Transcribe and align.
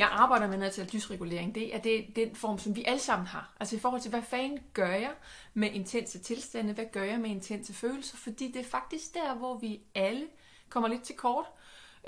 jeg 0.00 0.08
arbejder 0.12 0.48
med 0.48 0.58
noget 0.58 0.72
til 0.72 0.92
dysregulering, 0.92 1.54
det 1.54 1.74
er 1.74 1.78
det, 1.78 2.16
den 2.16 2.34
form, 2.34 2.58
som 2.58 2.76
vi 2.76 2.84
alle 2.86 3.00
sammen 3.00 3.26
har. 3.26 3.54
Altså 3.60 3.76
i 3.76 3.78
forhold 3.78 4.00
til, 4.00 4.10
hvad 4.10 4.22
fanden 4.22 4.58
gør 4.72 4.90
jeg 4.90 5.12
med 5.54 5.70
intense 5.72 6.18
tilstande, 6.18 6.72
hvad 6.72 6.84
gør 6.92 7.02
jeg 7.02 7.20
med 7.20 7.30
intense 7.30 7.74
følelser, 7.74 8.16
fordi 8.16 8.52
det 8.52 8.60
er 8.60 8.70
faktisk 8.70 9.14
der, 9.14 9.34
hvor 9.34 9.58
vi 9.58 9.80
alle 9.94 10.26
kommer 10.68 10.88
lidt 10.88 11.02
til 11.02 11.16
kort. 11.16 11.44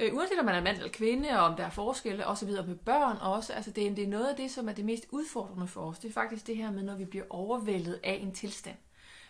Øh, 0.01 0.15
uanset 0.15 0.39
om 0.39 0.45
man 0.45 0.55
er 0.55 0.63
mand 0.63 0.77
eller 0.77 0.93
kvinde, 0.93 1.31
og 1.31 1.45
om 1.45 1.57
der 1.57 1.65
er 1.65 1.71
forskelle 1.71 2.27
osv. 2.27 2.49
med 2.49 2.77
børn 2.77 3.17
også. 3.17 3.53
Altså 3.53 3.71
det, 3.71 3.87
er, 3.87 3.95
det 3.95 4.05
er 4.05 4.09
noget 4.09 4.27
af 4.27 4.37
det, 4.37 4.51
som 4.51 4.69
er 4.69 4.73
det 4.73 4.85
mest 4.85 5.07
udfordrende 5.11 5.67
for 5.67 5.81
os. 5.81 5.99
Det 5.99 6.09
er 6.09 6.13
faktisk 6.13 6.47
det 6.47 6.57
her 6.57 6.71
med, 6.71 6.83
når 6.83 6.97
vi 6.97 7.05
bliver 7.05 7.25
overvældet 7.31 8.01
af 8.05 8.19
en 8.23 8.33
tilstand. 8.33 8.77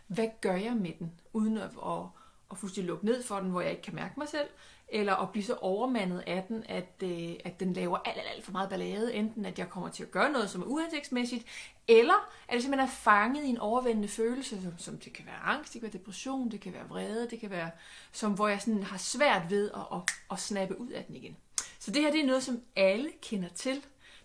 Hvad 0.07 0.29
gør 0.41 0.57
jeg 0.57 0.77
med 0.77 0.93
den, 0.99 1.13
uden 1.33 1.57
at, 1.57 1.71
at, 1.87 2.03
at 2.51 2.59
fuldstændig 2.59 2.89
lukke 2.89 3.05
ned 3.05 3.23
for 3.23 3.41
den, 3.41 3.51
hvor 3.51 3.61
jeg 3.61 3.71
ikke 3.71 3.83
kan 3.83 3.95
mærke 3.95 4.15
mig 4.17 4.29
selv? 4.29 4.49
Eller 4.93 5.15
at 5.15 5.31
blive 5.31 5.45
så 5.45 5.55
overmandet 5.55 6.25
af 6.27 6.45
den, 6.49 6.65
at, 6.69 7.03
øh, 7.03 7.33
at 7.45 7.61
den 7.61 7.73
laver 7.73 7.99
alt, 8.05 8.19
alt, 8.19 8.29
alt 8.35 8.45
for 8.45 8.53
meget 8.53 8.71
ballade, 8.71 9.15
enten 9.15 9.45
at 9.45 9.59
jeg 9.59 9.71
kommer 9.71 9.89
til 9.89 10.03
at 10.03 10.11
gøre 10.11 10.33
noget, 10.33 10.51
som 10.51 10.63
er 10.63 10.67
uhensigtsmæssigt, 10.67 11.45
eller 11.89 12.31
at 12.49 12.55
jeg 12.55 12.63
simpelthen 12.63 12.89
er 12.89 12.93
fanget 12.93 13.45
i 13.45 13.49
en 13.49 13.59
overvældende 13.59 14.09
følelse, 14.09 14.63
som, 14.63 14.75
som 14.79 14.99
det 14.99 15.13
kan 15.13 15.27
være 15.27 15.41
angst, 15.45 15.73
det 15.73 15.81
kan 15.81 15.93
være 15.93 16.01
depression, 16.01 16.51
det 16.51 16.61
kan 16.61 16.73
være 16.73 16.89
vrede, 16.89 17.29
det 17.31 17.41
kan 17.41 17.51
være, 17.51 17.71
som, 18.13 18.33
hvor 18.33 18.49
jeg 18.49 18.61
sådan 18.61 18.83
har 18.83 18.99
svært 18.99 19.43
ved 19.51 19.71
at, 19.75 19.81
at, 19.93 20.01
at 20.31 20.39
snappe 20.39 20.81
ud 20.81 20.89
af 20.89 21.05
den 21.05 21.17
igen. 21.17 21.37
Så 21.79 21.91
det 21.91 22.03
her 22.03 22.11
det 22.11 22.21
er 22.21 22.27
noget, 22.27 22.43
som 22.43 22.61
alle 22.77 23.11
kender 23.23 23.49
til. 23.49 23.75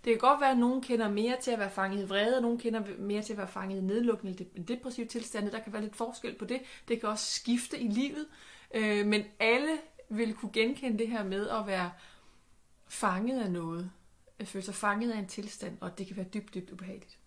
Det 0.04 0.14
kan 0.14 0.18
godt 0.18 0.42
være, 0.42 0.52
at 0.52 0.58
nogen 0.58 0.82
kender 0.82 1.10
mere 1.10 1.38
til 1.42 1.52
at 1.52 1.60
være 1.60 1.70
fanget 1.70 2.04
i 2.04 2.10
vrede, 2.10 2.36
og 2.36 2.42
nogen 2.42 2.58
kender 2.58 2.82
mere 3.00 3.22
til 3.22 3.34
at 3.34 3.38
være 3.38 3.48
fanget 3.48 3.78
i 3.78 3.82
nedlukkende 3.82 4.46
depressive 4.68 5.08
tilstande. 5.08 5.52
Der 5.52 5.60
kan 5.60 5.74
være 5.74 5.82
lidt 5.82 5.96
forskel 5.96 6.36
på 6.36 6.46
det. 6.46 6.62
Det 6.88 7.00
kan 7.00 7.10
også 7.10 7.26
skifte 7.26 7.80
i 7.80 7.88
livet. 7.88 8.26
Øh, 8.74 9.06
men 9.06 9.24
alle 9.40 9.78
vil 10.10 10.34
kunne 10.34 10.52
genkende 10.52 10.98
det 10.98 11.08
her 11.08 11.24
med 11.24 11.50
at 11.50 11.68
være 11.68 11.92
fanget 12.88 13.42
af 13.42 13.52
noget. 13.52 13.92
At 14.40 14.48
føle 14.48 14.66
sig 14.66 14.76
fanget 14.76 15.12
af 15.12 15.18
en 15.18 15.28
tilstand, 15.28 15.78
og 15.82 15.98
det 15.98 16.08
kan 16.08 16.16
være 16.16 16.26
dybt, 16.34 16.54
dybt 16.54 16.72
ubehageligt. 16.72 17.18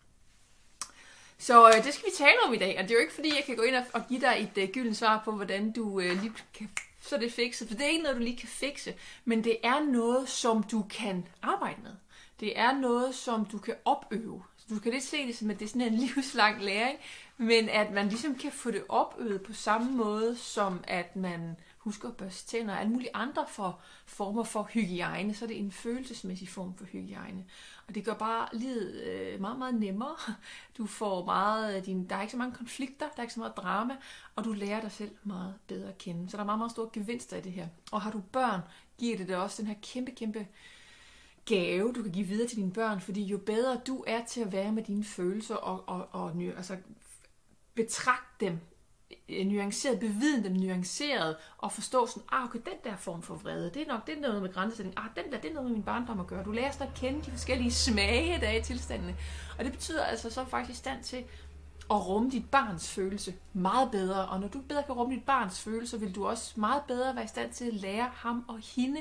Så 1.38 1.68
øh, 1.68 1.84
det 1.84 1.94
skal 1.94 2.06
vi 2.06 2.14
tale 2.16 2.36
om 2.46 2.54
i 2.54 2.56
dag, 2.56 2.78
og 2.78 2.82
det 2.82 2.90
er 2.90 2.94
jo 2.94 3.00
ikke 3.00 3.14
fordi, 3.14 3.28
jeg 3.28 3.44
kan 3.46 3.56
gå 3.56 3.62
ind 3.62 3.76
og, 3.76 3.84
og 3.92 4.02
give 4.08 4.20
dig 4.20 4.36
et 4.38 4.62
øh, 4.62 4.68
gyldent 4.68 4.96
svar 4.96 5.22
på, 5.24 5.32
hvordan 5.32 5.72
du 5.72 6.00
øh, 6.00 6.22
lige 6.22 6.32
kan 6.54 6.70
så 7.02 7.16
det 7.16 7.32
fikse, 7.32 7.68
for 7.68 7.74
det 7.74 7.84
er 7.84 7.88
ikke 7.88 8.02
noget, 8.02 8.16
du 8.16 8.22
lige 8.22 8.36
kan 8.36 8.48
fikse, 8.48 8.94
men 9.24 9.44
det 9.44 9.56
er 9.62 9.80
noget, 9.80 10.28
som 10.28 10.62
du 10.62 10.82
kan 10.90 11.26
arbejde 11.42 11.82
med. 11.82 11.92
Det 12.40 12.58
er 12.58 12.72
noget, 12.72 13.14
som 13.14 13.44
du 13.44 13.58
kan 13.58 13.74
opøve. 13.84 14.42
Så 14.56 14.74
du 14.74 14.80
kan 14.80 14.92
lidt 14.92 15.04
se 15.04 15.26
det 15.26 15.36
som, 15.36 15.50
at 15.50 15.58
det 15.58 15.64
er 15.64 15.68
sådan 15.68 15.82
en 15.82 15.94
livslang 16.16 16.62
læring, 16.62 16.98
men 17.36 17.68
at 17.68 17.92
man 17.92 18.08
ligesom 18.08 18.34
kan 18.34 18.52
få 18.52 18.70
det 18.70 18.84
opøvet 18.88 19.42
på 19.42 19.52
samme 19.52 19.90
måde, 19.92 20.36
som 20.36 20.84
at 20.84 21.16
man 21.16 21.56
husker 21.80 22.08
at 22.08 22.16
børste 22.16 22.48
tænder 22.48 22.74
og 22.74 22.80
alle 22.80 22.92
mulige 22.92 23.16
andre 23.16 23.46
for, 23.48 23.80
former 24.06 24.42
for 24.42 24.62
hygiejne, 24.62 25.34
så 25.34 25.44
er 25.44 25.46
det 25.46 25.58
en 25.58 25.72
følelsesmæssig 25.72 26.48
form 26.48 26.74
for 26.74 26.84
hygiejne. 26.84 27.44
Og 27.88 27.94
det 27.94 28.04
gør 28.04 28.14
bare 28.14 28.48
livet 28.52 29.02
øh, 29.02 29.40
meget, 29.40 29.58
meget 29.58 29.74
nemmere. 29.74 30.16
Du 30.78 30.86
får 30.86 31.24
meget, 31.24 31.76
øh, 31.76 31.86
din, 31.86 32.08
der 32.08 32.16
er 32.16 32.20
ikke 32.20 32.30
så 32.30 32.36
mange 32.36 32.56
konflikter, 32.56 33.06
der 33.08 33.18
er 33.18 33.22
ikke 33.22 33.34
så 33.34 33.40
meget 33.40 33.56
drama, 33.56 33.96
og 34.36 34.44
du 34.44 34.52
lærer 34.52 34.80
dig 34.80 34.92
selv 34.92 35.10
meget 35.24 35.54
bedre 35.66 35.88
at 35.88 35.98
kende. 35.98 36.30
Så 36.30 36.36
der 36.36 36.42
er 36.42 36.46
meget, 36.46 36.58
meget 36.58 36.72
store 36.72 36.90
gevinster 36.92 37.36
i 37.36 37.40
det 37.40 37.52
her. 37.52 37.68
Og 37.92 38.00
har 38.00 38.10
du 38.10 38.20
børn, 38.32 38.60
giver 38.98 39.16
det 39.16 39.28
dig 39.28 39.36
også 39.36 39.62
den 39.62 39.68
her 39.68 39.76
kæmpe, 39.82 40.10
kæmpe 40.10 40.46
gave, 41.44 41.92
du 41.92 42.02
kan 42.02 42.12
give 42.12 42.26
videre 42.26 42.48
til 42.48 42.56
dine 42.56 42.72
børn, 42.72 43.00
fordi 43.00 43.22
jo 43.22 43.38
bedre 43.38 43.80
du 43.86 44.04
er 44.06 44.24
til 44.24 44.40
at 44.40 44.52
være 44.52 44.72
med 44.72 44.82
dine 44.82 45.04
følelser 45.04 45.54
og, 45.54 45.88
og, 45.88 46.08
og 46.12 46.42
altså, 46.56 46.76
betragte 47.74 48.46
dem 48.46 48.58
Øh, 49.28 49.46
nuanceret, 49.46 50.00
beviden 50.00 50.44
dem 50.44 50.52
nuanceret, 50.52 51.36
og 51.58 51.72
forstå 51.72 52.06
sådan, 52.06 52.22
ah, 52.32 52.44
okay, 52.44 52.58
den 52.58 52.78
der 52.84 52.96
form 52.96 53.22
for 53.22 53.34
vrede, 53.34 53.70
det 53.74 53.82
er 53.82 53.86
nok 53.86 54.06
det 54.06 54.16
er 54.16 54.20
noget 54.20 54.42
med 54.42 54.52
grænsesætning, 54.52 54.98
ah, 54.98 55.04
den 55.16 55.32
der, 55.32 55.40
det 55.40 55.50
er 55.50 55.54
noget 55.54 55.68
med 55.68 55.76
min 55.76 55.84
barndom 55.84 56.20
at 56.20 56.26
gøre. 56.26 56.44
Du 56.44 56.52
lærer 56.52 56.70
sig 56.70 56.86
at 56.86 56.94
kende 56.94 57.24
de 57.24 57.30
forskellige 57.30 57.72
smage, 57.72 58.40
der 58.40 58.48
er 58.48 58.56
i 58.56 58.62
tilstandene. 58.62 59.16
Og 59.58 59.64
det 59.64 59.72
betyder 59.72 60.04
altså, 60.04 60.30
så 60.30 60.40
er 60.40 60.44
faktisk 60.44 60.78
i 60.78 60.80
stand 60.80 61.02
til 61.02 61.24
at 61.90 62.06
rumme 62.06 62.30
dit 62.30 62.50
barns 62.50 62.90
følelse 62.90 63.34
meget 63.52 63.90
bedre. 63.90 64.28
Og 64.28 64.40
når 64.40 64.48
du 64.48 64.60
bedre 64.68 64.82
kan 64.82 64.94
rumme 64.94 65.14
dit 65.14 65.24
barns 65.24 65.60
følelse, 65.60 66.00
vil 66.00 66.14
du 66.14 66.26
også 66.26 66.60
meget 66.60 66.82
bedre 66.88 67.16
være 67.16 67.24
i 67.24 67.28
stand 67.28 67.52
til 67.52 67.64
at 67.64 67.74
lære 67.74 68.10
ham 68.14 68.44
og 68.48 68.58
hende 68.76 69.00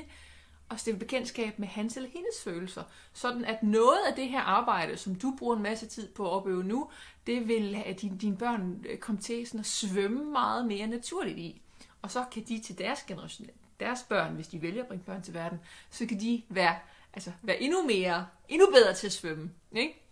at 0.70 0.80
stifte 0.80 0.98
bekendtskab 0.98 1.58
med 1.58 1.68
hans 1.68 1.96
eller 1.96 2.10
hendes 2.10 2.42
følelser. 2.44 2.82
Sådan 3.12 3.44
at 3.44 3.62
noget 3.62 4.00
af 4.08 4.14
det 4.14 4.28
her 4.28 4.40
arbejde, 4.40 4.96
som 4.96 5.14
du 5.14 5.34
bruger 5.38 5.56
en 5.56 5.62
masse 5.62 5.86
tid 5.86 6.08
på 6.08 6.26
at 6.26 6.30
opøve 6.30 6.64
nu, 6.64 6.90
det 7.26 7.48
vil 7.48 7.82
at 7.86 8.00
dine, 8.00 8.18
dine 8.18 8.36
børn 8.36 8.84
øh, 8.88 8.98
komme 8.98 9.20
til 9.20 9.46
sådan 9.46 9.60
at 9.60 9.66
svømme 9.66 10.24
meget 10.24 10.66
mere 10.66 10.86
naturligt 10.86 11.38
i. 11.38 11.62
Og 12.02 12.10
så 12.10 12.24
kan 12.32 12.42
de 12.48 12.58
til 12.58 12.78
deres 12.78 13.02
generation, 13.02 13.48
deres 13.80 14.02
børn, 14.08 14.34
hvis 14.34 14.48
de 14.48 14.62
vælger 14.62 14.82
at 14.82 14.88
bringe 14.88 15.04
børn 15.04 15.22
til 15.22 15.34
verden, 15.34 15.60
så 15.90 16.06
kan 16.06 16.20
de 16.20 16.42
være, 16.48 16.76
altså, 17.14 17.32
være 17.42 17.62
endnu 17.62 17.82
mere, 17.82 18.26
endnu 18.48 18.66
bedre 18.72 18.94
til 18.94 19.06
at 19.06 19.12
svømme. 19.12 19.50
Ikke? 19.72 20.02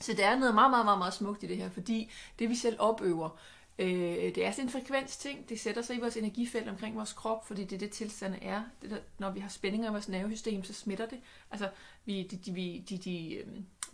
Så 0.00 0.12
der 0.12 0.26
er 0.26 0.38
noget 0.38 0.54
meget, 0.54 0.70
meget, 0.70 0.84
meget, 0.84 0.98
meget 0.98 1.14
smukt 1.14 1.42
i 1.42 1.46
det 1.46 1.56
her, 1.56 1.70
fordi 1.70 2.10
det 2.38 2.48
vi 2.48 2.54
selv 2.54 2.76
opøver, 2.78 3.28
Øh, 3.78 4.34
det 4.34 4.46
er 4.46 4.50
sådan 4.50 4.64
en 4.64 4.70
frekvens 4.70 5.16
ting. 5.16 5.48
Det 5.48 5.60
sætter 5.60 5.82
sig 5.82 5.96
i 5.96 6.00
vores 6.00 6.16
energifelt 6.16 6.68
omkring 6.68 6.96
vores 6.96 7.12
krop, 7.12 7.46
fordi 7.46 7.64
det 7.64 7.72
er 7.72 7.78
det 7.78 7.90
tilstande 7.90 8.38
er. 8.42 8.62
Det 8.82 8.90
der, 8.90 8.98
når 9.18 9.30
vi 9.30 9.40
har 9.40 9.48
spændinger 9.48 9.88
i 9.88 9.92
vores 9.92 10.08
nervesystem, 10.08 10.64
så 10.64 10.72
smitter 10.72 11.06
det. 11.06 11.18
Altså, 11.50 11.70
vi, 12.04 12.22
de, 12.22 12.36
de, 12.36 12.54
de, 12.54 12.84
de, 12.88 12.98
de, 12.98 13.44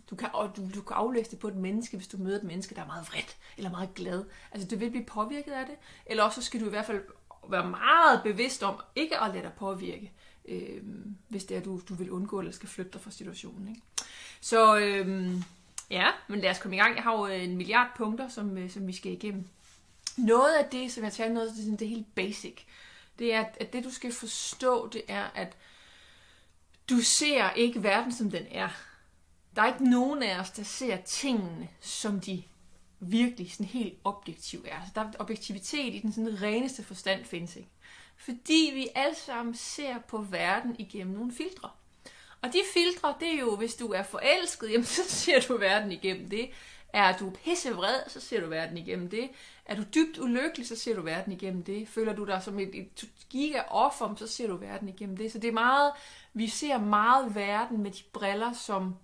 du, 0.09 0.15
kan, 0.15 0.29
du, 0.55 0.69
du 0.75 0.81
kan 0.81 0.95
aflæse 0.95 1.31
det 1.31 1.39
på 1.39 1.47
et 1.47 1.55
menneske, 1.55 1.97
hvis 1.97 2.07
du 2.07 2.17
møder 2.17 2.37
et 2.37 2.43
menneske, 2.43 2.75
der 2.75 2.81
er 2.81 2.87
meget 2.87 3.07
vredt 3.07 3.37
eller 3.57 3.71
meget 3.71 3.93
glad. 3.95 4.25
Altså, 4.51 4.67
du 4.67 4.75
vil 4.75 4.89
blive 4.89 5.05
påvirket 5.05 5.51
af 5.51 5.65
det. 5.65 5.75
Eller 6.05 6.23
også 6.23 6.41
så 6.41 6.45
skal 6.45 6.61
du 6.61 6.65
i 6.65 6.69
hvert 6.69 6.85
fald 6.85 7.01
være 7.49 7.69
meget 7.69 8.23
bevidst 8.23 8.63
om 8.63 8.75
ikke 8.95 9.19
at 9.19 9.31
lade 9.31 9.43
dig 9.43 9.53
påvirke, 9.57 10.11
øh, 10.45 10.81
hvis 11.27 11.45
det 11.45 11.57
er, 11.57 11.61
du, 11.61 11.81
du 11.89 11.93
vil 11.93 12.11
undgå 12.11 12.39
eller 12.39 12.51
skal 12.51 12.69
flytte 12.69 12.91
dig 12.91 13.01
fra 13.01 13.11
situationen. 13.11 13.67
Ikke? 13.67 13.81
Så 14.41 14.77
øh, 14.77 15.31
ja, 15.89 16.07
men 16.27 16.39
lad 16.39 16.49
os 16.49 16.59
komme 16.59 16.75
i 16.75 16.79
gang. 16.79 16.95
Jeg 16.95 17.03
har 17.03 17.17
jo 17.17 17.27
øh, 17.27 17.43
en 17.43 17.57
milliard 17.57 17.87
punkter, 17.97 18.27
som, 18.27 18.57
øh, 18.57 18.69
som 18.69 18.87
vi 18.87 18.93
skal 18.93 19.11
igennem. 19.11 19.47
Noget 20.17 20.53
af 20.53 20.65
det, 20.65 20.91
som 20.91 21.03
jeg 21.03 21.13
taler 21.13 21.33
noget, 21.33 21.53
det 21.57 21.73
er, 21.73 21.77
det 21.77 21.85
er 21.85 21.89
helt 21.89 22.15
basic. 22.15 22.61
Det 23.19 23.33
er, 23.33 23.45
at 23.59 23.73
det 23.73 23.83
du 23.83 23.91
skal 23.91 24.13
forstå, 24.13 24.87
det 24.87 25.01
er, 25.07 25.23
at 25.35 25.57
du 26.89 27.01
ser 27.01 27.51
ikke 27.51 27.83
verden, 27.83 28.11
som 28.11 28.31
den 28.31 28.45
er. 28.51 28.69
Der 29.55 29.61
er 29.61 29.67
ikke 29.67 29.89
nogen 29.89 30.23
af 30.23 30.39
os, 30.39 30.51
der 30.51 30.63
ser 30.63 30.97
tingene, 30.97 31.69
som 31.81 32.19
de 32.19 32.43
virkelig 32.99 33.51
sådan 33.51 33.65
helt 33.65 33.97
objektiv 34.03 34.65
er. 34.67 34.81
Så 34.85 34.91
der 34.95 35.01
er 35.01 35.11
objektivitet 35.19 35.93
i 35.93 35.99
den 35.99 36.13
sådan 36.13 36.41
reneste 36.41 36.83
forstand 36.83 37.25
findes 37.25 37.55
ikke. 37.55 37.69
Fordi 38.17 38.71
vi 38.73 38.87
alle 38.95 39.15
sammen 39.15 39.55
ser 39.55 39.99
på 39.99 40.17
verden 40.17 40.75
igennem 40.79 41.15
nogle 41.15 41.33
filtre. 41.33 41.69
Og 42.41 42.53
de 42.53 42.61
filtre, 42.73 43.15
det 43.19 43.33
er 43.33 43.39
jo, 43.39 43.55
hvis 43.55 43.75
du 43.75 43.87
er 43.87 44.03
forelsket, 44.03 44.71
jamen 44.71 44.85
så 44.97 45.01
ser 45.07 45.39
du 45.41 45.57
verden 45.57 45.91
igennem 45.91 46.29
det. 46.29 46.49
Er 46.93 47.17
du 47.17 47.29
pissevred, 47.29 48.09
så 48.09 48.19
ser 48.19 48.41
du 48.41 48.47
verden 48.47 48.77
igennem 48.77 49.09
det. 49.09 49.29
Er 49.65 49.75
du 49.75 49.83
dybt 49.95 50.19
ulykkelig, 50.19 50.67
så 50.67 50.75
ser 50.75 50.95
du 50.95 51.01
verden 51.01 51.33
igennem 51.33 51.63
det. 51.63 51.87
Føler 51.87 52.15
du 52.15 52.25
dig 52.25 52.41
som 52.43 52.59
et, 52.59 52.75
et 52.75 53.09
giga 53.29 53.61
offer, 53.67 54.15
så 54.15 54.27
ser 54.27 54.47
du 54.47 54.57
verden 54.57 54.89
igennem 54.89 55.17
det. 55.17 55.31
Så 55.31 55.39
det 55.39 55.47
er 55.47 55.51
meget, 55.53 55.91
vi 56.33 56.47
ser 56.47 56.77
meget 56.77 57.35
verden 57.35 57.83
med 57.83 57.91
de 57.91 58.03
briller, 58.13 58.53
som 58.53 58.95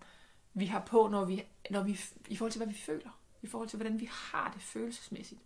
vi 0.53 0.65
har 0.65 0.79
på, 0.79 1.07
når 1.07 1.25
vi, 1.25 1.43
når 1.69 1.83
vi, 1.83 1.99
i 2.27 2.35
forhold 2.35 2.51
til, 2.51 2.59
hvad 2.59 2.67
vi 2.67 2.79
føler. 2.79 3.19
I 3.41 3.47
forhold 3.47 3.69
til, 3.69 3.77
hvordan 3.77 3.99
vi 3.99 4.09
har 4.11 4.51
det 4.53 4.61
følelsesmæssigt. 4.61 5.41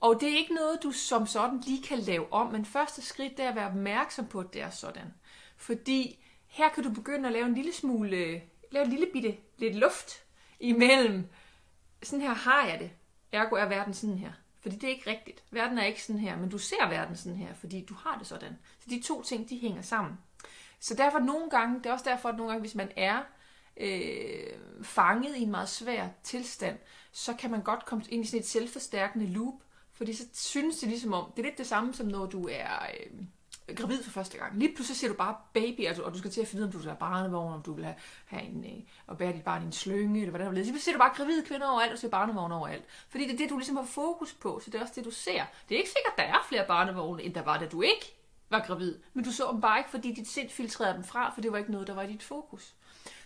Og 0.00 0.20
det 0.20 0.32
er 0.32 0.36
ikke 0.36 0.54
noget, 0.54 0.82
du 0.82 0.92
som 0.92 1.26
sådan 1.26 1.60
lige 1.60 1.82
kan 1.82 1.98
lave 1.98 2.32
om, 2.32 2.52
men 2.52 2.64
første 2.64 3.02
skridt 3.02 3.36
det 3.36 3.44
er 3.44 3.48
at 3.48 3.56
være 3.56 3.68
opmærksom 3.68 4.26
på, 4.26 4.40
at 4.40 4.52
det 4.52 4.62
er 4.62 4.70
sådan. 4.70 5.14
Fordi 5.56 6.24
her 6.46 6.68
kan 6.68 6.84
du 6.84 6.90
begynde 6.90 7.26
at 7.26 7.32
lave 7.32 7.46
en 7.46 7.54
lille 7.54 7.72
smule, 7.72 8.42
lave 8.70 8.84
en 8.84 8.90
lille 8.90 9.06
bitte 9.12 9.36
lidt 9.58 9.74
luft 9.74 10.24
imellem, 10.60 11.28
sådan 12.04 12.20
her 12.20 12.34
har 12.34 12.66
jeg 12.66 12.80
det. 12.80 12.90
Ergo 13.32 13.56
er 13.56 13.64
verden 13.64 13.94
sådan 13.94 14.18
her. 14.18 14.32
Fordi 14.60 14.76
det 14.76 14.84
er 14.84 14.94
ikke 14.94 15.10
rigtigt. 15.10 15.42
Verden 15.50 15.78
er 15.78 15.84
ikke 15.84 16.02
sådan 16.02 16.20
her, 16.20 16.36
men 16.36 16.48
du 16.48 16.58
ser 16.58 16.88
verden 16.88 17.16
sådan 17.16 17.38
her, 17.38 17.54
fordi 17.54 17.84
du 17.84 17.94
har 17.94 18.18
det 18.18 18.26
sådan. 18.26 18.58
Så 18.80 18.86
de 18.90 19.02
to 19.02 19.22
ting, 19.22 19.50
de 19.50 19.58
hænger 19.58 19.82
sammen. 19.82 20.18
Så 20.80 20.94
derfor 20.94 21.18
nogle 21.18 21.50
gange, 21.50 21.78
det 21.78 21.86
er 21.86 21.92
også 21.92 22.04
derfor, 22.08 22.28
at 22.28 22.36
nogle 22.36 22.50
gange, 22.50 22.60
hvis 22.60 22.74
man 22.74 22.90
er 22.96 23.22
øh, 23.76 24.58
fanget 24.82 25.36
i 25.36 25.42
en 25.42 25.50
meget 25.50 25.68
svær 25.68 26.08
tilstand, 26.22 26.78
så 27.12 27.34
kan 27.34 27.50
man 27.50 27.62
godt 27.62 27.84
komme 27.84 28.04
ind 28.08 28.24
i 28.24 28.26
sådan 28.26 28.40
et 28.40 28.46
selvforstærkende 28.46 29.26
loop, 29.26 29.54
fordi 29.92 30.12
så 30.12 30.24
synes 30.32 30.78
det 30.78 30.88
ligesom 30.88 31.12
om, 31.12 31.32
det 31.36 31.42
er 31.42 31.46
lidt 31.46 31.58
det 31.58 31.66
samme 31.66 31.94
som 31.94 32.06
når 32.06 32.26
du 32.26 32.48
er... 32.48 32.86
Øh, 33.00 33.22
gravid 33.76 34.02
for 34.02 34.10
første 34.10 34.38
gang. 34.38 34.58
Lige 34.58 34.74
pludselig 34.74 34.96
ser 34.96 35.08
du 35.08 35.14
bare 35.14 35.36
baby, 35.52 35.86
altså, 35.86 36.02
og 36.02 36.12
du 36.14 36.18
skal 36.18 36.30
til 36.30 36.40
at 36.40 36.48
finde 36.48 36.62
ud 36.62 36.64
af, 36.64 36.68
om 36.68 36.72
du 36.72 36.78
skal 36.78 36.90
have 36.90 36.98
barnevogn, 36.98 37.54
om 37.54 37.62
du 37.62 37.72
vil 37.72 37.84
have, 37.84 37.96
have 38.26 38.42
en, 38.42 38.64
øh, 38.64 38.82
og 39.06 39.18
bære 39.18 39.32
dit 39.32 39.44
barn 39.44 39.62
i 39.62 39.66
en 39.66 39.72
slynge, 39.72 40.20
eller 40.20 40.30
hvordan 40.30 40.54
det 40.54 40.66
Lige 40.66 40.78
Så 40.78 40.84
ser 40.84 40.92
du 40.92 40.98
bare 40.98 41.14
gravide 41.16 41.44
kvinder 41.46 41.68
overalt, 41.68 41.92
og 41.92 41.98
ser 41.98 42.08
barnevogn 42.08 42.52
overalt. 42.52 42.84
Fordi 43.08 43.24
det 43.24 43.32
er 43.32 43.38
det, 43.38 43.50
du 43.50 43.56
ligesom 43.56 43.76
har 43.76 43.84
fokus 43.84 44.34
på, 44.34 44.60
så 44.64 44.70
det 44.70 44.78
er 44.78 44.82
også 44.82 44.94
det, 44.96 45.04
du 45.04 45.10
ser. 45.10 45.44
Det 45.68 45.74
er 45.74 45.78
ikke 45.78 45.90
sikkert, 45.90 46.12
at 46.12 46.18
der 46.18 46.24
er 46.24 46.46
flere 46.48 46.64
barnevogne, 46.66 47.22
end 47.22 47.34
der 47.34 47.42
var, 47.42 47.58
da 47.58 47.66
du 47.66 47.82
ikke 47.82 48.14
var 48.50 48.64
gravid. 48.66 48.98
Men 49.14 49.24
du 49.24 49.32
så 49.32 49.48
dem 49.52 49.60
bare 49.60 49.78
ikke, 49.78 49.90
fordi 49.90 50.12
dit 50.12 50.28
sind 50.28 50.50
filtrerede 50.50 50.94
dem 50.94 51.04
fra, 51.04 51.30
for 51.34 51.40
det 51.40 51.52
var 51.52 51.58
ikke 51.58 51.72
noget, 51.72 51.86
der 51.86 51.94
var 51.94 52.02
i 52.02 52.12
dit 52.12 52.22
fokus. 52.22 52.74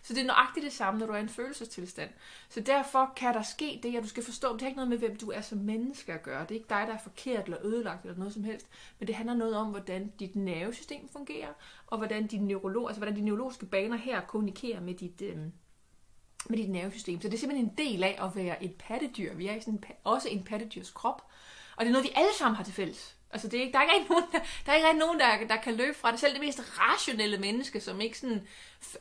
Så 0.08 0.14
det 0.14 0.20
er 0.20 0.26
nøjagtigt 0.26 0.64
det 0.64 0.72
samme, 0.72 1.00
når 1.00 1.06
du 1.06 1.12
er 1.12 1.16
i 1.16 1.20
en 1.20 1.28
følelsestilstand. 1.28 2.10
Så 2.48 2.60
derfor 2.60 3.12
kan 3.16 3.34
der 3.34 3.42
ske 3.42 3.80
det, 3.82 3.96
at 3.96 4.02
du 4.02 4.08
skal 4.08 4.24
forstå, 4.24 4.52
det 4.52 4.60
har 4.60 4.68
ikke 4.68 4.76
noget 4.76 4.88
med, 4.88 4.98
hvem 4.98 5.16
du 5.16 5.30
er 5.30 5.40
som 5.40 5.58
menneske 5.58 6.12
at 6.12 6.22
gøre. 6.22 6.42
Det 6.42 6.50
er 6.50 6.54
ikke 6.54 6.68
dig, 6.68 6.84
der 6.86 6.94
er 6.94 6.98
forkert 6.98 7.44
eller 7.44 7.66
ødelagt 7.66 8.04
eller 8.04 8.18
noget 8.18 8.32
som 8.32 8.44
helst. 8.44 8.66
Men 8.98 9.06
det 9.06 9.14
handler 9.14 9.34
noget 9.34 9.56
om, 9.56 9.66
hvordan 9.66 10.12
dit 10.20 10.36
nervesystem 10.36 11.08
fungerer, 11.08 11.48
og 11.86 11.98
hvordan, 11.98 12.26
din 12.26 12.46
neurolog, 12.46 12.88
altså 12.88 13.00
hvordan 13.00 13.16
de 13.16 13.20
neurologiske 13.20 13.66
baner 13.66 13.96
her 13.96 14.20
kommunikerer 14.20 14.80
med 14.80 14.94
dit, 14.94 15.22
øh, 15.22 15.36
med 16.48 16.58
dit 16.58 16.70
nervesystem. 16.70 17.20
Så 17.20 17.28
det 17.28 17.34
er 17.34 17.38
simpelthen 17.38 17.68
en 17.68 17.74
del 17.78 18.04
af 18.04 18.18
at 18.22 18.36
være 18.36 18.64
et 18.64 18.74
pattedyr. 18.74 19.34
Vi 19.34 19.46
er 19.46 19.60
sådan 19.60 19.74
en, 19.74 19.84
også 20.04 20.28
en 20.28 20.44
pattedyrs 20.44 20.90
krop. 20.90 21.22
Og 21.76 21.84
det 21.84 21.88
er 21.88 21.92
noget, 21.92 22.04
vi 22.04 22.12
alle 22.14 22.34
sammen 22.38 22.56
har 22.56 22.64
til 22.64 22.74
fælles. 22.74 23.17
Altså, 23.30 23.48
det 23.48 23.58
er 23.58 23.62
ikke, 23.62 23.72
der 23.72 23.78
er 23.78 23.82
ikke 23.82 23.94
rigtig 23.94 24.10
nogen, 24.10 24.24
der, 24.32 24.38
der, 24.66 24.72
er 24.72 24.76
ikke 24.76 24.88
rigtig 24.88 25.06
nogen 25.06 25.20
der, 25.20 25.46
der 25.48 25.62
kan 25.62 25.74
løbe 25.74 25.98
fra 25.98 26.12
det. 26.12 26.20
Selv 26.20 26.32
det 26.32 26.40
mest 26.40 26.78
rationelle 26.78 27.38
menneske, 27.38 27.80
som 27.80 28.00
ikke 28.00 28.18
sådan... 28.18 28.46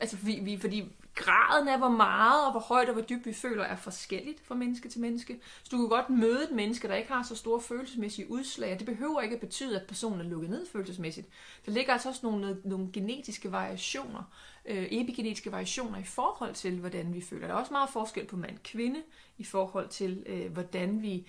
Altså, 0.00 0.16
vi, 0.16 0.38
vi, 0.42 0.58
fordi 0.60 0.84
graden 1.14 1.68
af, 1.68 1.78
hvor 1.78 1.88
meget 1.88 2.46
og 2.46 2.50
hvor 2.50 2.60
højt 2.60 2.88
og 2.88 2.92
hvor 2.92 3.02
dybt 3.02 3.26
vi 3.26 3.32
føler, 3.32 3.64
er 3.64 3.76
forskelligt 3.76 4.46
fra 4.46 4.54
menneske 4.54 4.88
til 4.88 5.00
menneske. 5.00 5.40
Så 5.62 5.68
du 5.70 5.76
kan 5.76 5.88
godt 5.88 6.10
møde 6.10 6.44
et 6.44 6.50
menneske, 6.50 6.88
der 6.88 6.94
ikke 6.94 7.12
har 7.12 7.22
så 7.22 7.36
store 7.36 7.60
følelsesmæssige 7.60 8.30
udslag, 8.30 8.72
og 8.72 8.78
det 8.78 8.86
behøver 8.86 9.20
ikke 9.20 9.34
at 9.34 9.40
betyde, 9.40 9.80
at 9.80 9.86
personen 9.86 10.20
er 10.20 10.24
lukket 10.24 10.50
ned 10.50 10.66
følelsesmæssigt. 10.66 11.28
Der 11.66 11.72
ligger 11.72 11.92
altså 11.92 12.08
også 12.08 12.20
nogle, 12.22 12.56
nogle 12.64 12.88
genetiske 12.92 13.52
variationer, 13.52 14.22
øh, 14.64 14.86
epigenetiske 14.90 15.52
variationer 15.52 15.98
i 15.98 16.04
forhold 16.04 16.54
til, 16.54 16.78
hvordan 16.78 17.14
vi 17.14 17.20
føler. 17.20 17.46
Der 17.46 17.54
er 17.54 17.58
også 17.58 17.72
meget 17.72 17.90
forskel 17.90 18.26
på 18.26 18.36
mand-kvinde 18.36 19.02
i 19.38 19.44
forhold 19.44 19.88
til, 19.88 20.24
øh, 20.26 20.52
hvordan 20.52 21.02
vi 21.02 21.26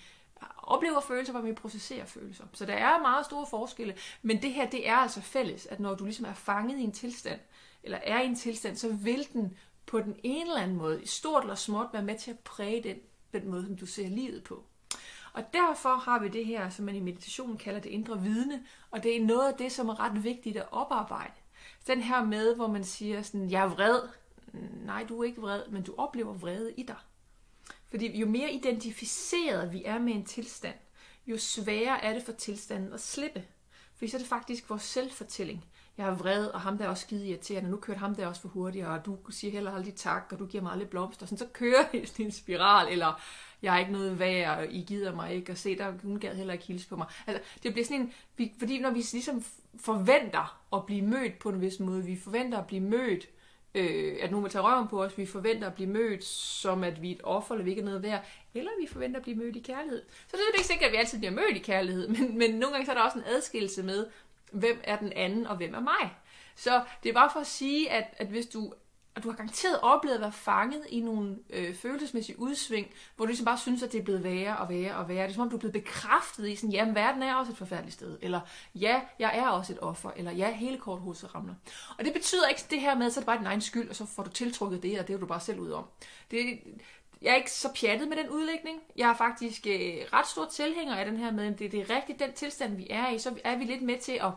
oplever 0.58 1.00
følelser, 1.00 1.34
hvordan 1.34 1.50
vi 1.50 1.56
processerer 1.56 2.06
følelser. 2.06 2.44
Så 2.54 2.66
der 2.66 2.74
er 2.74 3.02
meget 3.02 3.26
store 3.26 3.46
forskelle, 3.50 3.96
men 4.22 4.42
det 4.42 4.54
her, 4.54 4.70
det 4.70 4.90
er 4.90 4.96
altså 4.96 5.22
fælles, 5.22 5.66
at 5.66 5.80
når 5.80 5.96
du 5.96 6.06
ligesom 6.06 6.26
er 6.26 6.34
fanget 6.34 6.80
i 6.80 6.84
en 6.84 6.92
tilstand, 6.92 7.40
eller 7.84 7.98
er 7.98 8.22
i 8.22 8.26
en 8.26 8.36
tilstand, 8.36 8.76
så 8.76 8.94
vil 8.94 9.28
den 9.34 9.58
på 9.86 10.00
den 10.00 10.16
ene 10.24 10.50
eller 10.50 10.62
anden 10.62 10.78
måde, 10.78 11.04
i 11.04 11.08
stort 11.08 11.44
eller 11.44 11.56
småt, 11.56 11.88
være 11.94 12.04
med 12.04 12.18
til 12.18 12.32
at 12.32 12.40
præge 12.40 12.84
den, 12.84 12.98
den 13.34 13.52
måde, 13.52 13.66
som 13.66 13.78
du 13.78 13.86
ser 13.86 14.08
livet 14.08 14.44
på. 14.44 14.64
Og 15.34 15.54
derfor 15.54 15.96
har 15.96 16.20
vi 16.20 16.28
det 16.28 16.46
her, 16.46 16.70
som 16.70 16.86
man 16.86 16.96
i 16.96 17.00
meditationen 17.00 17.58
kalder 17.58 17.80
det 17.80 17.90
indre 17.90 18.22
vidne, 18.22 18.64
og 18.92 19.04
det 19.04 19.18
er 19.18 19.26
noget 19.26 19.48
af 19.48 19.58
det, 19.58 19.72
som 19.72 19.90
er 19.90 20.00
ret 20.00 20.24
vigtigt 20.24 20.58
at 20.58 20.68
oparbejde. 20.72 21.34
Den 21.88 22.02
her 22.02 22.24
med, 22.24 22.56
hvor 22.56 22.68
man 22.68 22.84
siger 22.84 23.22
sådan, 23.22 23.52
jeg 23.52 23.64
er 23.64 23.68
vred. 23.68 24.00
Nej, 24.86 25.06
du 25.10 25.20
er 25.20 25.24
ikke 25.24 25.42
vred, 25.42 25.68
men 25.70 25.84
du 25.84 25.96
oplever 25.98 26.34
vrede 26.34 26.74
i 26.78 26.84
dig. 26.84 26.96
Fordi 27.90 28.20
jo 28.20 28.28
mere 28.28 28.52
identificeret 28.52 29.74
vi 29.74 29.84
er 29.86 30.00
med 30.00 30.14
en 30.14 30.26
tilstand, 30.26 30.76
jo 31.28 31.38
sværere 31.38 32.04
er 32.04 32.14
det 32.14 32.24
for 32.24 32.32
tilstanden 32.32 32.94
at 32.94 33.02
slippe. 33.02 33.44
Fordi 33.96 34.12
så 34.12 34.18
er 34.18 34.20
det 34.20 34.30
faktisk 34.30 34.70
vores 34.70 34.84
selvfortælling. 34.84 35.66
Jeg 35.98 36.08
er 36.08 36.16
vred, 36.16 36.46
og 36.46 36.62
ham 36.62 36.78
der 36.78 36.86
er 36.86 36.90
også 36.90 37.02
skide 37.02 37.28
irriterende. 37.28 37.70
Nu 37.70 37.78
kørte 37.78 38.00
ham 38.00 38.16
der 38.16 38.28
også 38.28 38.42
for 38.42 38.50
hurtigt, 38.50 38.86
og 38.86 39.06
du 39.06 39.18
siger 39.30 39.52
heller 39.52 39.72
aldrig 39.72 39.96
tak, 39.96 40.28
og 40.32 40.40
du 40.40 40.46
giver 40.46 40.64
mig 40.64 40.72
aldrig 40.72 40.90
blomster. 40.90 41.26
Sådan, 41.26 41.38
så 41.38 41.48
kører 41.54 41.84
det 41.92 42.20
en 42.20 42.32
spiral, 42.32 42.92
eller 42.92 43.22
jeg 43.62 43.76
er 43.76 43.80
ikke 43.80 43.92
noget 43.92 44.20
værd, 44.20 44.58
og 44.58 44.74
I 44.74 44.82
gider 44.82 45.16
mig 45.16 45.34
ikke, 45.34 45.52
og 45.52 45.58
se, 45.58 45.78
der 45.78 45.94
hun 46.04 46.20
gad 46.20 46.36
heller 46.36 46.54
ikke 46.54 46.66
hilse 46.66 46.88
på 46.88 46.96
mig. 46.96 47.08
Altså, 47.28 47.44
det 47.64 47.74
bliver 47.74 47.86
sådan 47.86 48.02
en, 48.02 48.14
vi, 48.38 48.54
fordi 48.60 48.80
når 48.80 48.90
vi 48.90 49.06
ligesom 49.12 49.44
forventer 49.80 50.62
at 50.74 50.86
blive 50.86 51.02
mødt 51.02 51.40
på 51.40 51.50
en 51.50 51.62
vis 51.62 51.80
måde, 51.80 52.04
vi 52.04 52.18
forventer 52.18 52.58
at 52.58 52.68
blive 52.68 52.82
mødt 52.82 53.28
øh, 53.76 54.18
at 54.22 54.32
nogen 54.32 54.44
vil 54.44 54.52
tage 54.52 54.64
røven 54.64 54.88
på 54.88 55.04
os, 55.04 55.18
vi 55.18 55.26
forventer 55.26 55.68
at 55.68 55.74
blive 55.74 55.90
mødt 55.90 56.24
som, 56.24 56.84
at 56.84 57.02
vi 57.02 57.12
er 57.12 57.16
et 57.16 57.22
offer, 57.24 57.56
eller 57.56 57.64
vi 57.64 57.70
ikke 57.70 57.82
er 57.82 57.86
noget 57.86 58.04
værd, 58.04 58.26
eller 58.54 58.72
vi 58.82 58.88
forventer 58.88 59.18
at 59.20 59.24
blive 59.24 59.38
mødt 59.38 59.56
i 59.56 59.60
kærlighed. 59.60 60.02
Så 60.28 60.38
det 60.38 60.40
er 60.54 60.58
ikke 60.58 60.68
sikkert, 60.68 60.88
at 60.88 60.92
vi 60.92 60.98
altid 60.98 61.18
bliver 61.18 61.32
mødt 61.32 61.56
i 61.56 61.60
kærlighed, 61.60 62.08
men, 62.16 62.38
men 62.38 62.52
nogle 62.52 62.72
gange 62.72 62.86
så 62.86 62.92
er 62.92 62.96
der 62.96 63.04
også 63.04 63.18
en 63.18 63.26
adskillelse 63.28 63.84
med, 63.84 64.08
hvem 64.52 64.82
er 64.84 64.98
den 64.98 65.14
anden, 65.14 65.48
og 65.48 65.58
hvem 65.58 65.74
er 65.74 65.80
mig. 65.80 66.16
Så 66.56 66.84
det 67.04 67.10
er 67.10 67.14
bare 67.14 67.30
for 67.34 67.40
at 67.40 67.48
sige, 67.48 67.92
at, 67.92 68.06
at 68.18 68.28
hvis 68.28 68.46
du 68.46 68.74
og 69.20 69.24
du 69.24 69.30
har 69.30 69.38
garanteret 69.38 69.80
oplevet 69.82 70.16
at 70.16 70.22
være 70.22 70.32
fanget 70.32 70.82
i 70.90 71.00
nogle 71.00 71.38
øh, 71.50 71.76
følelsesmæssige 71.76 72.40
udsving, 72.40 72.88
hvor 73.16 73.26
du 73.26 73.28
ligesom 73.28 73.46
bare 73.46 73.58
synes, 73.58 73.84
at 73.84 73.92
det 73.92 74.00
er 74.00 74.04
blevet 74.04 74.24
værre 74.24 74.58
og 74.58 74.70
værre 74.70 74.96
og 74.96 75.10
værre. 75.10 75.24
Det 75.24 75.30
er 75.30 75.34
som 75.34 75.42
om, 75.42 75.50
du 75.50 75.56
er 75.56 75.60
blevet 75.60 75.74
bekræftet 75.74 76.50
i 76.50 76.56
sådan, 76.56 76.72
ja, 76.72 76.92
verden 76.92 77.24
er 77.24 77.36
også 77.36 77.52
et 77.52 77.58
forfærdeligt 77.58 77.94
sted. 77.94 78.18
Eller 78.22 78.40
ja, 78.76 79.02
jeg 79.20 79.38
er 79.38 79.48
også 79.48 79.74
et 79.74 79.80
offer. 79.82 80.12
Eller 80.16 80.32
ja, 80.32 80.54
hele 80.54 80.78
korthuset 80.78 81.36
ramler. 81.36 81.54
Og 81.98 82.06
det 82.06 82.14
betyder 82.14 82.48
ikke 82.48 82.62
det 82.70 82.82
her 82.82 82.96
med, 82.96 83.06
at 83.06 83.14
så 83.14 83.20
er 83.20 83.22
det 83.22 83.26
bare 83.26 83.38
din 83.38 83.46
egen 83.46 83.62
skyld, 83.62 83.90
og 83.90 83.96
så 83.96 84.06
får 84.06 84.24
du 84.24 84.30
tiltrukket 84.30 84.84
det, 84.84 85.00
og 85.00 85.08
det 85.08 85.14
er 85.14 85.20
du 85.20 85.26
bare 85.26 85.40
selv 85.40 85.60
ud 85.60 85.72
om. 85.72 85.86
Det, 86.32 86.60
jeg 87.22 87.32
er 87.32 87.36
ikke 87.36 87.52
så 87.52 87.70
pjattet 87.80 88.08
med 88.08 88.18
den 88.18 88.30
udlægning. 88.30 88.80
Jeg 88.96 89.10
er 89.10 89.16
faktisk 89.16 89.68
øh, 89.68 89.98
ret 90.14 90.28
stor 90.28 90.46
tilhænger 90.46 90.96
af 90.96 91.06
den 91.06 91.18
her 91.18 91.32
med, 91.32 91.54
at 91.54 91.60
det, 91.60 91.72
det 91.72 91.80
er 91.80 91.96
rigtigt 91.96 92.20
den 92.20 92.34
tilstand, 92.34 92.76
vi 92.76 92.88
er 92.90 93.10
i. 93.10 93.20
Så 93.20 93.36
er 93.44 93.58
vi 93.58 93.64
lidt 93.64 93.82
med 93.82 94.00
til 94.00 94.12
at, 94.22 94.32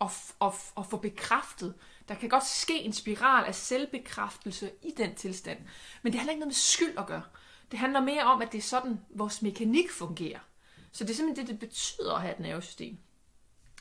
at, 0.00 0.34
at, 0.42 0.52
at 0.78 0.86
få 0.86 0.96
bekræftet, 0.96 1.74
der 2.08 2.14
kan 2.14 2.28
godt 2.28 2.46
ske 2.46 2.78
en 2.78 2.92
spiral 2.92 3.44
af 3.44 3.54
selvbekræftelse 3.54 4.70
i 4.82 4.92
den 4.96 5.14
tilstand. 5.14 5.58
Men 6.02 6.12
det 6.12 6.20
handler 6.20 6.32
ikke 6.32 6.40
noget 6.40 6.48
med 6.48 6.54
skyld 6.54 6.98
at 6.98 7.06
gøre. 7.06 7.22
Det 7.70 7.78
handler 7.78 8.00
mere 8.00 8.22
om, 8.22 8.42
at 8.42 8.52
det 8.52 8.58
er 8.58 8.62
sådan, 8.62 9.00
vores 9.10 9.42
mekanik 9.42 9.90
fungerer. 9.90 10.40
Så 10.92 11.04
det 11.04 11.10
er 11.10 11.14
simpelthen 11.14 11.46
det, 11.46 11.60
det 11.60 11.68
betyder 11.68 12.14
at 12.14 12.20
have 12.20 12.32
et 12.32 12.40
nervesystem. 12.40 12.98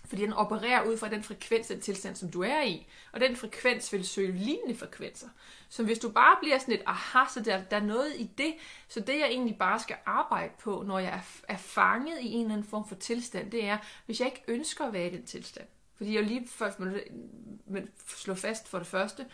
Fordi 0.05 0.21
den 0.21 0.33
opererer 0.33 0.83
ud 0.83 0.97
fra 0.97 1.09
den 1.09 1.23
frekvens, 1.23 1.67
den 1.67 1.81
tilstand, 1.81 2.15
som 2.15 2.31
du 2.31 2.43
er 2.43 2.63
i. 2.63 2.87
Og 3.11 3.19
den 3.19 3.35
frekvens 3.35 3.93
vil 3.93 4.07
søge 4.07 4.31
lignende 4.31 4.75
frekvenser. 4.75 5.27
Så 5.69 5.83
hvis 5.83 5.99
du 5.99 6.09
bare 6.09 6.35
bliver 6.41 6.57
sådan 6.57 6.73
et, 6.73 6.81
aha, 6.85 7.19
så 7.33 7.39
der, 7.39 7.63
der 7.63 7.77
er 7.77 7.81
noget 7.81 8.13
i 8.17 8.29
det, 8.37 8.53
så 8.87 8.99
det 8.99 9.19
jeg 9.19 9.27
egentlig 9.27 9.57
bare 9.57 9.79
skal 9.79 9.95
arbejde 10.05 10.53
på, 10.59 10.83
når 10.87 10.99
jeg 10.99 11.09
er, 11.09 11.53
er 11.53 11.57
fanget 11.57 12.21
i 12.21 12.31
en 12.31 12.41
eller 12.41 12.53
anden 12.53 12.69
form 12.69 12.87
for 12.87 12.95
tilstand, 12.95 13.51
det 13.51 13.65
er, 13.65 13.77
hvis 14.05 14.19
jeg 14.19 14.27
ikke 14.27 14.43
ønsker 14.47 14.85
at 14.85 14.93
være 14.93 15.07
i 15.07 15.15
den 15.15 15.25
tilstand, 15.25 15.67
fordi 15.97 16.15
jeg 16.15 16.23
lige 16.23 16.47
først 16.47 16.79
må 16.79 16.85
slå 18.07 18.33
fast 18.33 18.67
for 18.67 18.77
det 18.77 18.87
første, 18.87 19.25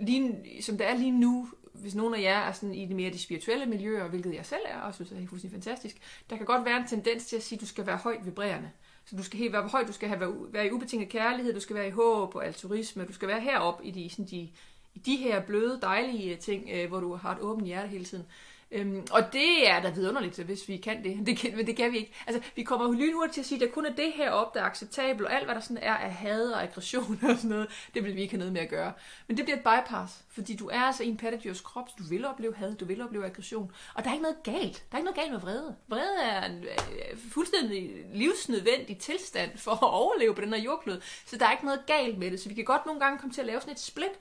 lige, 0.00 0.62
som 0.62 0.78
det 0.78 0.86
er 0.86 0.94
lige 0.94 1.10
nu, 1.20 1.48
hvis 1.72 1.94
nogen 1.94 2.14
af 2.14 2.22
jer 2.22 2.38
er 2.38 2.52
sådan 2.52 2.74
i 2.74 2.86
det 2.86 2.96
mere 2.96 3.10
de 3.10 3.18
spirituelle 3.18 3.66
miljøer, 3.66 4.08
hvilket 4.08 4.34
jeg 4.34 4.46
selv 4.46 4.62
er, 4.66 4.80
og 4.80 4.94
synes 4.94 5.12
er 5.12 5.26
fuldstændig 5.28 5.62
fantastisk, 5.62 5.96
der 6.30 6.36
kan 6.36 6.46
godt 6.46 6.64
være 6.64 6.76
en 6.76 6.86
tendens 6.86 7.26
til 7.26 7.36
at 7.36 7.42
sige, 7.42 7.56
at 7.56 7.60
du 7.60 7.66
skal 7.66 7.86
være 7.86 7.96
højt 7.96 8.26
vibrerende. 8.26 8.70
Så 9.04 9.16
du 9.16 9.22
skal 9.22 9.38
helt 9.38 9.52
være 9.52 9.68
højt, 9.68 9.88
du 9.88 9.92
skal 9.92 10.08
have, 10.08 10.52
være 10.52 10.66
i 10.66 10.70
ubetinget 10.70 11.08
kærlighed, 11.08 11.54
du 11.54 11.60
skal 11.60 11.76
være 11.76 11.88
i 11.88 11.90
håb 11.90 12.34
og 12.34 12.46
altruisme, 12.46 13.04
du 13.04 13.12
skal 13.12 13.28
være 13.28 13.40
heroppe 13.40 13.84
i 13.84 13.90
de, 13.90 14.10
sådan 14.10 14.24
de, 14.24 14.50
i 14.94 14.98
de 15.06 15.16
her 15.16 15.40
bløde, 15.40 15.78
dejlige 15.82 16.36
ting, 16.36 16.68
øh, 16.72 16.88
hvor 16.88 17.00
du 17.00 17.14
har 17.14 17.34
et 17.34 17.40
åbent 17.40 17.66
hjerte 17.66 17.88
hele 17.88 18.04
tiden. 18.04 18.24
Øhm, 18.70 19.06
og 19.10 19.32
det 19.32 19.70
er 19.70 19.82
da 19.82 19.90
vidunderligt, 19.90 20.38
hvis 20.38 20.68
vi 20.68 20.76
kan 20.76 21.04
det. 21.04 21.26
det 21.26 21.38
kan, 21.38 21.56
men 21.56 21.66
det 21.66 21.76
kan 21.76 21.92
vi 21.92 21.96
ikke. 21.96 22.12
Altså, 22.26 22.42
vi 22.56 22.62
kommer 22.62 22.86
jo 22.86 22.92
lynhurtigt 22.92 23.34
til 23.34 23.40
at 23.40 23.46
sige, 23.46 23.56
at 23.56 23.68
der 23.68 23.74
kun 23.74 23.86
er 23.86 23.94
det 23.94 24.12
her 24.12 24.30
op, 24.30 24.54
der 24.54 24.60
er 24.60 24.64
acceptabelt, 24.64 25.28
og 25.28 25.34
alt, 25.34 25.44
hvad 25.44 25.54
der 25.54 25.60
sådan 25.60 25.82
er 25.82 25.94
af 25.94 26.12
had 26.12 26.50
og 26.50 26.62
aggression 26.62 27.20
og 27.30 27.36
sådan 27.36 27.50
noget, 27.50 27.68
det 27.94 28.04
vil 28.04 28.14
vi 28.14 28.20
ikke 28.20 28.32
have 28.32 28.38
noget 28.38 28.52
med 28.52 28.60
at 28.60 28.68
gøre. 28.68 28.92
Men 29.26 29.36
det 29.36 29.44
bliver 29.44 29.56
et 29.56 29.62
bypass, 29.62 30.24
fordi 30.30 30.56
du 30.56 30.68
er 30.68 30.80
altså 30.80 31.02
i 31.02 31.08
en 31.08 31.16
pattedyrs 31.16 31.60
krop, 31.60 31.88
så 31.88 31.94
du 31.98 32.04
vil 32.04 32.24
opleve 32.24 32.54
had, 32.54 32.74
du 32.74 32.84
vil 32.84 33.02
opleve 33.02 33.26
aggression, 33.26 33.72
og 33.94 34.04
der 34.04 34.10
er 34.10 34.14
ikke 34.14 34.22
noget 34.22 34.42
galt. 34.42 34.84
Der 34.90 34.96
er 34.96 34.98
ikke 34.98 35.10
noget 35.10 35.20
galt 35.20 35.32
med 35.32 35.40
vrede. 35.40 35.76
Vrede 35.88 36.22
er 36.22 36.46
en 36.46 36.64
øh, 36.64 37.18
fuldstændig 37.32 37.90
livsnødvendig 38.14 38.98
tilstand 38.98 39.58
for 39.58 39.70
at 39.70 39.92
overleve 39.92 40.34
på 40.34 40.40
den 40.40 40.52
her 40.52 40.60
jordklode, 40.60 41.00
så 41.26 41.38
der 41.38 41.46
er 41.46 41.52
ikke 41.52 41.64
noget 41.64 41.86
galt 41.86 42.18
med 42.18 42.30
det. 42.30 42.40
Så 42.40 42.48
vi 42.48 42.54
kan 42.54 42.64
godt 42.64 42.86
nogle 42.86 43.00
gange 43.00 43.18
komme 43.18 43.34
til 43.34 43.40
at 43.40 43.46
lave 43.46 43.60
sådan 43.60 43.72
et 43.72 43.80
split, 43.80 44.18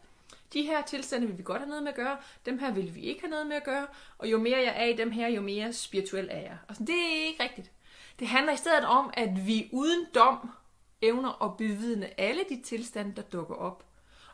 de 0.54 0.62
her 0.62 0.82
tilstande 0.82 1.28
vil 1.28 1.38
vi 1.38 1.44
godt 1.44 1.60
have 1.60 1.70
noget 1.70 1.84
med 1.84 1.92
at 1.92 1.96
gøre, 1.96 2.18
dem 2.46 2.60
her 2.60 2.72
vil 2.72 2.96
vi 2.96 3.02
ikke 3.02 3.22
have 3.22 3.30
noget 3.32 3.48
med 3.48 3.56
at 3.56 3.64
gøre, 3.64 3.88
og 4.18 4.32
jo 4.32 4.38
mere 4.38 4.58
jeg 4.58 4.74
er 4.78 4.86
i 4.86 4.96
dem 4.96 5.12
her, 5.12 5.28
jo 5.28 5.42
mere 5.42 5.74
spirituel 5.74 6.28
er 6.32 6.40
jeg. 6.40 6.58
Og 6.68 6.76
sådan, 6.76 6.88
det 6.88 6.96
er 6.96 7.28
ikke 7.28 7.44
rigtigt. 7.44 7.72
Det 8.20 8.28
handler 8.28 8.54
i 8.54 8.58
stedet 8.58 8.86
om, 8.86 9.10
at 9.14 9.48
vi 9.48 9.70
uden 9.74 10.06
dom 10.16 10.50
evner 11.02 11.44
at 11.44 11.58
bevidne 11.58 12.20
alle 12.20 12.42
de 12.50 12.62
tilstande, 12.62 13.16
der 13.16 13.22
dukker 13.22 13.56
op, 13.56 13.84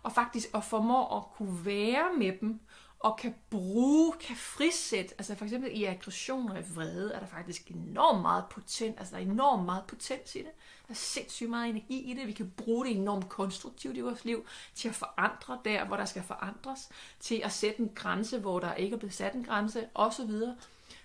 og 0.03 0.11
faktisk 0.11 0.47
at 0.55 0.63
formå 0.63 1.17
at 1.17 1.23
kunne 1.35 1.65
være 1.65 2.13
med 2.17 2.33
dem, 2.41 2.59
og 3.03 3.17
kan 3.17 3.35
bruge, 3.49 4.13
kan 4.19 4.35
frisætte, 4.35 5.15
altså 5.17 5.35
for 5.35 5.45
eksempel 5.45 5.71
i 5.73 5.83
aggression 5.83 6.49
og 6.49 6.59
i 6.59 6.63
vrede, 6.75 7.13
er 7.13 7.19
der 7.19 7.27
faktisk 7.27 7.71
enormt 7.71 8.21
meget 8.21 8.45
potent, 8.49 8.99
altså 8.99 9.15
der 9.15 9.21
er 9.21 9.25
enormt 9.25 9.65
meget 9.65 9.83
potens 9.87 10.35
i 10.35 10.39
det. 10.39 10.51
Der 10.87 10.91
er 10.91 10.93
sindssygt 10.93 11.49
meget 11.49 11.69
energi 11.69 12.11
i 12.11 12.13
det. 12.13 12.27
Vi 12.27 12.31
kan 12.31 12.53
bruge 12.57 12.85
det 12.85 12.95
enormt 12.95 13.29
konstruktivt 13.29 13.97
i 13.97 14.01
vores 14.01 14.25
liv, 14.25 14.45
til 14.75 14.89
at 14.89 14.95
forandre 14.95 15.59
der, 15.65 15.85
hvor 15.85 15.97
der 15.97 16.05
skal 16.05 16.23
forandres, 16.23 16.89
til 17.19 17.41
at 17.43 17.51
sætte 17.51 17.79
en 17.79 17.91
grænse, 17.95 18.39
hvor 18.39 18.59
der 18.59 18.73
ikke 18.73 18.93
er 18.93 18.97
blevet 18.97 19.13
sat 19.13 19.33
en 19.33 19.43
grænse, 19.43 19.87
osv. 19.95 20.31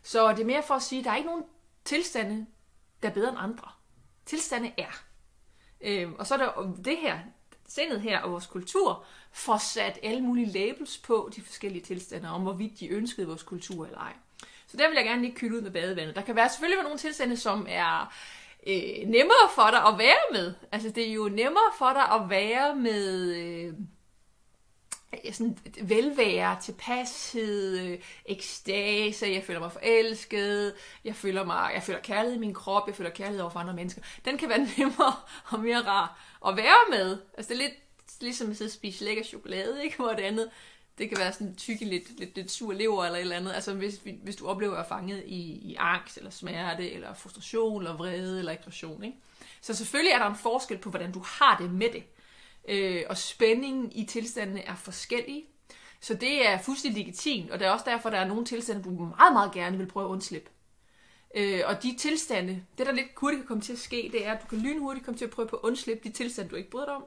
Så 0.03 0.33
det 0.33 0.41
er 0.41 0.47
mere 0.47 0.63
for 0.63 0.75
at 0.75 0.83
sige, 0.83 0.99
at 0.99 1.05
der 1.05 1.11
er 1.11 1.17
ikke 1.17 1.29
nogen 1.29 1.45
tilstande, 1.85 2.47
der 3.03 3.09
er 3.09 3.13
bedre 3.13 3.29
end 3.29 3.39
andre. 3.41 3.69
Tilstande 4.27 4.73
er. 4.79 5.03
Øhm, 5.81 6.15
og 6.15 6.27
så 6.27 6.35
er 6.35 6.39
der 6.39 6.73
det 6.85 6.97
her, 6.97 7.19
sindet 7.69 8.01
her 8.01 8.21
og 8.21 8.33
vores 8.33 8.47
kultur 8.47 9.05
får 9.33 9.59
sat 9.59 9.99
alle 10.03 10.21
mulige 10.21 10.53
labels 10.53 10.99
på 10.99 11.31
de 11.37 11.43
forskellige 11.43 11.83
tilstande, 11.83 12.31
om 12.31 12.43
hvorvidt 12.43 12.81
de 12.81 12.89
ønskede 12.89 13.27
vores 13.27 13.43
kultur 13.43 13.87
eller 13.87 13.99
ej. 13.99 14.13
Så 14.67 14.77
der 14.77 14.89
vil 14.89 14.97
jeg 14.97 15.05
gerne 15.05 15.23
lige 15.23 15.35
kylde 15.35 15.57
ud 15.57 15.61
med 15.61 15.71
badevandet. 15.71 16.17
Der 16.17 16.23
kan 16.23 16.37
være 16.37 16.49
selvfølgelig 16.49 16.77
være 16.77 16.85
nogle 16.85 16.99
tilstande, 16.99 17.37
som 17.37 17.67
er 17.69 18.15
øh, 18.67 19.09
nemmere 19.09 19.49
for 19.55 19.71
dig 19.71 19.85
at 19.87 19.99
være 19.99 20.33
med. 20.33 20.55
Altså 20.73 20.91
det 20.91 21.09
er 21.09 21.13
jo 21.13 21.29
nemmere 21.29 21.73
for 21.79 21.93
dig 21.93 22.13
at 22.13 22.31
være 22.31 22.77
med... 22.77 23.35
Øh, 23.35 23.73
sådan 25.33 25.59
velvære, 25.83 26.61
tilpashed, 26.61 27.79
øh, 27.79 27.99
ekstase, 28.27 29.27
jeg 29.27 29.43
føler 29.45 29.61
mig 29.61 29.73
forelsket, 29.73 30.75
jeg 31.05 31.15
føler, 31.15 31.45
mig, 31.45 31.71
jeg 31.75 31.83
føler 31.83 32.01
kærlighed 32.01 32.37
i 32.37 32.41
min 32.41 32.55
krop, 32.55 32.87
jeg 32.87 32.95
føler 32.95 33.11
kærlighed 33.11 33.41
over 33.41 33.51
for 33.51 33.61
andre 33.61 33.75
mennesker. 33.75 34.03
Den 34.25 34.39
kan 34.39 34.49
være 34.49 34.59
nemmere 34.79 35.15
og 35.45 35.61
mere 35.61 35.81
rar 35.81 36.28
at 36.47 36.57
være 36.57 36.91
med. 36.91 37.19
Altså 37.37 37.55
det 37.55 37.61
er 37.61 37.65
lidt 37.65 37.75
ligesom 38.21 38.51
at 38.51 38.57
sidde 38.57 38.69
og 38.69 38.73
spise 38.73 39.05
lækker 39.05 39.23
chokolade, 39.23 39.85
ikke? 39.85 39.97
Hvor 39.97 40.13
det 40.13 40.23
andet, 40.23 40.51
Det 40.99 41.09
kan 41.09 41.19
være 41.19 41.33
sådan 41.33 41.57
tykke 41.57 41.85
lidt, 41.85 42.19
lidt, 42.19 42.37
lidt 42.37 42.51
sur 42.51 42.73
lever 42.73 43.05
eller 43.05 43.17
et 43.17 43.21
eller 43.21 43.37
andet. 43.37 43.53
Altså 43.53 43.75
hvis, 43.75 44.01
hvis 44.23 44.37
du 44.37 44.47
oplever 44.49 44.73
at 44.73 44.77
være 44.77 44.89
fanget 44.89 45.23
i, 45.27 45.41
i 45.41 45.77
angst, 45.79 46.17
eller 46.17 46.31
smerte, 46.31 46.91
eller 46.91 47.15
frustration, 47.15 47.83
eller 47.83 47.97
vrede, 47.97 48.39
eller 48.39 48.53
aggression. 48.53 49.05
Ikke? 49.05 49.17
Så 49.61 49.75
selvfølgelig 49.75 50.13
er 50.13 50.19
der 50.19 50.27
en 50.27 50.37
forskel 50.37 50.79
på, 50.79 50.91
hvordan 50.91 51.13
du 51.13 51.23
har 51.27 51.57
det 51.61 51.71
med 51.71 51.89
det. 51.93 52.03
Øh, 52.69 53.03
og 53.09 53.19
spændingen 53.19 53.93
i 53.93 54.05
tilstandene 54.07 54.63
er 54.63 54.75
forskellige. 54.75 55.45
Så 56.01 56.15
det 56.15 56.49
er 56.49 56.59
fuldstændig 56.59 57.05
legitimt, 57.05 57.51
og 57.51 57.59
det 57.59 57.67
er 57.67 57.71
også 57.71 57.85
derfor, 57.89 58.11
der 58.11 58.19
er 58.19 58.29
nogle 58.29 58.45
tilstande, 58.45 58.83
du 58.83 58.91
meget, 58.91 59.33
meget 59.33 59.53
gerne 59.53 59.79
vil 59.79 59.87
prøve 59.87 60.07
at 60.07 60.11
undslippe. 60.11 60.51
Øh, 61.35 61.61
og 61.67 61.83
de 61.83 61.97
tilstande, 61.97 62.63
det 62.79 62.87
der 62.87 62.93
lidt 62.93 63.07
hurtigt 63.17 63.41
kan 63.41 63.47
komme 63.47 63.63
til 63.63 63.73
at 63.73 63.79
ske, 63.79 64.09
det 64.13 64.27
er, 64.27 64.33
at 64.33 64.43
du 64.43 64.47
kan 64.47 64.59
lynhurtigt 64.59 65.05
komme 65.05 65.19
til 65.19 65.25
at 65.25 65.31
prøve 65.31 65.49
på 65.49 65.57
at 65.57 65.63
undslippe 65.63 66.09
de 66.09 66.15
tilstande, 66.15 66.51
du 66.51 66.57
ikke 66.57 66.71
bryder 66.71 66.87
dig 66.87 66.95
om. 66.95 67.05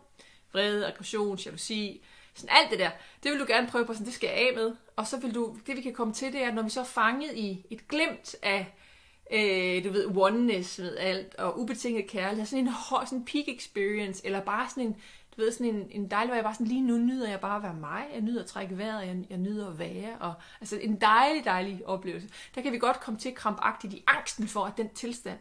Vrede, 0.53 0.87
aggression, 0.87 1.37
jalousi, 1.37 2.03
sådan 2.33 2.55
alt 2.61 2.71
det 2.71 2.79
der. 2.79 2.89
Det 3.23 3.31
vil 3.31 3.39
du 3.39 3.45
gerne 3.47 3.67
prøve 3.67 3.85
på, 3.85 3.93
sådan 3.93 4.05
det 4.05 4.13
skal 4.13 4.27
jeg 4.27 4.37
af 4.37 4.51
med. 4.55 4.75
Og 4.95 5.07
så 5.07 5.19
vil 5.19 5.35
du, 5.35 5.57
det 5.67 5.75
vi 5.75 5.81
kan 5.81 5.93
komme 5.93 6.13
til, 6.13 6.33
det 6.33 6.43
er, 6.43 6.53
når 6.53 6.61
vi 6.61 6.69
så 6.69 6.79
er 6.79 6.85
fanget 6.85 7.37
i 7.37 7.65
et 7.69 7.87
glimt 7.87 8.35
af, 8.41 8.73
øh, 9.33 9.83
du 9.83 9.89
ved, 9.89 10.05
oneness 10.17 10.79
med 10.79 10.97
alt, 10.97 11.35
og 11.35 11.59
ubetinget 11.59 12.07
kærlighed, 12.07 12.45
sådan 12.45 12.67
en 12.67 12.73
sådan 12.89 13.17
en 13.17 13.25
peak 13.25 13.47
experience, 13.47 14.25
eller 14.25 14.41
bare 14.41 14.69
sådan 14.69 14.83
en, 14.83 14.95
du 15.41 15.45
ved, 15.45 15.51
sådan 15.51 15.75
en, 15.75 15.87
en 15.91 16.11
dejlig, 16.11 16.27
hvor 16.27 16.35
jeg 16.35 16.43
bare 16.43 16.53
sådan, 16.53 16.67
lige 16.67 16.81
nu 16.81 16.97
nyder 16.97 17.29
jeg 17.29 17.39
bare 17.39 17.55
at 17.55 17.63
være 17.63 17.73
mig, 17.73 18.05
jeg 18.13 18.21
nyder 18.21 18.41
at 18.41 18.47
trække 18.47 18.77
vejret, 18.77 19.07
jeg, 19.07 19.25
jeg 19.29 19.37
nyder 19.37 19.69
at 19.69 19.79
være, 19.79 20.17
og 20.19 20.33
altså 20.61 20.77
en 20.77 21.01
dejlig, 21.01 21.45
dejlig 21.45 21.81
oplevelse. 21.85 22.29
Der 22.55 22.61
kan 22.61 22.71
vi 22.71 22.77
godt 22.77 22.99
komme 22.99 23.19
til 23.19 23.35
krampagtigt 23.35 23.93
i 23.93 24.03
angsten 24.07 24.47
for, 24.47 24.65
at 24.65 24.77
den 24.77 24.89
tilstand 24.89 25.39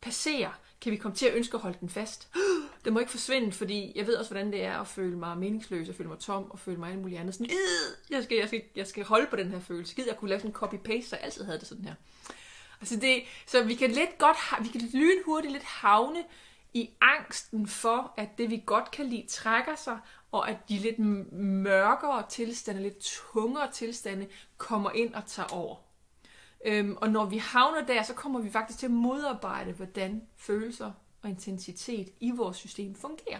passerer, 0.00 0.50
kan 0.80 0.92
vi 0.92 0.96
komme 0.96 1.16
til 1.16 1.26
at 1.26 1.34
ønske 1.34 1.54
at 1.54 1.60
holde 1.60 1.76
den 1.80 1.88
fast. 1.88 2.28
Det 2.84 2.92
må 2.92 2.98
ikke 2.98 3.10
forsvinde, 3.10 3.52
fordi 3.52 3.92
jeg 3.94 4.06
ved 4.06 4.14
også, 4.14 4.30
hvordan 4.30 4.52
det 4.52 4.64
er 4.64 4.78
at 4.78 4.86
føle 4.86 5.16
mig 5.18 5.38
meningsløs, 5.38 5.88
og 5.88 5.94
føle 5.94 6.08
mig 6.08 6.18
tom, 6.18 6.50
og 6.50 6.58
føle 6.58 6.76
mig 6.76 6.90
alt 6.90 7.00
muligt 7.00 7.20
andet. 7.20 7.34
Sådan, 7.34 7.50
øh, 7.50 8.14
jeg 8.14 8.24
skal, 8.24 8.36
jeg, 8.36 8.48
skal, 8.48 8.62
jeg 8.76 8.86
skal 8.86 9.04
holde 9.04 9.26
på 9.30 9.36
den 9.36 9.50
her 9.50 9.60
følelse. 9.60 9.94
Gid 9.94 10.06
jeg 10.06 10.16
kunne 10.16 10.28
lave 10.28 10.40
sådan 10.40 10.50
en 10.50 10.56
copy-paste, 10.56 11.08
så 11.08 11.16
jeg 11.16 11.24
altid 11.24 11.44
havde 11.44 11.58
det 11.58 11.68
sådan 11.68 11.84
her. 11.84 11.94
Altså 12.80 12.96
det, 12.96 13.22
så 13.46 13.62
vi 13.62 13.74
kan 13.74 13.90
lidt 13.90 14.18
godt, 14.18 14.36
vi 14.62 14.68
kan 14.68 14.80
lynhurtigt 14.92 15.52
lidt 15.52 15.64
havne 15.64 16.24
i 16.74 16.90
angsten 17.00 17.66
for, 17.66 18.14
at 18.16 18.38
det 18.38 18.50
vi 18.50 18.62
godt 18.66 18.90
kan 18.90 19.06
lide 19.06 19.26
trækker 19.28 19.74
sig, 19.74 19.98
og 20.32 20.50
at 20.50 20.68
de 20.68 20.78
lidt 20.78 20.98
mørkere 21.32 22.24
tilstande, 22.28 22.82
lidt 22.82 22.98
tungere 22.98 23.70
tilstande, 23.72 24.26
kommer 24.58 24.90
ind 24.90 25.14
og 25.14 25.26
tager 25.26 25.48
over. 25.52 25.76
Øhm, 26.64 26.96
og 26.96 27.10
når 27.10 27.24
vi 27.24 27.38
havner 27.38 27.86
der, 27.86 28.02
så 28.02 28.14
kommer 28.14 28.40
vi 28.40 28.50
faktisk 28.50 28.78
til 28.78 28.86
at 28.86 28.92
modarbejde, 28.92 29.72
hvordan 29.72 30.22
følelser 30.36 30.92
og 31.22 31.28
intensitet 31.30 32.08
i 32.20 32.30
vores 32.30 32.56
system 32.56 32.94
fungerer. 32.94 33.38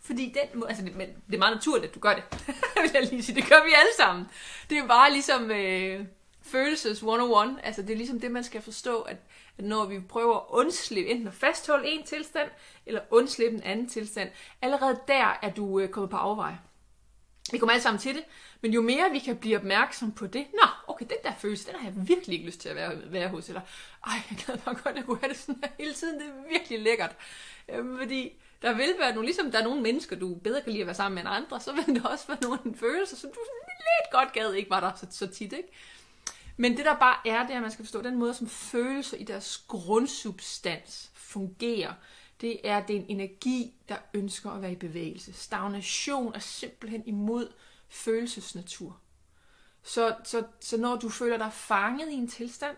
Fordi 0.00 0.34
den 0.52 0.64
altså 0.68 0.84
det, 0.84 0.96
men 0.96 1.08
det 1.26 1.34
er 1.34 1.38
meget 1.38 1.56
naturligt, 1.56 1.88
at 1.88 1.94
du 1.94 2.00
gør 2.00 2.14
det. 2.14 2.24
vil 2.82 2.90
jeg 2.94 3.08
lige 3.10 3.22
sige. 3.22 3.36
Det 3.36 3.48
gør 3.48 3.64
vi 3.64 3.70
alle 3.76 3.92
sammen. 3.96 4.26
Det 4.70 4.78
er 4.78 4.86
bare 4.86 5.12
ligesom 5.12 5.50
øh, 5.50 6.06
følelses 6.42 6.98
101. 6.98 7.58
Altså 7.62 7.82
det 7.82 7.90
er 7.90 7.96
ligesom 7.96 8.20
det, 8.20 8.30
man 8.30 8.44
skal 8.44 8.62
forstå, 8.62 9.00
at 9.00 9.16
at 9.58 9.64
når 9.64 9.84
vi 9.84 10.00
prøver 10.00 10.36
at 10.36 10.44
undslippe, 10.48 11.10
enten 11.10 11.28
at 11.28 11.34
fastholde 11.34 11.88
en 11.88 12.02
tilstand, 12.02 12.50
eller 12.86 13.00
undslippe 13.10 13.56
en 13.56 13.62
anden 13.62 13.88
tilstand, 13.88 14.30
allerede 14.62 15.00
der 15.08 15.38
er 15.42 15.50
du 15.50 15.80
øh, 15.80 15.88
kommet 15.88 16.10
på 16.10 16.16
afveje. 16.16 16.58
Vi 17.52 17.58
kommer 17.58 17.72
alle 17.72 17.82
sammen 17.82 18.00
til 18.00 18.14
det, 18.14 18.24
men 18.60 18.72
jo 18.72 18.82
mere 18.82 19.10
vi 19.12 19.18
kan 19.18 19.36
blive 19.36 19.56
opmærksom 19.56 20.12
på 20.12 20.26
det, 20.26 20.46
nå, 20.54 20.66
okay, 20.86 21.06
den 21.06 21.16
der 21.24 21.32
følelse, 21.38 21.66
den 21.66 21.74
har 21.80 21.84
jeg 21.84 22.08
virkelig 22.08 22.34
ikke 22.34 22.46
lyst 22.46 22.60
til 22.60 22.68
at 22.68 22.76
være, 22.76 23.12
være 23.12 23.28
hos, 23.28 23.48
eller 23.48 23.60
ej, 24.06 24.14
jeg 24.30 24.38
gad 24.46 24.58
bare 24.58 24.74
godt 24.74 24.98
at 24.98 25.06
kunne 25.06 25.18
have 25.18 25.32
det 25.32 25.38
sådan 25.38 25.60
her 25.64 25.70
hele 25.78 25.94
tiden, 25.94 26.20
det 26.20 26.26
er 26.26 26.48
virkelig 26.48 26.80
lækkert. 26.80 27.16
Øh, 27.68 27.98
fordi 27.98 28.32
der 28.62 28.72
vil 28.72 28.94
være 28.98 29.12
nogle, 29.12 29.26
ligesom 29.26 29.50
der 29.50 29.58
er 29.58 29.64
nogle 29.64 29.82
mennesker, 29.82 30.16
du 30.16 30.34
bedre 30.34 30.60
kan 30.60 30.72
lide 30.72 30.80
at 30.80 30.86
være 30.86 30.94
sammen 30.94 31.14
med 31.14 31.22
end 31.22 31.44
andre, 31.44 31.60
så 31.60 31.72
vil 31.72 31.96
der 31.96 32.08
også 32.08 32.26
være 32.28 32.38
nogle 32.42 32.76
følelser, 32.76 33.16
som 33.16 33.30
du 33.30 33.40
lidt 33.78 34.12
godt 34.12 34.32
gad 34.32 34.52
ikke 34.52 34.70
var 34.70 34.80
der 34.80 34.92
så, 34.96 35.06
så 35.10 35.26
tit, 35.26 35.52
ikke? 35.52 35.68
Men 36.56 36.76
det 36.76 36.84
der 36.84 36.98
bare 36.98 37.16
er, 37.26 37.46
det 37.46 37.52
er, 37.52 37.56
at 37.56 37.62
man 37.62 37.70
skal 37.70 37.84
forstå 37.84 38.02
den 38.02 38.18
måde, 38.18 38.34
som 38.34 38.48
følelser 38.48 39.16
i 39.16 39.24
deres 39.24 39.64
grundsubstans 39.68 41.10
fungerer. 41.14 41.92
Det 42.40 42.68
er, 42.68 42.86
det 42.86 42.96
er 42.96 43.00
en 43.00 43.06
energi, 43.08 43.74
der 43.88 43.96
ønsker 44.14 44.50
at 44.50 44.62
være 44.62 44.72
i 44.72 44.76
bevægelse. 44.76 45.32
Stagnation 45.32 46.34
er 46.34 46.38
simpelthen 46.38 47.02
imod 47.06 47.52
følelsesnatur. 47.88 49.00
Så, 49.82 50.14
så, 50.24 50.44
så 50.60 50.76
når 50.76 50.96
du 50.96 51.08
føler 51.08 51.36
dig 51.36 51.52
fanget 51.52 52.10
i 52.10 52.14
en 52.14 52.28
tilstand, 52.28 52.76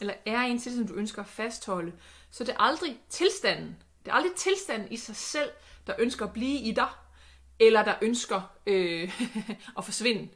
eller 0.00 0.14
er 0.26 0.46
i 0.46 0.50
en 0.50 0.58
tilstand, 0.58 0.88
du 0.88 0.94
ønsker 0.94 1.22
at 1.22 1.28
fastholde, 1.28 1.92
så 2.30 2.44
det 2.44 2.52
er 2.52 2.58
aldrig 2.58 3.00
tilstanden. 3.08 3.76
Det 4.04 4.10
er 4.10 4.14
aldrig 4.14 4.32
tilstanden 4.36 4.92
i 4.92 4.96
sig 4.96 5.16
selv, 5.16 5.50
der 5.86 5.94
ønsker 5.98 6.26
at 6.26 6.32
blive 6.32 6.60
i 6.60 6.72
dig, 6.72 6.88
eller 7.58 7.84
der 7.84 7.94
ønsker 8.02 8.56
øh, 8.66 9.20
at 9.78 9.84
forsvinde. 9.84 10.28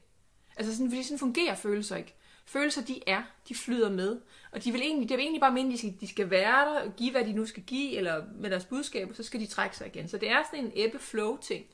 Altså 0.57 0.73
sådan, 0.73 0.91
fordi 0.91 1.03
sådan 1.03 1.19
fungerer 1.19 1.55
følelser 1.55 1.97
ikke. 1.97 2.15
Følelser, 2.47 2.83
de 2.83 3.01
er, 3.07 3.23
de 3.49 3.55
flyder 3.55 3.91
med. 3.91 4.21
Og 4.53 4.65
de 4.65 4.73
vil 4.73 4.81
egentlig, 4.81 5.09
det 5.09 5.15
er 5.15 5.19
egentlig 5.19 5.41
bare 5.41 5.53
mene, 5.53 5.73
de 5.73 5.79
skal, 5.79 5.95
de 6.01 6.09
skal 6.09 6.31
være 6.31 6.75
der, 6.75 6.81
og 6.81 6.97
give, 6.97 7.11
hvad 7.11 7.25
de 7.25 7.33
nu 7.33 7.47
skal 7.47 7.63
give, 7.63 7.97
eller 7.97 8.25
med 8.35 8.51
deres 8.51 8.65
budskab, 8.65 9.09
så 9.15 9.23
skal 9.23 9.41
de 9.41 9.47
trække 9.47 9.77
sig 9.77 9.87
igen. 9.87 10.09
Så 10.09 10.19
det 10.19 10.31
er 10.31 10.43
sådan 10.51 10.65
en 10.65 10.73
ebbe-flow-ting. 10.75 11.67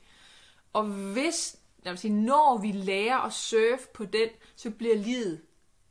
Og 0.73 0.85
hvis, 0.85 1.57
jeg 1.83 1.91
vil 1.91 1.99
sige, 1.99 2.13
når 2.13 2.57
vi 2.61 2.71
lærer 2.71 3.17
at 3.17 3.33
surfe 3.33 3.87
på 3.93 4.05
den, 4.05 4.29
så 4.55 4.71
bliver 4.71 4.95
livet 4.95 5.41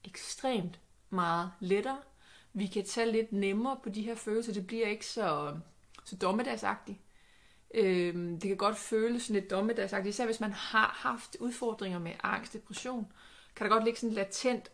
ekstremt 0.05 0.81
meget 1.11 1.53
lettere. 1.61 1.99
Vi 2.53 2.67
kan 2.67 2.85
tage 2.85 3.13
lidt 3.13 3.33
nemmere 3.33 3.77
på 3.83 3.89
de 3.89 4.03
her 4.03 4.15
følelser. 4.15 4.53
Det 4.53 4.67
bliver 4.67 4.87
ikke 4.87 5.07
så, 5.07 5.57
så 6.05 6.17
dommedagsagtigt. 6.17 6.99
Øhm, 7.75 8.41
det 8.41 8.49
kan 8.49 8.57
godt 8.57 8.77
føles 8.77 9.23
sådan 9.23 9.41
lidt 9.41 9.51
dommedagsagtigt, 9.51 10.15
især 10.15 10.25
hvis 10.25 10.41
man 10.41 10.53
har 10.53 10.99
haft 10.99 11.37
udfordringer 11.41 11.99
med 11.99 12.13
angst, 12.23 12.53
depression 12.53 13.13
kan 13.57 13.67
der 13.67 13.73
godt 13.73 13.85
ligge 13.85 14.01
sådan 14.01 14.11
en 14.11 14.15
latent 14.15 14.71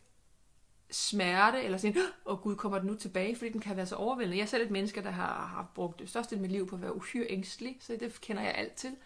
smerte, 0.90 1.62
eller 1.62 1.78
sådan, 1.78 1.97
åh 2.26 2.35
oh, 2.35 2.40
gud, 2.40 2.56
kommer 2.56 2.78
den 2.78 2.87
nu 2.87 2.95
tilbage, 2.95 3.37
fordi 3.37 3.52
den 3.52 3.61
kan 3.61 3.76
være 3.76 3.87
så 3.87 3.95
overvældende. 3.95 4.37
Jeg 4.37 4.42
er 4.42 4.47
selv 4.47 4.64
et 4.64 4.71
menneske, 4.71 5.02
der 5.02 5.11
har, 5.11 5.47
har 5.47 5.71
brugt 5.75 5.99
det 5.99 6.09
største 6.09 6.35
af 6.35 6.40
mit 6.40 6.52
liv 6.52 6.68
på 6.68 6.76
at 6.76 6.83
være 6.83 6.97
uhyre 6.97 7.26
ængstelig, 7.30 7.76
så 7.80 7.97
det 8.00 8.21
kender 8.21 8.42
jeg 8.42 8.54
alt 8.54 8.73
til. 8.73 8.97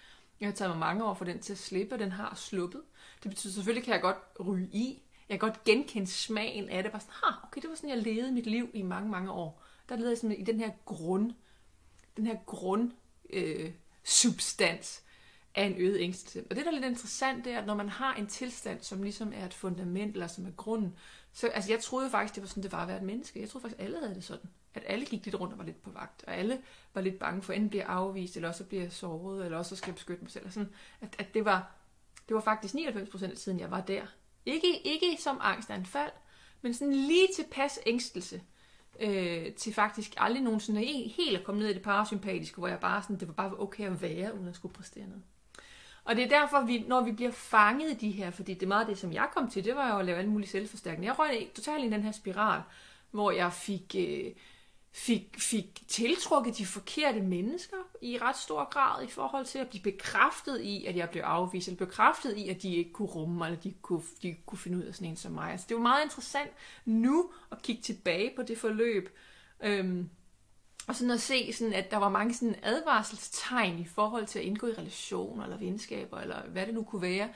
Jeg 0.41 0.49
har 0.49 0.53
taget 0.53 0.71
mig 0.71 0.79
mange 0.79 1.05
år 1.05 1.15
for 1.15 1.25
den 1.25 1.39
til 1.39 1.53
at 1.53 1.59
slippe, 1.59 1.95
og 1.95 1.99
den 1.99 2.13
har 2.13 2.35
sluppet. 2.35 2.83
Det 3.23 3.31
betyder 3.31 3.53
selvfølgelig, 3.53 3.85
kan 3.85 3.95
jeg 3.95 4.03
godt 4.03 4.47
ryge 4.47 4.69
i. 4.73 5.03
Jeg 5.29 5.41
kan 5.41 5.49
godt 5.49 5.65
genkende 5.65 6.07
smagen 6.07 6.69
af 6.69 6.83
det. 6.83 6.93
Bare 6.93 7.01
sådan, 7.01 7.15
ha, 7.25 7.47
okay, 7.47 7.61
det 7.61 7.71
var 7.71 7.77
sådan, 7.77 7.91
jeg 7.91 7.99
levede 7.99 8.33
mit 8.33 8.47
liv 8.47 8.71
i 8.75 8.83
mange, 8.83 9.11
mange 9.11 9.31
år. 9.31 9.63
Der 9.89 9.97
levede 9.97 10.11
jeg 10.11 10.19
sådan 10.19 10.37
i 10.37 10.45
den 10.45 10.61
her 10.61 10.71
grund, 10.85 11.33
den 12.17 12.27
her 12.27 12.37
grund 12.47 12.93
øh, 13.31 13.73
substans, 14.05 15.03
af 15.55 15.65
en 15.65 15.75
øget 15.79 16.01
ængstelse. 16.01 16.45
Og 16.51 16.57
det, 16.57 16.65
der 16.65 16.71
er 16.71 16.75
lidt 16.75 16.85
interessant, 16.85 17.45
det 17.45 17.53
er, 17.53 17.59
at 17.59 17.67
når 17.67 17.75
man 17.75 17.89
har 17.89 18.15
en 18.15 18.27
tilstand, 18.27 18.83
som 18.83 19.03
ligesom 19.03 19.33
er 19.35 19.47
et 19.47 19.55
fundament, 19.55 20.13
eller 20.13 20.27
som 20.27 20.47
er 20.47 20.51
grunden, 20.51 20.97
så 21.33 21.47
altså, 21.47 21.73
jeg 21.73 21.81
troede 21.81 22.11
faktisk, 22.11 22.35
det 22.35 22.43
var 22.43 22.49
sådan, 22.49 22.63
det 22.63 22.73
var 22.73 22.83
at 22.83 22.89
være 22.89 22.97
et 22.97 23.03
menneske. 23.03 23.41
Jeg 23.41 23.49
troede 23.49 23.63
faktisk, 23.63 23.81
alle 23.83 23.99
havde 23.99 24.15
det 24.15 24.25
sådan. 24.25 24.51
At 24.75 24.83
alle 24.87 25.07
gik 25.07 25.25
lidt 25.25 25.41
rundt 25.41 25.53
og 25.53 25.59
var 25.59 25.65
lidt 25.65 25.83
på 25.83 25.91
vagt, 25.91 26.25
og 26.27 26.37
alle 26.37 26.63
var 26.95 27.01
lidt 27.01 27.19
bange 27.19 27.43
for, 27.43 27.53
at 27.53 27.57
enten 27.57 27.71
bliver 27.71 27.87
afvist, 27.87 28.37
eller 28.37 28.49
også 28.49 28.65
bliver 28.65 28.89
såret, 28.89 29.45
eller 29.45 29.59
også 29.59 29.77
skal 29.77 29.89
jeg 29.89 29.95
beskytte 29.95 30.23
mig 30.23 30.31
selv. 30.31 30.47
Og 30.47 30.53
sådan, 30.53 30.73
at, 31.01 31.17
at 31.19 31.35
det, 31.35 31.45
var, 31.45 31.73
det 32.29 32.35
var 32.35 32.41
faktisk 32.41 32.75
99% 32.75 33.25
af 33.25 33.37
tiden, 33.37 33.61
jeg 33.61 33.71
var 33.71 33.81
der. 33.81 34.03
Ikke, 34.47 34.81
ikke 34.85 35.17
som 35.19 35.39
angstanfald, 35.41 36.13
men 36.63 36.75
sådan 36.75 36.95
lige 36.95 37.29
tilpas 37.37 37.79
ængstelse 37.87 38.43
øh, 39.01 39.53
til 39.53 39.75
faktisk 39.75 40.15
aldrig 40.17 40.43
nogensinde 40.43 40.83
e-, 40.83 41.09
helt 41.17 41.37
at 41.37 41.45
komme 41.45 41.61
ned 41.61 41.69
i 41.69 41.75
det 41.75 41.83
parasympatiske, 41.83 42.59
hvor 42.59 42.69
jeg 42.69 42.81
bare 42.81 43.03
sådan, 43.03 43.21
det 43.21 43.29
var 43.29 43.35
bare 43.35 43.59
okay 43.59 43.87
at 43.87 44.03
være, 44.03 44.35
uden 44.35 44.49
at 44.49 44.57
skulle 44.57 44.75
præstere 44.75 45.07
noget. 45.07 45.23
Og 46.05 46.17
det 46.17 46.25
er 46.25 46.29
derfor, 46.41 46.61
vi, 46.61 46.85
når 46.89 47.01
vi 47.01 47.13
bliver 47.13 47.31
fanget 47.31 47.91
i 47.91 47.95
de 47.95 48.11
her, 48.11 48.31
fordi 48.31 48.55
det 48.55 48.63
er 48.63 48.67
meget 48.67 48.87
det, 48.87 48.99
som 48.99 49.13
jeg 49.13 49.29
kom 49.35 49.51
til, 49.51 49.65
det 49.65 49.77
var 49.77 49.93
jo 49.93 49.99
at 49.99 50.05
lave 50.05 50.19
alle 50.19 50.31
mulige 50.31 50.49
selvforstærkning. 50.49 51.07
Jeg 51.07 51.19
røg 51.19 51.51
totalt 51.55 51.85
i 51.85 51.91
den 51.91 52.03
her 52.03 52.13
spiral, 52.13 52.63
hvor 53.11 53.31
jeg 53.31 53.53
fik, 53.53 53.95
øh, 53.99 54.33
fik, 54.93 55.37
fik 55.39 55.83
tiltrukket 55.89 56.59
de 56.59 56.67
forkerte 56.67 57.21
mennesker 57.21 57.77
i 58.03 58.19
ret 58.19 58.37
stor 58.37 58.71
grad 58.71 59.05
i 59.05 59.11
forhold 59.11 59.45
til 59.45 59.59
at 59.59 59.69
blive 59.69 59.83
bekræftet 59.83 60.61
i, 60.61 60.85
at 60.85 60.97
jeg 60.97 61.11
blev 61.11 61.23
afvist, 61.23 61.69
eller 61.69 61.87
bekræftet 61.87 62.37
i, 62.37 62.49
at 62.49 62.63
de 62.63 62.77
ikke 62.77 62.93
kunne 62.93 63.09
rumme 63.09 63.39
mig, 63.39 63.47
eller 63.47 63.61
de 63.61 63.75
kunne, 63.83 64.03
de 64.23 64.37
kunne 64.47 64.59
finde 64.59 64.79
ud 64.79 64.83
af 64.83 64.95
sådan 64.95 65.09
en 65.09 65.17
som 65.17 65.33
mig. 65.33 65.53
Altså, 65.53 65.67
det 65.69 65.77
var 65.77 65.83
meget 65.83 66.05
interessant 66.05 66.51
nu 66.85 67.33
at 67.53 67.63
kigge 67.63 67.83
tilbage 67.83 68.33
på 68.37 68.43
det 68.43 68.59
forløb. 68.59 69.17
Øhm, 69.63 70.11
og 70.91 70.97
sådan 70.97 71.11
at 71.11 71.21
se, 71.21 71.53
sådan, 71.53 71.73
at 71.73 71.91
der 71.91 71.97
var 71.97 72.09
mange 72.09 72.35
sådan 72.35 72.57
advarselstegn 72.63 73.79
i 73.79 73.85
forhold 73.85 74.27
til 74.27 74.39
at 74.39 74.45
indgå 74.45 74.67
i 74.67 74.73
relationer 74.73 75.45
eller 75.45 75.57
venskaber, 75.59 76.19
eller 76.19 76.43
hvad 76.43 76.67
det 76.67 76.75
nu 76.75 76.83
kunne 76.83 77.03
være. 77.03 77.29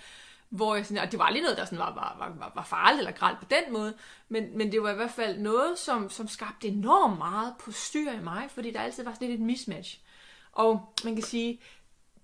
Hvor 0.48 0.74
jeg 0.74 0.86
sådan, 0.86 1.02
og 1.02 1.12
det 1.12 1.18
var 1.18 1.30
lige 1.30 1.42
noget, 1.42 1.58
der 1.58 1.64
sådan 1.64 1.78
var, 1.78 1.94
var, 1.94 2.34
var, 2.38 2.52
var 2.54 2.64
farligt 2.64 2.98
eller 2.98 3.12
gralt 3.12 3.38
på 3.38 3.44
den 3.50 3.72
måde, 3.72 3.94
men, 4.28 4.58
men 4.58 4.72
det 4.72 4.82
var 4.82 4.92
i 4.92 4.94
hvert 4.94 5.10
fald 5.10 5.38
noget, 5.38 5.78
som, 5.78 6.10
som 6.10 6.28
skabte 6.28 6.68
enormt 6.68 7.18
meget 7.18 7.54
på 7.60 7.72
styr 7.72 8.12
i 8.12 8.20
mig, 8.20 8.50
fordi 8.50 8.70
der 8.70 8.80
altid 8.80 9.04
var 9.04 9.12
sådan 9.12 9.28
lidt 9.28 9.40
et 9.40 9.46
mismatch. 9.46 9.98
Og 10.52 10.94
man 11.04 11.14
kan 11.14 11.24
sige, 11.24 11.60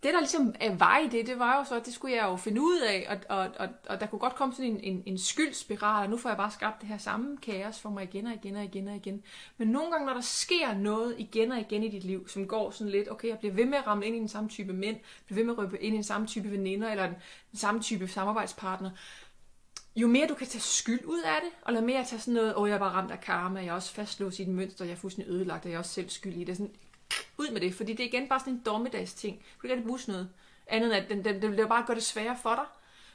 det, 0.03 0.15
der 0.15 0.21
ligesom 0.21 0.55
øh, 0.65 0.81
var 0.81 0.99
i 0.99 1.09
det, 1.09 1.27
det 1.27 1.39
var 1.39 1.59
jo 1.59 1.65
så, 1.65 1.77
at 1.77 1.87
det 1.87 1.95
skulle 1.95 2.17
jeg 2.17 2.25
jo 2.25 2.37
finde 2.37 2.61
ud 2.61 2.81
af, 2.81 3.07
og, 3.29 3.39
og, 3.39 3.51
og, 3.59 3.69
og 3.89 4.01
der 4.01 4.07
kunne 4.07 4.19
godt 4.19 4.35
komme 4.35 4.55
sådan 4.55 4.71
en, 4.71 4.81
en, 4.83 5.03
en 5.07 5.19
skyldspiral, 5.19 6.05
og 6.05 6.11
nu 6.11 6.17
får 6.17 6.29
jeg 6.29 6.37
bare 6.37 6.51
skabt 6.51 6.81
det 6.81 6.89
her 6.89 6.99
samme 6.99 7.37
kaos 7.37 7.81
for 7.81 7.91
mig 7.91 8.05
igen 8.05 8.27
og 8.27 8.35
igen 8.35 8.57
og 8.57 8.65
igen 8.65 8.89
og 8.89 8.97
igen. 8.97 9.23
Men 9.57 9.69
nogle 9.69 9.91
gange, 9.91 10.07
når 10.07 10.15
der 10.15 10.21
sker 10.21 10.75
noget 10.75 11.15
igen 11.19 11.53
og 11.53 11.61
igen 11.61 11.83
i 11.83 11.89
dit 11.89 12.05
liv, 12.05 12.29
som 12.29 12.49
går 12.49 12.71
sådan 12.71 12.91
lidt, 12.91 13.11
okay, 13.11 13.29
jeg 13.29 13.39
bliver 13.39 13.55
ved 13.55 13.65
med 13.65 13.79
at 13.79 13.87
ramme 13.87 14.07
ind 14.07 14.17
i 14.17 14.19
den 14.19 14.29
samme 14.29 14.49
type 14.49 14.73
mænd, 14.73 14.97
bliver 15.27 15.37
ved 15.37 15.45
med 15.45 15.55
at 15.55 15.59
røbe 15.59 15.83
ind 15.83 15.95
i 15.95 15.97
den 15.97 16.05
samme 16.05 16.27
type 16.27 16.51
veninder, 16.51 16.91
eller 16.91 17.07
den, 17.07 17.17
den 17.51 17.59
samme 17.59 17.81
type 17.81 18.09
samarbejdspartner, 18.09 18.91
jo 19.97 20.07
mere 20.07 20.27
du 20.27 20.35
kan 20.35 20.47
tage 20.47 20.63
skyld 20.63 21.05
ud 21.05 21.21
af 21.25 21.41
det, 21.43 21.51
og 21.63 21.73
lade 21.73 21.85
mere 21.85 22.05
tage 22.05 22.21
sådan 22.21 22.35
noget, 22.35 22.55
åh, 22.55 22.63
oh, 22.63 22.69
jeg 22.69 22.75
er 22.75 22.79
bare 22.79 22.93
ramt 22.93 23.11
af 23.11 23.21
karma, 23.21 23.61
jeg 23.61 23.69
er 23.69 23.73
også 23.73 23.93
fastlåst 23.93 24.39
i 24.39 24.43
et 24.43 24.49
mønster, 24.49 24.85
jeg 24.85 24.93
er 24.93 24.97
fuldstændig 24.97 25.35
ødelagt, 25.35 25.65
og 25.65 25.71
jeg 25.71 25.75
er 25.75 25.79
også 25.79 25.93
selv 25.93 26.09
skyld 26.09 26.35
i 26.35 26.45
det. 26.45 26.57
Sådan, 26.57 26.75
ud 27.39 27.51
med 27.51 27.61
det, 27.61 27.75
fordi 27.75 27.93
det 27.93 28.05
er 28.05 28.09
igen 28.09 28.29
bare 28.29 28.41
sådan 28.41 28.53
en 28.53 28.63
dommedags 28.67 29.15
ting. 29.15 29.39
Du 29.39 29.69
kan 29.69 29.71
ikke 29.71 29.87
bruge 29.87 30.01
noget 30.07 30.31
andet 30.67 30.87
end, 30.87 31.05
at 31.05 31.11
den, 31.11 31.25
den, 31.25 31.43
den 31.43 31.57
vil 31.57 31.69
bare 31.69 31.87
gøre 31.87 31.95
det 31.95 32.05
sværere 32.05 32.39
for 32.43 32.55
dig. 32.55 32.65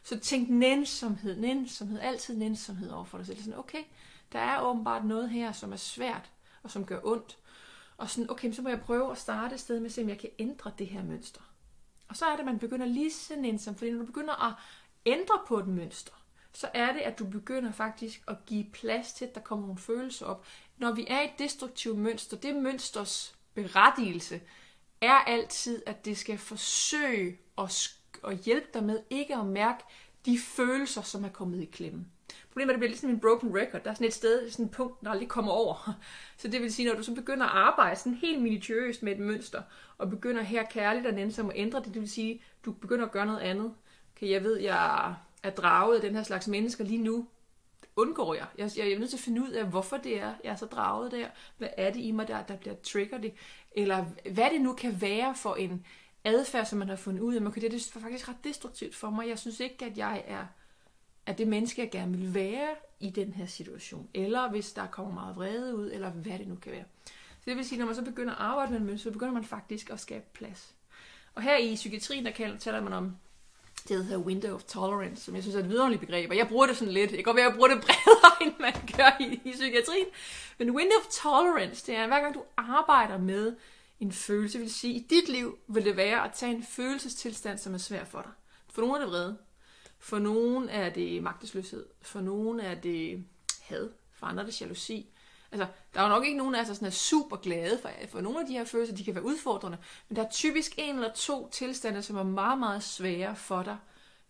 Så 0.04 0.20
tænk 0.20 0.50
nænsomhed, 0.50 1.36
nænsomhed, 1.38 2.00
altid 2.00 2.38
nænsomhed 2.38 2.90
over 2.90 3.06
for 3.06 3.18
dig 3.18 3.28
selv. 3.28 3.38
Sådan, 3.38 3.60
okay, 3.60 3.84
der 4.32 4.40
er 4.40 4.62
åbenbart 4.62 5.06
noget 5.06 5.30
her, 5.30 5.52
som 5.52 5.72
er 5.72 5.78
svært, 5.78 6.32
og 6.64 6.72
som 6.72 6.86
gør 6.86 7.00
ondt. 7.04 7.38
Og 7.98 8.10
sådan, 8.10 8.30
okay, 8.32 8.52
så 8.52 8.62
må 8.62 8.70
jeg 8.70 8.82
prøve 8.82 9.12
at 9.12 9.18
starte 9.18 9.54
et 9.54 9.60
sted 9.60 9.80
med 9.80 9.86
at 9.86 9.92
se, 9.92 10.02
om 10.02 10.10
jeg 10.10 10.20
kan 10.20 10.30
ændre 10.40 10.72
det 10.78 10.88
her 10.88 11.04
mønster. 11.04 11.42
Og 12.08 12.16
så 12.16 12.26
er 12.26 12.32
det, 12.32 12.40
at 12.40 12.46
man 12.46 12.60
begynder 12.60 12.86
lige 12.86 13.12
så 13.12 13.36
nænsom, 13.36 13.76
fordi 13.76 13.92
når 13.92 14.00
du 14.00 14.06
begynder 14.06 14.48
at 14.48 14.54
ændre 15.06 15.40
på 15.48 15.60
et 15.60 15.68
mønster, 15.68 16.14
så 16.54 16.70
er 16.74 16.94
det, 16.94 17.00
at 17.00 17.20
du 17.20 17.26
begynder 17.26 17.72
faktisk 17.72 18.24
at 18.28 18.46
give 18.46 18.66
plads 18.74 19.14
til, 19.14 19.26
at 19.26 19.36
der 19.36 19.42
kommer 19.42 19.66
nogle 19.68 19.82
følelser 19.82 20.26
op. 20.26 20.46
Når 20.78 20.92
vi 20.92 21.06
er 21.10 21.22
i 21.22 21.26
et 21.26 21.40
destruktivt 21.40 21.98
mønster, 21.98 22.38
det 22.38 22.56
mønsters 22.56 23.36
berettigelse 23.56 24.42
er 25.02 25.14
altid, 25.14 25.84
at 25.86 26.06
det 26.06 26.18
skal 26.18 26.38
forsøge 26.38 27.38
at, 27.58 27.90
at 28.28 28.38
hjælpe 28.38 28.68
dig 28.74 28.84
med 28.84 29.00
ikke 29.10 29.36
at 29.36 29.46
mærke 29.46 29.84
de 30.26 30.40
følelser, 30.40 31.02
som 31.02 31.26
er 31.26 31.30
kommet 31.30 31.62
i 31.62 31.66
klemme. 31.66 32.06
Problemet 32.50 32.70
er, 32.70 32.74
at 32.74 32.76
det 32.76 32.80
bliver 32.80 32.90
ligesom 32.90 33.10
en 33.10 33.20
broken 33.20 33.56
record. 33.56 33.84
Der 33.84 33.90
er 33.90 33.94
sådan 33.94 34.08
et 34.08 34.14
sted, 34.14 34.52
sådan 34.52 34.66
et 34.66 34.72
punkt, 34.72 35.02
der 35.04 35.10
aldrig 35.10 35.28
kommer 35.28 35.52
over. 35.52 35.96
Så 36.38 36.48
det 36.48 36.62
vil 36.62 36.74
sige, 36.74 36.88
når 36.90 36.96
du 36.96 37.04
så 37.04 37.16
begynder 37.16 37.46
at 37.46 37.52
arbejde 37.52 38.00
sådan 38.00 38.14
helt 38.14 38.42
minutiøst 38.42 39.04
med 39.04 39.12
et 39.12 39.20
mønster, 39.20 39.62
og 39.98 40.10
begynder 40.10 40.42
her 40.42 40.64
kærligt 40.64 41.08
og 41.08 41.14
nænsomt 41.14 41.52
at 41.52 41.60
ændre 41.60 41.80
det, 41.80 41.94
det 41.94 42.02
vil 42.02 42.10
sige, 42.10 42.42
du 42.66 42.72
begynder 42.72 43.06
at 43.06 43.12
gøre 43.12 43.26
noget 43.26 43.40
andet. 43.40 43.74
Okay, 44.16 44.30
jeg 44.30 44.44
ved, 44.44 44.60
jeg 44.60 45.16
er 45.44 45.50
draget 45.50 45.96
af 45.96 46.02
den 46.02 46.16
her 46.16 46.24
slags 46.24 46.48
mennesker 46.48 46.84
lige 46.84 47.04
nu, 47.04 47.28
undgår 47.96 48.34
jeg. 48.34 48.46
Jeg, 48.58 48.72
jeg 48.78 48.92
er 48.92 49.00
nødt 49.00 49.10
til 49.10 49.18
at 49.18 49.22
finde 49.22 49.42
ud 49.42 49.50
af, 49.50 49.66
hvorfor 49.66 49.98
det 49.98 50.22
er, 50.22 50.34
jeg 50.44 50.52
er 50.52 50.56
så 50.56 50.66
draget 50.66 51.12
der. 51.12 51.28
Hvad 51.58 51.70
er 51.78 51.92
det 51.92 52.00
i 52.00 52.12
mig, 52.12 52.28
der, 52.28 52.44
der 52.44 52.56
bliver 52.56 52.76
trigger 52.84 53.18
det? 53.18 53.34
Eller 53.72 54.06
hvad 54.32 54.50
det 54.50 54.62
nu 54.62 54.74
kan 54.74 55.02
være 55.02 55.36
for 55.36 55.56
en 55.56 55.86
adfærd, 56.24 56.66
som 56.66 56.80
man 56.80 56.90
har 56.90 56.96
fundet 56.96 57.22
ud 57.22 57.36
af. 57.36 57.42
Man 57.42 57.52
kan, 57.52 57.62
det 57.62 57.74
er 57.74 58.00
faktisk 58.00 58.30
ret 58.30 58.44
destruktivt 58.44 58.96
for 58.96 59.10
mig. 59.10 59.28
Jeg 59.28 59.40
synes 59.40 59.60
ikke, 59.60 59.86
at 59.86 59.98
jeg 59.98 60.24
er, 60.28 60.46
at 61.26 61.38
det 61.38 61.48
menneske, 61.48 61.82
jeg 61.82 61.92
gerne 61.92 62.18
vil 62.18 62.34
være 62.34 62.70
i 63.00 63.10
den 63.10 63.34
her 63.34 63.46
situation. 63.46 64.10
Eller 64.14 64.50
hvis 64.50 64.74
der 64.74 64.88
kommer 64.88 65.14
meget 65.14 65.36
vrede 65.36 65.76
ud, 65.76 65.92
eller 65.92 66.10
hvad 66.10 66.40
det 66.40 66.48
nu 66.48 66.56
kan 66.56 66.72
være. 66.72 66.86
Så 67.06 67.42
det 67.46 67.58
vil 67.58 67.66
sige, 67.66 67.80
når 67.80 67.86
man 67.86 67.96
så 67.96 68.02
begynder 68.02 68.34
at 68.34 68.40
arbejde 68.40 68.72
med 68.72 68.80
en 68.80 68.86
mønster, 68.86 69.10
så 69.10 69.14
begynder 69.14 69.34
man 69.34 69.44
faktisk 69.44 69.90
at 69.90 70.00
skabe 70.00 70.26
plads. 70.34 70.76
Og 71.36 71.42
her 71.42 71.58
i 71.58 71.76
psykiatrien, 71.76 72.26
der 72.26 72.58
taler 72.60 72.82
man 72.82 72.94
om 72.94 73.16
det 73.88 74.06
hedder 74.06 74.18
window 74.18 74.56
of 74.56 74.64
tolerance, 74.64 75.24
som 75.24 75.36
jeg 75.36 75.44
synes 75.44 75.56
er 75.56 75.60
et 75.60 75.70
vidunderligt 75.70 76.00
begreb, 76.00 76.30
og 76.30 76.38
jeg 76.38 76.48
bruger 76.48 76.66
det 76.68 76.78
sådan 76.78 76.94
lidt. 76.94 77.12
Jeg 77.12 77.18
kan 77.18 77.24
godt 77.24 77.36
være, 77.36 77.46
at 77.46 77.50
jeg 77.50 77.56
bruger 77.56 77.70
det 77.70 77.82
bredere, 77.82 78.32
end 78.44 78.54
man 78.60 78.74
gør 78.98 79.18
i, 79.20 79.42
i 79.50 79.52
psykiatrien. 79.52 80.06
Men 80.58 80.72
window 80.72 80.98
of 81.00 81.08
tolerance, 81.12 81.86
det 81.88 81.96
er, 81.96 82.08
hver 82.08 82.20
gang 82.20 82.36
du 82.36 82.44
arbejder 82.58 83.18
med 83.18 83.56
en 84.00 84.12
følelse, 84.12 84.60
vil 84.60 84.74
sige, 84.74 84.94
i 84.94 85.08
dit 85.10 85.30
liv 85.30 85.58
vil 85.68 85.86
det 85.86 85.98
være 85.98 86.26
at 86.26 86.32
tage 86.34 86.56
en 86.56 86.64
følelsestilstand, 86.64 87.58
som 87.58 87.74
er 87.74 87.78
svær 87.78 88.04
for 88.04 88.22
dig. 88.22 88.32
For 88.70 88.82
nogle 88.82 88.96
er 88.96 89.00
det 89.00 89.10
vrede. 89.10 89.38
For 90.00 90.20
nogen 90.20 90.70
er 90.70 90.90
det 90.90 91.24
magtesløshed. 91.24 91.86
For 92.02 92.22
nogen 92.22 92.60
er 92.60 92.76
det 92.76 93.26
had. 93.62 93.90
For 94.14 94.26
andre 94.26 94.44
er 94.44 94.48
det 94.48 94.62
jalousi. 94.62 95.10
Altså, 95.56 95.68
der 95.94 96.00
er 96.00 96.04
jo 96.04 96.10
nok 96.10 96.26
ikke 96.26 96.38
nogen 96.38 96.56
af 96.56 96.62
os, 96.62 96.68
der 96.68 96.74
sådan 96.74 96.86
er 96.88 96.92
super 96.92 97.38
glade 97.38 97.80
for, 97.82 97.90
for 98.10 98.22
nogle 98.22 98.40
af 98.40 98.46
de 98.46 98.54
her 98.54 98.64
følelser, 98.64 98.96
de 98.96 99.04
kan 99.04 99.16
være 99.16 99.24
udfordrende, 99.26 99.78
men 100.10 100.16
der 100.16 100.24
er 100.24 100.30
typisk 100.30 100.74
en 100.78 100.96
eller 100.96 101.14
to 101.14 101.50
tilstande, 101.50 102.02
som 102.02 102.18
er 102.18 102.24
meget, 102.24 102.60
meget 102.60 102.84
svære 102.84 103.36
for 103.36 103.64
dig 103.64 103.78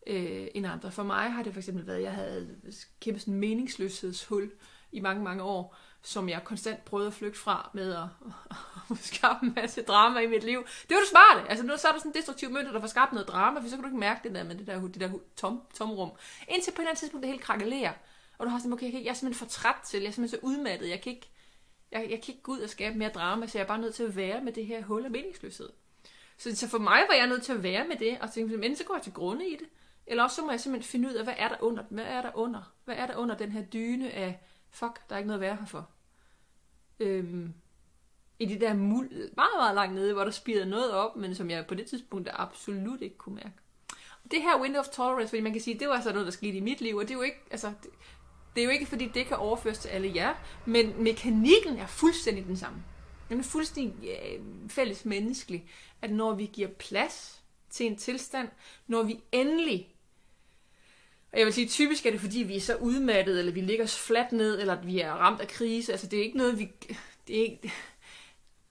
øh, 0.07 0.47
end 0.55 0.67
andre. 0.67 0.91
For 0.91 1.03
mig 1.03 1.31
har 1.31 1.43
det 1.43 1.53
for 1.53 1.59
eksempel 1.59 1.87
været, 1.87 1.97
at 1.97 2.03
jeg 2.03 2.11
havde 2.11 2.55
kæmpe 3.01 3.19
sådan 3.19 3.33
meningsløshedshul 3.33 4.51
i 4.91 4.99
mange, 4.99 5.23
mange 5.23 5.43
år, 5.43 5.75
som 6.01 6.29
jeg 6.29 6.43
konstant 6.43 6.85
prøvede 6.85 7.07
at 7.07 7.13
flygte 7.13 7.39
fra 7.39 7.69
med 7.73 7.93
at, 7.93 8.07
at 8.91 8.97
skabe 8.97 9.35
en 9.43 9.53
masse 9.55 9.81
drama 9.81 10.19
i 10.19 10.27
mit 10.27 10.43
liv. 10.43 10.65
Det 10.89 10.95
var 10.95 10.99
det 11.01 11.09
smarte. 11.09 11.49
Altså 11.49 11.65
nu 11.65 11.73
så 11.77 11.87
er 11.87 11.91
der 11.91 11.99
sådan 11.99 12.11
en 12.11 12.15
destruktiv 12.15 12.49
mønter, 12.49 12.71
der 12.71 12.79
får 12.79 12.87
skabt 12.87 13.13
noget 13.13 13.27
drama, 13.27 13.59
for 13.59 13.69
så 13.69 13.75
kan 13.75 13.83
du 13.83 13.87
ikke 13.87 13.99
mærke 13.99 14.19
det 14.23 14.35
der 14.35 14.43
med 14.43 14.55
det 14.55 14.67
der, 14.67 14.81
det 14.81 14.99
der 15.01 15.09
tom, 15.37 15.61
tomrum. 15.73 16.11
Indtil 16.47 16.71
på 16.71 16.75
et 16.75 16.79
eller 16.79 16.89
andet 16.89 16.99
tidspunkt 16.99 17.23
det 17.23 17.31
helt 17.31 17.43
krakelerer. 17.43 17.93
Og 18.37 18.45
du 18.45 18.49
har 18.49 18.59
sådan, 18.59 18.73
okay, 18.73 18.93
jeg 18.93 19.09
er 19.09 19.13
simpelthen 19.13 19.33
for 19.33 19.45
træt 19.45 19.75
til, 19.85 20.01
jeg 20.01 20.07
er 20.07 20.11
simpelthen 20.11 20.39
så 20.39 20.45
udmattet, 20.47 20.89
jeg 20.89 21.01
kan 21.01 21.13
ikke, 21.13 21.29
jeg, 21.91 22.01
jeg 22.01 22.21
kan 22.21 22.33
ikke 22.33 22.43
gå 22.43 22.51
ud 22.51 22.59
og 22.59 22.69
skabe 22.69 22.97
mere 22.97 23.09
drama, 23.09 23.47
så 23.47 23.57
jeg 23.57 23.63
er 23.63 23.67
bare 23.67 23.81
nødt 23.81 23.95
til 23.95 24.03
at 24.03 24.15
være 24.15 24.43
med 24.43 24.53
det 24.53 24.65
her 24.65 24.83
hul 24.83 25.05
af 25.05 25.11
meningsløshed. 25.11 25.69
Så, 26.37 26.55
så 26.55 26.67
for 26.67 26.77
mig 26.77 27.01
var 27.09 27.15
jeg 27.15 27.27
nødt 27.27 27.43
til 27.43 27.53
at 27.53 27.63
være 27.63 27.87
med 27.87 27.95
det, 27.95 28.17
og 28.21 28.33
tænke, 28.33 28.57
men 28.57 28.75
så 28.75 28.83
går 28.83 28.95
jeg 28.95 29.03
til 29.03 29.13
grunde 29.13 29.47
i 29.49 29.55
det. 29.55 29.67
Eller 30.07 30.23
også 30.23 30.35
så 30.35 30.41
må 30.41 30.51
jeg 30.51 30.59
simpelthen 30.59 30.91
finde 30.91 31.09
ud 31.09 31.13
af, 31.13 31.23
hvad 31.23 31.33
er 31.37 31.49
der 31.49 31.55
under? 31.59 31.83
Hvad 31.89 32.03
er 32.03 32.21
der 32.21 32.31
under? 32.35 32.73
Hvad 32.85 32.95
er 32.95 33.07
der 33.07 33.15
under 33.15 33.37
den 33.37 33.51
her 33.51 33.61
dyne 33.61 34.11
af, 34.11 34.39
fuck, 34.69 35.09
der 35.09 35.15
er 35.15 35.17
ikke 35.17 35.27
noget 35.27 35.39
at 35.39 35.41
være 35.41 35.55
her 35.55 35.65
for? 35.65 35.89
Øhm, 36.99 37.53
I 38.39 38.45
det 38.45 38.61
der 38.61 38.73
muld, 38.73 39.09
meget, 39.11 39.51
meget 39.57 39.75
langt 39.75 39.95
nede, 39.95 40.13
hvor 40.13 40.23
der 40.23 40.31
spirede 40.31 40.65
noget 40.65 40.91
op, 40.91 41.15
men 41.15 41.35
som 41.35 41.49
jeg 41.49 41.67
på 41.67 41.75
det 41.75 41.85
tidspunkt 41.85 42.29
absolut 42.33 43.01
ikke 43.01 43.17
kunne 43.17 43.35
mærke. 43.35 43.53
Det 44.31 44.41
her 44.41 44.61
window 44.61 44.79
of 44.79 44.87
tolerance, 44.87 45.29
fordi 45.29 45.41
man 45.41 45.51
kan 45.51 45.61
sige, 45.61 45.79
det 45.79 45.87
var 45.87 45.93
altså 45.93 46.11
noget, 46.11 46.25
der 46.25 46.31
skete 46.31 46.57
i 46.57 46.59
mit 46.59 46.81
liv, 46.81 46.95
og 46.95 47.03
det 47.03 47.11
er 47.11 47.15
jo 47.15 47.21
ikke, 47.21 47.41
altså, 47.51 47.73
det, 47.83 47.91
det 48.55 48.61
er 48.61 48.65
jo 48.65 48.71
ikke, 48.71 48.85
fordi 48.85 49.07
det 49.13 49.25
kan 49.25 49.37
overføres 49.37 49.77
til 49.77 49.89
alle 49.89 50.11
jer, 50.15 50.33
men 50.65 51.03
mekanikken 51.03 51.77
er 51.77 51.87
fuldstændig 51.87 52.45
den 52.45 52.57
samme. 52.57 52.83
Den 53.29 53.39
er 53.39 53.43
fuldstændig 53.43 54.03
ja, 54.03 54.17
fælles 54.69 55.05
menneskelig, 55.05 55.69
at 56.01 56.11
når 56.11 56.33
vi 56.33 56.49
giver 56.53 56.69
plads 56.69 57.41
til 57.69 57.85
en 57.85 57.95
tilstand, 57.95 58.47
når 58.87 59.03
vi 59.03 59.19
endelig 59.31 59.95
og 61.35 61.39
jeg 61.39 61.45
vil 61.45 61.53
sige, 61.53 61.67
typisk 61.67 62.05
er 62.05 62.11
det, 62.11 62.21
fordi 62.21 62.39
vi 62.39 62.55
er 62.55 62.61
så 62.61 62.75
udmattet, 62.75 63.39
eller 63.39 63.51
vi 63.51 63.61
ligger 63.61 63.83
os 63.83 63.99
fladt 63.99 64.31
ned, 64.31 64.59
eller 64.59 64.77
at 64.77 64.87
vi 64.87 64.99
er 64.99 65.11
ramt 65.11 65.41
af 65.41 65.47
krise. 65.47 65.91
Altså, 65.91 66.07
det 66.07 66.19
er 66.19 66.23
ikke 66.23 66.37
noget, 66.37 66.59
vi... 66.59 66.69
Det 67.27 67.37
er 67.37 67.41
ikke, 67.41 67.73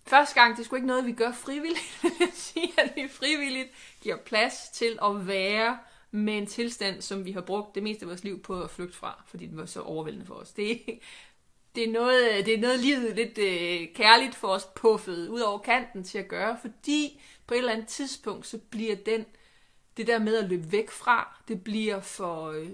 første 0.07 0.41
gang, 0.41 0.57
det 0.57 0.63
er 0.63 0.65
sgu 0.65 0.77
ikke 0.77 0.87
noget, 0.87 1.07
vi 1.07 1.13
gør 1.13 1.33
frivilligt. 1.33 2.03
Jeg 2.21 2.29
sige, 2.33 2.73
at 2.79 2.93
vi 2.97 3.09
frivilligt 3.09 3.69
giver 4.01 4.17
plads 4.17 4.69
til 4.73 4.99
at 5.05 5.27
være 5.27 5.79
med 6.15 6.39
en 6.39 6.47
tilstand, 6.47 7.03
som 7.03 7.25
vi 7.25 7.33
har 7.33 7.41
brugt 7.41 7.75
det 7.75 7.83
meste 7.83 8.05
af 8.05 8.09
vores 8.09 8.25
liv 8.25 8.43
på 8.43 8.63
at 8.63 8.71
flygte 8.71 8.97
fra, 8.97 9.23
fordi 9.27 9.47
den 9.47 9.57
var 9.57 9.67
så 9.67 9.81
overvældende 9.81 10.27
for 10.27 10.35
os. 10.35 10.53
Det, 10.53 10.81
det 11.75 11.89
er 11.89 11.93
noget, 11.93 12.47
det 12.47 12.55
er 12.55 12.61
noget 12.61 12.81
livet 12.81 13.17
lidt 13.17 13.39
øh, 13.39 13.95
kærligt 13.95 14.35
for 14.35 14.49
os 14.49 14.69
puffet 14.77 15.29
ud 15.29 15.41
over 15.41 15.59
kanten 15.59 16.05
til 16.05 16.19
at 16.19 16.29
gøre, 16.29 16.59
fordi 16.61 17.21
på 17.47 17.55
et 17.55 17.59
eller 17.59 17.73
andet 17.73 17.89
tidspunkt, 17.89 18.47
så 18.47 18.59
bliver 18.59 18.97
den, 18.97 19.27
det 19.97 20.07
der 20.07 20.19
med 20.19 20.37
at 20.37 20.49
løbe 20.49 20.73
væk 20.73 20.91
fra, 20.91 21.43
det 21.49 21.65
bliver 21.65 22.01
for 22.01 22.51
øh, 22.51 22.71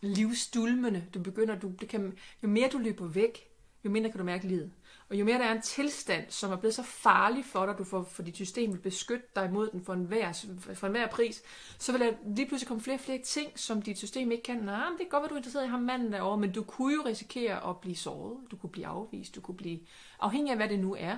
livsdulmende. 0.00 1.04
Du 1.14 1.20
begynder, 1.20 1.58
du, 1.58 1.72
det 1.80 1.88
kan, 1.88 2.18
jo 2.42 2.48
mere 2.48 2.68
du 2.68 2.78
løber 2.78 3.06
væk, 3.06 3.48
jo 3.84 3.90
mindre 3.90 4.10
kan 4.10 4.18
du 4.18 4.24
mærke 4.24 4.46
livet. 4.46 4.72
Og 5.10 5.16
jo 5.16 5.24
mere 5.24 5.38
der 5.38 5.44
er 5.44 5.52
en 5.52 5.62
tilstand, 5.62 6.24
som 6.28 6.52
er 6.52 6.56
blevet 6.56 6.74
så 6.74 6.82
farlig 6.82 7.44
for 7.44 7.66
dig, 7.66 7.78
du 7.78 7.84
får, 7.84 8.02
for 8.02 8.22
dit 8.22 8.34
system 8.34 8.72
vil 8.72 8.78
beskytte 8.78 9.26
dig 9.36 9.44
imod 9.44 9.70
den 9.70 9.84
for 9.84 9.92
enhver, 9.92 10.32
for 10.74 10.86
enhver 10.86 11.06
pris, 11.06 11.42
så 11.78 11.92
vil 11.92 12.00
der 12.00 12.12
lige 12.36 12.48
pludselig 12.48 12.68
komme 12.68 12.82
flere 12.82 12.96
og 12.96 13.00
flere 13.00 13.18
ting, 13.18 13.58
som 13.58 13.82
dit 13.82 13.98
system 13.98 14.30
ikke 14.32 14.42
kan. 14.42 14.56
Nej, 14.56 14.88
men 14.88 14.98
det 14.98 15.00
kan 15.00 15.08
godt 15.08 15.22
være, 15.22 15.28
du 15.28 15.34
er 15.34 15.38
interesseret 15.38 15.64
i 15.64 15.68
ham 15.68 15.80
manden 15.80 16.12
derovre, 16.12 16.38
men 16.38 16.52
du 16.52 16.62
kunne 16.62 16.94
jo 16.94 17.02
risikere 17.06 17.70
at 17.70 17.80
blive 17.80 17.96
såret, 17.96 18.36
du 18.50 18.56
kunne 18.56 18.70
blive 18.70 18.86
afvist, 18.86 19.34
du 19.34 19.40
kunne 19.40 19.56
blive 19.56 19.80
afhængig 20.20 20.50
af, 20.50 20.56
hvad 20.56 20.68
det 20.68 20.78
nu 20.78 20.96
er. 20.98 21.16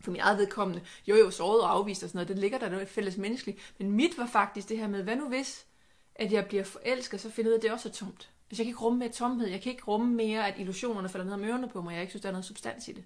For 0.00 0.10
min 0.10 0.20
eget 0.20 0.38
vedkommende, 0.38 0.82
jo 1.06 1.16
jo, 1.16 1.30
såret 1.30 1.60
og 1.60 1.70
afvist 1.70 2.02
og 2.02 2.08
sådan 2.08 2.16
noget, 2.16 2.28
det 2.28 2.38
ligger 2.38 2.58
der 2.58 2.70
noget 2.70 2.88
fælles 2.88 3.16
menneskeligt. 3.16 3.74
Men 3.78 3.92
mit 3.92 4.18
var 4.18 4.26
faktisk 4.26 4.68
det 4.68 4.78
her 4.78 4.88
med, 4.88 5.02
hvad 5.02 5.16
nu 5.16 5.28
hvis, 5.28 5.66
at 6.14 6.32
jeg 6.32 6.46
bliver 6.46 6.64
forelsket, 6.64 7.20
så 7.20 7.30
finder 7.30 7.50
jeg 7.50 7.52
ud 7.52 7.54
af, 7.54 7.58
at 7.58 7.62
det 7.62 7.72
også 7.72 7.88
er 7.88 7.92
tomt. 7.92 8.30
Altså, 8.50 8.62
jeg 8.62 8.66
kan 8.66 8.70
ikke 8.70 8.80
rumme 8.80 8.98
mere 8.98 9.08
tomhed, 9.08 9.46
jeg 9.46 9.60
kan 9.60 9.72
ikke 9.72 9.84
rumme 9.84 10.14
mere, 10.14 10.48
at 10.48 10.54
illusionerne 10.58 11.08
falder 11.08 11.24
ned 11.24 11.34
om 11.34 11.44
ørerne 11.44 11.68
på 11.68 11.82
mig, 11.82 11.92
jeg 11.92 12.00
ikke 12.00 12.10
synes, 12.10 12.22
der 12.22 12.28
er 12.28 12.32
noget 12.32 12.44
substans 12.44 12.88
i 12.88 12.92
det. 12.92 13.04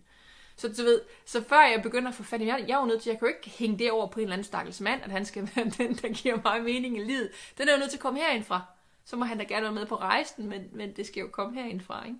Så 0.56 0.68
du 0.68 0.82
ved, 0.82 1.00
så 1.24 1.42
før 1.42 1.60
jeg 1.60 1.82
begynder 1.82 2.08
at 2.08 2.14
få 2.14 2.22
fat 2.22 2.40
i 2.40 2.46
jeg, 2.46 2.64
jeg 2.68 2.74
er 2.74 2.80
jo 2.80 2.86
nødt 2.86 3.02
til, 3.02 3.10
jeg 3.10 3.18
kan 3.18 3.28
jo 3.28 3.34
ikke 3.34 3.50
hænge 3.50 3.78
det 3.78 3.90
over 3.90 4.06
på 4.06 4.20
en 4.20 4.24
eller 4.24 4.32
anden 4.32 4.44
stakkels 4.44 4.80
mand, 4.80 5.02
at 5.02 5.10
han 5.10 5.26
skal 5.26 5.50
være 5.54 5.70
den, 5.78 5.94
der 5.94 6.08
giver 6.08 6.38
mig 6.44 6.62
mening 6.62 6.98
i 6.98 7.04
livet. 7.04 7.30
Den 7.58 7.68
er 7.68 7.72
jo 7.72 7.78
nødt 7.78 7.90
til 7.90 7.96
at 7.96 8.02
komme 8.02 8.18
herind 8.18 8.44
fra. 8.44 8.62
Så 9.04 9.16
må 9.16 9.24
han 9.24 9.38
da 9.38 9.44
gerne 9.44 9.62
være 9.62 9.72
med 9.72 9.86
på 9.86 9.96
rejsen, 9.96 10.48
men, 10.48 10.68
men 10.72 10.96
det 10.96 11.06
skal 11.06 11.20
jo 11.20 11.28
komme 11.28 11.62
herind 11.62 11.80
fra, 11.80 12.04
ikke? 12.06 12.18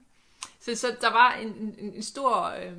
Så, 0.60 0.74
så 0.74 0.96
der 1.00 1.12
var 1.12 1.32
en, 1.32 1.48
en, 1.48 1.94
en 1.94 2.02
stor 2.02 2.44
øh, 2.44 2.72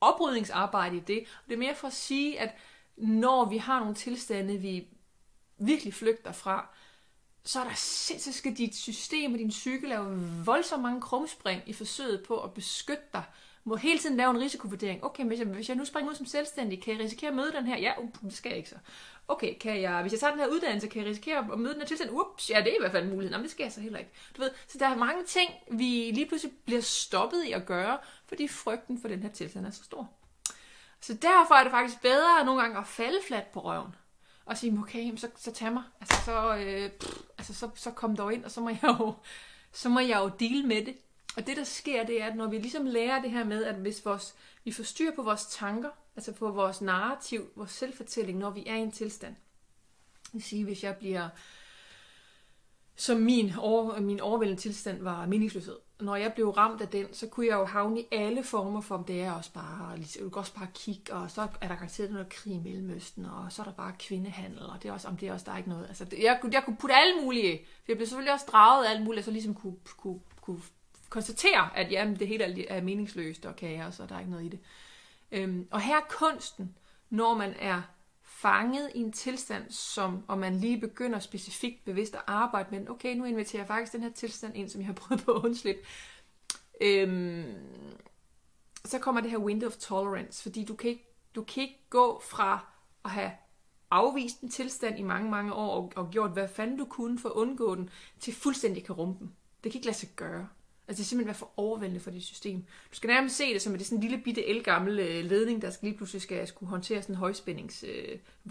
oprydningsarbejde 0.00 0.96
i 0.96 1.00
det. 1.00 1.18
Og 1.18 1.48
det 1.48 1.54
er 1.54 1.58
mere 1.58 1.74
for 1.74 1.86
at 1.86 1.92
sige, 1.92 2.40
at 2.40 2.54
når 2.96 3.44
vi 3.44 3.56
har 3.56 3.80
nogle 3.80 3.94
tilstande, 3.94 4.56
vi 4.56 4.86
virkelig 5.58 5.94
flygter 5.94 6.32
fra, 6.32 6.68
så 7.44 7.60
er 7.60 7.64
der 7.64 7.74
sindssygt, 7.74 8.34
skal 8.34 8.56
dit 8.56 8.76
system 8.76 9.32
og 9.32 9.38
din 9.38 9.48
psyke 9.48 9.88
lave 9.88 10.20
voldsomt 10.44 10.82
mange 10.82 11.00
krumspring 11.00 11.62
i 11.66 11.72
forsøget 11.72 12.24
på 12.26 12.42
at 12.42 12.54
beskytte 12.54 13.04
dig 13.12 13.22
må 13.64 13.76
hele 13.76 13.98
tiden 13.98 14.16
lave 14.16 14.30
en 14.30 14.40
risikovurdering. 14.40 15.04
Okay, 15.04 15.24
hvis 15.24 15.38
jeg, 15.38 15.46
hvis 15.46 15.68
jeg 15.68 15.76
nu 15.76 15.84
springer 15.84 16.10
ud 16.10 16.16
som 16.16 16.26
selvstændig, 16.26 16.82
kan 16.82 16.94
jeg 16.94 17.04
risikere 17.04 17.30
at 17.30 17.36
møde 17.36 17.52
den 17.52 17.66
her? 17.66 17.78
Ja, 17.78 18.00
uh, 18.00 18.08
det 18.22 18.34
skal 18.34 18.50
jeg 18.50 18.58
ikke 18.58 18.70
så. 18.70 18.76
Okay, 19.28 19.58
kan 19.58 19.80
jeg, 19.80 20.02
hvis 20.02 20.12
jeg 20.12 20.20
tager 20.20 20.30
den 20.30 20.40
her 20.40 20.46
uddannelse, 20.46 20.88
kan 20.88 21.02
jeg 21.02 21.10
risikere 21.10 21.38
at 21.38 21.58
møde 21.58 21.72
den 21.72 21.80
her 21.80 21.86
tilstand? 21.86 22.10
Ups, 22.10 22.50
ja, 22.50 22.58
det 22.58 22.68
er 22.68 22.76
i 22.76 22.80
hvert 22.80 22.92
fald 22.92 23.04
en 23.04 23.10
mulighed. 23.10 23.30
Jamen, 23.30 23.42
det 23.42 23.50
skal 23.50 23.64
jeg 23.64 23.72
så 23.72 23.80
heller 23.80 23.98
ikke. 23.98 24.10
Du 24.36 24.42
ved, 24.42 24.50
så 24.66 24.78
der 24.78 24.86
er 24.86 24.96
mange 24.96 25.24
ting, 25.24 25.50
vi 25.70 26.10
lige 26.14 26.26
pludselig 26.26 26.56
bliver 26.64 26.80
stoppet 26.80 27.44
i 27.44 27.52
at 27.52 27.66
gøre, 27.66 27.98
fordi 28.26 28.48
frygten 28.48 29.00
for 29.00 29.08
den 29.08 29.22
her 29.22 29.30
tilstand 29.30 29.66
er 29.66 29.70
så 29.70 29.84
stor. 29.84 30.10
Så 31.00 31.14
derfor 31.14 31.54
er 31.54 31.62
det 31.62 31.72
faktisk 31.72 32.02
bedre 32.02 32.44
nogle 32.44 32.60
gange 32.60 32.78
at 32.78 32.86
falde 32.86 33.18
fladt 33.26 33.52
på 33.52 33.60
røven. 33.60 33.94
Og 34.44 34.56
sige, 34.58 34.78
okay, 34.78 35.16
så, 35.16 35.28
så 35.36 35.52
tag 35.52 35.72
mig. 35.72 35.82
Altså, 36.00 36.24
så, 36.24 36.56
øh, 36.56 36.90
pff, 36.90 37.20
altså 37.38 37.54
så, 37.54 37.70
så 37.74 37.90
kom 37.90 38.16
dog 38.16 38.34
ind, 38.34 38.44
og 38.44 38.50
så 38.50 38.60
må 38.60 38.68
jeg 38.68 38.84
jo, 38.84 39.14
så 39.72 39.88
må 39.88 40.00
jeg 40.00 40.18
jo 40.18 40.30
deal 40.40 40.66
med 40.66 40.86
det. 40.86 40.96
Og 41.36 41.46
det, 41.46 41.56
der 41.56 41.64
sker, 41.64 42.06
det 42.06 42.22
er, 42.22 42.26
at 42.26 42.36
når 42.36 42.46
vi 42.46 42.58
ligesom 42.58 42.86
lærer 42.86 43.22
det 43.22 43.30
her 43.30 43.44
med, 43.44 43.64
at 43.64 43.74
hvis 43.74 44.04
vores, 44.04 44.34
vi 44.64 44.72
får 44.72 44.84
styr 44.84 45.14
på 45.16 45.22
vores 45.22 45.46
tanker, 45.46 45.90
altså 46.16 46.32
på 46.32 46.50
vores 46.50 46.80
narrativ, 46.80 47.48
vores 47.56 47.70
selvfortælling, 47.70 48.38
når 48.38 48.50
vi 48.50 48.64
er 48.66 48.74
i 48.74 48.80
en 48.80 48.92
tilstand. 48.92 49.34
Det 50.24 50.34
vil 50.34 50.42
sige, 50.42 50.64
hvis 50.64 50.84
jeg 50.84 50.96
bliver, 50.96 51.28
som 52.96 53.16
min, 53.16 53.52
over, 53.58 54.00
min 54.00 54.20
overvældende 54.20 54.62
tilstand 54.62 55.02
var 55.02 55.26
meningsløshed. 55.26 55.76
Når 56.02 56.16
jeg 56.16 56.32
blev 56.32 56.50
ramt 56.50 56.80
af 56.80 56.88
den, 56.88 57.14
så 57.14 57.26
kunne 57.26 57.46
jeg 57.46 57.54
jo 57.54 57.64
havne 57.64 58.00
i 58.00 58.06
alle 58.12 58.44
former 58.44 58.80
for, 58.80 58.94
om 58.94 59.04
det 59.04 59.22
er 59.22 59.32
også 59.32 59.52
bare, 59.52 59.92
altså, 59.92 60.18
du 60.22 60.28
kan 60.28 60.38
også 60.38 60.54
bare 60.54 60.68
kigge, 60.74 61.14
og 61.14 61.30
så 61.30 61.40
er 61.40 61.68
der 61.68 61.74
garanteret 61.74 62.12
noget 62.12 62.28
krig 62.28 62.52
i 62.52 62.58
Mellemøsten, 62.58 63.24
og 63.24 63.52
så 63.52 63.62
er 63.62 63.66
der 63.66 63.72
bare 63.72 63.92
kvindehandel, 63.98 64.66
og 64.66 64.82
det 64.82 64.88
er 64.88 64.92
også, 64.92 65.08
om 65.08 65.16
det 65.16 65.28
er 65.28 65.32
også, 65.32 65.44
der 65.44 65.52
er 65.52 65.56
ikke 65.56 65.68
noget. 65.68 65.86
Altså, 65.88 66.04
det, 66.04 66.18
jeg, 66.22 66.40
jeg 66.52 66.62
kunne 66.64 66.76
putte 66.76 66.94
alle 66.94 67.22
mulige, 67.24 67.58
for 67.58 67.84
jeg 67.88 67.96
blev 67.96 68.06
selvfølgelig 68.06 68.32
også 68.32 68.46
draget 68.52 68.84
af 68.84 68.90
alt 68.90 69.02
muligt, 69.02 69.24
så 69.24 69.30
ligesom 69.30 69.54
kunne, 69.54 69.76
kunne, 69.96 70.20
kunne 70.40 70.60
konstatere, 71.08 71.76
at 71.76 71.92
jamen, 71.92 72.18
det 72.18 72.28
hele 72.28 72.68
er 72.68 72.82
meningsløst 72.82 73.46
og 73.46 73.56
kaos, 73.56 74.00
og 74.00 74.08
der 74.08 74.14
er 74.14 74.18
ikke 74.18 74.30
noget 74.30 74.44
i 74.44 74.48
det. 74.48 74.58
Øhm, 75.32 75.68
og 75.70 75.80
her 75.80 75.96
er 75.96 76.06
kunsten, 76.08 76.74
når 77.10 77.34
man 77.34 77.54
er 77.58 77.82
fanget 78.42 78.90
i 78.94 78.98
en 78.98 79.12
tilstand, 79.12 79.70
som, 79.70 80.24
om 80.28 80.38
man 80.38 80.56
lige 80.56 80.80
begynder 80.80 81.18
specifikt 81.18 81.84
bevidst 81.84 82.14
at 82.14 82.22
arbejde 82.26 82.68
med 82.70 82.80
den. 82.80 82.90
Okay, 82.90 83.16
nu 83.16 83.24
inviterer 83.24 83.60
jeg 83.60 83.66
faktisk 83.66 83.92
den 83.92 84.02
her 84.02 84.10
tilstand 84.10 84.56
ind, 84.56 84.68
som 84.68 84.80
jeg 84.80 84.86
har 84.86 84.94
prøvet 84.94 85.24
på 85.24 85.32
at 85.32 85.44
undslippe. 85.44 85.82
Øhm, 86.80 87.54
så 88.84 88.98
kommer 88.98 89.20
det 89.20 89.30
her 89.30 89.38
window 89.38 89.68
of 89.68 89.76
tolerance, 89.76 90.42
fordi 90.42 90.64
du 90.64 90.74
kan, 90.74 90.90
ikke, 90.90 91.04
du 91.34 91.44
kan 91.44 91.62
ikke 91.62 91.86
gå 91.90 92.22
fra 92.30 92.66
at 93.04 93.10
have 93.10 93.32
afvist 93.90 94.40
en 94.40 94.50
tilstand 94.50 94.98
i 94.98 95.02
mange, 95.02 95.30
mange 95.30 95.52
år, 95.52 95.76
og, 95.76 95.92
og 95.96 96.10
gjort 96.10 96.30
hvad 96.30 96.48
fanden 96.48 96.78
du 96.78 96.84
kunne 96.84 97.18
for 97.18 97.28
at 97.28 97.34
undgå 97.34 97.74
den, 97.74 97.90
til 98.20 98.34
fuldstændig 98.34 98.84
kan 98.84 98.94
rumpe 98.94 99.18
den. 99.18 99.36
Det 99.64 99.72
kan 99.72 99.78
ikke 99.78 99.86
lade 99.86 99.96
sig 99.96 100.08
gøre. 100.16 100.48
Altså 100.92 101.02
det 101.02 101.06
er 101.06 101.08
simpelthen 101.08 101.26
være 101.26 101.34
for 101.34 101.50
overvældende 101.56 102.00
for 102.00 102.10
dit 102.10 102.24
system. 102.24 102.64
Du 102.90 102.96
skal 102.96 103.08
nærmest 103.08 103.36
se 103.36 103.52
det 103.52 103.62
som, 103.62 103.72
at 103.72 103.78
det 103.78 103.84
er 103.84 103.88
sådan 103.88 103.98
en 103.98 104.02
lille 104.02 104.18
bitte 104.18 104.46
elgammel 104.46 104.98
øh, 104.98 105.24
ledning, 105.24 105.62
der 105.62 105.70
skal 105.70 105.88
lige 105.88 105.96
pludselig 105.96 106.22
skal 106.22 106.46
skulle 106.46 106.70
håndtere 106.70 107.02
sådan 107.02 107.14
en 107.14 107.18
højspændingsvolt. 107.18 107.90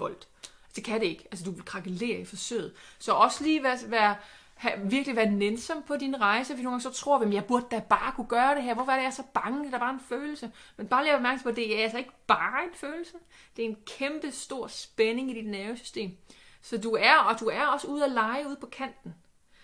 Øh, 0.01 0.49
altså 0.63 0.75
det 0.75 0.83
kan 0.83 0.99
det 0.99 1.07
ikke. 1.07 1.23
Altså 1.31 1.45
du 1.45 1.51
vil 1.51 1.65
krakelere 1.65 2.19
i 2.19 2.25
forsøget. 2.25 2.73
Så 2.99 3.11
også 3.11 3.43
lige 3.43 3.63
være, 3.63 3.77
være 3.87 4.15
have, 4.55 4.91
virkelig 4.91 5.15
være 5.15 5.31
nænsom 5.31 5.83
på 5.87 5.97
din 5.97 6.21
rejse, 6.21 6.53
fordi 6.53 6.63
nogle 6.63 6.73
gange 6.73 6.95
så 6.95 7.01
tror 7.01 7.19
vi, 7.19 7.25
at 7.25 7.33
jeg 7.33 7.45
burde 7.45 7.65
da 7.71 7.79
bare 7.89 8.11
kunne 8.15 8.27
gøre 8.27 8.55
det 8.55 8.63
her. 8.63 8.73
Hvorfor 8.73 8.91
er 8.91 8.95
det, 8.95 9.03
jeg 9.03 9.09
er 9.09 9.13
så 9.13 9.23
bange? 9.33 9.65
Det 9.65 9.73
er 9.73 9.79
bare 9.79 9.93
en 9.93 9.99
følelse. 10.09 10.51
Men 10.77 10.87
bare 10.87 11.03
lige 11.03 11.15
opmærksom 11.15 11.43
på, 11.43 11.49
at 11.49 11.55
det 11.55 11.79
er 11.79 11.83
altså 11.83 11.97
ikke 11.97 12.11
bare 12.27 12.63
en 12.63 12.73
følelse. 12.73 13.13
Det 13.57 13.65
er 13.65 13.69
en 13.69 13.77
kæmpe 13.97 14.31
stor 14.31 14.67
spænding 14.67 15.31
i 15.31 15.33
dit 15.33 15.49
nervesystem. 15.49 16.11
Så 16.61 16.77
du 16.77 16.91
er, 16.91 17.17
og 17.17 17.39
du 17.39 17.45
er 17.45 17.65
også 17.65 17.87
ude 17.87 18.05
at 18.05 18.11
lege 18.11 18.47
ude 18.47 18.57
på 18.61 18.65
kanten. 18.65 19.15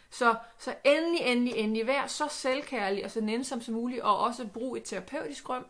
Så, 0.10 0.36
så 0.60 0.76
endelig, 0.84 1.22
endelig, 1.22 1.54
endelig 1.56 1.88
vær 1.88 2.08
så 2.08 2.28
selvkærlig 2.30 3.06
og 3.06 3.12
så 3.12 3.22
nænsom 3.22 3.62
som 3.62 3.74
muligt, 3.74 4.02
og 4.02 4.20
også 4.20 4.48
brug 4.48 4.78
et 4.78 4.84
terapeutisk 4.84 5.50
rum, 5.50 5.66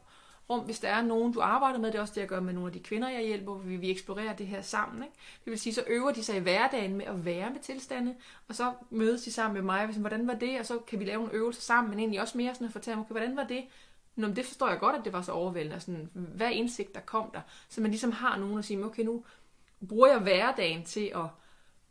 rum, 0.49 0.59
hvis 0.59 0.79
der 0.79 0.89
er 0.89 1.01
nogen, 1.01 1.33
du 1.33 1.41
arbejder 1.41 1.79
med. 1.79 1.91
Det 1.91 1.97
er 1.97 2.01
også 2.01 2.13
det, 2.13 2.21
jeg 2.21 2.27
gør 2.27 2.39
med 2.39 2.53
nogle 2.53 2.67
af 2.67 2.73
de 2.73 2.79
kvinder, 2.79 3.09
jeg 3.09 3.21
hjælper, 3.21 3.51
hvor 3.53 3.61
vi, 3.61 3.75
vi 3.75 3.91
eksplorerer 3.91 4.35
det 4.35 4.47
her 4.47 4.61
sammen. 4.61 5.03
Ikke? 5.03 5.15
Det 5.45 5.51
vil 5.51 5.59
sige, 5.59 5.73
så 5.73 5.83
øver 5.87 6.11
de 6.11 6.23
sig 6.23 6.37
i 6.37 6.39
hverdagen 6.39 6.95
med 6.95 7.05
at 7.05 7.25
være 7.25 7.49
med 7.49 7.59
tilstande, 7.59 8.15
og 8.47 8.55
så 8.55 8.73
mødes 8.89 9.23
de 9.23 9.31
sammen 9.31 9.53
med 9.53 9.61
mig, 9.61 9.83
og 9.83 9.93
hvordan 9.93 10.27
var 10.27 10.35
det, 10.35 10.59
og 10.59 10.65
så 10.65 10.79
kan 10.79 10.99
vi 10.99 11.05
lave 11.05 11.19
nogle 11.19 11.33
øvelser 11.33 11.61
sammen, 11.61 11.89
men 11.89 11.99
egentlig 11.99 12.21
også 12.21 12.37
mere 12.37 12.53
sådan 12.53 12.67
at 12.67 12.73
fortælle, 12.73 12.99
okay, 12.99 13.11
hvordan 13.11 13.35
var 13.35 13.43
det, 13.43 13.63
Nå, 14.17 14.27
men 14.27 14.35
det 14.35 14.45
forstår 14.45 14.69
jeg 14.69 14.79
godt, 14.79 14.95
at 14.95 15.05
det 15.05 15.13
var 15.13 15.21
så 15.21 15.31
overvældende. 15.31 15.79
Sådan, 15.79 16.09
hvad 16.13 16.51
indsigt 16.51 16.95
der 16.95 17.01
kom 17.01 17.31
der. 17.33 17.41
Så 17.69 17.81
man 17.81 17.91
ligesom 17.91 18.11
har 18.11 18.37
nogen 18.37 18.59
at 18.59 18.65
sige, 18.65 18.85
okay, 18.85 19.03
nu 19.03 19.23
bruger 19.87 20.07
jeg 20.07 20.19
hverdagen 20.19 20.83
til 20.83 21.11
at 21.15 21.25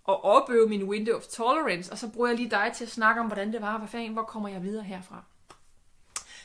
at 0.09 0.25
opøve 0.25 0.69
min 0.69 0.85
window 0.85 1.17
of 1.17 1.27
tolerance, 1.27 1.93
og 1.93 1.99
så 1.99 2.11
bruger 2.11 2.29
jeg 2.29 2.37
lige 2.37 2.51
dig 2.51 2.73
til 2.77 2.85
at 2.85 2.91
snakke 2.91 3.21
om, 3.21 3.27
hvordan 3.27 3.53
det 3.53 3.63
var, 3.63 3.79
hvad 3.79 3.89
fanden, 3.89 4.13
hvor 4.13 4.23
kommer 4.23 4.49
jeg 4.49 4.63
videre 4.63 4.85
herfra. 4.85 5.25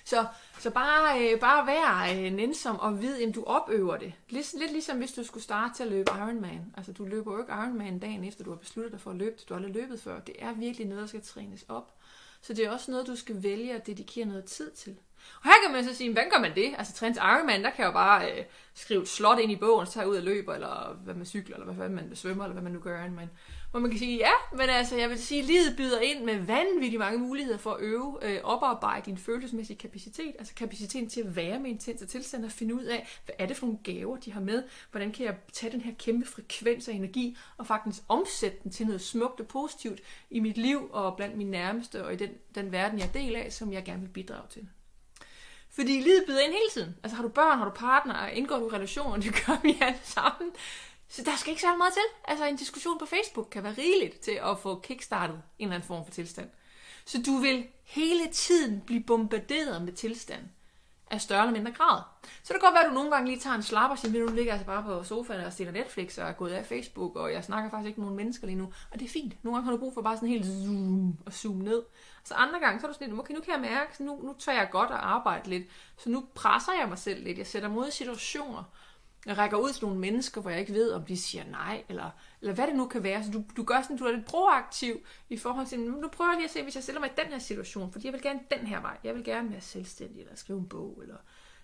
Så, 0.05 0.25
så 0.59 0.69
bare, 0.69 1.21
øh, 1.21 1.39
bare 1.39 1.65
vær 1.65 2.15
øh, 2.15 2.33
nænsom 2.33 2.79
og 2.79 3.01
vid, 3.01 3.21
at 3.21 3.35
du 3.35 3.43
opøver 3.43 3.97
det. 3.97 4.13
Lidt, 4.29 4.53
lidt 4.59 4.71
ligesom 4.71 4.97
hvis 4.97 5.11
du 5.11 5.23
skulle 5.23 5.43
starte 5.43 5.73
til 5.73 5.83
at 5.83 5.89
løbe 5.89 6.11
Ironman. 6.17 6.73
Altså 6.77 6.93
du 6.93 7.05
løber 7.05 7.33
jo 7.33 7.39
ikke 7.39 7.51
Ironman 7.51 7.99
dagen 7.99 8.23
efter, 8.23 8.43
du 8.43 8.49
har 8.49 8.57
besluttet 8.57 8.91
dig 8.91 9.01
for 9.01 9.11
at 9.11 9.17
løbe, 9.17 9.35
du 9.49 9.53
har 9.53 9.59
aldrig 9.59 9.75
løbet 9.75 10.01
før. 10.01 10.19
Det 10.19 10.35
er 10.39 10.53
virkelig 10.53 10.87
noget, 10.87 11.01
der 11.01 11.07
skal 11.07 11.21
trænes 11.21 11.65
op. 11.69 11.93
Så 12.41 12.53
det 12.53 12.65
er 12.65 12.71
også 12.71 12.91
noget, 12.91 13.07
du 13.07 13.15
skal 13.15 13.43
vælge 13.43 13.73
at 13.73 13.87
dedikere 13.87 14.25
noget 14.25 14.45
tid 14.45 14.71
til. 14.71 14.97
Og 15.35 15.43
her 15.43 15.53
kan 15.65 15.73
man 15.75 15.83
så 15.83 15.95
sige, 15.95 16.13
hvordan 16.13 16.29
gør 16.29 16.39
man 16.39 16.55
det? 16.55 16.73
Altså 16.77 16.93
Trent 16.93 17.17
Ironman, 17.17 17.63
der 17.63 17.69
kan 17.69 17.79
jeg 17.79 17.87
jo 17.87 17.93
bare 17.93 18.31
øh, 18.31 18.43
skrive 18.73 19.01
et 19.01 19.07
slot 19.07 19.39
ind 19.39 19.51
i 19.51 19.55
bogen, 19.55 19.85
så 19.87 19.93
tager 19.93 20.03
jeg 20.03 20.11
ud 20.11 20.17
og 20.17 20.23
løber, 20.23 20.53
eller 20.53 20.97
hvad 21.03 21.13
man 21.13 21.25
cykler, 21.25 21.55
eller 21.55 21.73
hvad 21.73 21.89
man 21.89 22.15
svømmer, 22.15 22.43
eller 22.43 22.53
hvad 22.53 22.63
man 22.63 22.71
nu 22.71 22.79
gør. 22.79 23.07
Men, 23.07 23.29
hvor 23.71 23.79
man 23.79 23.91
kan 23.91 23.99
sige, 23.99 24.17
ja, 24.17 24.31
men 24.51 24.69
altså, 24.69 24.95
jeg 24.95 25.09
vil 25.09 25.19
sige, 25.19 25.41
livet 25.41 25.73
byder 25.77 25.99
ind 25.99 26.23
med 26.23 26.39
vanvittigt 26.39 26.99
mange 26.99 27.19
muligheder 27.19 27.57
for 27.57 27.73
at 27.73 27.81
øve, 27.81 28.17
øh, 28.21 28.39
oparbejde 28.43 29.05
din 29.05 29.17
følelsesmæssige 29.17 29.77
kapacitet, 29.77 30.35
altså 30.39 30.53
kapaciteten 30.55 31.09
til 31.09 31.21
at 31.21 31.35
være 31.35 31.59
med 31.59 31.69
intense 31.69 32.05
tilstand 32.05 32.45
og 32.45 32.51
finde 32.51 32.75
ud 32.75 32.83
af, 32.83 33.19
hvad 33.25 33.35
er 33.39 33.45
det 33.45 33.57
for 33.57 33.65
nogle 33.65 33.79
gaver, 33.83 34.17
de 34.17 34.31
har 34.31 34.41
med, 34.41 34.63
hvordan 34.91 35.11
kan 35.11 35.25
jeg 35.25 35.35
tage 35.53 35.71
den 35.71 35.81
her 35.81 35.93
kæmpe 35.99 36.27
frekvens 36.27 36.87
af 36.87 36.93
energi 36.93 37.37
og 37.57 37.67
faktisk 37.67 38.03
omsætte 38.07 38.57
den 38.63 38.71
til 38.71 38.85
noget 38.85 39.01
smukt 39.01 39.39
og 39.39 39.47
positivt 39.47 39.99
i 40.29 40.39
mit 40.39 40.57
liv 40.57 40.89
og 40.93 41.15
blandt 41.15 41.37
mine 41.37 41.51
nærmeste 41.51 42.05
og 42.05 42.13
i 42.13 42.15
den, 42.15 42.29
den 42.55 42.71
verden, 42.71 42.99
jeg 42.99 43.07
er 43.07 43.11
del 43.11 43.35
af, 43.35 43.53
som 43.53 43.73
jeg 43.73 43.83
gerne 43.83 44.01
vil 44.01 44.09
bidrage 44.09 44.47
til. 44.49 44.67
Fordi 45.75 46.01
livet 46.01 46.23
byder 46.27 46.39
ind 46.39 46.51
hele 46.51 46.69
tiden. 46.73 46.95
Altså 47.03 47.15
har 47.15 47.23
du 47.23 47.29
børn, 47.29 47.57
har 47.57 47.65
du 47.65 47.71
partner, 47.75 48.27
indgår 48.27 48.59
du 48.59 48.67
relationer, 48.67 49.17
det 49.17 49.45
gør 49.45 49.61
vi 49.63 49.77
alle 49.81 49.99
sammen. 50.03 50.51
Så 51.07 51.23
der 51.23 51.35
skal 51.35 51.49
ikke 51.49 51.61
så 51.61 51.75
meget 51.77 51.93
til. 51.93 52.01
Altså 52.25 52.45
en 52.45 52.55
diskussion 52.55 52.99
på 52.99 53.05
Facebook 53.05 53.47
kan 53.51 53.63
være 53.63 53.75
rigeligt 53.77 54.19
til 54.19 54.39
at 54.43 54.59
få 54.59 54.79
kickstartet 54.79 55.35
en 55.59 55.67
eller 55.67 55.75
anden 55.75 55.87
form 55.87 56.05
for 56.05 56.11
tilstand. 56.11 56.49
Så 57.05 57.21
du 57.25 57.37
vil 57.37 57.67
hele 57.83 58.27
tiden 58.27 58.81
blive 58.81 59.03
bombarderet 59.03 59.81
med 59.81 59.93
tilstand 59.93 60.43
af 61.11 61.21
større 61.21 61.41
eller 61.41 61.53
mindre 61.53 61.71
grad. 61.71 62.01
Så 62.23 62.53
det 62.53 62.61
kan 62.61 62.67
godt 62.67 62.73
være, 62.73 62.83
at 62.83 62.89
du 62.89 62.93
nogle 62.93 63.11
gange 63.11 63.27
lige 63.27 63.39
tager 63.39 63.55
en 63.55 63.63
slap 63.63 63.91
og 63.91 63.99
siger, 63.99 64.23
at 64.23 64.29
du 64.29 64.35
ligger 64.35 64.51
altså 64.51 64.65
bare 64.65 64.83
på 64.83 65.03
sofaen 65.03 65.45
og 65.45 65.53
stiller 65.53 65.73
Netflix 65.73 66.17
og 66.17 66.27
er 66.27 66.31
gået 66.31 66.51
af 66.51 66.65
Facebook, 66.65 67.15
og 67.15 67.33
jeg 67.33 67.43
snakker 67.43 67.69
faktisk 67.69 67.87
ikke 67.87 67.99
med 67.99 68.05
nogen 68.05 68.17
mennesker 68.17 68.47
lige 68.47 68.57
nu. 68.57 68.73
Og 68.91 68.99
det 68.99 69.05
er 69.05 69.09
fint. 69.09 69.43
Nogle 69.43 69.57
gange 69.57 69.65
har 69.65 69.71
du 69.71 69.77
brug 69.77 69.93
for 69.93 70.01
bare 70.01 70.15
sådan 70.15 70.29
helt 70.29 70.45
zoom 70.45 71.17
og 71.25 71.33
zoom 71.33 71.55
ned. 71.55 71.83
Så 72.23 72.33
andre 72.33 72.59
gange, 72.59 72.79
så 72.79 72.87
er 72.87 72.91
du 72.91 72.93
sådan 72.93 73.07
lidt, 73.07 73.19
okay, 73.19 73.33
nu 73.33 73.41
kan 73.41 73.53
jeg 73.53 73.61
mærke, 73.61 73.97
så 73.97 74.03
nu, 74.03 74.19
nu 74.23 74.35
tager 74.39 74.57
jeg 74.57 74.69
godt 74.71 74.91
at 74.91 74.97
arbejde 74.97 75.49
lidt. 75.49 75.63
Så 75.97 76.09
nu 76.09 76.25
presser 76.35 76.71
jeg 76.79 76.89
mig 76.89 76.97
selv 76.97 77.23
lidt. 77.23 77.37
Jeg 77.37 77.47
sætter 77.47 77.69
mod 77.69 77.87
i 77.87 77.91
situationer. 77.91 78.63
Jeg 79.25 79.37
rækker 79.37 79.57
ud 79.57 79.73
til 79.73 79.83
nogle 79.83 79.99
mennesker, 79.99 80.41
hvor 80.41 80.51
jeg 80.51 80.59
ikke 80.59 80.73
ved, 80.73 80.91
om 80.91 81.05
de 81.05 81.17
siger 81.17 81.43
nej, 81.51 81.83
eller, 81.89 82.09
eller 82.41 82.53
hvad 82.53 82.67
det 82.67 82.75
nu 82.75 82.87
kan 82.87 83.03
være. 83.03 83.23
Så 83.23 83.31
du, 83.31 83.43
du 83.57 83.63
gør 83.63 83.81
sådan, 83.81 83.97
du 83.97 84.05
er 84.05 84.11
lidt 84.11 84.25
proaktiv 84.25 85.05
i 85.29 85.37
forhold 85.37 85.67
til, 85.67 85.79
nu 85.79 86.07
prøver 86.07 86.31
jeg 86.31 86.37
lige 86.37 86.45
at 86.45 86.51
se, 86.51 86.63
hvis 86.63 86.75
jeg 86.75 86.83
stiller 86.83 87.01
mig 87.01 87.09
i 87.09 87.21
den 87.21 87.31
her 87.31 87.39
situation, 87.39 87.91
fordi 87.91 88.05
jeg 88.05 88.13
vil 88.13 88.21
gerne 88.21 88.39
den 88.51 88.67
her 88.67 88.81
vej. 88.81 88.97
Jeg 89.03 89.15
vil 89.15 89.23
gerne 89.23 89.51
være 89.51 89.61
selvstændig, 89.61 90.21
eller 90.21 90.35
skrive 90.35 90.59
en 90.59 90.69
bog, 90.69 90.99
eller 91.01 91.15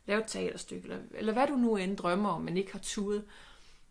lave 0.06 0.22
et 0.22 0.28
teaterstykke, 0.28 0.84
eller, 0.84 0.98
eller 1.12 1.34
hvad 1.34 1.48
du 1.48 1.56
nu 1.56 1.76
end 1.76 1.98
drømmer 1.98 2.30
om, 2.30 2.42
men 2.42 2.58
ikke 2.58 2.72
har 2.72 2.80
turet. 2.80 3.24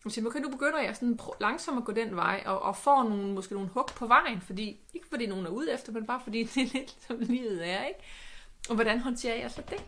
Så 0.09 0.23
okay, 0.27 0.41
nu 0.41 0.51
begynder 0.51 0.81
jeg 0.81 0.97
sådan 0.97 1.19
langsomt 1.41 1.79
at 1.79 1.85
gå 1.85 1.93
den 1.93 2.17
vej, 2.17 2.43
og, 2.47 2.63
og 2.63 2.77
får 2.77 3.03
nogle, 3.03 3.33
måske 3.33 3.55
nogle 3.55 3.69
hug 3.69 3.87
på 3.87 4.07
vejen, 4.07 4.41
fordi, 4.41 4.81
ikke 4.95 5.07
fordi 5.09 5.27
nogen 5.27 5.47
er 5.47 5.51
ude 5.51 5.73
efter, 5.73 5.93
men 5.93 6.07
bare 6.07 6.21
fordi 6.25 6.43
det 6.55 6.63
er 6.63 6.69
lidt 6.73 6.97
som 7.07 7.19
livet 7.19 7.69
er, 7.69 7.85
ikke? 7.85 8.01
Og 8.69 8.75
hvordan 8.75 9.01
håndterer 9.01 9.37
jeg 9.37 9.51
så 9.51 9.63
det? 9.71 9.85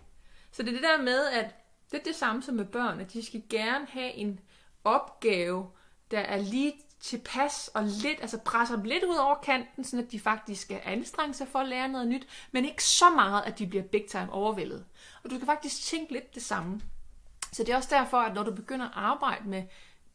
Så 0.53 0.63
det 0.63 0.69
er 0.69 0.73
det 0.73 0.83
der 0.83 1.03
med, 1.03 1.27
at 1.27 1.55
det 1.91 1.99
er 2.01 2.05
det 2.05 2.15
samme 2.15 2.43
som 2.43 2.55
med 2.55 2.65
børn, 2.65 3.01
at 3.01 3.13
de 3.13 3.27
skal 3.27 3.43
gerne 3.51 3.87
have 3.91 4.13
en 4.13 4.41
opgave, 4.85 5.71
der 6.11 6.19
er 6.19 6.37
lige 6.37 6.75
tilpas 7.01 7.71
og 7.75 7.85
lidt, 7.85 8.21
altså 8.21 8.39
presser 8.39 8.77
dem 8.77 8.85
lidt 8.85 9.05
ud 9.05 9.17
over 9.17 9.35
kanten, 9.35 9.85
så 9.85 9.99
at 9.99 10.13
de 10.13 10.21
faktisk 10.21 10.63
skal 10.63 10.81
anstrenge 10.85 11.35
sig 11.35 11.49
for 11.49 11.59
at 11.59 11.69
lære 11.69 11.89
noget 11.89 12.09
nyt, 12.09 12.29
men 12.53 12.65
ikke 12.65 12.85
så 12.85 13.11
meget, 13.11 13.43
at 13.47 13.59
de 13.59 13.67
bliver 13.67 13.85
big 13.85 14.05
time 14.07 14.33
overvældet. 14.33 14.85
Og 15.25 15.31
du 15.31 15.35
skal 15.35 15.47
faktisk 15.47 15.83
tænke 15.83 16.13
lidt 16.13 16.35
det 16.35 16.43
samme. 16.43 16.81
Så 17.53 17.65
det 17.65 17.73
er 17.73 17.77
også 17.77 17.89
derfor, 17.93 18.17
at 18.17 18.35
når 18.35 18.43
du 18.43 18.55
begynder 18.55 18.87
at 18.87 18.93
arbejde 18.95 19.49
med 19.49 19.63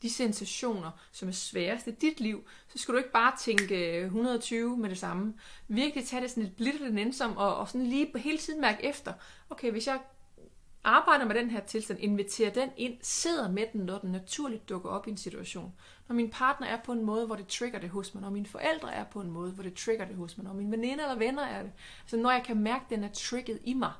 de 0.01 0.09
sensationer, 0.09 0.91
som 1.11 1.27
er 1.27 1.31
sværest 1.31 1.87
i 1.87 1.91
dit 1.91 2.19
liv, 2.19 2.47
så 2.67 2.77
skal 2.77 2.93
du 2.93 2.97
ikke 2.97 3.11
bare 3.11 3.33
tænke 3.39 3.97
øh, 3.97 4.05
120 4.05 4.77
med 4.77 4.89
det 4.89 4.97
samme. 4.97 5.33
Virkelig 5.67 6.07
tage 6.07 6.21
det 6.21 6.29
sådan 6.29 6.43
lidt 6.43 6.55
blidt 6.55 6.81
og 6.81 6.89
nænsom, 6.89 7.37
og, 7.37 7.55
og 7.55 7.67
sådan 7.67 7.87
lige 7.87 8.11
på 8.11 8.17
hele 8.17 8.37
tiden 8.37 8.61
mærke 8.61 8.83
efter. 8.83 9.13
Okay, 9.49 9.71
hvis 9.71 9.87
jeg 9.87 9.99
arbejder 10.83 11.25
med 11.25 11.35
den 11.35 11.49
her 11.49 11.59
tilstand, 11.59 11.99
inviterer 11.99 12.53
den 12.53 12.69
ind, 12.77 12.97
sidder 13.01 13.49
med 13.51 13.65
den, 13.73 13.81
når 13.81 13.97
den 13.97 14.11
naturligt 14.11 14.69
dukker 14.69 14.89
op 14.89 15.07
i 15.07 15.11
en 15.11 15.17
situation. 15.17 15.73
Når 16.07 16.15
min 16.15 16.29
partner 16.29 16.67
er 16.67 16.77
på 16.85 16.91
en 16.91 17.05
måde, 17.05 17.25
hvor 17.25 17.35
det 17.35 17.47
trigger 17.47 17.79
det 17.79 17.89
hos 17.89 18.13
mig, 18.13 18.21
når 18.21 18.29
mine 18.29 18.45
forældre 18.45 18.93
er 18.93 19.03
på 19.03 19.21
en 19.21 19.31
måde, 19.31 19.51
hvor 19.51 19.63
det 19.63 19.73
trigger 19.73 20.05
det 20.05 20.15
hos 20.15 20.37
mig, 20.37 20.43
når 20.43 20.53
mine 20.53 20.71
veninder 20.71 21.03
eller 21.03 21.17
venner 21.17 21.43
er 21.43 21.63
det. 21.63 21.71
Altså 22.01 22.17
når 22.17 22.31
jeg 22.31 22.43
kan 22.45 22.57
mærke, 22.57 22.83
at 22.83 22.89
den 22.89 23.03
er 23.03 23.09
trigget 23.13 23.59
i 23.63 23.73
mig, 23.73 23.91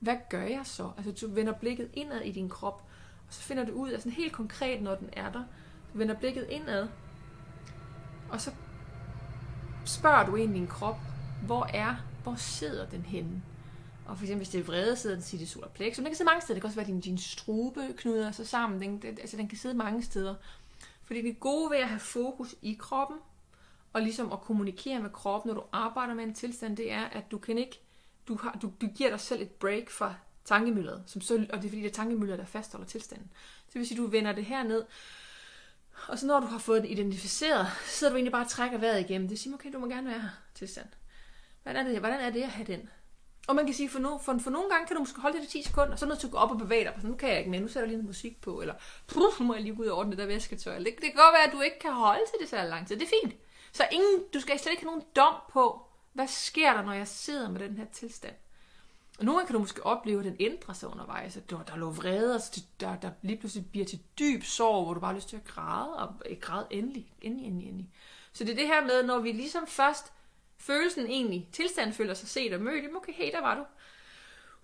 hvad 0.00 0.16
gør 0.30 0.42
jeg 0.42 0.60
så? 0.64 0.90
Altså 0.96 1.12
du 1.12 1.34
vender 1.34 1.52
blikket 1.52 1.90
indad 1.94 2.20
i 2.20 2.32
din 2.32 2.48
krop, 2.48 2.84
og 3.28 3.34
så 3.34 3.40
finder 3.40 3.64
du 3.64 3.72
ud 3.72 3.90
af 3.90 4.00
sådan 4.00 4.12
helt 4.12 4.32
konkret, 4.32 4.82
når 4.82 4.94
den 4.94 5.10
er 5.12 5.32
der. 5.32 5.44
Du 5.92 5.98
vender 5.98 6.14
blikket 6.14 6.46
indad, 6.50 6.88
og 8.30 8.40
så 8.40 8.50
spørger 9.84 10.26
du 10.26 10.36
ind 10.36 10.56
i 10.56 10.58
din 10.58 10.66
krop, 10.66 10.96
hvor 11.46 11.64
er, 11.64 11.94
hvor 12.22 12.34
sidder 12.34 12.86
den 12.86 13.02
henne? 13.02 13.42
Og 14.08 14.16
for 14.16 14.24
eksempel, 14.24 14.38
hvis 14.38 14.48
det 14.48 14.60
er 14.60 14.64
vrede, 14.64 14.96
sidder 14.96 15.16
den 15.16 15.40
i 15.40 15.46
solar 15.46 15.68
plexus. 15.68 15.96
Den 15.96 16.06
kan 16.06 16.16
sidde 16.16 16.28
mange 16.28 16.42
steder. 16.42 16.54
Det 16.54 16.62
kan 16.62 16.68
også 16.68 16.76
være, 16.76 16.86
din, 16.86 17.00
din 17.00 17.18
strube 17.18 17.94
knuder 17.96 18.32
sig 18.32 18.46
sammen. 18.46 18.80
Den, 18.80 19.02
den, 19.02 19.18
altså, 19.18 19.36
den 19.36 19.48
kan 19.48 19.58
sidde 19.58 19.74
mange 19.74 20.02
steder. 20.02 20.34
Fordi 21.04 21.22
det 21.22 21.40
gode 21.40 21.70
ved 21.70 21.78
at 21.78 21.88
have 21.88 22.00
fokus 22.00 22.54
i 22.62 22.76
kroppen, 22.80 23.16
og 23.92 24.02
ligesom 24.02 24.32
at 24.32 24.40
kommunikere 24.40 25.00
med 25.00 25.10
kroppen, 25.10 25.48
når 25.48 25.54
du 25.54 25.66
arbejder 25.72 26.14
med 26.14 26.24
en 26.24 26.34
tilstand, 26.34 26.76
det 26.76 26.92
er, 26.92 27.04
at 27.04 27.30
du 27.30 27.38
kan 27.38 27.58
ikke, 27.58 27.80
du, 28.28 28.36
har, 28.36 28.58
du, 28.62 28.72
du 28.80 28.86
giver 28.86 29.10
dig 29.10 29.20
selv 29.20 29.42
et 29.42 29.50
break 29.50 29.90
fra 29.90 30.14
tankemølleret, 30.44 31.02
som 31.06 31.20
så, 31.20 31.34
og 31.34 31.58
det 31.58 31.64
er 31.64 31.68
fordi, 31.68 31.82
det 31.82 31.90
er 31.90 31.94
tankemølleret, 31.94 32.38
der 32.38 32.44
fastholder 32.44 32.86
tilstanden. 32.86 33.30
Så 33.34 33.70
det 33.72 33.78
vil 33.78 33.88
sige, 33.88 33.98
du 33.98 34.06
vender 34.06 34.32
det 34.32 34.44
her 34.44 34.62
ned, 34.62 34.84
og 36.08 36.18
så 36.18 36.26
når 36.26 36.40
du 36.40 36.46
har 36.46 36.58
fået 36.58 36.82
det 36.82 36.90
identificeret, 36.90 37.66
så 37.86 37.98
sidder 37.98 38.12
du 38.12 38.16
egentlig 38.16 38.32
bare 38.32 38.44
og 38.44 38.50
trækker 38.50 38.78
vejret 38.78 39.00
igennem. 39.00 39.28
Det 39.28 39.38
siger, 39.38 39.54
okay, 39.54 39.72
du 39.72 39.78
må 39.78 39.86
gerne 39.86 40.06
være 40.06 40.20
her, 40.20 40.28
tilstand. 40.54 40.86
Hvordan 41.62 41.86
er 41.86 41.90
det, 41.90 42.00
hvordan 42.00 42.20
er 42.20 42.30
det 42.30 42.42
at 42.42 42.48
have 42.48 42.66
den? 42.66 42.88
Og 43.48 43.54
man 43.54 43.66
kan 43.66 43.74
sige, 43.74 43.88
for, 43.88 43.98
no, 43.98 44.18
for, 44.18 44.38
for 44.38 44.50
nogle 44.50 44.70
gange 44.70 44.86
kan 44.86 44.96
du 44.96 45.00
måske 45.00 45.20
holde 45.20 45.38
det 45.38 45.44
i 45.44 45.48
10 45.48 45.62
sekunder, 45.62 45.92
og 45.92 45.98
så 45.98 46.06
er 46.06 46.14
du 46.14 46.28
gå 46.28 46.36
op 46.36 46.50
og 46.50 46.58
bevæge 46.58 46.84
dig. 46.84 46.94
Så 47.00 47.06
nu 47.06 47.14
kan 47.14 47.28
jeg 47.28 47.38
ikke 47.38 47.50
mere, 47.50 47.60
nu 47.60 47.68
sætter 47.68 47.80
jeg 47.80 47.88
lige 47.88 47.96
noget 47.96 48.08
musik 48.08 48.40
på, 48.40 48.60
eller 48.60 48.74
nu 49.40 49.44
må 49.44 49.54
jeg 49.54 49.62
lige 49.62 49.76
gå 49.76 49.82
ud 49.82 49.86
og 49.86 49.98
ordne 49.98 50.10
det 50.10 50.18
der 50.18 50.26
væsketøj. 50.26 50.78
Det, 50.78 50.86
det 50.86 50.94
kan 51.00 51.12
godt 51.14 51.32
være, 51.32 51.46
at 51.46 51.52
du 51.52 51.60
ikke 51.60 51.78
kan 51.78 51.92
holde 51.92 52.22
til 52.30 52.40
det 52.40 52.48
så 52.48 52.62
lang 52.62 52.86
tid. 52.88 52.96
Det 52.96 53.04
er 53.04 53.14
fint. 53.22 53.34
Så 53.72 53.84
ingen, 53.92 54.24
du 54.34 54.40
skal 54.40 54.58
slet 54.58 54.72
ikke 54.72 54.82
have 54.82 54.90
nogen 54.90 55.04
dom 55.16 55.34
på, 55.52 55.86
hvad 56.12 56.26
sker 56.26 56.72
der, 56.72 56.82
når 56.82 56.92
jeg 56.92 57.08
sidder 57.08 57.50
med 57.50 57.60
den 57.60 57.76
her 57.76 57.84
tilstand. 57.92 58.34
Og 59.18 59.24
nogle 59.24 59.38
gange 59.38 59.46
kan 59.46 59.54
du 59.54 59.60
måske 59.60 59.86
opleve, 59.86 60.18
at 60.18 60.24
den 60.24 60.36
ændrer 60.40 60.74
sig 60.74 60.88
undervejs. 60.88 61.36
At 61.36 61.50
der, 61.50 61.62
der 61.62 61.76
lå 61.76 61.90
vrede, 61.90 62.34
og 62.34 62.40
der, 62.80 62.96
der 62.96 63.10
lige 63.22 63.38
pludselig 63.38 63.70
bliver 63.70 63.86
til 63.86 64.00
dyb 64.18 64.44
sorg, 64.44 64.84
hvor 64.84 64.94
du 64.94 65.00
bare 65.00 65.10
har 65.10 65.16
lyst 65.16 65.28
til 65.28 65.36
at 65.36 65.44
græde, 65.44 65.96
og 65.96 66.14
øh, 66.26 66.36
græde 66.40 66.66
endelig, 66.70 67.12
endelig, 67.22 67.46
endelig, 67.46 67.68
endelig. 67.68 67.90
Så 68.32 68.44
det 68.44 68.52
er 68.52 68.56
det 68.56 68.66
her 68.66 68.86
med, 68.86 69.02
når 69.02 69.18
vi 69.18 69.32
ligesom 69.32 69.66
først 69.66 70.12
følelsen 70.60 71.06
egentlig, 71.06 71.48
tilstanden 71.52 71.94
føler 71.94 72.14
sig 72.14 72.28
set 72.28 72.52
og 72.52 72.60
mødt, 72.60 72.96
okay, 72.96 73.12
hey, 73.12 73.32
der 73.32 73.40
var 73.40 73.54
du. 73.54 73.64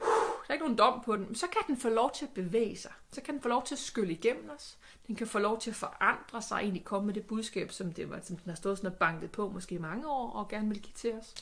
Uh, 0.00 0.06
der 0.46 0.48
er 0.48 0.52
ikke 0.52 0.64
nogen 0.64 0.78
dom 0.78 1.02
på 1.04 1.16
den. 1.16 1.34
Så 1.34 1.46
kan 1.46 1.60
den 1.66 1.76
få 1.76 1.88
lov 1.88 2.10
til 2.14 2.24
at 2.24 2.30
bevæge 2.30 2.76
sig. 2.76 2.92
Så 3.12 3.20
kan 3.20 3.34
den 3.34 3.42
få 3.42 3.48
lov 3.48 3.64
til 3.64 3.74
at 3.74 3.78
skylle 3.78 4.12
igennem 4.12 4.50
os. 4.56 4.78
Den 5.06 5.16
kan 5.16 5.26
få 5.26 5.38
lov 5.38 5.60
til 5.60 5.70
at 5.70 5.76
forandre 5.76 6.42
sig, 6.42 6.56
egentlig 6.56 6.84
komme 6.84 7.06
med 7.06 7.14
det 7.14 7.26
budskab, 7.26 7.72
som, 7.72 7.92
det 7.92 8.10
var, 8.10 8.20
som 8.22 8.36
den 8.36 8.50
har 8.50 8.56
stået 8.56 8.78
sådan 8.78 8.92
og 8.92 8.98
banket 8.98 9.30
på 9.30 9.48
måske 9.48 9.74
i 9.74 9.78
mange 9.78 10.08
år, 10.08 10.30
og 10.30 10.48
gerne 10.48 10.68
vil 10.68 10.80
give 10.80 10.94
til 10.94 11.12
os. 11.12 11.34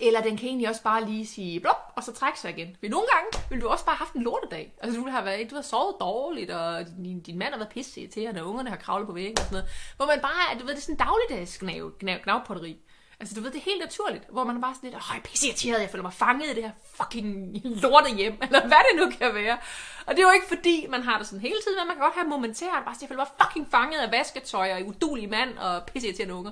Eller 0.00 0.22
den 0.22 0.36
kan 0.36 0.48
egentlig 0.48 0.68
også 0.68 0.82
bare 0.82 1.04
lige 1.04 1.26
sige 1.26 1.60
blop, 1.60 1.92
og 1.96 2.04
så 2.04 2.12
trække 2.12 2.40
sig 2.40 2.50
igen. 2.50 2.76
For 2.80 2.88
nogle 2.88 3.06
gange 3.14 3.46
vil 3.50 3.60
du 3.60 3.68
også 3.68 3.84
bare 3.84 3.96
have 3.96 4.06
haft 4.06 4.14
en 4.14 4.22
lortedag. 4.22 4.74
Altså 4.78 5.00
du 5.00 5.06
har, 5.06 5.24
været, 5.24 5.50
du 5.50 5.54
har 5.54 5.62
sovet 5.62 5.96
dårligt, 6.00 6.50
og 6.50 6.86
din, 6.86 7.20
din 7.20 7.38
mand 7.38 7.50
har 7.50 7.58
været 7.58 7.72
pisse 7.72 8.06
til, 8.06 8.38
og 8.38 8.48
ungerne 8.48 8.70
har 8.70 8.76
kravlet 8.76 9.06
på 9.06 9.12
væggen 9.12 9.38
og 9.38 9.44
sådan 9.44 9.54
noget. 9.54 9.70
Hvor 9.96 10.06
man 10.06 10.20
bare, 10.20 10.58
du 10.58 10.66
ved, 10.66 10.74
det 10.74 10.78
er 10.78 10.82
sådan 10.82 10.94
en 10.94 10.98
dagligdags 10.98 11.58
gnav, 11.58 11.92
knav, 11.98 12.18
knavpotteri. 12.18 12.80
Altså, 13.24 13.34
du 13.36 13.40
ved, 13.40 13.50
det 13.50 13.58
er 13.58 13.70
helt 13.70 13.80
naturligt, 13.80 14.24
hvor 14.30 14.44
man 14.44 14.60
bare 14.60 14.74
sådan 14.74 14.90
lidt, 14.90 15.02
høj, 15.02 15.20
pisse 15.20 15.46
irriteret, 15.46 15.80
jeg 15.80 15.90
føler 15.90 16.02
mig 16.02 16.12
fanget 16.12 16.46
i 16.50 16.54
det 16.54 16.62
her 16.62 16.70
fucking 16.94 17.60
lorte 17.64 18.10
hjem, 18.16 18.38
eller 18.42 18.66
hvad 18.66 18.82
det 18.88 18.94
nu 18.96 19.10
kan 19.18 19.34
være. 19.34 19.58
Og 20.06 20.14
det 20.14 20.18
er 20.22 20.26
jo 20.26 20.30
ikke 20.30 20.46
fordi, 20.48 20.86
man 20.90 21.02
har 21.02 21.18
det 21.18 21.26
sådan 21.26 21.40
hele 21.40 21.60
tiden, 21.64 21.78
men 21.78 21.86
man 21.86 21.96
kan 21.96 22.04
godt 22.04 22.14
have 22.14 22.28
momentært, 22.28 22.84
bare 22.84 22.94
sådan, 22.94 23.02
jeg 23.02 23.08
føler 23.08 23.24
mig 23.24 23.46
fucking 23.46 23.66
fanget 23.70 23.98
af 23.98 24.10
vasketøj, 24.12 24.72
og 24.72 24.86
udulig 24.86 25.28
mand, 25.30 25.58
og 25.58 25.82
pisse 25.82 26.08
irriterende 26.08 26.34
unger. 26.34 26.50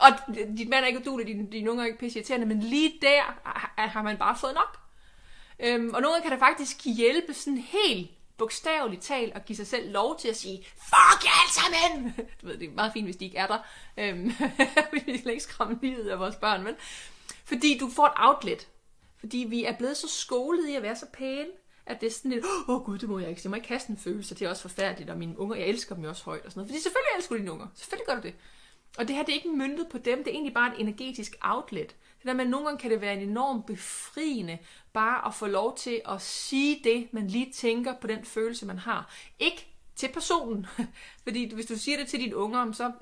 Og 0.00 0.08
dit 0.58 0.68
mand 0.68 0.84
er 0.84 0.88
ikke 0.88 1.00
udulig, 1.00 1.26
dine, 1.26 1.46
dine 1.52 1.70
unger 1.70 1.84
er 1.84 1.86
ikke 1.86 1.98
pisse 1.98 2.18
irriterende, 2.18 2.46
men 2.46 2.60
lige 2.60 2.98
der 3.02 3.22
ah, 3.44 3.84
ah, 3.84 3.90
har 3.90 4.02
man 4.02 4.16
bare 4.16 4.36
fået 4.36 4.54
nok. 4.54 4.78
Øhm, 5.60 5.90
og 5.94 6.00
nogle 6.02 6.14
gange 6.14 6.22
kan 6.22 6.32
det 6.32 6.38
faktisk 6.38 6.84
hjælpe 6.84 7.34
sådan 7.34 7.58
helt 7.58 8.10
bogstaveligt 8.42 9.02
talt 9.02 9.34
at 9.34 9.44
give 9.44 9.56
sig 9.56 9.66
selv 9.66 9.92
lov 9.92 10.18
til 10.18 10.28
at 10.28 10.36
sige, 10.36 10.64
fuck 10.74 11.24
jer 11.24 11.30
alle 11.42 11.52
sammen! 11.52 12.14
Du 12.40 12.46
ved, 12.46 12.58
det 12.58 12.68
er 12.68 12.72
meget 12.74 12.92
fint, 12.92 13.06
hvis 13.06 13.16
de 13.16 13.24
ikke 13.24 13.38
er 13.38 13.46
der. 13.46 13.58
Øhm, 13.96 14.32
vi 14.92 15.00
vil 15.06 15.28
ikke 15.28 15.42
skræmme 15.42 15.78
livet 15.82 16.08
af 16.08 16.18
vores 16.18 16.36
børn, 16.36 16.62
men 16.64 16.74
fordi 17.44 17.78
du 17.78 17.90
får 17.90 18.06
et 18.06 18.12
outlet. 18.16 18.68
Fordi 19.20 19.46
vi 19.48 19.64
er 19.64 19.76
blevet 19.76 19.96
så 19.96 20.08
skolet 20.08 20.68
i 20.68 20.74
at 20.74 20.82
være 20.82 20.96
så 20.96 21.06
pæne, 21.12 21.48
at 21.86 22.00
det 22.00 22.06
er 22.06 22.10
sådan 22.10 22.30
lidt, 22.30 22.44
åh 22.44 22.76
oh, 22.76 22.84
gud, 22.84 22.98
det 22.98 23.08
må 23.08 23.18
jeg 23.18 23.28
ikke. 23.28 23.40
Jeg 23.44 23.50
må 23.50 23.56
ikke 23.56 23.68
kaste 23.68 23.90
en 23.90 23.98
følelse, 23.98 24.34
det 24.34 24.46
er 24.46 24.50
også 24.50 24.62
forfærdeligt, 24.62 25.10
og 25.10 25.18
mine 25.18 25.38
unger, 25.38 25.56
jeg 25.56 25.66
elsker 25.66 25.94
dem 25.94 26.04
jo 26.04 26.10
også 26.10 26.24
højt 26.24 26.44
og 26.44 26.50
sådan 26.50 26.60
noget. 26.60 26.70
Fordi 26.70 26.82
selvfølgelig 26.82 27.10
elsker 27.16 27.34
du 27.34 27.38
dine 27.38 27.52
unger, 27.52 27.66
selvfølgelig 27.74 28.06
gør 28.06 28.14
du 28.14 28.22
det. 28.22 28.34
Og 28.98 29.08
det 29.08 29.16
her, 29.16 29.22
det 29.22 29.32
er 29.32 29.36
ikke 29.36 29.48
myndet 29.48 29.88
på 29.88 29.98
dem, 29.98 30.18
det 30.18 30.26
er 30.26 30.34
egentlig 30.34 30.54
bare 30.54 30.74
et 30.74 30.80
energetisk 30.80 31.36
outlet. 31.40 31.96
Det 32.22 32.28
der 32.28 32.34
med, 32.34 32.44
at 32.44 32.50
nogle 32.50 32.66
gange 32.66 32.80
kan 32.80 32.90
det 32.90 33.00
være 33.00 33.14
en 33.14 33.28
enorm 33.28 33.62
befriende, 33.62 34.58
bare 34.92 35.26
at 35.26 35.34
få 35.34 35.46
lov 35.46 35.76
til 35.76 36.00
at 36.08 36.20
sige 36.20 36.80
det, 36.84 37.08
man 37.12 37.26
lige 37.26 37.52
tænker 37.52 37.94
på 38.00 38.06
den 38.06 38.24
følelse, 38.24 38.66
man 38.66 38.78
har. 38.78 39.14
Ikke 39.38 39.72
til 39.96 40.08
personen. 40.12 40.66
Fordi 41.24 41.54
hvis 41.54 41.66
du 41.66 41.76
siger 41.78 41.98
det 41.98 42.08
til 42.08 42.20
dine 42.20 42.36
unger, 42.36 42.72
så 42.72 42.86
uh, 42.86 42.92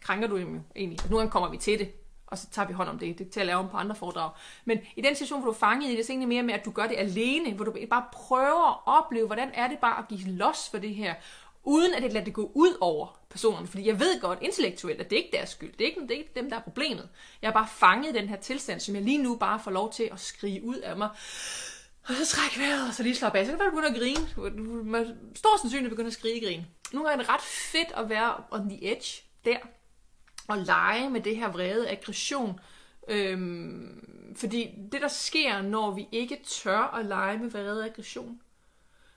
krænker 0.00 0.28
du 0.28 0.38
dem 0.38 0.54
jo 0.54 0.60
egentlig. 0.76 1.10
Nu 1.10 1.16
gange 1.16 1.30
kommer 1.30 1.50
vi 1.50 1.56
til 1.56 1.78
det, 1.78 1.92
og 2.26 2.38
så 2.38 2.50
tager 2.50 2.68
vi 2.68 2.72
hånd 2.72 2.88
om 2.88 2.98
det. 2.98 3.18
Det 3.18 3.30
til 3.30 3.40
at 3.40 3.46
lave 3.46 3.58
om 3.58 3.68
på 3.68 3.76
andre 3.76 3.96
foredrag. 3.96 4.30
Men 4.64 4.78
i 4.96 5.00
den 5.00 5.14
situation, 5.14 5.40
hvor 5.40 5.46
du 5.46 5.52
er 5.52 5.58
fanget 5.58 5.90
i 5.90 5.96
det, 5.96 6.06
så 6.06 6.12
er 6.12 6.18
det 6.18 6.28
mere 6.28 6.42
med, 6.42 6.54
at 6.54 6.64
du 6.64 6.70
gør 6.70 6.86
det 6.86 6.96
alene, 6.98 7.52
hvor 7.52 7.64
du 7.64 7.74
bare 7.90 8.04
prøver 8.12 8.70
at 8.70 8.78
opleve, 8.86 9.26
hvordan 9.26 9.50
er 9.54 9.68
det 9.68 9.78
bare 9.78 9.98
at 9.98 10.08
give 10.08 10.30
los 10.30 10.68
for 10.70 10.78
det 10.78 10.94
her, 10.94 11.14
uden 11.64 11.94
at 11.94 12.02
det 12.02 12.12
lader 12.12 12.24
det 12.24 12.34
gå 12.34 12.50
ud 12.54 12.76
over 12.80 13.18
personerne. 13.32 13.66
Fordi 13.66 13.86
jeg 13.86 14.00
ved 14.00 14.20
godt 14.20 14.38
intellektuelt, 14.42 15.00
at 15.00 15.10
det 15.10 15.16
ikke 15.16 15.28
er 15.32 15.36
deres 15.38 15.50
skyld. 15.50 15.72
Det 15.72 15.80
er, 15.80 15.88
ikke, 15.88 16.00
det 16.00 16.10
er 16.10 16.18
ikke 16.18 16.32
dem, 16.34 16.50
der 16.50 16.56
er 16.56 16.60
problemet. 16.60 17.08
Jeg 17.42 17.48
er 17.48 17.52
bare 17.52 17.68
fanget 17.68 18.16
i 18.16 18.18
den 18.18 18.28
her 18.28 18.36
tilstand, 18.36 18.80
som 18.80 18.94
jeg 18.94 19.02
lige 19.02 19.22
nu 19.22 19.36
bare 19.36 19.60
får 19.60 19.70
lov 19.70 19.92
til 19.92 20.08
at 20.12 20.20
skrige 20.20 20.64
ud 20.64 20.76
af 20.76 20.96
mig. 20.96 21.08
Og 22.08 22.14
så 22.14 22.26
træk 22.26 22.58
vejret, 22.58 22.88
og 22.88 22.94
så 22.94 23.02
lige 23.02 23.16
slappe 23.16 23.38
af. 23.38 23.46
Så 23.46 23.52
kan 23.52 23.58
du 23.58 23.70
begynde 23.70 23.88
at 23.88 23.94
grine. 23.94 24.52
Du 24.58 24.82
med 24.82 25.06
stor 25.34 25.60
sandsynlighed 25.60 25.90
begynde 25.90 26.06
at 26.06 26.12
skrige 26.12 26.46
grine. 26.46 26.66
Nogle 26.92 27.08
gange 27.08 27.22
er 27.22 27.26
det 27.26 27.34
ret 27.34 27.42
fedt 27.42 27.92
at 27.96 28.08
være 28.08 28.34
on 28.50 28.68
the 28.68 28.92
edge 28.92 29.22
der. 29.44 29.56
Og 30.48 30.58
lege 30.58 31.10
med 31.10 31.20
det 31.20 31.36
her 31.36 31.48
vrede 31.48 31.90
aggression. 31.90 32.60
Øhm, 33.08 34.34
fordi 34.36 34.70
det, 34.92 35.00
der 35.00 35.08
sker, 35.08 35.62
når 35.62 35.90
vi 35.90 36.08
ikke 36.12 36.40
tør 36.46 36.94
at 36.94 37.06
lege 37.06 37.38
med 37.38 37.50
vrede 37.50 37.84
aggression, 37.84 38.40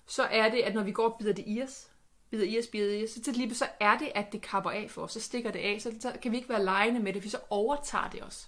så 0.07 0.23
er 0.23 0.49
det, 0.49 0.61
at 0.61 0.73
når 0.73 0.83
vi 0.83 0.91
går 0.91 1.09
og 1.09 1.15
bider 1.19 1.33
det 1.33 1.43
i 1.47 1.61
os, 1.61 1.87
bider 2.35 2.55
i 2.55 2.59
os, 2.59 2.67
bider 2.67 2.93
i 2.93 3.03
os, 3.03 3.09
så 3.09 3.21
til 3.21 3.33
lige 3.33 3.55
så 3.55 3.67
er 3.79 3.97
det, 3.97 4.11
at 4.15 4.31
det 4.31 4.41
kapper 4.41 4.71
af 4.71 4.91
for 4.91 5.01
os. 5.01 5.11
Så 5.11 5.19
stikker 5.19 5.51
det 5.51 5.59
af, 5.59 5.81
så, 5.81 5.93
så 5.99 6.13
kan 6.21 6.31
vi 6.31 6.37
ikke 6.37 6.49
være 6.49 6.63
lejende 6.63 6.99
med 6.99 7.13
det, 7.13 7.21
for 7.21 7.29
så 7.29 7.39
overtager 7.49 8.09
det 8.09 8.23
os. 8.23 8.47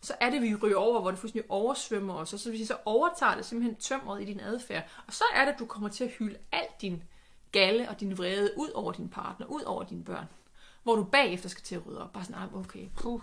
Så 0.00 0.14
er 0.20 0.30
det, 0.30 0.42
vi 0.42 0.54
ryger 0.54 0.76
over, 0.76 1.00
hvor 1.00 1.10
det 1.10 1.20
fuldstændig 1.20 1.50
oversvømmer 1.50 2.14
os, 2.14 2.32
og 2.32 2.38
så 2.38 2.50
hvis 2.50 2.60
vi 2.60 2.64
så 2.64 2.76
overtager 2.84 3.34
det 3.34 3.44
simpelthen 3.44 3.76
tømret 3.76 4.22
i 4.22 4.24
din 4.24 4.40
adfærd. 4.40 4.82
Og 5.06 5.12
så 5.12 5.24
er 5.34 5.44
det, 5.44 5.52
at 5.52 5.58
du 5.58 5.66
kommer 5.66 5.88
til 5.88 6.04
at 6.04 6.10
hylde 6.10 6.38
alt 6.52 6.80
din 6.80 7.02
galle 7.52 7.88
og 7.88 8.00
din 8.00 8.18
vrede 8.18 8.52
ud 8.56 8.70
over 8.74 8.92
din 8.92 9.08
partner, 9.08 9.46
ud 9.46 9.62
over 9.62 9.84
dine 9.84 10.04
børn. 10.04 10.26
Hvor 10.82 10.96
du 10.96 11.04
bagefter 11.04 11.48
skal 11.48 11.62
til 11.62 11.74
at 11.74 11.86
rydde 11.86 12.02
op. 12.02 12.12
Bare 12.12 12.24
sådan, 12.24 12.54
okay, 12.54 12.88
puh, 12.96 13.20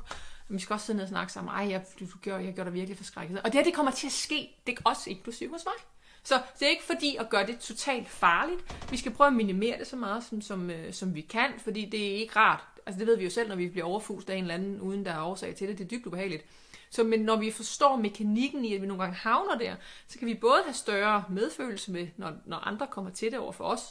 vi 0.49 0.59
skal 0.59 0.73
også 0.73 0.85
sidde 0.85 0.97
ned 0.97 1.03
og 1.03 1.09
snakke 1.09 1.33
sammen. 1.33 1.53
Ej, 1.53 1.69
jeg, 1.69 1.85
du, 1.99 2.05
du 2.05 2.17
gør, 2.23 2.37
jeg 2.37 2.53
gør 2.53 2.63
dig 2.63 2.73
virkelig 2.73 2.97
forskrækket. 2.97 3.37
Og 3.37 3.45
det 3.45 3.53
her, 3.53 3.63
det 3.63 3.73
kommer 3.73 3.91
til 3.91 4.07
at 4.07 4.13
ske. 4.13 4.55
Det 4.67 4.77
er 4.77 4.81
også 4.85 5.09
inklusiv 5.09 5.51
hos 5.51 5.65
mig. 5.65 5.94
Så 6.25 6.41
det 6.59 6.65
er 6.65 6.69
ikke 6.69 6.83
fordi 6.83 7.15
at 7.15 7.29
gøre 7.29 7.47
det 7.47 7.59
totalt 7.59 8.09
farligt. 8.09 8.91
Vi 8.91 8.97
skal 8.97 9.11
prøve 9.11 9.27
at 9.27 9.33
minimere 9.33 9.79
det 9.79 9.87
så 9.87 9.95
meget, 9.95 10.23
som, 10.23 10.41
som, 10.41 10.69
øh, 10.69 10.93
som 10.93 11.15
vi 11.15 11.21
kan, 11.21 11.49
fordi 11.57 11.85
det 11.85 12.07
er 12.07 12.15
ikke 12.15 12.35
rart. 12.35 12.63
Altså 12.85 12.99
det 12.99 13.07
ved 13.07 13.17
vi 13.17 13.23
jo 13.23 13.29
selv, 13.29 13.49
når 13.49 13.55
vi 13.55 13.69
bliver 13.69 13.85
overfust 13.85 14.29
af 14.29 14.35
en 14.35 14.43
eller 14.43 14.53
anden, 14.53 14.81
uden 14.81 15.05
der 15.05 15.11
er 15.11 15.21
årsag 15.21 15.55
til 15.55 15.67
det. 15.67 15.77
Det 15.77 15.83
er 15.83 15.87
dybt 15.87 16.05
ubehageligt. 16.05 16.45
Så 16.89 17.03
men 17.03 17.19
når 17.19 17.35
vi 17.35 17.51
forstår 17.51 17.95
mekanikken 17.95 18.65
i, 18.65 18.75
at 18.75 18.81
vi 18.81 18.87
nogle 18.87 19.03
gange 19.03 19.17
havner 19.17 19.57
der, 19.57 19.75
så 20.07 20.19
kan 20.19 20.27
vi 20.27 20.33
både 20.33 20.61
have 20.63 20.73
større 20.73 21.23
medfølelse 21.29 21.91
med, 21.91 22.07
når, 22.17 22.33
når 22.45 22.57
andre 22.57 22.87
kommer 22.87 23.11
til 23.11 23.31
det 23.31 23.39
over 23.39 23.51
for 23.51 23.63
os, 23.63 23.81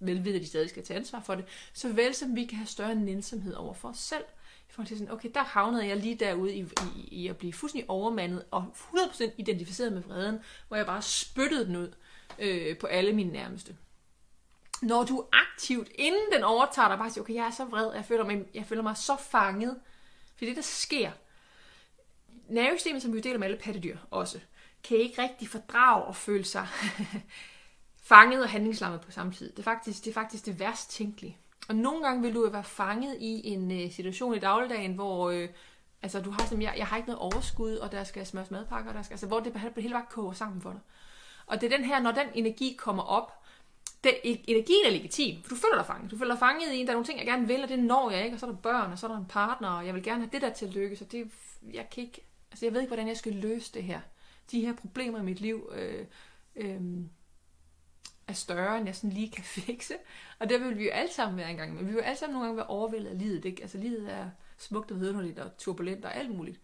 velvidt 0.00 0.36
at 0.36 0.42
de 0.42 0.46
stadig 0.46 0.70
skal 0.70 0.84
tage 0.84 0.98
ansvar 0.98 1.20
for 1.20 1.34
det, 1.34 1.44
så 1.72 1.88
vel 1.88 2.14
som 2.14 2.36
vi 2.36 2.44
kan 2.44 2.58
have 2.58 2.66
større 2.66 2.94
nænsomhed 2.94 3.54
over 3.54 3.74
for 3.74 3.88
os 3.88 3.98
selv. 3.98 4.24
I 4.70 4.72
forhold 4.72 4.86
til 4.88 4.98
sådan, 4.98 5.12
okay, 5.12 5.30
der 5.34 5.42
havnede 5.42 5.86
jeg 5.86 5.96
lige 5.96 6.14
derude 6.14 6.54
i, 6.54 6.60
i, 6.96 7.08
i 7.10 7.28
at 7.28 7.36
blive 7.36 7.52
fuldstændig 7.52 7.90
overmandet 7.90 8.44
og 8.50 8.74
100% 8.94 9.30
identificeret 9.38 9.92
med 9.92 10.02
vreden, 10.02 10.38
hvor 10.68 10.76
jeg 10.76 10.86
bare 10.86 11.02
spyttede 11.02 11.66
den 11.66 11.76
ud 11.76 11.92
øh, 12.38 12.78
på 12.78 12.86
alle 12.86 13.12
mine 13.12 13.32
nærmeste. 13.32 13.76
Når 14.82 15.04
du 15.04 15.24
aktivt, 15.32 15.88
inden 15.94 16.32
den 16.32 16.44
overtager 16.44 16.88
dig, 16.88 16.98
bare 16.98 17.10
siger, 17.10 17.22
okay, 17.22 17.34
jeg 17.34 17.46
er 17.46 17.50
så 17.50 17.64
vred, 17.64 17.94
jeg 17.94 18.04
føler 18.04 18.24
mig, 18.24 18.44
jeg 18.54 18.66
føler 18.66 18.82
mig 18.82 18.96
så 18.96 19.16
fanget. 19.16 19.80
For 20.36 20.44
det, 20.44 20.56
der 20.56 20.62
sker, 20.62 21.10
nervesystemet, 22.48 23.02
som 23.02 23.12
vi 23.12 23.20
deler 23.20 23.38
med 23.38 23.46
alle 23.46 23.58
pattedyr 23.58 23.98
også, 24.10 24.40
kan 24.84 24.96
ikke 24.96 25.22
rigtig 25.22 25.48
fordrage 25.48 26.04
og 26.04 26.16
føle 26.16 26.44
sig 26.44 26.68
fanget 28.10 28.42
og 28.42 28.50
handlingslammet 28.50 29.00
på 29.00 29.10
samme 29.10 29.32
tid. 29.32 29.50
Det 29.50 29.58
er 29.58 29.62
faktisk 29.62 30.04
det, 30.04 30.10
er 30.10 30.14
faktisk 30.14 30.46
det 30.46 30.58
værst 30.58 30.90
tænkelige. 30.90 31.38
Og 31.70 31.76
nogle 31.76 32.04
gange 32.04 32.22
vil 32.22 32.34
du 32.34 32.44
jo 32.44 32.50
være 32.50 32.64
fanget 32.64 33.16
i 33.20 33.48
en 33.48 33.70
øh, 33.70 33.92
situation 33.92 34.34
i 34.34 34.38
dagligdagen, 34.38 34.94
hvor 34.94 35.30
øh, 35.30 35.48
altså, 36.02 36.20
du 36.20 36.30
har 36.30 36.46
sådan, 36.46 36.62
jeg, 36.62 36.74
jeg 36.76 36.86
har 36.86 36.96
ikke 36.96 37.08
noget 37.08 37.32
overskud, 37.32 37.76
og 37.76 37.92
der 37.92 38.04
skal 38.04 38.26
smøres 38.26 38.50
madpakker, 38.50 38.92
der 38.92 39.02
skal, 39.02 39.14
altså, 39.14 39.26
hvor 39.26 39.40
det 39.40 39.52
på 39.52 39.80
hele 39.80 39.94
bare 39.94 40.06
koger 40.10 40.32
sammen 40.32 40.60
for 40.60 40.70
dig. 40.70 40.80
Og 41.46 41.60
det 41.60 41.72
er 41.72 41.76
den 41.76 41.86
her, 41.86 42.00
når 42.00 42.12
den 42.12 42.26
energi 42.34 42.74
kommer 42.78 43.02
op, 43.02 43.42
den, 44.04 44.12
e, 44.24 44.50
energien 44.50 44.86
er 44.86 44.90
legitim, 44.90 45.42
for 45.42 45.48
du 45.48 45.54
føler 45.54 45.76
dig 45.76 45.86
fanget. 45.86 46.10
Du 46.10 46.18
føler 46.18 46.34
dig 46.34 46.38
fanget 46.38 46.74
i, 46.74 46.78
der 46.78 46.88
er 46.88 46.92
nogle 46.92 47.06
ting, 47.06 47.18
jeg 47.18 47.26
gerne 47.26 47.46
vil, 47.46 47.62
og 47.62 47.68
det 47.68 47.78
når 47.78 48.10
jeg 48.10 48.24
ikke, 48.24 48.36
og 48.36 48.40
så 48.40 48.46
er 48.46 48.50
der 48.50 48.58
børn, 48.58 48.92
og 48.92 48.98
så 48.98 49.06
er 49.06 49.10
der 49.10 49.18
en 49.18 49.26
partner, 49.28 49.68
og 49.68 49.86
jeg 49.86 49.94
vil 49.94 50.02
gerne 50.02 50.20
have 50.20 50.30
det 50.32 50.42
der 50.42 50.52
til 50.52 50.66
at 50.66 50.74
lykkes, 50.74 51.00
og 51.00 51.12
det, 51.12 51.30
jeg 51.72 51.90
kan 51.90 52.02
ikke, 52.04 52.24
altså 52.50 52.66
jeg 52.66 52.72
ved 52.72 52.80
ikke, 52.80 52.90
hvordan 52.90 53.08
jeg 53.08 53.16
skal 53.16 53.32
løse 53.32 53.74
det 53.74 53.82
her. 53.82 54.00
de 54.50 54.60
her 54.60 54.72
problemer 54.72 55.18
i 55.18 55.22
mit 55.22 55.40
liv 55.40 55.70
øh, 55.74 56.06
øh, 56.56 56.80
er 58.30 58.34
større, 58.34 58.76
end 58.76 58.86
jeg 58.86 58.96
sådan 58.96 59.10
lige 59.10 59.30
kan 59.30 59.44
fikse. 59.64 59.94
Og 60.38 60.50
der 60.50 60.58
vil 60.58 60.78
vi 60.78 60.84
jo 60.84 60.90
alle 60.90 61.12
sammen 61.12 61.38
være 61.38 61.50
engang. 61.50 61.74
Men 61.74 61.80
vi 61.80 61.84
vil 61.84 61.94
jo 61.94 62.00
alle 62.00 62.18
sammen 62.18 62.32
nogle 62.32 62.46
gange 62.46 62.56
være 62.56 62.66
overvældet 62.66 63.10
af 63.10 63.18
livet. 63.18 63.44
Ikke? 63.44 63.62
Altså 63.62 63.78
livet 63.78 64.12
er 64.12 64.30
smukt 64.58 64.90
og 64.90 65.00
vidunderligt 65.00 65.38
og 65.38 65.56
turbulent 65.58 66.04
og 66.04 66.16
alt 66.16 66.30
muligt. 66.30 66.60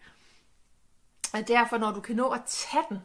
Og 1.33 1.49
derfor, 1.49 1.79
når 1.79 1.93
du 1.93 2.01
kan 2.01 2.17
nå 2.17 2.29
at 2.29 2.41
tage 2.47 2.85
den, 2.89 2.99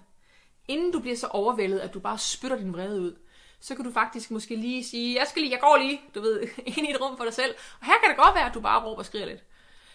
inden 0.67 0.91
du 0.91 1.00
bliver 1.00 1.17
så 1.17 1.28
overvældet, 1.28 1.80
at 1.80 1.93
du 1.93 2.00
bare 2.00 2.17
spytter 2.17 2.58
din 2.58 2.74
vrede 2.74 3.02
ud, 3.02 3.15
så 3.60 3.76
kan 3.76 3.86
du 3.86 3.91
faktisk 3.91 4.32
måske 4.32 4.56
lige 4.56 4.84
sige, 4.84 5.19
jeg 5.19 5.28
skal 5.28 5.41
lige, 5.41 5.52
jeg 5.52 5.60
går 5.60 5.78
lige, 5.78 6.02
du 6.15 6.21
ved, 6.21 6.41
ind 6.78 6.88
i 6.88 6.91
et 6.91 7.02
rum 7.02 7.17
for 7.17 7.24
dig 7.24 7.34
selv. 7.34 7.56
Og 7.80 7.86
her 7.86 7.93
kan 8.02 8.10
det 8.10 8.17
godt 8.17 8.36
være, 8.36 8.45
at 8.45 8.54
du 8.54 8.62
bare 8.62 8.84
råber 8.84 9.00
og 9.00 9.06
skriger 9.06 9.26
lidt. 9.26 9.43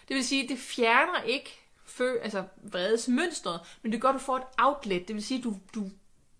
Det 0.07 0.15
vil 0.15 0.25
sige, 0.25 0.47
det 0.47 0.59
fjerner 0.59 1.21
ikke 1.21 1.59
fø, 1.85 2.17
altså 2.21 2.43
vredesmønstret, 2.63 3.59
men 3.81 3.91
det 3.91 4.01
gør, 4.01 4.09
at 4.09 4.13
du 4.13 4.19
får 4.19 4.37
et 4.37 4.43
outlet. 4.57 5.07
Det 5.07 5.15
vil 5.15 5.23
sige, 5.23 5.37
at 5.37 5.43
du, 5.43 5.55
du, 5.75 5.89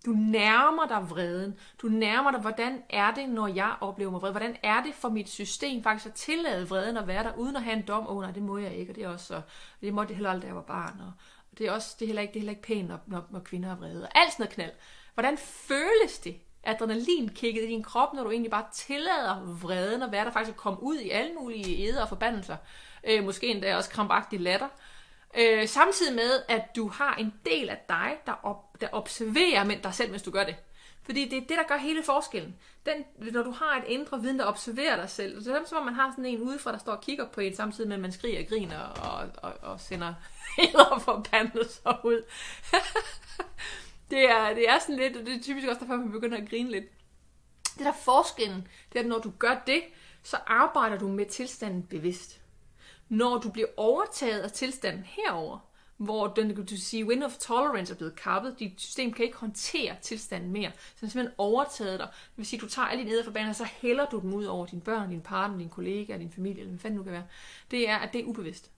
du 0.08 0.12
nærmer 0.12 0.88
dig 0.88 1.10
vreden. 1.10 1.60
Du 1.82 1.88
nærmer 1.88 2.32
dig, 2.32 2.39
hvordan 2.39 2.84
er 2.89 3.12
det, 3.12 3.30
når 3.30 3.48
jeg 3.48 3.76
oplever 3.82 4.12
mig 4.12 4.22
vred? 4.22 4.32
Hvordan 4.32 4.56
er 4.63 4.84
det 4.84 4.93
for 4.96 5.10
mit 5.10 5.30
system 5.30 5.84
faktisk 5.84 6.06
at 6.06 6.13
tillade 6.13 6.70
vreden 6.70 6.98
at 6.98 7.08
være 7.08 7.24
der, 7.24 7.34
uden 7.38 7.56
at 7.56 7.63
have 7.63 7.78
en 7.78 7.84
dom? 7.88 8.08
Åh 8.08 8.15
oh, 8.15 8.22
nej, 8.22 8.32
det 8.32 8.43
må 8.43 8.58
jeg 8.58 8.76
ikke, 8.76 8.91
og 8.91 8.96
det 8.96 9.04
er 9.04 9.10
også 9.10 9.26
så, 9.26 9.41
det 9.82 9.93
måtte 9.93 10.12
jeg 10.12 10.15
heller 10.15 10.30
aldrig, 10.30 10.41
da 10.41 10.48
jeg 10.48 10.56
var 10.56 10.62
barn. 10.62 11.00
Og 11.00 11.12
det 11.58 11.67
er, 11.67 11.72
også, 11.72 11.96
det 12.00 12.06
er, 12.06 12.08
heller, 12.08 12.22
ikke, 12.22 12.34
det 12.34 12.39
er 12.39 12.41
heller 12.41 12.52
ikke 12.52 12.67
pænt, 12.67 12.88
når, 12.88 13.00
når, 13.06 13.28
når 13.32 13.39
kvinder 13.39 13.72
er 13.72 13.76
vrede. 13.76 14.04
Og 14.04 14.10
alt 14.15 14.32
sådan 14.32 14.43
noget 14.43 14.54
knald. 14.54 14.72
Hvordan 15.13 15.38
føles 15.38 16.20
det? 16.24 16.36
adrenalin 16.63 17.30
kigget 17.30 17.63
i 17.63 17.67
din 17.67 17.84
krop, 17.84 18.13
når 18.13 18.24
du 18.24 18.32
egentlig 18.32 18.52
bare 18.52 18.65
tillader 18.74 19.58
vreden 19.62 20.02
at 20.02 20.12
være 20.12 20.26
der 20.26 20.32
faktisk 20.32 20.54
at 20.54 20.58
komme 20.58 20.84
ud 20.84 20.96
i 20.96 21.10
alle 21.10 21.34
mulige 21.34 21.88
æder 21.88 22.02
og 22.02 22.10
forbandelser. 22.10 22.58
Øh, 23.04 23.24
måske 23.24 23.48
endda 23.48 23.78
også 23.78 23.89
krampagtig 23.89 24.39
latter. 24.39 24.67
Øh, 24.67 24.96
Øh, 25.37 25.67
samtidig 25.67 26.15
med, 26.15 26.43
at 26.47 26.75
du 26.75 26.87
har 26.87 27.15
en 27.15 27.33
del 27.45 27.69
af 27.69 27.77
dig, 27.89 28.17
der, 28.25 28.33
op, 28.43 28.81
der 28.81 28.87
observerer 28.91 29.63
men 29.63 29.81
dig 29.81 29.93
selv, 29.93 30.11
mens 30.11 30.23
du 30.23 30.31
gør 30.31 30.43
det. 30.43 30.55
Fordi 31.07 31.29
det 31.29 31.37
er 31.37 31.41
det, 31.41 31.57
der 31.57 31.67
gør 31.67 31.77
hele 31.77 32.03
forskellen. 32.03 32.55
Den, 32.85 33.33
når 33.33 33.43
du 33.43 33.51
har 33.51 33.77
et 33.77 33.83
indre 33.87 34.21
viden, 34.21 34.39
der 34.39 34.45
observerer 34.45 34.95
dig 34.95 35.09
selv. 35.09 35.43
Så 35.43 35.55
er 35.55 35.59
det 35.59 35.69
som 35.69 35.77
om 35.77 35.85
man 35.85 35.93
har 35.93 36.11
sådan 36.11 36.25
en 36.25 36.41
udefra, 36.41 36.71
der 36.71 36.77
står 36.77 36.91
og 36.91 37.01
kigger 37.01 37.27
på 37.27 37.41
en, 37.41 37.55
samtidig 37.55 37.87
med, 37.87 37.95
at 37.95 38.01
man 38.01 38.11
skriger 38.11 38.39
og 38.39 38.49
griner 38.49 38.79
og, 38.79 39.29
og, 39.37 39.53
og 39.61 39.79
sender 39.79 40.13
æder 40.63 40.99
forbandelser 40.99 42.05
ud. 42.05 42.23
det, 44.11 44.29
er, 44.29 44.53
det 44.53 44.69
er 44.69 44.79
sådan 44.79 44.95
lidt, 44.95 45.17
og 45.17 45.25
det 45.25 45.35
er 45.35 45.41
typisk 45.41 45.67
også 45.67 45.79
derfor, 45.79 45.95
man 45.95 46.11
begynder 46.11 46.37
at 46.37 46.49
grine 46.49 46.71
lidt. 46.71 46.85
Det 47.77 47.85
der 47.85 47.93
forskellen, 47.93 48.67
det 48.93 48.99
er, 48.99 49.03
at 49.03 49.09
når 49.09 49.19
du 49.19 49.31
gør 49.39 49.61
det, 49.67 49.83
så 50.23 50.37
arbejder 50.47 50.97
du 50.97 51.07
med 51.07 51.25
tilstanden 51.25 51.83
bevidst 51.83 52.41
når 53.10 53.38
du 53.38 53.50
bliver 53.52 53.67
overtaget 53.78 54.41
af 54.41 54.52
tilstanden 54.52 55.04
herover, 55.04 55.60
hvor 55.98 56.28
den, 56.28 56.56
kan 56.56 56.65
du 56.65 56.78
sige, 56.78 57.06
window 57.06 57.26
of 57.26 57.38
tolerance 57.38 57.93
er 57.93 57.98
blevet 57.98 58.15
kappet, 58.15 58.60
dit 58.60 58.82
system 58.82 59.13
kan 59.13 59.26
ikke 59.26 59.38
håndtere 59.38 59.96
tilstanden 60.02 60.52
mere, 60.52 60.72
så 60.72 60.98
den 61.02 61.10
simpelthen 61.10 61.36
overtaget 61.38 62.00
dig. 62.00 62.08
Det 62.08 62.38
vil 62.38 62.46
sige, 62.46 62.58
at 62.58 62.62
du 62.62 62.70
tager 62.70 62.88
alle 62.88 63.04
dine 63.04 63.13
æderforbander, 63.13 63.50
og 63.50 63.56
så 63.56 63.63
hælder 63.63 64.06
du 64.06 64.20
dem 64.20 64.34
ud 64.34 64.46
over 64.46 64.65
dine 64.65 64.82
børn, 64.82 65.10
din 65.10 65.22
partner, 65.22 65.58
din 65.58 65.70
kollega, 65.70 66.17
din 66.17 66.32
familie, 66.32 66.60
eller 66.60 66.72
hvad 66.72 66.80
fanden 66.80 66.98
nu 66.98 67.04
kan 67.04 67.12
være. 67.12 67.28
Det 67.72 67.89
er, 67.89 67.98
at 67.98 68.13
det 68.13 68.22
er 68.22 68.26
ubevidst. 68.26 68.72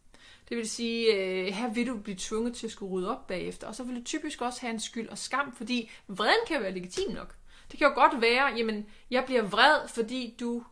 Det 0.50 0.58
vil 0.58 0.70
sige, 0.70 1.14
øh, 1.14 1.54
her 1.54 1.74
vil 1.74 1.88
du 1.88 1.98
blive 1.98 2.18
tvunget 2.20 2.56
til 2.56 2.68
at 2.68 2.72
skulle 2.72 2.92
rydde 2.92 3.12
op 3.12 3.28
bagefter, 3.28 3.68
og 3.68 3.76
så 3.76 3.84
vil 3.84 3.96
du 3.96 4.04
typisk 4.04 4.42
også 4.42 4.62
have 4.62 4.74
en 4.74 4.80
skyld 4.80 5.10
og 5.10 5.18
skam, 5.18 5.56
fordi 5.56 5.92
vreden 6.08 6.46
kan 6.48 6.62
være 6.62 6.72
legitim 6.72 7.12
nok. 7.12 7.36
Det 7.72 7.80
kan 7.80 7.88
jo 7.88 7.94
godt 7.94 8.22
være, 8.22 8.58
jamen, 8.58 8.86
jeg 9.10 9.26
bliver 9.26 9.42
vred, 9.42 9.88
fordi 9.88 10.36
du 10.40 10.64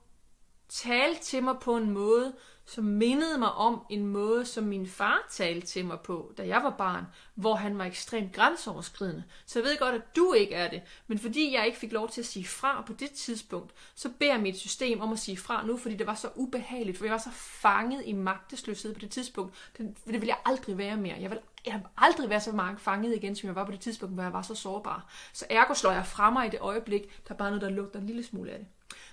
talte 0.69 1.23
til 1.23 1.43
mig 1.43 1.55
på 1.61 1.77
en 1.77 1.91
måde, 1.91 2.33
som 2.67 2.83
mindede 2.83 3.37
mig 3.37 3.51
om 3.51 3.85
en 3.89 4.07
måde, 4.07 4.45
som 4.45 4.63
min 4.63 4.87
far 4.87 5.27
talte 5.29 5.67
til 5.67 5.85
mig 5.85 5.99
på, 5.99 6.33
da 6.37 6.47
jeg 6.47 6.63
var 6.63 6.69
barn, 6.69 7.05
hvor 7.35 7.55
han 7.55 7.77
var 7.77 7.85
ekstremt 7.85 8.33
grænseoverskridende. 8.33 9.23
Så 9.45 9.59
jeg 9.59 9.63
ved 9.63 9.77
godt, 9.77 9.95
at 9.95 10.15
du 10.15 10.33
ikke 10.33 10.55
er 10.55 10.69
det, 10.69 10.81
men 11.07 11.19
fordi 11.19 11.53
jeg 11.53 11.65
ikke 11.65 11.77
fik 11.77 11.91
lov 11.91 12.09
til 12.09 12.21
at 12.21 12.27
sige 12.27 12.45
fra 12.45 12.83
på 12.87 12.93
det 12.93 13.11
tidspunkt, 13.11 13.73
så 13.95 14.09
beder 14.19 14.37
mit 14.37 14.57
system 14.57 15.01
om 15.01 15.11
at 15.11 15.19
sige 15.19 15.37
fra 15.37 15.65
nu, 15.65 15.77
fordi 15.77 15.95
det 15.95 16.07
var 16.07 16.15
så 16.15 16.29
ubehageligt, 16.35 16.97
for 16.97 17.05
jeg 17.05 17.11
var 17.11 17.17
så 17.17 17.31
fanget 17.31 18.03
i 18.05 18.13
magtesløshed 18.13 18.93
på 18.93 18.99
det 18.99 19.09
tidspunkt. 19.09 19.55
Det, 19.77 19.97
det 20.07 20.21
vil 20.21 20.27
jeg 20.27 20.37
aldrig 20.45 20.77
være 20.77 20.97
mere. 20.97 21.17
Jeg 21.19 21.29
vil, 21.29 21.39
jeg 21.65 21.73
vil 21.73 21.83
aldrig 21.97 22.29
være 22.29 22.41
så 22.41 22.51
mange 22.51 22.79
fanget 22.79 23.15
igen, 23.15 23.35
som 23.35 23.47
jeg 23.47 23.55
var 23.55 23.65
på 23.65 23.71
det 23.71 23.79
tidspunkt, 23.79 24.15
hvor 24.15 24.23
jeg 24.23 24.33
var 24.33 24.41
så 24.41 24.55
sårbar. 24.55 25.09
Så 25.33 25.45
ergo 25.49 25.73
slår 25.73 25.91
jeg 25.91 26.05
fra 26.05 26.29
mig 26.29 26.47
i 26.47 26.49
det 26.49 26.59
øjeblik, 26.59 27.01
der 27.27 27.33
er 27.33 27.37
bare 27.37 27.49
noget, 27.49 27.61
der 27.61 27.69
lugter 27.69 27.99
en 27.99 28.07
lille 28.07 28.23
smule 28.23 28.51
af 28.51 28.59
det. 28.59 28.67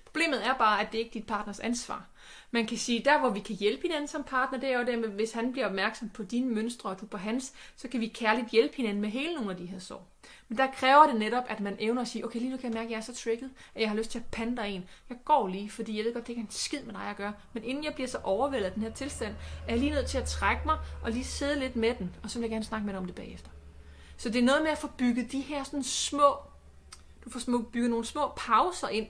Problemet 0.05 0.47
er 0.47 0.55
bare, 0.55 0.81
at 0.81 0.93
det 0.93 0.99
ikke 0.99 1.09
er 1.09 1.12
dit 1.12 1.27
partners 1.27 1.61
ansvar. 1.61 2.07
Man 2.51 2.67
kan 2.67 2.79
sige, 2.79 3.03
der 3.05 3.21
hvor 3.21 3.31
vi 3.31 3.41
kan 3.41 3.57
hjælpe 3.57 3.83
hinanden 3.83 4.09
som 4.09 4.25
partner, 4.25 4.61
det 4.61 4.73
er 4.73 4.79
jo 4.79 4.87
det 4.87 4.99
med, 4.99 5.09
hvis 5.09 5.33
han 5.33 5.53
bliver 5.53 5.67
opmærksom 5.67 6.09
på 6.09 6.23
dine 6.23 6.55
mønstre, 6.55 6.91
og 6.91 7.01
du 7.01 7.07
på 7.07 7.17
hans, 7.17 7.53
så 7.77 7.89
kan 7.89 8.01
vi 8.01 8.07
kærligt 8.07 8.51
hjælpe 8.51 8.77
hinanden 8.77 9.01
med 9.01 9.09
hele 9.09 9.35
nogle 9.35 9.51
af 9.51 9.57
de 9.57 9.67
her 9.67 9.79
sår. 9.79 10.09
Men 10.49 10.59
der 10.59 10.67
kræver 10.67 11.07
det 11.07 11.17
netop, 11.17 11.45
at 11.49 11.61
man 11.61 11.77
evner 11.79 12.03
at 12.03 12.09
sige, 12.09 12.25
okay, 12.25 12.39
lige 12.39 12.51
nu 12.51 12.57
kan 12.57 12.65
jeg 12.65 12.75
mærke, 12.75 12.85
at 12.87 12.91
jeg 12.91 12.97
er 12.97 13.03
så 13.03 13.15
trigget, 13.15 13.51
at 13.75 13.81
jeg 13.81 13.89
har 13.91 13.97
lyst 13.97 14.11
til 14.11 14.19
at 14.19 14.25
pande 14.25 14.57
dig 14.57 14.69
en. 14.69 14.85
Jeg 15.09 15.19
går 15.25 15.49
lige, 15.49 15.71
fordi 15.71 15.97
jeg 15.97 16.05
ved 16.05 16.15
godt, 16.15 16.27
det 16.27 16.31
ikke 16.31 16.41
er 16.41 16.45
en 16.45 16.51
skid 16.51 16.83
med 16.83 16.95
dig 16.95 17.03
at 17.03 17.17
gøre. 17.17 17.33
Men 17.53 17.65
inden 17.65 17.85
jeg 17.85 17.95
bliver 17.95 18.09
så 18.09 18.19
overvældet 18.23 18.67
af 18.67 18.73
den 18.73 18.83
her 18.83 18.91
tilstand, 18.91 19.35
er 19.69 19.71
jeg 19.73 19.79
lige 19.79 19.91
nødt 19.91 20.07
til 20.07 20.19
at 20.19 20.25
trække 20.25 20.63
mig 20.67 20.79
og 21.03 21.11
lige 21.11 21.25
sidde 21.25 21.59
lidt 21.59 21.77
med 21.77 21.95
den, 21.95 22.17
og 22.23 22.31
så 22.31 22.39
vil 22.39 22.45
jeg 22.45 22.51
gerne 22.51 22.65
snakke 22.65 22.87
med 22.87 22.93
dig 22.93 23.01
om 23.01 23.07
det 23.07 23.15
bagefter. 23.15 23.51
Så 24.17 24.29
det 24.29 24.39
er 24.39 24.43
noget 24.43 24.63
med 24.63 24.71
at 24.71 24.79
få 24.79 24.89
bygget 24.99 25.33
de 25.33 25.41
her 25.41 25.65
sådan 25.65 25.83
små, 25.83 26.37
du 27.25 27.31
får 27.31 27.63
bygget 27.73 27.91
nogle 27.91 28.05
små 28.05 28.33
pauser 28.37 28.89
ind, 28.89 29.07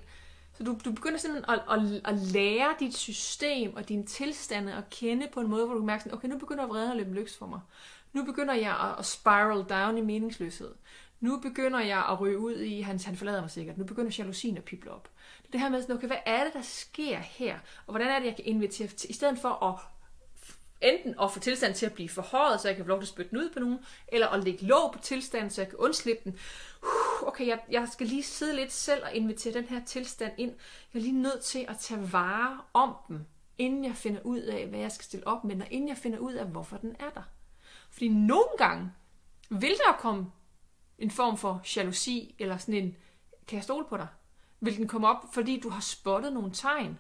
så 0.55 0.65
du, 0.65 0.79
du 0.85 0.93
begynder 0.93 1.19
simpelthen 1.19 1.55
at, 1.55 1.61
at, 1.71 2.01
at 2.05 2.19
lære 2.19 2.75
dit 2.81 2.97
system 2.97 3.77
og 3.77 3.89
dine 3.89 4.07
tilstande 4.07 4.75
at 4.75 4.91
kende 4.91 5.29
på 5.33 5.41
en 5.41 5.51
måde, 5.51 5.67
hvor 5.67 5.75
du 5.75 5.83
mærker 5.83 6.03
sådan, 6.03 6.19
okay, 6.19 6.29
nu 6.29 6.39
begynder 6.39 6.67
vreden 6.67 6.91
at 6.91 6.97
løbe 6.97 7.15
løs 7.15 7.37
for 7.37 7.47
mig. 7.47 7.61
Nu 8.13 8.25
begynder 8.25 8.55
jeg 8.55 8.71
at, 8.71 8.99
at 8.99 9.05
spiral 9.05 9.65
down 9.65 9.99
i 9.99 10.01
meningsløshed. 10.01 10.75
Nu 11.21 11.39
begynder 11.41 11.81
jeg 11.81 12.05
at 12.11 12.21
ryge 12.21 12.39
ud 12.39 12.57
i, 12.57 12.81
han, 12.81 13.01
han 13.01 13.17
forlader 13.17 13.41
mig 13.41 13.51
sikkert. 13.51 13.79
Nu 13.79 13.85
begynder 13.85 14.17
jalousien 14.19 14.57
at 14.57 14.65
pible 14.65 14.91
op. 14.91 15.09
Det 15.53 15.61
her 15.61 15.69
med, 15.69 15.91
okay, 15.91 16.07
hvad 16.07 16.17
er 16.27 16.45
det, 16.45 16.53
der 16.53 16.63
sker 16.63 17.19
her? 17.19 17.59
Og 17.87 17.93
hvordan 17.93 18.09
er 18.09 18.19
det, 18.19 18.27
jeg 18.27 18.37
kan 18.37 18.45
invitere 18.45 18.89
til, 18.89 19.11
i 19.11 19.13
stedet 19.13 19.39
for 19.39 19.65
at 19.65 19.79
enten 20.85 21.15
at 21.23 21.33
få 21.33 21.41
tilstanden 21.41 21.77
til 21.77 21.87
at 21.87 21.93
blive 21.93 22.09
forhøjet, 22.09 22.61
så 22.61 22.69
jeg 22.69 22.77
kan 22.77 22.85
få 22.85 22.89
lov 22.89 22.99
til 22.99 23.05
at 23.05 23.09
spytte 23.09 23.31
den 23.31 23.39
ud 23.39 23.51
på 23.51 23.61
nogen, 23.61 23.79
eller 24.09 24.29
at 24.29 24.45
lægge 24.45 24.67
låg 24.67 24.93
på 24.93 24.99
tilstanden, 24.99 25.51
så 25.51 25.61
jeg 25.61 25.69
kan 25.69 25.79
undslippe 25.79 26.25
den. 26.25 26.39
Okay, 27.27 27.47
jeg, 27.47 27.61
jeg 27.71 27.89
skal 27.93 28.07
lige 28.07 28.23
sidde 28.23 28.57
lidt 28.57 28.73
selv 28.73 29.05
og 29.05 29.15
invitere 29.15 29.53
den 29.53 29.65
her 29.65 29.85
tilstand 29.85 30.33
ind. 30.39 30.53
Jeg 30.95 31.01
er 31.01 31.03
lige 31.03 31.23
nødt 31.23 31.41
til 31.41 31.67
at 31.69 31.79
tage 31.79 32.13
vare 32.13 32.61
om 32.73 32.97
den, 33.09 33.27
inden 33.59 33.85
jeg 33.85 33.95
finder 33.95 34.21
ud 34.25 34.39
af, 34.39 34.67
hvad 34.67 34.79
jeg 34.79 34.93
skal 34.93 35.05
stille 35.05 35.27
op 35.27 35.45
med 35.45 35.61
og 35.61 35.67
inden 35.71 35.89
jeg 35.89 35.97
finder 35.97 36.19
ud 36.19 36.33
af, 36.33 36.47
hvorfor 36.47 36.77
den 36.77 36.97
er 36.99 37.11
der. 37.11 37.23
Fordi 37.91 38.09
nogle 38.09 38.49
gange 38.59 38.93
vil 39.51 39.75
der 39.87 39.93
komme 39.99 40.27
en 40.99 41.11
form 41.11 41.37
for 41.37 41.63
jalousi, 41.77 42.35
eller 42.39 42.57
sådan 42.57 42.75
en, 42.75 42.97
kan 43.47 43.57
jeg 43.57 43.65
stole 43.65 43.87
på 43.89 43.97
dig? 43.97 44.07
Vil 44.61 44.77
den 44.77 44.89
komme 44.89 45.09
op, 45.09 45.35
fordi 45.35 45.61
du 45.61 45.69
har 45.69 45.81
spottet 45.81 46.33
nogle 46.33 46.51
tegn? 46.53 46.99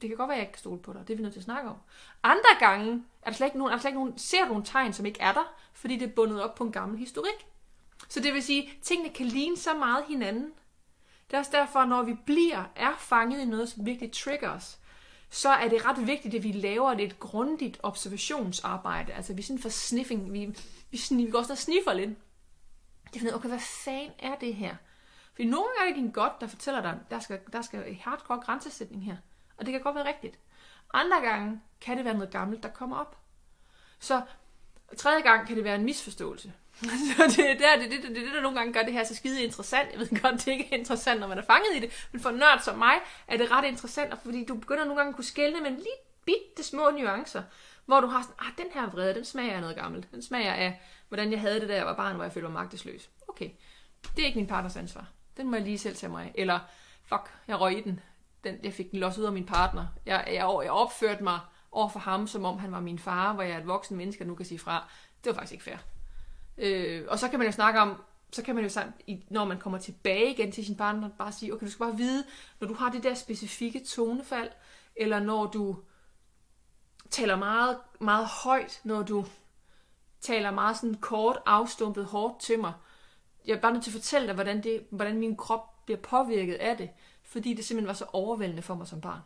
Det 0.00 0.08
kan 0.08 0.16
godt 0.16 0.28
være, 0.28 0.36
at 0.36 0.38
jeg 0.38 0.42
ikke 0.42 0.52
kan 0.52 0.58
stole 0.58 0.82
på 0.82 0.92
dig. 0.92 1.00
Det 1.08 1.12
er 1.12 1.16
vi 1.16 1.22
nødt 1.22 1.34
til 1.34 1.40
at 1.40 1.44
snakke 1.44 1.70
om. 1.70 1.76
Andre 2.22 2.50
gange 2.58 3.04
er 3.22 3.30
der 3.30 3.36
slet 3.36 3.46
ikke 3.46 3.58
nogen, 3.58 3.72
er 3.72 3.76
der 3.76 3.80
slet 3.80 3.90
ikke 3.90 4.00
nogen, 4.00 4.18
ser 4.18 4.42
du 4.42 4.48
nogle 4.48 4.64
tegn, 4.64 4.92
som 4.92 5.06
ikke 5.06 5.20
er 5.20 5.32
der, 5.32 5.54
fordi 5.72 5.96
det 5.96 6.08
er 6.08 6.12
bundet 6.12 6.42
op 6.42 6.54
på 6.54 6.64
en 6.64 6.72
gammel 6.72 6.98
historik. 6.98 7.46
Så 8.08 8.20
det 8.20 8.34
vil 8.34 8.42
sige, 8.42 8.62
at 8.62 8.68
tingene 8.82 9.14
kan 9.14 9.26
ligne 9.26 9.56
så 9.56 9.74
meget 9.74 10.04
hinanden. 10.08 10.52
Det 11.30 11.34
er 11.34 11.38
også 11.38 11.50
derfor, 11.54 11.84
når 11.84 12.02
vi 12.02 12.16
bliver, 12.26 12.64
er 12.76 12.96
fanget 12.98 13.40
i 13.40 13.44
noget, 13.44 13.68
som 13.68 13.86
virkelig 13.86 14.12
trigger 14.12 14.50
os, 14.50 14.78
så 15.30 15.48
er 15.48 15.68
det 15.68 15.84
ret 15.84 16.06
vigtigt, 16.06 16.34
at 16.34 16.42
vi 16.42 16.52
laver 16.52 16.92
et 16.92 17.18
grundigt 17.18 17.80
observationsarbejde. 17.82 19.12
Altså 19.12 19.34
vi 19.34 19.42
sådan 19.42 19.62
for 19.62 19.68
sniffing, 19.68 20.32
vi, 20.32 20.56
vi, 20.90 21.00
vi 21.10 21.30
går 21.30 21.38
også 21.38 21.52
og 21.52 21.58
sniffer 21.58 21.92
lidt. 21.92 22.10
Det 23.12 23.20
finder, 23.20 23.34
okay, 23.34 23.48
hvad 23.48 23.58
fanden 23.58 24.12
er 24.18 24.34
det 24.34 24.54
her? 24.54 24.76
For 25.36 25.42
nogle 25.42 25.66
gange 25.78 25.90
er 25.90 25.94
det 25.94 26.02
din 26.02 26.10
godt, 26.10 26.40
der 26.40 26.46
fortæller 26.46 26.82
dig, 26.82 27.00
der 27.10 27.18
skal, 27.18 27.40
der 27.52 27.62
skal 27.62 27.94
hardcore 28.00 28.40
grænsesætning 28.40 29.04
her. 29.04 29.16
Og 29.56 29.66
det 29.66 29.72
kan 29.72 29.82
godt 29.82 29.94
være 29.94 30.08
rigtigt. 30.08 30.38
Andre 30.92 31.20
gange 31.20 31.60
kan 31.80 31.96
det 31.96 32.04
være 32.04 32.14
noget 32.14 32.30
gammelt, 32.30 32.62
der 32.62 32.68
kommer 32.68 32.96
op. 32.96 33.18
Så 33.98 34.22
tredje 34.96 35.20
gang 35.20 35.46
kan 35.46 35.56
det 35.56 35.64
være 35.64 35.74
en 35.74 35.84
misforståelse. 35.84 36.52
Så 37.16 37.34
det 37.36 37.50
er 37.50 37.58
der, 37.58 37.82
det, 37.82 37.90
det, 37.90 38.02
det, 38.02 38.16
det, 38.16 38.34
der 38.34 38.40
nogle 38.40 38.58
gange 38.58 38.72
gør 38.72 38.82
det 38.82 38.92
her 38.92 39.04
så 39.04 39.14
skide 39.14 39.42
interessant. 39.42 39.92
Jeg 39.92 40.00
ved 40.00 40.08
godt, 40.22 40.34
det 40.34 40.48
ikke 40.48 40.68
er 40.72 40.78
interessant, 40.78 41.20
når 41.20 41.26
man 41.26 41.38
er 41.38 41.42
fanget 41.42 41.76
i 41.76 41.80
det, 41.80 42.08
men 42.12 42.20
for 42.20 42.30
nørd 42.30 42.60
som 42.62 42.78
mig 42.78 42.94
er 43.28 43.36
det 43.36 43.50
ret 43.50 43.64
interessant, 43.64 44.22
fordi 44.22 44.44
du 44.44 44.54
begynder 44.54 44.84
nogle 44.84 44.96
gange 44.96 45.08
at 45.08 45.14
kunne 45.14 45.24
skælne 45.24 45.60
med 45.60 45.70
lige 45.70 45.96
bitte 46.24 46.62
små 46.62 46.90
nuancer, 46.90 47.42
hvor 47.86 48.00
du 48.00 48.06
har 48.06 48.22
sådan, 48.22 48.36
ah, 48.38 48.52
den 48.58 48.66
her 48.74 48.90
vrede, 48.90 49.14
den 49.14 49.24
smager 49.24 49.54
af 49.54 49.60
noget 49.60 49.76
gammelt. 49.76 50.10
Den 50.10 50.22
smager 50.22 50.52
af, 50.52 50.80
hvordan 51.08 51.32
jeg 51.32 51.40
havde 51.40 51.60
det, 51.60 51.68
da 51.68 51.74
jeg 51.74 51.86
var 51.86 51.96
barn, 51.96 52.14
hvor 52.14 52.24
jeg 52.24 52.32
følte 52.32 52.48
mig 52.48 52.54
magtesløs. 52.54 53.10
Okay, 53.28 53.50
det 54.16 54.22
er 54.22 54.26
ikke 54.26 54.38
min 54.38 54.46
partners 54.46 54.76
ansvar. 54.76 55.06
Den 55.36 55.50
må 55.50 55.56
jeg 55.56 55.64
lige 55.64 55.78
selv 55.78 55.96
tage 55.96 56.10
mig 56.10 56.24
af. 56.24 56.32
Eller, 56.34 56.58
fuck, 57.04 57.30
jeg 57.48 57.60
røg 57.60 57.78
i 57.78 57.80
den 57.80 58.00
den, 58.44 58.58
jeg 58.62 58.72
fik 58.72 58.90
den 58.90 58.98
losset 59.00 59.20
ud 59.20 59.26
af 59.26 59.32
min 59.32 59.46
partner. 59.46 59.86
Jeg, 60.06 60.24
jeg, 60.26 60.34
jeg 60.34 60.70
opførte 60.70 61.22
mig 61.24 61.40
over 61.72 61.88
for 61.88 62.00
ham, 62.00 62.26
som 62.26 62.44
om 62.44 62.58
han 62.58 62.72
var 62.72 62.80
min 62.80 62.98
far, 62.98 63.32
hvor 63.32 63.42
jeg 63.42 63.52
er 63.52 63.58
et 63.58 63.66
voksen 63.66 63.96
menneske, 63.96 64.24
der 64.24 64.28
nu 64.28 64.34
kan 64.34 64.46
sige 64.46 64.58
fra. 64.58 64.88
Det 65.24 65.30
var 65.30 65.34
faktisk 65.34 65.52
ikke 65.52 65.64
fair. 65.64 65.76
Øh, 66.58 67.04
og 67.08 67.18
så 67.18 67.28
kan 67.28 67.38
man 67.38 67.48
jo 67.48 67.52
snakke 67.52 67.80
om, 67.80 68.02
så 68.32 68.42
kan 68.42 68.54
man 68.54 68.64
jo, 68.64 68.70
når 69.30 69.44
man 69.44 69.58
kommer 69.58 69.78
tilbage 69.78 70.30
igen 70.30 70.52
til 70.52 70.66
sin 70.66 70.76
partner, 70.76 71.08
bare 71.18 71.32
sige, 71.32 71.54
okay, 71.54 71.66
du 71.66 71.70
skal 71.70 71.86
bare 71.86 71.96
vide, 71.96 72.24
når 72.60 72.68
du 72.68 72.74
har 72.74 72.90
det 72.90 73.02
der 73.02 73.14
specifikke 73.14 73.84
tonefald, 73.84 74.50
eller 74.96 75.20
når 75.20 75.46
du 75.46 75.76
taler 77.10 77.36
meget, 77.36 77.78
meget 78.00 78.26
højt, 78.26 78.80
når 78.84 79.02
du 79.02 79.24
taler 80.20 80.50
meget 80.50 80.76
sådan 80.76 80.94
kort, 80.94 81.38
afstumpet, 81.46 82.04
hårdt 82.04 82.40
til 82.40 82.58
mig, 82.58 82.72
jeg 83.46 83.56
er 83.56 83.60
bare 83.60 83.72
nødt 83.72 83.84
til 83.84 83.90
at 83.90 83.94
fortælle 83.94 84.26
dig, 84.26 84.34
hvordan, 84.34 84.62
det, 84.62 84.86
hvordan 84.90 85.18
min 85.18 85.36
krop 85.36 85.84
bliver 85.84 86.00
påvirket 86.00 86.54
af 86.54 86.76
det, 86.76 86.90
fordi 87.24 87.54
det 87.54 87.64
simpelthen 87.64 87.88
var 87.88 87.94
så 87.94 88.06
overvældende 88.12 88.62
for 88.62 88.74
mig 88.74 88.86
som 88.86 89.00
barn. 89.00 89.20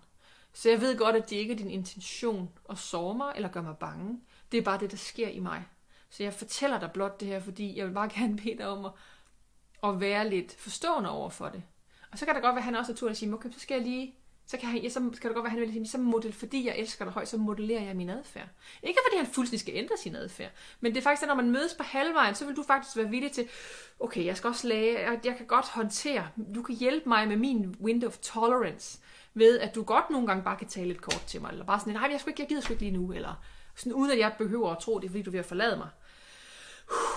Så 0.52 0.70
jeg 0.70 0.80
ved 0.80 0.98
godt, 0.98 1.16
at 1.16 1.30
det 1.30 1.36
ikke 1.36 1.52
er 1.52 1.56
din 1.56 1.70
intention 1.70 2.50
at 2.70 2.78
såre 2.78 3.14
mig 3.14 3.32
eller 3.36 3.48
gøre 3.48 3.62
mig 3.62 3.76
bange. 3.76 4.20
Det 4.52 4.58
er 4.58 4.62
bare 4.62 4.80
det, 4.80 4.90
der 4.90 4.96
sker 4.96 5.28
i 5.28 5.38
mig. 5.38 5.64
Så 6.10 6.22
jeg 6.22 6.34
fortæller 6.34 6.80
dig 6.80 6.90
blot 6.92 7.20
det 7.20 7.28
her, 7.28 7.40
fordi 7.40 7.78
jeg 7.78 7.86
vil 7.86 7.92
bare 7.92 8.08
gerne 8.18 8.36
bede 8.36 8.58
dig 8.58 8.66
om 8.66 8.84
at, 8.84 8.92
at 9.84 10.00
være 10.00 10.30
lidt 10.30 10.56
forstående 10.56 11.10
over 11.10 11.30
for 11.30 11.48
det. 11.48 11.62
Og 12.12 12.18
så 12.18 12.24
kan 12.24 12.34
det 12.34 12.42
godt 12.42 12.54
være, 12.54 12.60
at 12.60 12.64
han 12.64 12.76
også 12.76 12.92
er 12.92 12.96
tur 12.96 13.10
at 13.10 13.16
sige, 13.16 13.34
okay, 13.34 13.50
så 13.52 13.60
skal 13.60 13.74
jeg 13.74 13.82
lige 13.82 14.14
så 14.50 14.56
kan, 14.56 14.68
han, 14.68 14.82
ja, 14.82 14.88
så 14.88 15.00
kan 15.00 15.10
det 15.10 15.20
godt 15.22 15.36
være, 15.36 15.44
at 15.44 15.50
han 15.50 15.60
vil 15.60 15.72
sige, 15.72 15.88
så 15.88 15.98
model, 15.98 16.32
fordi 16.32 16.66
jeg 16.66 16.78
elsker 16.78 17.04
dig 17.04 17.14
højt, 17.14 17.28
så 17.28 17.36
modellerer 17.36 17.82
jeg 17.82 17.96
min 17.96 18.10
adfærd. 18.10 18.48
Ikke 18.82 18.98
fordi 19.06 19.16
han 19.16 19.34
fuldstændig 19.34 19.60
skal 19.60 19.76
ændre 19.76 19.96
sin 19.96 20.16
adfærd, 20.16 20.50
men 20.80 20.92
det 20.92 20.98
er 20.98 21.02
faktisk, 21.02 21.22
at 21.22 21.28
når 21.28 21.34
man 21.34 21.50
mødes 21.50 21.74
på 21.74 21.82
halvvejen, 21.82 22.34
så 22.34 22.46
vil 22.46 22.56
du 22.56 22.62
faktisk 22.62 22.96
være 22.96 23.08
villig 23.08 23.32
til, 23.32 23.48
okay, 24.00 24.24
jeg 24.24 24.36
skal 24.36 24.48
også 24.48 24.68
læge, 24.68 24.98
jeg, 24.98 25.20
jeg 25.24 25.36
kan 25.36 25.46
godt 25.46 25.66
håndtere, 25.66 26.28
du 26.54 26.62
kan 26.62 26.74
hjælpe 26.74 27.08
mig 27.08 27.28
med 27.28 27.36
min 27.36 27.74
window 27.80 28.08
of 28.08 28.18
tolerance, 28.18 28.98
ved 29.34 29.58
at 29.58 29.74
du 29.74 29.82
godt 29.82 30.10
nogle 30.10 30.26
gange 30.26 30.42
bare 30.44 30.56
kan 30.56 30.68
tale 30.68 30.88
lidt 30.88 31.00
kort 31.00 31.24
til 31.26 31.40
mig, 31.40 31.50
eller 31.50 31.64
bare 31.64 31.80
sådan, 31.80 31.92
nej, 31.92 32.02
jeg, 32.02 32.20
ikke, 32.28 32.42
jeg 32.42 32.48
gider 32.48 32.60
sgu 32.60 32.72
ikke 32.72 32.82
lige 32.82 32.96
nu, 32.96 33.12
eller 33.12 33.34
sådan, 33.74 33.92
uden 33.92 34.10
at 34.10 34.18
jeg 34.18 34.32
behøver 34.38 34.70
at 34.70 34.78
tro 34.78 34.98
det, 34.98 35.10
fordi 35.10 35.22
du 35.22 35.30
vil 35.30 35.42
forlade 35.42 35.76
mig. 35.76 35.88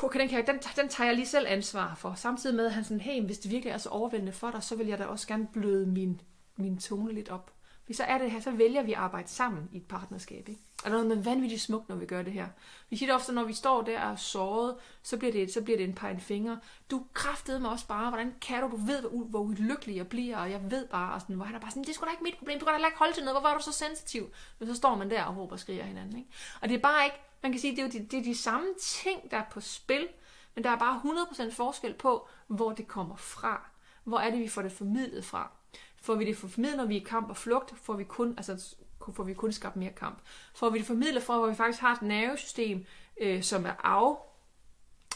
Okay, 0.03 0.19
den, 0.19 0.29
kan 0.29 0.37
jeg, 0.37 0.47
den, 0.47 0.59
den 0.75 0.89
tager 0.89 1.07
jeg 1.07 1.15
lige 1.15 1.27
selv 1.27 1.45
ansvar 1.49 1.95
for. 1.95 2.13
Samtidig 2.15 2.55
med, 2.55 2.65
at 2.65 2.71
han 2.71 2.83
sådan, 2.83 3.01
hey, 3.01 3.21
hvis 3.21 3.39
det 3.39 3.51
virkelig 3.51 3.71
er 3.71 3.77
så 3.77 3.89
overvældende 3.89 4.31
for 4.31 4.51
dig, 4.51 4.63
så 4.63 4.75
vil 4.75 4.87
jeg 4.87 4.97
da 4.97 5.05
også 5.05 5.27
gerne 5.27 5.47
bløde 5.53 5.87
min 5.87 6.21
min 6.61 6.77
tone 6.77 7.13
lidt 7.13 7.29
op. 7.29 7.51
Hvis 7.85 7.97
så 7.97 8.03
er 8.03 8.17
det 8.17 8.31
her, 8.31 8.39
så 8.39 8.51
vælger 8.51 8.83
vi 8.83 8.93
at 8.93 8.99
arbejde 8.99 9.27
sammen 9.27 9.69
i 9.71 9.77
et 9.77 9.85
partnerskab. 9.85 10.49
Ikke? 10.49 10.61
Og 10.83 10.91
der 10.91 10.97
er 10.97 11.03
noget 11.03 11.17
med 11.17 11.23
vanvittigt 11.23 11.61
smukt, 11.61 11.89
når 11.89 11.95
vi 11.95 12.05
gør 12.05 12.21
det 12.21 12.33
her. 12.33 12.47
Vi 12.89 12.97
siger 12.97 13.07
det 13.07 13.15
ofte, 13.15 13.33
når 13.33 13.43
vi 13.43 13.53
står 13.53 13.81
der 13.81 14.01
og 14.01 14.11
er 14.11 14.15
såret, 14.15 14.75
så 15.03 15.17
bliver 15.17 15.31
det, 15.31 15.53
så 15.53 15.61
bliver 15.61 15.77
det 15.77 15.83
en 15.83 15.93
pegen 15.93 16.19
finger. 16.19 16.57
Du 16.91 17.05
kræftede 17.13 17.59
mig 17.59 17.71
også 17.71 17.87
bare, 17.87 18.09
hvordan 18.09 18.33
kan 18.41 18.61
du, 18.61 18.69
du 18.69 18.75
ved, 18.75 19.01
hvor, 19.29 19.39
ulykkelig 19.39 19.95
jeg 19.95 20.07
bliver, 20.07 20.37
og 20.37 20.51
jeg 20.51 20.71
ved 20.71 20.87
bare, 20.87 21.13
og 21.13 21.21
sådan, 21.21 21.35
hvor 21.35 21.45
han 21.45 21.55
er 21.55 21.59
bare 21.59 21.71
sådan, 21.71 21.83
det 21.83 21.89
er 21.89 21.93
sgu 21.93 22.05
da 22.05 22.11
ikke 22.11 22.23
mit 22.23 22.37
problem, 22.37 22.59
du 22.59 22.65
kan 22.65 22.79
da 22.79 22.85
ikke 22.85 22.97
holde 22.97 23.13
til 23.13 23.23
noget, 23.23 23.35
hvorfor 23.35 23.47
er 23.47 23.57
du 23.57 23.63
så 23.63 23.71
sensitiv? 23.71 24.29
Men 24.59 24.67
så 24.67 24.75
står 24.75 24.95
man 24.95 25.09
der 25.09 25.23
og 25.23 25.37
råber 25.37 25.53
og 25.53 25.59
skriger 25.59 25.83
hinanden. 25.83 26.17
Ikke? 26.17 26.29
Og 26.61 26.69
det 26.69 26.75
er 26.75 26.81
bare 26.81 27.05
ikke, 27.05 27.17
man 27.43 27.51
kan 27.51 27.61
sige, 27.61 27.71
det 27.71 27.79
er 27.79 27.83
jo 27.83 27.91
de, 27.91 28.05
det 28.05 28.19
er 28.19 28.23
de 28.23 28.37
samme 28.37 28.67
ting, 28.81 29.31
der 29.31 29.37
er 29.37 29.45
på 29.51 29.61
spil, 29.61 30.07
men 30.55 30.63
der 30.63 30.69
er 30.69 30.77
bare 30.77 31.01
100% 31.31 31.53
forskel 31.53 31.93
på, 31.93 32.27
hvor 32.47 32.71
det 32.71 32.87
kommer 32.87 33.15
fra. 33.15 33.69
Hvor 34.03 34.19
er 34.19 34.31
det, 34.31 34.39
vi 34.39 34.47
får 34.47 34.61
det 34.61 34.71
formidlet 34.71 35.25
fra. 35.25 35.51
Får 36.01 36.15
vi 36.15 36.25
det 36.25 36.37
formidlet, 36.37 36.77
når 36.77 36.85
vi 36.85 36.97
er 36.97 37.01
i 37.01 37.03
kamp 37.03 37.29
og 37.29 37.37
flugt, 37.37 37.73
får 37.77 37.93
vi 37.93 38.03
kun, 38.03 38.33
altså, 38.37 38.75
får 39.15 39.23
vi 39.23 39.33
kun 39.33 39.51
skabt 39.51 39.75
mere 39.75 39.91
kamp. 39.91 40.19
Får 40.55 40.69
vi 40.69 40.79
det 40.79 40.87
formidlet 40.87 41.23
fra, 41.23 41.37
hvor 41.37 41.47
vi 41.47 41.55
faktisk 41.55 41.81
har 41.81 41.95
et 41.95 42.01
nervesystem, 42.01 42.85
øh, 43.21 43.43
som 43.43 43.65
er 43.65 43.73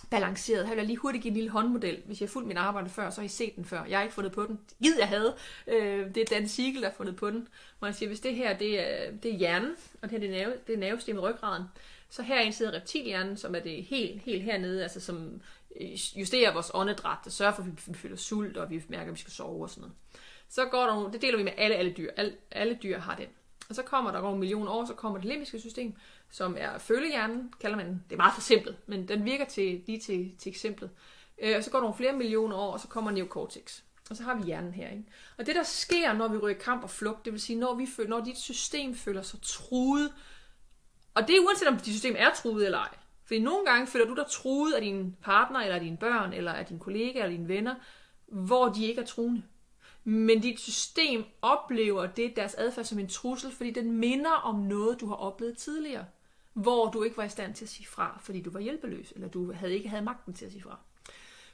afbalanceret. 0.02 0.68
Her 0.68 0.74
vil 0.74 0.78
jeg 0.78 0.88
lige 0.88 0.98
hurtigt 0.98 1.22
give 1.22 1.30
en 1.30 1.36
lille 1.36 1.50
håndmodel. 1.50 2.02
Hvis 2.06 2.22
jeg 2.22 2.28
har 2.28 2.32
fulgt 2.32 2.48
min 2.48 2.58
arbejde 2.58 2.90
før, 2.90 3.10
så 3.10 3.22
har 3.22 3.26
I 3.26 3.28
set 3.28 3.56
den 3.56 3.66
før. 3.66 3.86
Jeg 3.86 3.98
har 3.98 4.04
ikke 4.04 4.16
fundet 4.16 4.32
på 4.34 4.46
den. 4.46 4.60
Gid 4.84 4.98
jeg 5.00 5.08
havde. 5.08 5.36
Øh, 5.68 6.16
det 6.16 6.18
er 6.18 6.26
Dan 6.26 6.48
Siegel, 6.48 6.82
der 6.82 6.90
har 6.90 6.96
fundet 6.96 7.16
på 7.16 7.30
den. 7.30 7.48
Hvor 7.80 7.86
han 7.86 7.96
siger, 7.96 8.10
hvis 8.10 8.20
det 8.20 8.36
her 8.36 8.58
det 8.58 8.80
er, 8.80 9.12
det 9.12 9.34
er 9.34 9.38
hjernen, 9.38 9.72
og 10.02 10.10
det 10.10 10.12
her 10.12 10.20
det 10.20 10.30
er, 10.30 10.46
nerve, 10.46 10.54
det 10.68 10.76
er 10.76 10.80
nervesystemet 10.80 11.24
ryggraden, 11.24 11.64
så 12.10 12.22
her 12.22 12.52
sidder 12.52 12.74
reptilhjernen, 12.74 13.38
som 13.38 13.56
er 13.56 13.60
det 13.60 13.84
helt, 13.84 14.22
helt 14.22 14.44
hernede, 14.44 14.84
altså 14.84 15.00
som 15.00 15.42
øh, 15.82 15.92
justerer 15.94 16.54
vores 16.54 16.72
åndedræt, 16.74 17.18
og 17.26 17.32
sørger 17.32 17.54
for, 17.54 17.64
at 17.64 17.88
vi 17.88 17.94
føler 17.94 18.16
sult, 18.16 18.58
og 18.58 18.70
vi 18.70 18.84
mærker, 18.88 19.06
at 19.06 19.16
vi 19.16 19.20
skal 19.20 19.34
sove 19.34 19.64
og 19.64 19.70
sådan 19.70 19.82
noget. 19.82 19.96
Så 20.50 20.66
går 20.66 20.86
der 20.86 20.94
nogle, 20.94 21.14
det 21.14 21.22
deler 21.22 21.38
vi 21.38 21.44
med 21.44 21.54
alle, 21.58 21.76
alle 21.76 21.94
dyr. 21.98 22.12
Alle, 22.18 22.34
alle 22.52 22.80
dyr 22.84 23.00
har 23.00 23.16
den. 23.16 23.28
Og 23.70 23.76
så 23.76 23.84
kommer 23.84 24.12
der 24.12 24.20
over 24.20 24.34
en 24.34 24.40
million 24.40 24.68
år, 24.68 24.86
så 24.86 24.94
kommer 24.94 25.20
det 25.20 25.28
limbiske 25.28 25.60
system, 25.60 25.94
som 26.30 26.56
er 26.60 26.78
følehjernen, 26.78 27.54
kalder 27.60 27.78
man 27.78 27.86
den. 27.86 28.04
Det 28.10 28.16
er 28.16 28.18
meget 28.18 28.34
for 28.34 28.42
simpelt, 28.42 28.78
men 28.88 29.08
den 29.08 29.26
virker 29.26 29.46
til, 29.46 29.84
lige 29.88 30.00
til, 30.00 30.32
til 30.40 30.50
eksemplet. 30.50 30.90
Øh, 31.42 31.58
og 31.58 31.64
så 31.64 31.72
går 31.72 31.78
der 31.78 31.84
nogle 31.84 31.98
flere 31.98 32.14
millioner 32.14 32.56
år, 32.56 32.74
og 32.74 32.80
så 32.80 32.88
kommer 32.88 33.12
neocortex. 33.12 33.82
Og 34.10 34.16
så 34.16 34.24
har 34.24 34.36
vi 34.36 34.44
hjernen 34.44 34.74
her. 34.74 34.90
Ikke? 34.90 35.04
Og 35.38 35.46
det, 35.46 35.56
der 35.56 35.64
sker, 35.64 36.14
når 36.14 36.28
vi 36.28 36.38
ryger 36.38 36.58
kamp 36.58 36.84
og 36.84 36.90
flugt, 36.90 37.26
det 37.26 37.34
vil 37.34 37.42
sige, 37.42 37.60
når, 37.60 37.74
vi 37.76 37.88
føler, 37.96 38.10
når 38.10 38.24
dit 38.24 38.38
system 38.38 38.96
føler 38.96 39.22
sig 39.22 39.40
truet, 39.42 40.14
og 41.14 41.28
det 41.28 41.36
er 41.36 41.40
uanset 41.40 41.68
om 41.68 41.78
dit 41.78 41.94
system 41.94 42.16
er 42.18 42.30
truet 42.36 42.66
eller 42.66 42.78
ej. 42.78 42.96
Fordi 43.26 43.40
nogle 43.40 43.66
gange 43.66 43.88
føler 43.88 44.06
du 44.06 44.16
dig 44.16 44.26
truet 44.30 44.74
af 44.74 44.82
din 44.82 45.16
partner, 45.22 45.60
eller 45.60 45.76
af 45.76 45.82
dine 45.82 45.98
børn, 45.98 46.34
eller 46.34 46.54
af 46.54 46.66
dine 46.66 46.80
kollegaer, 46.80 47.24
eller 47.24 47.38
dine 47.38 47.48
venner, 47.48 47.76
hvor 48.26 48.70
de 48.70 48.86
ikke 48.86 49.02
er 49.02 49.06
truende. 49.06 49.44
Men 50.08 50.42
dit 50.42 50.60
system 50.60 51.24
oplever 51.42 52.06
det, 52.06 52.36
deres 52.36 52.54
adfærd, 52.54 52.86
som 52.86 53.00
en 53.00 53.08
trussel, 53.08 53.52
fordi 53.52 53.72
den 53.72 53.92
minder 53.92 54.32
om 54.32 54.56
noget, 54.56 55.02
du 55.02 55.08
har 55.08 55.16
oplevet 55.16 55.58
tidligere, 55.58 56.06
hvor 56.54 56.90
du 56.92 57.04
ikke 57.04 57.18
var 57.18 57.24
i 57.24 57.30
stand 57.30 57.54
til 57.56 57.66
at 57.66 57.70
sige 57.70 57.88
fra, 57.88 58.20
fordi 58.22 58.42
du 58.42 58.50
var 58.50 58.60
hjælpeløs, 58.60 59.12
eller 59.16 59.28
du 59.28 59.54
havde 59.54 59.74
ikke 59.74 59.90
havde 59.90 60.04
magten 60.04 60.34
til 60.34 60.46
at 60.46 60.52
sige 60.52 60.64
fra. 60.64 60.80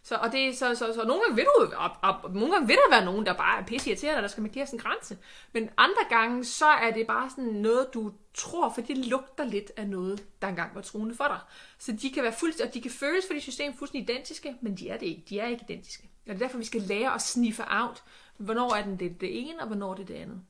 Så, 0.04 0.16
og 0.16 0.32
det, 0.32 0.58
så, 0.58 0.76
så, 0.76 0.94
så 0.94 1.04
nogle 1.04 1.22
gange 1.22 1.36
vil 1.36 1.46
du, 1.46 1.76
op, 1.76 1.98
op, 2.02 2.34
nogle 2.34 2.52
gange 2.52 2.68
vil 2.68 2.76
der 2.76 2.96
være 2.96 3.06
nogen, 3.06 3.26
der 3.26 3.34
bare 3.34 3.62
er 3.62 3.66
pisse 3.66 3.90
irriterende, 3.90 4.22
der 4.22 4.28
skal 4.28 4.44
markere 4.44 4.68
sin 4.68 4.80
grænse. 4.80 5.18
Men 5.54 5.70
andre 5.78 6.02
gange, 6.10 6.46
så 6.46 6.66
er 6.66 6.92
det 6.92 7.08
bare 7.08 7.30
sådan 7.30 7.54
noget, 7.54 7.88
du 7.94 8.12
tror, 8.34 8.72
for 8.74 8.82
det 8.82 8.98
lugter 8.98 9.44
lidt 9.44 9.72
af 9.78 9.88
noget, 9.88 10.26
der 10.42 10.48
engang 10.48 10.76
var 10.76 10.82
truende 10.82 11.16
for 11.16 11.28
dig. 11.28 11.40
Så 11.80 11.92
de 11.92 12.12
kan 12.12 12.24
være 12.24 12.34
fuldstændig, 12.34 12.70
og 12.70 12.74
de 12.74 12.82
kan 12.82 12.92
føles 12.92 13.28
for 13.28 13.34
dit 13.34 13.44
system 13.44 13.74
fuldstændig 13.74 14.16
identiske, 14.16 14.56
men 14.62 14.78
de 14.78 14.90
er 14.90 14.98
det 14.98 15.06
ikke. 15.06 15.24
De 15.30 15.40
er 15.40 15.48
ikke 15.48 15.66
identiske. 15.70 16.10
Og 16.28 16.34
det 16.34 16.36
er 16.36 16.40
derfor, 16.40 16.58
vi 16.58 16.66
skal 16.66 16.82
lære 16.82 17.14
at 17.14 17.22
sniffe 17.22 17.64
out, 17.70 18.04
Hvornår 18.42 18.76
er 18.76 18.84
den 18.84 19.00
det, 19.00 19.22
det 19.22 19.40
ene, 19.40 19.62
og 19.62 19.68
hvornår 19.68 19.92
er 19.92 19.96
det 19.96 20.08
det 20.08 20.14
andet. 20.14 20.42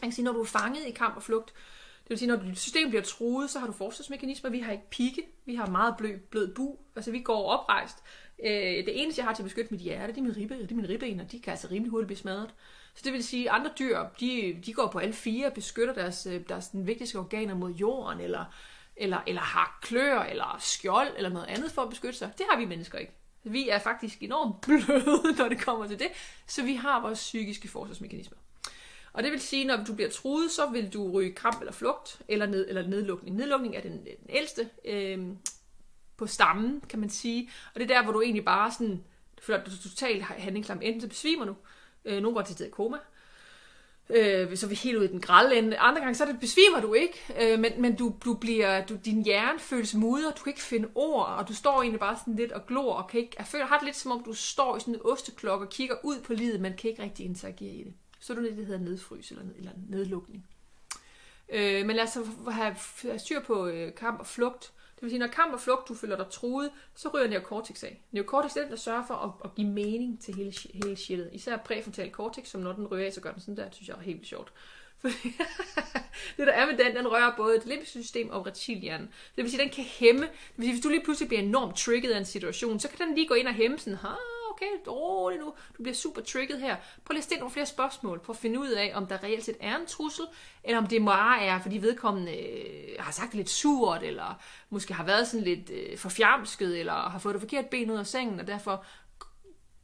Man 0.00 0.10
kan 0.10 0.12
sige, 0.12 0.24
når 0.24 0.32
du 0.32 0.40
er 0.40 0.44
fanget 0.44 0.86
i 0.86 0.90
kamp 0.90 1.16
og 1.16 1.22
flugt, 1.22 1.52
det 2.02 2.10
vil 2.10 2.18
sige, 2.18 2.28
når 2.28 2.36
dit 2.36 2.58
system 2.58 2.88
bliver 2.88 3.02
truet, 3.02 3.50
så 3.50 3.58
har 3.58 3.66
du 3.66 3.72
forsvarsmekanismer. 3.72 4.50
Vi 4.50 4.60
har 4.60 4.72
ikke 4.72 4.90
pigge. 4.90 5.22
Vi 5.44 5.54
har 5.54 5.66
meget 5.66 5.94
blød, 5.98 6.18
blød 6.18 6.54
bu. 6.54 6.76
Altså, 6.96 7.10
vi 7.10 7.20
går 7.20 7.44
oprejst. 7.44 7.96
Øh, 8.44 8.52
det 8.86 9.02
eneste, 9.02 9.20
jeg 9.20 9.26
har 9.26 9.34
til 9.34 9.42
at 9.42 9.44
beskytte 9.44 9.70
mit 9.70 9.80
hjerte, 9.80 10.12
det 10.12 10.18
er 10.18 10.22
min 10.22 10.36
ribbe. 10.36 10.54
Det 10.54 10.70
er 10.70 10.74
mine 10.74 10.88
ribben, 10.88 11.20
og 11.20 11.32
de 11.32 11.40
kan 11.40 11.50
altså 11.50 11.68
rimelig 11.70 11.90
hurtigt 11.90 12.06
blive 12.06 12.18
smadret. 12.18 12.54
Så 12.94 13.02
det 13.04 13.12
vil 13.12 13.24
sige, 13.24 13.50
at 13.50 13.56
andre 13.56 13.70
dyr, 13.78 13.98
de, 14.20 14.60
de 14.66 14.72
går 14.72 14.86
på 14.86 14.98
alle 14.98 15.14
fire 15.14 15.46
og 15.46 15.52
beskytter 15.52 15.94
deres, 15.94 16.26
øh, 16.26 16.40
deres 16.48 16.68
den 16.68 16.86
vigtigste 16.86 17.16
organer 17.16 17.54
mod 17.54 17.72
jorden, 17.72 18.20
eller, 18.20 18.44
eller, 18.96 19.18
eller 19.26 19.42
har 19.42 19.78
klør, 19.82 20.20
eller 20.20 20.56
skjold, 20.60 21.08
eller 21.16 21.30
noget 21.30 21.46
andet 21.46 21.72
for 21.72 21.82
at 21.82 21.90
beskytte 21.90 22.18
sig. 22.18 22.32
Det 22.38 22.46
har 22.50 22.58
vi 22.58 22.64
mennesker 22.64 22.98
ikke. 22.98 23.12
Vi 23.52 23.68
er 23.68 23.78
faktisk 23.78 24.22
enormt 24.22 24.60
bløde, 24.60 25.36
når 25.38 25.48
det 25.48 25.60
kommer 25.60 25.86
til 25.86 25.98
det, 25.98 26.08
så 26.46 26.62
vi 26.62 26.74
har 26.74 27.00
vores 27.00 27.18
psykiske 27.18 27.68
forsvarsmekanismer. 27.68 28.38
Og 29.12 29.22
det 29.22 29.32
vil 29.32 29.40
sige, 29.40 29.64
når 29.64 29.84
du 29.84 29.94
bliver 29.94 30.10
truet, 30.10 30.50
så 30.50 30.66
vil 30.66 30.92
du 30.92 31.10
ryge 31.10 31.32
kramp 31.32 31.60
eller 31.60 31.72
flugt, 31.72 32.22
eller, 32.28 32.46
ned, 32.46 32.68
eller 32.68 32.86
nedlukning. 32.86 33.36
Nedlukning 33.36 33.76
er 33.76 33.80
den, 33.80 33.92
den 33.92 34.28
ældste 34.28 34.68
øh, 34.84 35.28
på 36.16 36.26
stammen, 36.26 36.80
kan 36.88 36.98
man 36.98 37.10
sige. 37.10 37.50
Og 37.74 37.80
det 37.80 37.90
er 37.90 37.94
der, 37.94 38.02
hvor 38.02 38.12
du 38.12 38.20
egentlig 38.20 38.44
bare 38.44 38.72
sådan, 38.72 39.04
føler, 39.42 39.58
at 39.58 39.66
du 39.66 39.70
er 39.70 39.90
totalt 39.90 40.22
handlingsklam. 40.22 40.80
Enten 40.82 41.00
så 41.00 41.08
besvimer 41.08 41.44
du, 41.44 41.54
øh, 42.04 42.22
nogen 42.22 42.34
går 42.34 42.42
til 42.42 42.66
i 42.66 42.70
koma, 42.70 42.96
øh, 42.96 43.02
Øh, 44.10 44.56
så 44.56 44.66
er 44.66 44.68
vi 44.68 44.74
helt 44.74 44.96
ude 44.96 45.04
i 45.04 45.08
den 45.08 45.20
grælde 45.20 45.58
ende. 45.58 45.78
Andre 45.78 46.00
gange, 46.00 46.14
så 46.14 46.24
det, 46.24 46.40
besvimer 46.40 46.80
du 46.80 46.94
ikke, 46.94 47.18
øh, 47.40 47.58
men, 47.58 47.72
men 47.78 47.96
du, 47.96 48.14
du 48.24 48.34
bliver, 48.34 48.86
du, 48.86 48.96
din 49.04 49.24
hjerne 49.24 49.58
føles 49.58 49.94
mudret, 49.94 50.38
du 50.38 50.42
kan 50.42 50.50
ikke 50.50 50.62
finde 50.62 50.88
ord, 50.94 51.26
og 51.26 51.48
du 51.48 51.54
står 51.54 51.80
egentlig 51.80 52.00
bare 52.00 52.16
sådan 52.16 52.36
lidt 52.36 52.52
og 52.52 52.66
glor, 52.66 52.94
og 52.94 53.10
kan 53.10 53.20
ikke, 53.20 53.34
jeg 53.38 53.46
føler, 53.46 53.66
har 53.66 53.78
det 53.78 53.84
lidt 53.84 53.96
som 53.96 54.12
om, 54.12 54.22
du 54.24 54.32
står 54.32 54.76
i 54.76 54.80
sådan 54.80 54.94
en 54.94 55.00
osteklokke 55.04 55.66
og 55.66 55.70
kigger 55.70 55.96
ud 56.04 56.20
på 56.20 56.32
livet, 56.32 56.60
men 56.60 56.72
kan 56.72 56.90
ikke 56.90 57.02
rigtig 57.02 57.26
interagere 57.26 57.74
i 57.74 57.84
det. 57.84 57.92
Så 58.20 58.32
er 58.32 58.36
du 58.36 58.44
det, 58.44 58.56
der 58.56 58.64
hedder 58.64 58.80
nedfrys 58.80 59.30
eller, 59.30 59.44
eller 59.56 59.70
nedlukning. 59.88 60.46
Øh, 61.48 61.86
men 61.86 61.96
lad 61.96 62.04
os 62.04 62.18
have, 62.50 62.76
have 63.02 63.18
styr 63.18 63.40
på 63.40 63.66
øh, 63.66 63.94
kamp 63.94 64.20
og 64.20 64.26
flugt. 64.26 64.72
Det 64.98 65.02
vil 65.02 65.10
sige, 65.10 65.18
når 65.18 65.26
kamp 65.26 65.54
og 65.54 65.60
flugt, 65.60 65.88
du 65.88 65.94
føler 65.94 66.16
dig 66.16 66.26
truet, 66.30 66.70
så 66.94 67.08
ryger 67.08 67.28
neocortex 67.28 67.84
af. 67.84 68.00
Neocortex 68.12 68.56
er 68.56 68.60
den, 68.60 68.70
der 68.70 68.76
sørger 68.76 69.06
for 69.06 69.14
at, 69.14 69.30
at 69.44 69.54
give 69.54 69.68
mening 69.68 70.20
til 70.20 70.34
hele, 70.34 70.52
hele 70.74 70.96
shitet. 70.96 71.30
Især 71.32 71.56
præfrontal 71.56 72.10
cortex, 72.10 72.48
som 72.48 72.60
når 72.60 72.72
den 72.72 72.86
ryger 72.86 73.06
af, 73.06 73.12
så 73.12 73.20
gør 73.20 73.32
den 73.32 73.40
sådan 73.40 73.56
der. 73.56 73.64
Det 73.64 73.74
synes 73.74 73.88
jeg 73.88 73.96
er 73.96 74.02
helt 74.02 74.26
sjovt. 74.26 74.52
det 76.36 76.46
der 76.46 76.52
er 76.52 76.66
med 76.66 76.84
den, 76.84 76.96
den 76.96 77.08
rører 77.08 77.36
både 77.36 77.54
det 77.58 77.66
limbiske 77.66 78.02
system 78.02 78.30
og 78.30 78.46
reptilhjernen. 78.46 79.08
Det 79.36 79.44
vil 79.44 79.50
sige, 79.50 79.62
den 79.62 79.70
kan 79.70 79.84
hæmme. 79.84 80.22
Det 80.22 80.30
vil 80.56 80.64
sige, 80.64 80.72
hvis 80.72 80.82
du 80.82 80.88
lige 80.88 81.04
pludselig 81.04 81.28
bliver 81.28 81.42
enormt 81.42 81.76
trigget 81.76 82.10
af 82.10 82.18
en 82.18 82.24
situation, 82.24 82.80
så 82.80 82.88
kan 82.88 83.06
den 83.06 83.14
lige 83.14 83.28
gå 83.28 83.34
ind 83.34 83.48
og 83.48 83.54
hæmme 83.54 83.78
sådan, 83.78 83.98
okay, 84.58 84.90
rolig 84.92 85.38
nu, 85.38 85.54
du 85.76 85.82
bliver 85.82 85.94
super 85.94 86.20
trigget 86.22 86.60
her. 86.60 86.76
Prøv 87.04 87.12
lige 87.12 87.18
at 87.18 87.24
stille 87.24 87.40
nogle 87.40 87.52
flere 87.52 87.66
spørgsmål, 87.66 88.18
prøv 88.20 88.32
at 88.32 88.40
finde 88.40 88.60
ud 88.60 88.68
af, 88.68 88.92
om 88.94 89.06
der 89.06 89.22
reelt 89.22 89.44
set 89.44 89.56
er 89.60 89.76
en 89.76 89.86
trussel, 89.86 90.24
eller 90.64 90.78
om 90.78 90.86
det 90.86 91.04
bare 91.04 91.42
er, 91.42 91.58
fordi 91.60 91.78
vedkommende 91.78 92.36
øh, 92.36 92.96
har 92.98 93.12
sagt 93.12 93.30
det 93.30 93.36
lidt 93.36 93.50
surt, 93.50 94.02
eller 94.02 94.40
måske 94.70 94.94
har 94.94 95.04
været 95.04 95.28
sådan 95.28 95.44
lidt 95.44 95.70
øh, 95.70 95.98
forfjamsket, 95.98 96.78
eller 96.78 96.92
har 96.92 97.18
fået 97.18 97.34
det 97.34 97.42
forkert 97.42 97.66
ben 97.66 97.90
ud 97.90 97.96
af 97.96 98.06
sengen, 98.06 98.40
og 98.40 98.46
derfor 98.46 98.84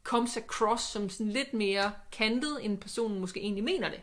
comes 0.03 0.37
across 0.37 0.83
som 0.83 1.09
sådan 1.09 1.31
lidt 1.31 1.53
mere 1.53 1.91
kantet, 2.11 2.57
end 2.61 2.77
personen 2.77 3.19
måske 3.19 3.39
egentlig 3.39 3.63
mener 3.63 3.89
det. 3.89 4.01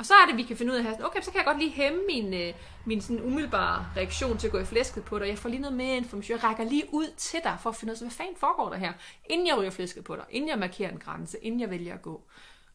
Og 0.00 0.06
så 0.06 0.14
er 0.14 0.26
det, 0.26 0.36
vi 0.36 0.42
kan 0.42 0.56
finde 0.56 0.72
ud 0.72 0.76
af, 0.76 1.04
okay, 1.04 1.20
så 1.20 1.30
kan 1.30 1.38
jeg 1.38 1.44
godt 1.44 1.58
lige 1.58 1.70
hæmme 1.70 2.00
min, 2.06 2.34
øh, 2.34 2.54
min 2.84 3.00
sådan 3.00 3.22
umiddelbare 3.22 3.86
reaktion 3.96 4.38
til 4.38 4.46
at 4.46 4.52
gå 4.52 4.58
i 4.58 4.64
flæsket 4.64 5.04
på 5.04 5.18
dig. 5.18 5.28
Jeg 5.28 5.38
får 5.38 5.48
lige 5.48 5.60
noget 5.60 5.76
mere 5.76 5.96
information. 5.96 6.38
Jeg 6.38 6.44
rækker 6.44 6.64
lige 6.64 6.84
ud 6.92 7.06
til 7.16 7.40
dig 7.44 7.56
for 7.62 7.70
at 7.70 7.76
finde 7.76 7.92
ud 7.92 7.96
af, 7.96 8.00
hvad 8.02 8.10
fanden 8.10 8.36
foregår 8.36 8.68
der 8.68 8.76
her, 8.76 8.92
inden 9.30 9.46
jeg 9.46 9.58
ryger 9.58 9.70
flæsket 9.70 10.04
på 10.04 10.16
dig, 10.16 10.24
inden 10.30 10.50
jeg 10.50 10.58
markerer 10.58 10.90
en 10.90 10.98
grænse, 10.98 11.38
inden 11.38 11.60
jeg 11.60 11.70
vælger 11.70 11.94
at 11.94 12.02
gå. 12.02 12.22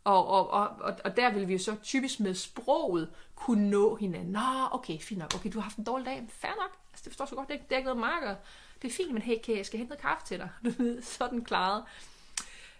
Og, 0.03 0.27
og, 0.27 0.49
og, 0.49 0.67
og, 0.67 0.95
og 1.03 1.17
der 1.17 1.33
vil 1.33 1.47
vi 1.47 1.53
jo 1.53 1.59
så 1.59 1.75
typisk 1.83 2.19
med 2.19 2.33
sproget 2.33 3.09
kunne 3.35 3.69
nå 3.69 3.95
hinanden. 3.95 4.31
Nå, 4.31 4.39
okay, 4.71 4.99
fint 4.99 5.19
nok. 5.19 5.35
Okay, 5.35 5.49
du 5.53 5.57
har 5.59 5.63
haft 5.63 5.77
en 5.77 5.83
dårlig 5.83 6.05
dag. 6.05 6.23
Fair 6.29 6.51
nok. 6.51 6.71
Altså, 6.91 7.03
det 7.03 7.11
forstår 7.11 7.25
så 7.25 7.35
godt. 7.35 7.49
Det, 7.49 7.59
det 7.69 7.71
er 7.71 7.77
ikke 7.77 7.87
noget 7.87 7.99
marker. 8.01 8.35
Det 8.81 8.87
er 8.87 8.93
fint, 8.93 9.13
men 9.13 9.21
hey, 9.21 9.35
kan 9.45 9.57
jeg 9.57 9.65
skal 9.65 9.77
hente 9.77 9.89
noget 9.89 10.01
kaffe 10.01 10.25
til 10.25 10.39
dig? 10.39 10.49
Du 10.65 10.83
ved, 10.83 11.01
sådan 11.01 11.45
klaret. 11.45 11.83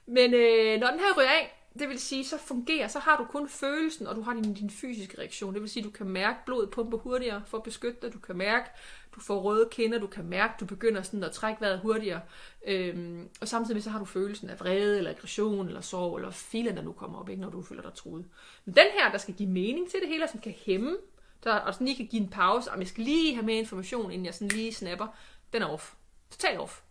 Men 0.05 0.33
øh, 0.33 0.79
når 0.79 0.87
den 0.87 0.99
her 0.99 1.17
ryger 1.17 1.29
af, 1.29 1.64
det 1.79 1.89
vil 1.89 1.99
sige, 1.99 2.25
så 2.25 2.37
fungerer, 2.37 2.87
så 2.87 2.99
har 2.99 3.17
du 3.17 3.23
kun 3.23 3.49
følelsen, 3.49 4.07
og 4.07 4.15
du 4.15 4.21
har 4.21 4.33
din, 4.33 4.53
din 4.53 4.69
fysiske 4.69 5.19
reaktion. 5.19 5.53
Det 5.53 5.61
vil 5.61 5.69
sige, 5.69 5.83
du 5.83 5.89
kan 5.89 6.07
mærke 6.07 6.39
blodet 6.45 6.69
pumpe 6.69 6.97
hurtigere 6.97 7.43
for 7.47 7.57
at 7.57 7.63
beskytte 7.63 8.01
dig. 8.01 8.13
Du 8.13 8.19
kan 8.19 8.37
mærke, 8.37 8.69
du 9.15 9.19
får 9.19 9.41
røde 9.41 9.69
kinder, 9.71 9.99
du 9.99 10.07
kan 10.07 10.25
mærke, 10.25 10.53
du 10.59 10.65
begynder 10.65 11.01
sådan 11.01 11.23
at 11.23 11.31
trække 11.31 11.61
vejret 11.61 11.79
hurtigere. 11.79 12.21
Øhm, 12.67 13.29
og 13.41 13.47
samtidig 13.47 13.83
så 13.83 13.89
har 13.89 13.99
du 13.99 14.05
følelsen 14.05 14.49
af 14.49 14.59
vrede, 14.59 14.97
eller 14.97 15.11
aggression, 15.11 15.67
eller 15.67 15.81
sorg, 15.81 16.15
eller 16.15 16.31
filen, 16.31 16.77
der 16.77 16.83
nu 16.83 16.91
kommer 16.91 17.19
op, 17.19 17.29
ikke, 17.29 17.41
når 17.41 17.49
du 17.49 17.61
føler 17.61 17.81
dig 17.81 17.93
truet. 17.93 18.25
Men 18.65 18.75
den 18.75 18.87
her, 18.99 19.11
der 19.11 19.17
skal 19.17 19.33
give 19.33 19.49
mening 19.49 19.89
til 19.89 19.99
det 19.99 20.09
hele, 20.09 20.23
og 20.23 20.29
som 20.29 20.39
kan 20.39 20.53
hæmme, 20.65 20.97
der, 21.43 21.53
og 21.53 21.73
sådan 21.73 21.87
lige 21.87 21.97
kan 21.97 22.07
give 22.07 22.21
en 22.21 22.29
pause, 22.29 22.71
og 22.71 22.79
jeg 22.79 22.87
skal 22.87 23.03
lige 23.03 23.35
have 23.35 23.45
mere 23.45 23.59
information, 23.59 24.11
inden 24.11 24.25
jeg 24.25 24.33
sådan 24.33 24.47
lige 24.47 24.73
snapper, 24.73 25.07
den 25.53 25.61
er 25.61 25.67
off. 25.67 25.93
Total 26.31 26.59
off. 26.59 26.81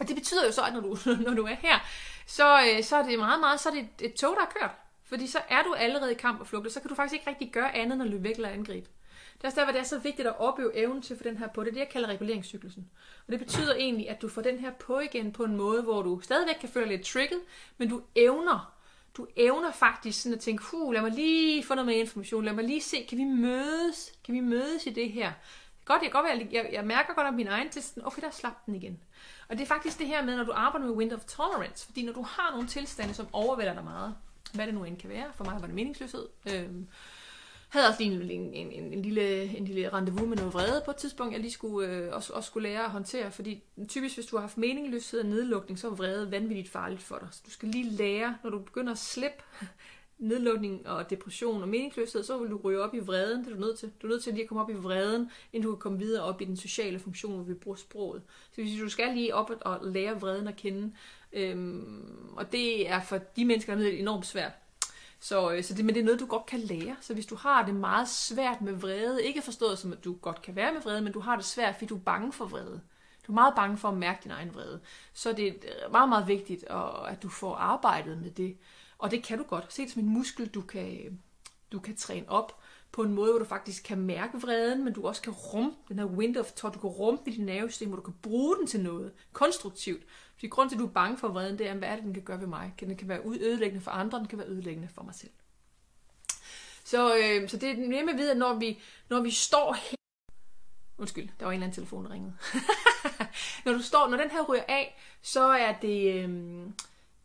Og 0.00 0.08
det 0.08 0.16
betyder 0.16 0.46
jo 0.46 0.52
så, 0.52 0.62
at 0.62 0.72
når 0.72 0.80
du, 0.80 0.98
når 1.26 1.34
du 1.34 1.44
er 1.44 1.54
her, 1.54 1.78
så, 2.30 2.60
øh, 2.60 2.84
så 2.84 2.96
er 2.96 3.02
det 3.02 3.18
meget, 3.18 3.40
meget, 3.40 3.60
så 3.60 3.68
er 3.68 3.72
det 3.72 3.82
et, 3.82 4.06
et 4.06 4.14
tog, 4.14 4.36
der 4.36 4.42
er 4.42 4.60
kørt. 4.60 4.70
Fordi 5.04 5.26
så 5.26 5.38
er 5.48 5.62
du 5.62 5.74
allerede 5.74 6.12
i 6.12 6.14
kamp 6.14 6.40
og 6.40 6.46
flugt, 6.46 6.66
og 6.66 6.72
så 6.72 6.80
kan 6.80 6.88
du 6.88 6.94
faktisk 6.94 7.14
ikke 7.14 7.30
rigtig 7.30 7.52
gøre 7.52 7.76
andet 7.76 7.94
end 7.94 8.02
at 8.02 8.08
løbe 8.08 8.24
væk 8.24 8.34
eller 8.34 8.48
angribe. 8.48 8.88
Det 9.34 9.44
er 9.44 9.48
også 9.48 9.60
derfor, 9.60 9.72
det 9.72 9.80
er 9.80 9.84
så 9.84 9.98
vigtigt 9.98 10.28
at 10.28 10.38
opøve 10.38 10.76
evnen 10.76 11.02
til 11.02 11.14
at 11.14 11.18
få 11.18 11.24
den 11.24 11.36
her 11.36 11.48
på. 11.48 11.62
Det 11.62 11.68
er 11.68 11.72
det, 11.72 11.80
jeg 11.80 11.88
kalder 11.88 12.08
reguleringscyklusen. 12.08 12.90
Og 13.26 13.32
det 13.32 13.40
betyder 13.40 13.74
egentlig, 13.74 14.10
at 14.10 14.22
du 14.22 14.28
får 14.28 14.42
den 14.42 14.58
her 14.58 14.70
på 14.70 14.98
igen 14.98 15.32
på 15.32 15.44
en 15.44 15.56
måde, 15.56 15.82
hvor 15.82 16.02
du 16.02 16.20
stadigvæk 16.20 16.56
kan 16.60 16.68
føle 16.68 16.88
lidt 16.88 17.06
trigget, 17.06 17.40
men 17.78 17.88
du 17.88 18.02
evner 18.14 18.74
du 19.16 19.26
evner 19.36 19.72
faktisk 19.72 20.22
sådan 20.22 20.34
at 20.34 20.40
tænke, 20.40 20.64
huh, 20.70 20.92
lad 20.92 21.02
mig 21.02 21.10
lige 21.10 21.64
få 21.64 21.74
noget 21.74 21.86
mere 21.86 21.96
information, 21.96 22.44
lad 22.44 22.52
mig 22.52 22.64
lige 22.64 22.80
se, 22.80 23.06
kan 23.08 23.18
vi 23.18 23.24
mødes, 23.24 24.12
kan 24.24 24.34
vi 24.34 24.40
mødes 24.40 24.86
i 24.86 24.90
det 24.90 25.12
her? 25.12 25.32
Godt, 25.84 26.02
jeg, 26.02 26.12
godt 26.12 26.26
jeg, 26.26 26.48
jeg, 26.52 26.70
jeg 26.72 26.84
mærker 26.84 27.14
godt 27.14 27.26
om 27.26 27.34
min 27.34 27.46
egen 27.46 27.70
tilstand, 27.70 28.06
okay, 28.06 28.22
der 28.22 28.30
slap 28.30 28.66
den 28.66 28.74
igen. 28.74 29.00
Og 29.50 29.56
det 29.56 29.62
er 29.62 29.66
faktisk 29.66 29.98
det 29.98 30.06
her 30.06 30.24
med, 30.24 30.36
når 30.36 30.44
du 30.44 30.52
arbejder 30.54 30.86
med 30.86 30.94
window 30.94 31.18
of 31.18 31.24
tolerance, 31.24 31.86
fordi 31.86 32.04
når 32.04 32.12
du 32.12 32.22
har 32.22 32.50
nogle 32.52 32.68
tilstande, 32.68 33.14
som 33.14 33.26
overvælder 33.32 33.74
dig 33.74 33.84
meget, 33.84 34.14
hvad 34.54 34.66
det 34.66 34.74
nu 34.74 34.84
end 34.84 34.98
kan 34.98 35.10
være, 35.10 35.26
for 35.34 35.44
mig 35.44 35.54
var 35.60 35.66
det 35.66 35.74
meningsløshed, 35.74 36.26
øhm, 36.46 36.86
havde 37.68 37.88
også 37.88 38.02
lige 38.02 38.14
en, 38.14 38.30
en, 38.30 38.72
en, 38.72 38.92
en, 38.92 39.02
lille, 39.02 39.42
en 39.42 39.64
lille 39.64 39.88
rendezvous 39.88 40.28
med 40.28 40.36
noget 40.36 40.54
vrede 40.54 40.82
på 40.84 40.90
et 40.90 40.96
tidspunkt, 40.96 41.32
jeg 41.32 41.40
lige 41.40 41.52
skulle, 41.52 41.88
øh, 41.88 42.14
også, 42.14 42.32
også 42.32 42.46
skulle 42.46 42.68
lære 42.68 42.84
at 42.84 42.90
håndtere, 42.90 43.30
fordi 43.30 43.62
typisk 43.88 44.16
hvis 44.16 44.26
du 44.26 44.36
har 44.36 44.40
haft 44.40 44.58
meningsløshed 44.58 45.20
og 45.20 45.26
nedlukning, 45.26 45.78
så 45.78 45.86
er 45.86 45.94
vrede 45.94 46.30
vanvittigt 46.30 46.70
farligt 46.70 47.02
for 47.02 47.18
dig. 47.18 47.28
Så 47.32 47.42
du 47.46 47.50
skal 47.50 47.68
lige 47.68 47.90
lære, 47.90 48.36
når 48.42 48.50
du 48.50 48.58
begynder 48.58 48.92
at 48.92 48.98
slippe 48.98 49.42
nedlukning 50.20 50.88
og 50.88 51.10
depression 51.10 51.62
og 51.62 51.68
meningsløshed, 51.68 52.22
så 52.22 52.38
vil 52.38 52.50
du 52.50 52.60
ryge 52.64 52.80
op 52.80 52.94
i 52.94 52.98
vreden, 52.98 53.44
det 53.44 53.50
er 53.50 53.54
du 53.54 53.60
nødt 53.60 53.78
til. 53.78 53.90
Du 54.02 54.06
er 54.06 54.10
nødt 54.10 54.22
til 54.22 54.32
lige 54.32 54.42
at 54.42 54.48
komme 54.48 54.62
op 54.62 54.70
i 54.70 54.74
vreden, 54.74 55.30
inden 55.52 55.66
du 55.68 55.74
kan 55.74 55.80
komme 55.80 55.98
videre 55.98 56.24
op 56.24 56.40
i 56.40 56.44
den 56.44 56.56
sociale 56.56 56.98
funktion, 56.98 57.34
hvor 57.34 57.44
vi 57.44 57.54
bruger 57.54 57.76
sproget. 57.76 58.22
Så 58.54 58.62
hvis 58.62 58.80
du 58.80 58.88
skal 58.88 59.14
lige 59.14 59.34
op 59.34 59.50
og 59.60 59.78
lære 59.82 60.20
vreden 60.20 60.48
at 60.48 60.56
kende, 60.56 60.92
øhm, 61.32 62.28
og 62.36 62.52
det 62.52 62.90
er 62.90 63.00
for 63.02 63.18
de 63.36 63.44
mennesker, 63.44 63.74
der 63.74 63.86
er 63.86 63.90
enormt 63.90 64.26
svært. 64.26 64.52
Så, 65.20 65.52
øh, 65.52 65.64
så 65.64 65.74
det, 65.74 65.84
men 65.84 65.94
det 65.94 66.00
er 66.00 66.04
noget, 66.04 66.20
du 66.20 66.26
godt 66.26 66.46
kan 66.46 66.60
lære. 66.60 66.96
Så 67.00 67.14
hvis 67.14 67.26
du 67.26 67.34
har 67.34 67.66
det 67.66 67.74
meget 67.74 68.08
svært 68.08 68.60
med 68.62 68.72
vrede, 68.72 69.24
ikke 69.24 69.42
forstået 69.42 69.78
som, 69.78 69.92
at 69.92 70.04
du 70.04 70.12
godt 70.12 70.42
kan 70.42 70.56
være 70.56 70.72
med 70.72 70.80
vrede, 70.80 71.02
men 71.02 71.12
du 71.12 71.20
har 71.20 71.36
det 71.36 71.44
svært, 71.44 71.74
fordi 71.74 71.86
du 71.86 71.96
er 71.96 72.00
bange 72.00 72.32
for 72.32 72.44
vrede. 72.44 72.80
Du 73.26 73.32
er 73.32 73.34
meget 73.34 73.54
bange 73.54 73.76
for 73.76 73.88
at 73.88 73.96
mærke 73.96 74.20
din 74.24 74.30
egen 74.30 74.54
vrede. 74.54 74.80
Så 75.12 75.32
det 75.32 75.48
er 75.48 75.88
meget, 75.90 76.08
meget 76.08 76.28
vigtigt, 76.28 76.64
at 77.08 77.22
du 77.22 77.28
får 77.28 77.54
arbejdet 77.54 78.22
med 78.22 78.30
det. 78.30 78.56
Og 79.00 79.10
det 79.10 79.22
kan 79.22 79.38
du 79.38 79.44
godt. 79.44 79.72
Se 79.72 79.82
det 79.82 79.90
som 79.90 80.02
en 80.02 80.08
muskel, 80.08 80.48
du 80.48 80.60
kan, 80.60 81.20
du 81.72 81.80
kan 81.80 81.96
træne 81.96 82.28
op 82.28 82.60
på 82.92 83.02
en 83.02 83.12
måde, 83.12 83.32
hvor 83.32 83.38
du 83.38 83.44
faktisk 83.44 83.84
kan 83.84 83.98
mærke 83.98 84.40
vreden, 84.40 84.84
men 84.84 84.92
du 84.92 85.06
også 85.06 85.22
kan 85.22 85.32
rumme 85.32 85.72
den 85.88 85.98
her 85.98 86.06
window 86.06 86.42
of 86.42 86.52
thought, 86.52 86.74
du 86.74 86.80
kan 86.80 86.90
rumme 86.90 87.20
dit 87.26 87.38
nervesystem, 87.38 87.88
hvor 87.88 87.96
du 87.96 88.02
kan 88.02 88.14
bruge 88.22 88.56
den 88.56 88.66
til 88.66 88.80
noget 88.80 89.12
konstruktivt. 89.32 90.02
Fordi 90.34 90.46
grund 90.46 90.68
til, 90.68 90.76
at 90.76 90.80
du 90.80 90.86
er 90.86 90.90
bange 90.90 91.18
for 91.18 91.28
vreden, 91.28 91.58
det 91.58 91.68
er, 91.68 91.74
hvad 91.74 91.88
er 91.88 91.94
det, 91.94 92.04
den 92.04 92.14
kan 92.14 92.22
gøre 92.22 92.40
ved 92.40 92.46
mig? 92.46 92.74
Den 92.80 92.96
kan 92.96 93.08
være 93.08 93.20
ødelæggende 93.24 93.84
for 93.84 93.90
andre, 93.90 94.18
den 94.18 94.26
kan 94.26 94.38
være 94.38 94.48
ødelæggende 94.48 94.88
for 94.94 95.02
mig 95.02 95.14
selv. 95.14 95.30
Så, 96.84 97.16
øh, 97.16 97.48
så 97.48 97.56
det 97.56 97.70
er 97.70 97.76
nemme 97.76 98.12
at 98.12 98.18
vide, 98.18 98.30
at 98.30 98.36
når 98.36 98.54
vi, 98.54 98.80
når 99.08 99.20
vi 99.20 99.30
står 99.30 99.72
her... 99.72 99.96
Undskyld, 100.98 101.28
der 101.38 101.44
var 101.44 101.52
en 101.52 101.54
eller 101.54 101.66
anden 101.66 101.74
telefon, 101.74 102.04
der 102.04 102.10
ringede. 102.10 102.34
når, 103.64 103.72
du 103.72 103.82
står, 103.82 104.08
når 104.08 104.16
den 104.16 104.30
her 104.30 104.42
ryger 104.42 104.64
af, 104.68 105.00
så 105.22 105.42
er 105.42 105.72
det... 105.72 106.14
Øh, 106.14 106.60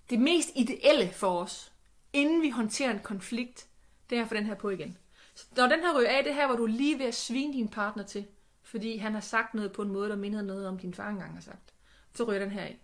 det 0.09 0.19
mest 0.19 0.51
ideelle 0.55 1.11
for 1.13 1.39
os, 1.39 1.71
inden 2.13 2.41
vi 2.41 2.49
håndterer 2.49 2.91
en 2.91 2.99
konflikt, 2.99 3.67
det 4.09 4.17
er 4.17 4.21
at 4.21 4.27
få 4.27 4.35
den 4.35 4.45
her 4.45 4.55
på 4.55 4.69
igen. 4.69 4.97
Så 5.35 5.45
når 5.57 5.67
den 5.67 5.79
her 5.79 5.99
ryger 5.99 6.09
af, 6.09 6.23
det 6.23 6.33
her, 6.33 6.47
hvor 6.47 6.55
du 6.55 6.63
er 6.63 6.67
lige 6.67 6.99
ved 6.99 7.05
at 7.05 7.15
svine 7.15 7.53
din 7.53 7.67
partner 7.67 8.03
til, 8.03 8.25
fordi 8.63 8.97
han 8.97 9.13
har 9.13 9.21
sagt 9.21 9.53
noget 9.53 9.71
på 9.71 9.81
en 9.81 9.91
måde, 9.91 10.09
der 10.09 10.15
minder 10.15 10.41
noget 10.41 10.67
om 10.67 10.79
din 10.79 10.93
far 10.93 11.09
engang 11.09 11.33
har 11.33 11.41
sagt, 11.41 11.73
så 12.13 12.23
ryger 12.23 12.39
den 12.39 12.51
her 12.51 12.61
af. 12.61 12.79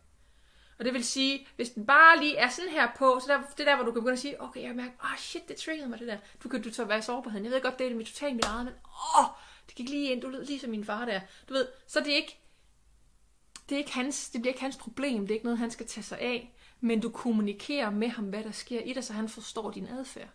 Og 0.80 0.86
det 0.86 0.94
vil 0.94 1.04
sige, 1.04 1.48
hvis 1.56 1.70
den 1.70 1.86
bare 1.86 2.20
lige 2.20 2.38
er 2.38 2.50
sådan 2.50 2.72
her 2.72 2.88
på, 2.98 3.20
så 3.22 3.34
der, 3.34 3.42
det 3.58 3.68
der, 3.68 3.76
hvor 3.76 3.86
du 3.86 3.92
kan 3.92 4.02
begynde 4.02 4.14
at 4.14 4.20
sige, 4.20 4.42
okay, 4.42 4.62
jeg 4.62 4.76
mærker, 4.76 4.92
åh 5.04 5.12
oh, 5.12 5.18
shit, 5.18 5.48
det 5.48 5.56
triggede 5.56 5.90
mig 5.90 6.00
det 6.00 6.08
der. 6.08 6.18
Du 6.44 6.50
kan 6.50 6.62
du 6.62 6.74
så 6.74 6.86
være 6.86 7.02
sårbarheden. 7.02 7.46
Jeg 7.46 7.54
ved 7.54 7.62
godt, 7.62 7.80
det 7.80 7.92
er 7.92 7.96
mit 7.96 8.08
totalt 8.08 8.36
mit 8.36 8.46
eget, 8.46 8.66
men 8.66 8.74
åh, 8.86 9.20
oh, 9.20 9.30
det 9.68 9.76
gik 9.76 9.90
lige 9.90 10.12
ind, 10.12 10.22
du 10.22 10.30
lød 10.30 10.46
lige 10.46 10.60
som 10.60 10.70
min 10.70 10.86
far 10.86 11.06
der. 11.06 11.22
Du 11.50 11.54
ved, 11.54 11.68
så 11.88 12.00
det 12.00 12.12
er 12.12 12.16
ikke, 12.16 12.40
det, 13.70 13.76
er 13.76 13.80
ikke 13.80 13.94
hans, 13.94 14.30
det 14.30 14.42
bliver 14.42 14.54
ikke 14.54 14.62
hans 14.62 14.78
problem, 14.78 15.22
det 15.22 15.32
er 15.32 15.36
ikke 15.36 15.46
noget, 15.46 15.60
han 15.60 15.72
skal 15.72 15.88
tage 15.88 16.04
sig 16.04 16.20
af 16.20 16.56
men 16.82 17.00
du 17.00 17.10
kommunikerer 17.10 17.90
med 17.90 18.08
ham, 18.08 18.26
hvad 18.26 18.44
der 18.44 18.52
sker 18.52 18.82
i 18.82 18.94
dig, 18.94 19.04
så 19.04 19.14
han 19.14 19.30
forstår 19.30 19.72
din 19.72 19.88
adfærd. 19.88 20.30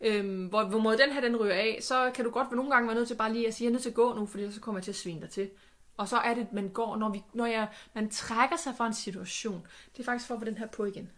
Øhm, 0.00 0.46
hvor, 0.46 0.64
hvor 0.64 0.78
mod 0.78 0.96
den 0.96 1.12
her 1.12 1.20
den 1.20 1.36
ryger 1.36 1.54
af, 1.54 1.78
så 1.82 2.10
kan 2.14 2.24
du 2.24 2.30
godt 2.30 2.52
nogle 2.52 2.70
gange 2.70 2.86
være 2.88 2.96
nødt 2.96 3.08
til 3.08 3.14
bare 3.14 3.32
lige 3.32 3.48
at 3.48 3.54
sige, 3.54 3.64
jeg 3.64 3.68
er 3.70 3.72
nødt 3.72 3.82
til 3.82 3.90
at 3.90 3.94
gå 3.94 4.14
nu, 4.14 4.26
for 4.26 4.38
ellers 4.38 4.54
så 4.54 4.60
kommer 4.60 4.78
jeg 4.78 4.84
til 4.84 4.90
at 4.90 4.96
svine 4.96 5.20
dig 5.20 5.30
til. 5.30 5.50
Og 5.96 6.08
så 6.08 6.16
er 6.16 6.34
det, 6.34 6.52
man 6.52 6.68
går, 6.68 6.96
når, 6.96 7.08
vi, 7.08 7.22
når 7.32 7.46
jeg, 7.46 7.68
man 7.94 8.10
trækker 8.10 8.56
sig 8.56 8.74
fra 8.76 8.86
en 8.86 8.94
situation. 8.94 9.66
Det 9.92 10.00
er 10.00 10.04
faktisk 10.04 10.28
for 10.28 10.34
at 10.34 10.40
få 10.40 10.44
den 10.44 10.58
her 10.58 10.66
på 10.66 10.84
igen. 10.84 11.10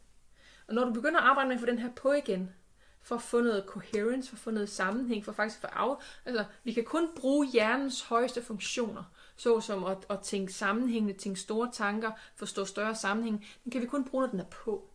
Og 0.69 0.75
når 0.75 0.85
du 0.85 0.93
begynder 0.93 1.21
at 1.21 1.27
arbejde 1.27 1.49
med 1.49 1.57
at 1.57 1.61
få 1.61 1.67
den 1.67 1.79
her 1.79 1.91
på 1.91 2.13
igen, 2.13 2.51
for 3.03 3.15
at 3.15 3.23
få 3.23 3.41
noget 3.41 3.65
coherence, 3.67 4.29
for 4.29 4.37
at 4.37 4.41
få 4.41 4.51
noget 4.51 4.69
sammenhæng, 4.69 5.25
for 5.25 5.33
faktisk 5.33 5.65
at 5.65 5.71
få 5.71 5.77
af... 5.77 5.97
Altså, 6.25 6.45
vi 6.65 6.73
kan 6.73 6.85
kun 6.85 7.09
bruge 7.17 7.47
hjernens 7.47 8.03
højeste 8.03 8.43
funktioner 8.43 9.05
såsom 9.37 9.85
at, 9.85 10.07
at 10.11 10.21
tænke 10.21 10.53
sammenhængende, 10.53 11.19
tænke 11.19 11.41
store 11.41 11.71
tanker, 11.73 12.11
forstå 12.37 12.65
større 12.65 12.95
sammenhæng, 12.95 13.47
den 13.65 13.73
kan 13.73 13.81
vi 13.81 13.87
kun 13.87 14.05
bruge, 14.05 14.23
når 14.23 14.31
den 14.31 14.41
er 14.41 14.45
på. 14.45 14.91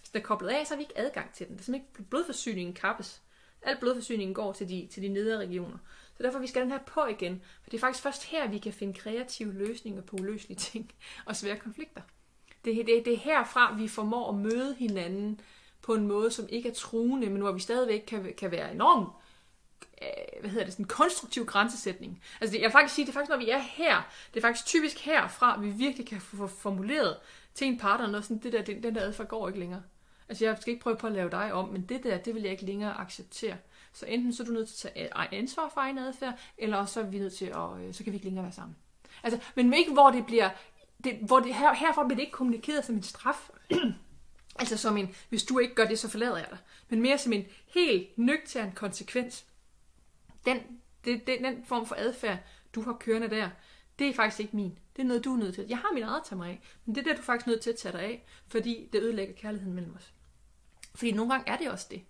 Hvis 0.00 0.10
den 0.12 0.20
er 0.20 0.24
koblet 0.24 0.48
af, 0.48 0.66
så 0.66 0.74
har 0.74 0.76
vi 0.76 0.82
ikke 0.82 0.98
adgang 0.98 1.34
til 1.34 1.46
den. 1.46 1.54
Det 1.54 1.60
er 1.60 1.64
simpelthen 1.64 1.92
ikke 1.98 2.10
blodforsyningen 2.10 2.74
kappes. 2.74 3.22
Al 3.62 3.76
blodforsyningen 3.80 4.34
går 4.34 4.52
til 4.52 4.68
de, 4.68 4.88
til 4.90 5.02
de 5.02 5.08
nedre 5.08 5.38
regioner. 5.38 5.78
Så 6.16 6.22
derfor 6.22 6.38
vi 6.38 6.46
skal 6.46 6.62
den 6.62 6.70
her 6.70 6.78
på 6.78 7.06
igen. 7.06 7.42
For 7.62 7.70
det 7.70 7.76
er 7.76 7.80
faktisk 7.80 8.02
først 8.02 8.24
her, 8.24 8.48
vi 8.48 8.58
kan 8.58 8.72
finde 8.72 8.94
kreative 8.94 9.52
løsninger 9.52 10.02
på 10.02 10.16
uløselige 10.16 10.58
ting 10.58 10.92
og 11.26 11.36
svære 11.36 11.56
konflikter. 11.56 12.02
Det, 12.64 12.86
det, 12.86 13.04
det 13.04 13.12
er 13.12 13.18
herfra, 13.18 13.76
vi 13.76 13.88
formår 13.88 14.28
at 14.28 14.34
møde 14.34 14.74
hinanden 14.74 15.40
på 15.82 15.94
en 15.94 16.06
måde, 16.06 16.30
som 16.30 16.46
ikke 16.48 16.68
er 16.68 16.74
truende, 16.74 17.30
men 17.30 17.42
hvor 17.42 17.52
vi 17.52 17.60
stadigvæk 17.60 18.04
kan, 18.06 18.34
kan 18.38 18.50
være 18.50 18.72
enormt 18.72 19.08
Øh, 20.02 20.40
hvad 20.40 20.50
hedder 20.50 20.64
det, 20.64 20.72
sådan 20.72 20.84
en 20.84 20.88
konstruktiv 20.88 21.46
grænsesætning. 21.46 22.22
Altså 22.40 22.56
jeg 22.56 22.64
vil 22.64 22.72
faktisk 22.72 22.94
sige, 22.94 23.04
det 23.04 23.10
er 23.10 23.14
faktisk, 23.14 23.30
når 23.30 23.36
vi 23.36 23.50
er 23.50 23.58
her, 23.58 24.08
det 24.34 24.36
er 24.36 24.48
faktisk 24.48 24.66
typisk 24.66 24.98
herfra, 24.98 25.60
vi 25.60 25.70
virkelig 25.70 26.06
kan 26.06 26.20
få 26.20 26.46
formuleret 26.46 27.16
til 27.54 27.66
en 27.66 27.78
partner, 27.78 28.06
noget 28.06 28.24
sådan, 28.24 28.42
det 28.42 28.52
der, 28.52 28.62
den, 28.62 28.82
den 28.82 28.94
der 28.94 29.00
adfærd 29.00 29.26
går 29.26 29.48
ikke 29.48 29.60
længere. 29.60 29.82
Altså 30.28 30.44
jeg 30.44 30.56
skal 30.60 30.70
ikke 30.72 30.82
prøve 30.82 30.96
på 30.96 31.06
at 31.06 31.12
lave 31.12 31.30
dig 31.30 31.52
om, 31.52 31.68
men 31.68 31.82
det 31.82 32.02
der, 32.02 32.18
det 32.18 32.34
vil 32.34 32.42
jeg 32.42 32.52
ikke 32.52 32.64
længere 32.64 33.00
acceptere. 33.00 33.56
Så 33.92 34.06
enten 34.06 34.34
så 34.34 34.42
er 34.42 34.46
du 34.46 34.52
nødt 34.52 34.68
til 34.68 34.88
at 34.88 34.94
tage 34.94 35.34
ansvar 35.34 35.70
for 35.74 35.80
egen 35.80 35.98
adfærd, 35.98 36.38
eller 36.58 36.76
også 36.76 36.94
så 36.94 37.00
er 37.00 37.04
vi 37.04 37.18
nødt 37.18 37.32
til 37.32 37.44
at, 37.44 37.80
øh, 37.80 37.94
så 37.94 38.04
kan 38.04 38.12
vi 38.12 38.16
ikke 38.16 38.26
længere 38.26 38.44
være 38.44 38.52
sammen. 38.52 38.76
Altså, 39.22 39.40
men 39.54 39.74
ikke 39.74 39.92
hvor 39.92 40.10
det 40.10 40.26
bliver, 40.26 40.50
det, 41.04 41.18
hvor 41.20 41.40
det 41.40 41.54
her, 41.54 41.74
herfra 41.74 42.04
bliver 42.04 42.16
det 42.16 42.22
ikke 42.22 42.32
kommunikeret 42.32 42.84
som 42.84 42.94
en 42.94 43.02
straf. 43.02 43.50
altså 44.60 44.76
som 44.76 44.96
en, 44.96 45.14
hvis 45.28 45.44
du 45.44 45.58
ikke 45.58 45.74
gør 45.74 45.84
det, 45.84 45.98
så 45.98 46.08
forlader 46.08 46.36
jeg 46.36 46.46
dig. 46.50 46.58
Men 46.88 47.00
mere 47.00 47.18
som 47.18 47.32
en 47.32 47.44
helt 47.66 48.18
nøgtern 48.18 48.72
konsekvens 48.72 49.44
den, 50.46 50.80
det, 51.04 51.26
det, 51.26 51.38
den 51.40 51.64
form 51.64 51.86
for 51.86 51.94
adfærd, 51.98 52.38
du 52.74 52.82
har 52.82 52.92
kørende 52.92 53.30
der, 53.30 53.50
det 53.98 54.08
er 54.08 54.14
faktisk 54.14 54.40
ikke 54.40 54.56
min. 54.56 54.78
Det 54.96 55.02
er 55.02 55.06
noget, 55.06 55.24
du 55.24 55.32
er 55.34 55.38
nødt 55.38 55.54
til. 55.54 55.66
Jeg 55.68 55.78
har 55.78 55.94
min 55.94 56.02
eget 56.02 56.20
at 56.20 56.24
tage 56.24 56.38
mig 56.38 56.48
af, 56.48 56.60
men 56.84 56.94
det 56.94 57.00
er 57.00 57.04
der, 57.04 57.14
du 57.14 57.20
er 57.20 57.24
faktisk 57.24 57.46
nødt 57.46 57.60
til 57.60 57.70
at 57.70 57.76
tage 57.76 57.92
dig 57.92 58.00
af, 58.00 58.26
fordi 58.48 58.88
det 58.92 59.02
ødelægger 59.02 59.34
kærligheden 59.34 59.74
mellem 59.74 59.96
os. 59.96 60.12
Fordi 60.94 61.12
nogle 61.12 61.32
gange 61.32 61.52
er 61.52 61.56
det 61.56 61.70
også 61.70 61.86
det. 61.90 62.04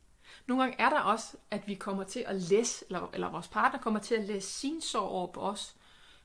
Nogle 0.46 0.62
gange 0.62 0.80
er 0.80 0.90
der 0.90 1.00
også, 1.00 1.36
at 1.50 1.68
vi 1.68 1.74
kommer 1.74 2.04
til 2.04 2.24
at 2.26 2.36
læse, 2.36 2.84
eller, 2.88 3.10
eller 3.14 3.30
vores 3.30 3.48
partner 3.48 3.80
kommer 3.80 4.00
til 4.00 4.14
at 4.14 4.24
læse 4.24 4.48
sin 4.48 4.80
sorg 4.80 5.02
over 5.02 5.32
på 5.32 5.40
os, 5.40 5.76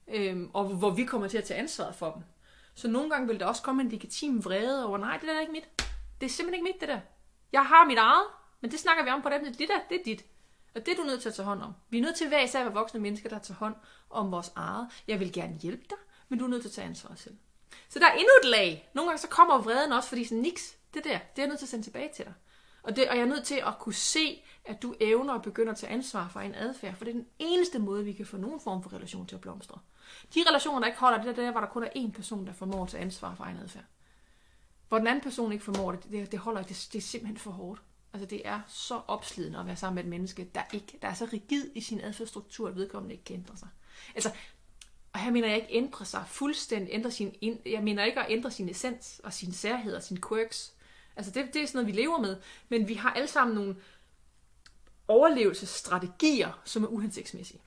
øhm, 0.07 0.49
og 0.53 0.65
hvor 0.65 0.89
vi 0.89 1.05
kommer 1.05 1.27
til 1.27 1.37
at 1.37 1.43
tage 1.43 1.59
ansvaret 1.59 1.95
for 1.95 2.11
dem. 2.11 2.23
Så 2.75 2.87
nogle 2.87 3.09
gange 3.09 3.27
vil 3.27 3.39
der 3.39 3.45
også 3.45 3.63
komme 3.63 3.81
en 3.81 3.89
legitim 3.89 4.45
vrede 4.45 4.85
over, 4.85 4.97
nej, 4.97 5.17
det 5.17 5.27
der 5.27 5.35
er 5.35 5.41
ikke 5.41 5.51
mit. 5.51 5.69
Det 6.21 6.25
er 6.25 6.29
simpelthen 6.29 6.53
ikke 6.53 6.73
mit, 6.73 6.81
det 6.81 6.89
der. 6.89 6.99
Jeg 7.51 7.65
har 7.65 7.85
mit 7.85 7.97
eget, 7.97 8.27
men 8.61 8.71
det 8.71 8.79
snakker 8.79 9.03
vi 9.03 9.09
om 9.09 9.21
på 9.21 9.29
dem. 9.29 9.45
Det 9.45 9.67
der, 9.67 9.79
det 9.89 9.99
er 9.99 10.03
dit. 10.05 10.25
Og 10.77 10.85
det 10.85 10.91
er 10.91 10.95
du 10.95 11.03
nødt 11.03 11.21
til 11.21 11.29
at 11.29 11.35
tage 11.35 11.45
hånd 11.45 11.61
om. 11.61 11.73
Vi 11.89 11.97
er 11.97 12.01
nødt 12.01 12.15
til 12.15 12.33
at 12.33 12.43
især 12.43 12.59
at 12.59 12.65
være 12.65 12.73
voksne 12.73 12.99
mennesker, 12.99 13.29
der 13.29 13.39
tager 13.39 13.57
hånd 13.57 13.75
om 14.09 14.31
vores 14.31 14.51
eget. 14.55 14.87
Jeg 15.07 15.19
vil 15.19 15.33
gerne 15.33 15.57
hjælpe 15.57 15.83
dig, 15.89 15.97
men 16.29 16.39
du 16.39 16.45
er 16.45 16.49
nødt 16.49 16.61
til 16.61 16.69
at 16.69 16.73
tage 16.73 16.87
ansvar 16.87 17.15
selv. 17.15 17.37
Så 17.89 17.99
der 17.99 18.05
er 18.07 18.13
endnu 18.13 18.29
et 18.43 18.49
lag. 18.49 18.89
Nogle 18.93 19.09
gange 19.09 19.21
så 19.21 19.27
kommer 19.27 19.57
vreden 19.57 19.91
også, 19.91 20.09
fordi 20.09 20.23
sådan, 20.23 20.41
niks, 20.41 20.77
det 20.93 21.03
der, 21.03 21.09
det 21.09 21.17
er 21.17 21.41
jeg 21.41 21.47
nødt 21.47 21.59
til 21.59 21.65
at 21.65 21.69
sende 21.69 21.85
tilbage 21.85 22.09
til 22.15 22.25
dig. 22.25 22.33
Og, 22.83 22.95
det, 22.95 23.09
og 23.09 23.15
jeg 23.15 23.21
er 23.21 23.27
nødt 23.27 23.43
til 23.43 23.55
at 23.55 23.79
kunne 23.79 23.93
se, 23.93 24.43
at 24.65 24.81
du 24.81 24.95
evner 24.99 25.33
at 25.33 25.41
begynde 25.41 25.71
at 25.71 25.77
tage 25.77 25.91
ansvar 25.91 26.27
for 26.27 26.39
en 26.39 26.55
adfærd, 26.55 26.95
for 26.95 27.05
det 27.05 27.11
er 27.11 27.15
den 27.15 27.27
eneste 27.39 27.79
måde, 27.79 28.05
vi 28.05 28.13
kan 28.13 28.25
få 28.25 28.37
nogen 28.37 28.59
form 28.59 28.83
for 28.83 28.93
relation 28.93 29.27
til 29.27 29.35
at 29.35 29.41
blomstre. 29.41 29.79
De 30.33 30.43
relationer, 30.49 30.79
der 30.79 30.87
ikke 30.87 30.99
holder, 30.99 31.17
det 31.17 31.29
er 31.29 31.43
der, 31.43 31.51
hvor 31.51 31.59
der 31.59 31.67
kun 31.67 31.83
er 31.83 31.89
én 31.95 32.11
person, 32.11 32.47
der 32.47 32.53
formår 32.53 32.83
at 32.83 32.89
tage 32.89 33.03
ansvar 33.03 33.35
for 33.35 33.43
en 33.43 33.57
adfærd. 33.57 33.83
Hvor 34.87 34.97
den 34.97 35.07
anden 35.07 35.23
person 35.23 35.51
ikke 35.51 35.63
formår 35.63 35.91
det, 35.91 36.03
det, 36.11 36.31
det 36.31 36.39
holder 36.39 36.61
det, 36.61 36.87
det 36.91 36.97
er 36.97 37.01
simpelthen 37.01 37.37
for 37.37 37.51
hårdt. 37.51 37.81
Altså 38.17 38.29
det 38.29 38.41
er 38.47 38.61
så 38.67 39.01
opslidende 39.07 39.59
at 39.59 39.65
være 39.65 39.75
sammen 39.75 39.95
med 39.95 40.03
et 40.03 40.09
menneske, 40.09 40.49
der, 40.55 40.61
ikke, 40.73 40.97
der 41.01 41.07
er 41.07 41.13
så 41.13 41.29
rigid 41.33 41.71
i 41.75 41.81
sin 41.81 42.01
adfærdsstruktur, 42.01 42.67
at 42.67 42.75
vedkommende 42.75 43.13
ikke 43.13 43.23
kan 43.23 43.35
ændre 43.35 43.57
sig. 43.57 43.67
Altså, 44.15 44.31
og 45.13 45.19
her 45.19 45.31
mener 45.31 45.47
jeg 45.47 45.55
ikke 45.55 45.73
ændre 45.73 46.05
sig 46.05 46.23
fuldstændig, 46.27 46.93
ændre 46.93 47.11
sin, 47.11 47.35
jeg 47.65 47.83
mener 47.83 48.03
ikke 48.03 48.19
at 48.19 48.25
ændre 48.29 48.51
sin 48.51 48.69
essens 48.69 49.21
og 49.23 49.33
sin 49.33 49.53
særhed 49.53 49.95
og 49.95 50.03
sin 50.03 50.21
quirks. 50.29 50.73
Altså 51.15 51.31
det, 51.31 51.53
det 51.53 51.61
er 51.61 51.65
sådan 51.67 51.77
noget, 51.77 51.95
vi 51.95 52.01
lever 52.01 52.19
med. 52.19 52.37
Men 52.69 52.87
vi 52.87 52.93
har 52.93 53.13
alle 53.13 53.27
sammen 53.27 53.55
nogle 53.55 53.75
overlevelsesstrategier, 55.07 56.61
som 56.65 56.83
er 56.83 56.87
uhensigtsmæssige. 56.87 57.61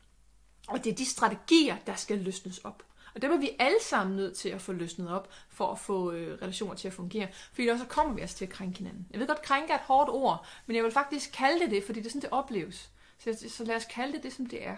Og 0.69 0.85
det 0.85 0.93
er 0.93 0.97
de 0.97 1.07
strategier, 1.07 1.77
der 1.87 1.95
skal 1.95 2.19
løsnes 2.19 2.59
op. 2.59 2.83
Og 3.15 3.23
dem 3.23 3.33
er 3.33 3.37
vi 3.37 3.51
alle 3.59 3.83
sammen 3.83 4.17
nødt 4.17 4.37
til 4.37 4.49
at 4.49 4.61
få 4.61 4.73
løsnet 4.73 5.11
op, 5.11 5.33
for 5.49 5.73
at 5.73 5.79
få 5.79 6.13
øh, 6.13 6.43
relationer 6.43 6.75
til 6.75 6.89
at 6.89 6.95
fungere. 6.95 7.29
Fordi 7.53 7.63
ellers 7.63 7.81
så 7.81 7.87
kommer 7.87 8.15
vi 8.15 8.21
altså 8.21 8.37
til 8.37 8.45
at 8.45 8.51
krænke 8.51 8.79
hinanden. 8.79 9.07
Jeg 9.11 9.21
ved 9.21 9.27
godt, 9.27 9.43
krænke 9.43 9.73
er 9.73 9.77
et 9.77 9.85
hårdt 9.85 10.11
ord, 10.11 10.47
men 10.67 10.77
jeg 10.77 10.85
vil 10.85 10.93
faktisk 10.93 11.33
kalde 11.33 11.61
det 11.61 11.71
det, 11.71 11.85
fordi 11.85 12.01
det 12.01 12.07
er 12.07 12.11
sådan, 12.11 12.23
det 12.23 12.31
opleves. 12.31 12.91
Så, 13.19 13.49
så 13.49 13.65
lad 13.65 13.77
os 13.77 13.85
kalde 13.85 14.13
det 14.13 14.23
det, 14.23 14.33
som 14.33 14.47
det 14.47 14.67
er. 14.67 14.77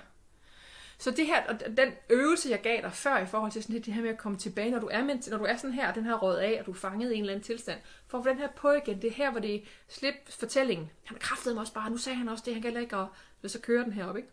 Så 0.98 1.10
det 1.10 1.26
her, 1.26 1.46
og 1.48 1.76
den 1.76 1.92
øvelse, 2.10 2.50
jeg 2.50 2.60
gav 2.60 2.82
dig 2.82 2.92
før 2.92 3.18
i 3.18 3.26
forhold 3.26 3.52
til 3.52 3.62
sådan 3.62 3.76
det, 3.76 3.86
det 3.86 3.94
her 3.94 4.02
med 4.02 4.10
at 4.10 4.18
komme 4.18 4.38
tilbage, 4.38 4.70
når 4.70 4.78
du 4.78 4.88
er, 4.92 5.04
med, 5.04 5.30
når 5.30 5.38
du 5.38 5.44
er 5.44 5.56
sådan 5.56 5.74
her, 5.74 5.92
den 5.92 6.04
her 6.04 6.14
råd 6.14 6.36
af, 6.36 6.56
og 6.60 6.66
du 6.66 6.70
er 6.70 6.74
fanget 6.74 7.12
i 7.12 7.14
en 7.14 7.20
eller 7.20 7.32
anden 7.32 7.44
tilstand, 7.44 7.80
for 8.06 8.18
at 8.18 8.24
få 8.24 8.30
den 8.30 8.38
her 8.38 8.48
på 8.48 8.70
igen, 8.70 9.02
det 9.02 9.10
er 9.10 9.14
her, 9.14 9.30
hvor 9.30 9.40
det 9.40 9.64
slip 9.88 10.14
fortællingen. 10.28 10.90
Han 11.04 11.18
kræftede 11.18 11.54
mig 11.54 11.60
også 11.60 11.72
bare, 11.72 11.90
nu 11.90 11.96
sagde 11.96 12.18
han 12.18 12.28
også 12.28 12.44
det, 12.46 12.54
han 12.54 12.62
kan 12.62 12.76
ikke, 12.76 12.96
og 12.96 13.08
så 13.46 13.60
kører 13.60 13.84
den 13.84 13.92
her 13.92 14.06
op, 14.06 14.16
ikke? 14.16 14.28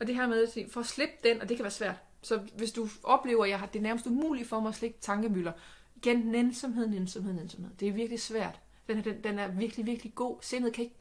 Og 0.00 0.06
det 0.06 0.14
her 0.14 0.26
med, 0.26 0.70
for 0.70 0.80
at 0.80 0.86
slippe 0.86 1.14
den, 1.24 1.40
og 1.40 1.48
det 1.48 1.56
kan 1.56 1.64
være 1.64 1.70
svært. 1.70 1.96
Så 2.22 2.40
hvis 2.56 2.72
du 2.72 2.88
oplever, 3.02 3.44
at 3.44 3.50
jeg 3.50 3.58
har 3.58 3.66
det 3.66 3.82
nærmest 3.82 4.06
umuligt 4.06 4.48
for 4.48 4.60
mig 4.60 4.68
at 4.68 4.74
slikke 4.74 4.98
tankemøller, 5.00 5.52
igen, 5.96 6.18
nænsomhed, 6.18 6.88
nænsomhed, 6.88 7.32
nænsomhed. 7.32 7.70
Det 7.80 7.88
er 7.88 7.92
virkelig 7.92 8.20
svært. 8.20 8.60
Den, 8.88 8.98
er, 8.98 9.02
den, 9.02 9.24
den 9.24 9.38
er 9.38 9.48
virkelig, 9.48 9.86
virkelig 9.86 10.14
god. 10.14 10.38
Sindet 10.40 10.72
kan, 10.72 10.84
ikke, 10.84 10.96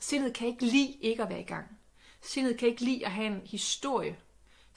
sindet 0.00 0.34
kan 0.34 0.48
ikke 0.48 0.64
lide 0.64 0.96
ikke 1.00 1.22
at 1.22 1.28
være 1.28 1.40
i 1.40 1.44
gang. 1.44 1.78
Sindet 2.22 2.58
kan 2.58 2.68
ikke 2.68 2.84
lide 2.84 3.06
at 3.06 3.12
have 3.12 3.26
en 3.26 3.42
historie 3.44 4.16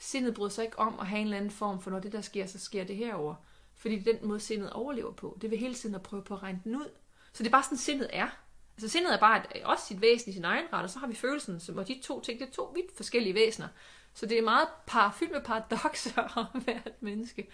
Sindet 0.02 0.34
bryder 0.34 0.50
sig 0.50 0.64
ikke 0.64 0.78
om 0.78 1.00
at 1.00 1.06
have 1.06 1.20
en 1.20 1.26
eller 1.26 1.36
anden 1.36 1.50
form 1.50 1.80
for, 1.80 1.90
når 1.90 1.98
det 1.98 2.12
der 2.12 2.20
sker, 2.20 2.46
så 2.46 2.58
sker 2.58 2.84
det 2.84 2.96
herover. 2.96 3.34
Fordi 3.76 3.98
det 3.98 4.08
er 4.08 4.18
den 4.18 4.28
måde, 4.28 4.40
sindet 4.40 4.70
overlever 4.70 5.12
på. 5.12 5.38
Det 5.40 5.50
vil 5.50 5.58
hele 5.58 5.74
tiden 5.74 5.94
at 5.94 6.02
prøve 6.02 6.22
på 6.22 6.34
at 6.34 6.42
regne 6.42 6.60
den 6.64 6.76
ud. 6.76 6.90
Så 7.32 7.42
det 7.42 7.46
er 7.46 7.50
bare 7.50 7.62
sådan, 7.62 7.78
sindet 7.78 8.10
er. 8.12 8.28
Altså 8.76 8.88
sindet 8.88 9.14
er 9.14 9.18
bare 9.18 9.56
et, 9.56 9.64
også 9.64 9.86
sit 9.86 10.00
væsen 10.00 10.30
i 10.30 10.32
sin 10.32 10.44
egen 10.44 10.64
ret, 10.72 10.82
og 10.82 10.90
så 10.90 10.98
har 10.98 11.06
vi 11.06 11.14
følelsen, 11.14 11.60
som, 11.60 11.78
og 11.78 11.88
de 11.88 12.00
to 12.02 12.20
ting, 12.20 12.40
det 12.40 12.48
er 12.48 12.52
to 12.52 12.72
vidt 12.74 12.96
forskellige 12.96 13.34
væsener. 13.34 13.68
Så 14.14 14.26
det 14.26 14.38
er 14.38 14.42
meget 14.42 14.68
par, 14.86 15.16
fyldt 15.18 15.32
med 15.32 15.40
paradoxer 15.40 16.22
om 16.36 16.60
hvert 16.62 17.02
menneske. 17.02 17.48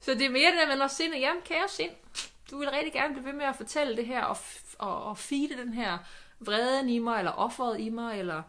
Så 0.00 0.14
det 0.14 0.22
er 0.22 0.30
mere 0.30 0.50
det 0.50 0.58
der 0.60 0.68
man 0.68 0.78
når 0.78 0.86
sindet, 0.86 1.20
jamen 1.20 1.42
kære 1.42 1.68
sind, 1.68 1.90
du 2.50 2.58
vil 2.58 2.70
rigtig 2.70 2.92
gerne 2.92 3.14
blive 3.14 3.26
ved 3.26 3.32
med 3.32 3.44
at 3.44 3.56
fortælle 3.56 3.96
det 3.96 4.06
her, 4.06 4.22
og, 4.22 4.36
og, 4.78 5.02
og 5.02 5.18
feede 5.18 5.56
den 5.56 5.72
her 5.72 5.98
vreden 6.40 6.88
i 6.88 6.98
mig, 6.98 7.18
eller 7.18 7.32
offeret 7.32 7.80
i 7.80 7.88
mig, 7.88 8.18
eller 8.18 8.42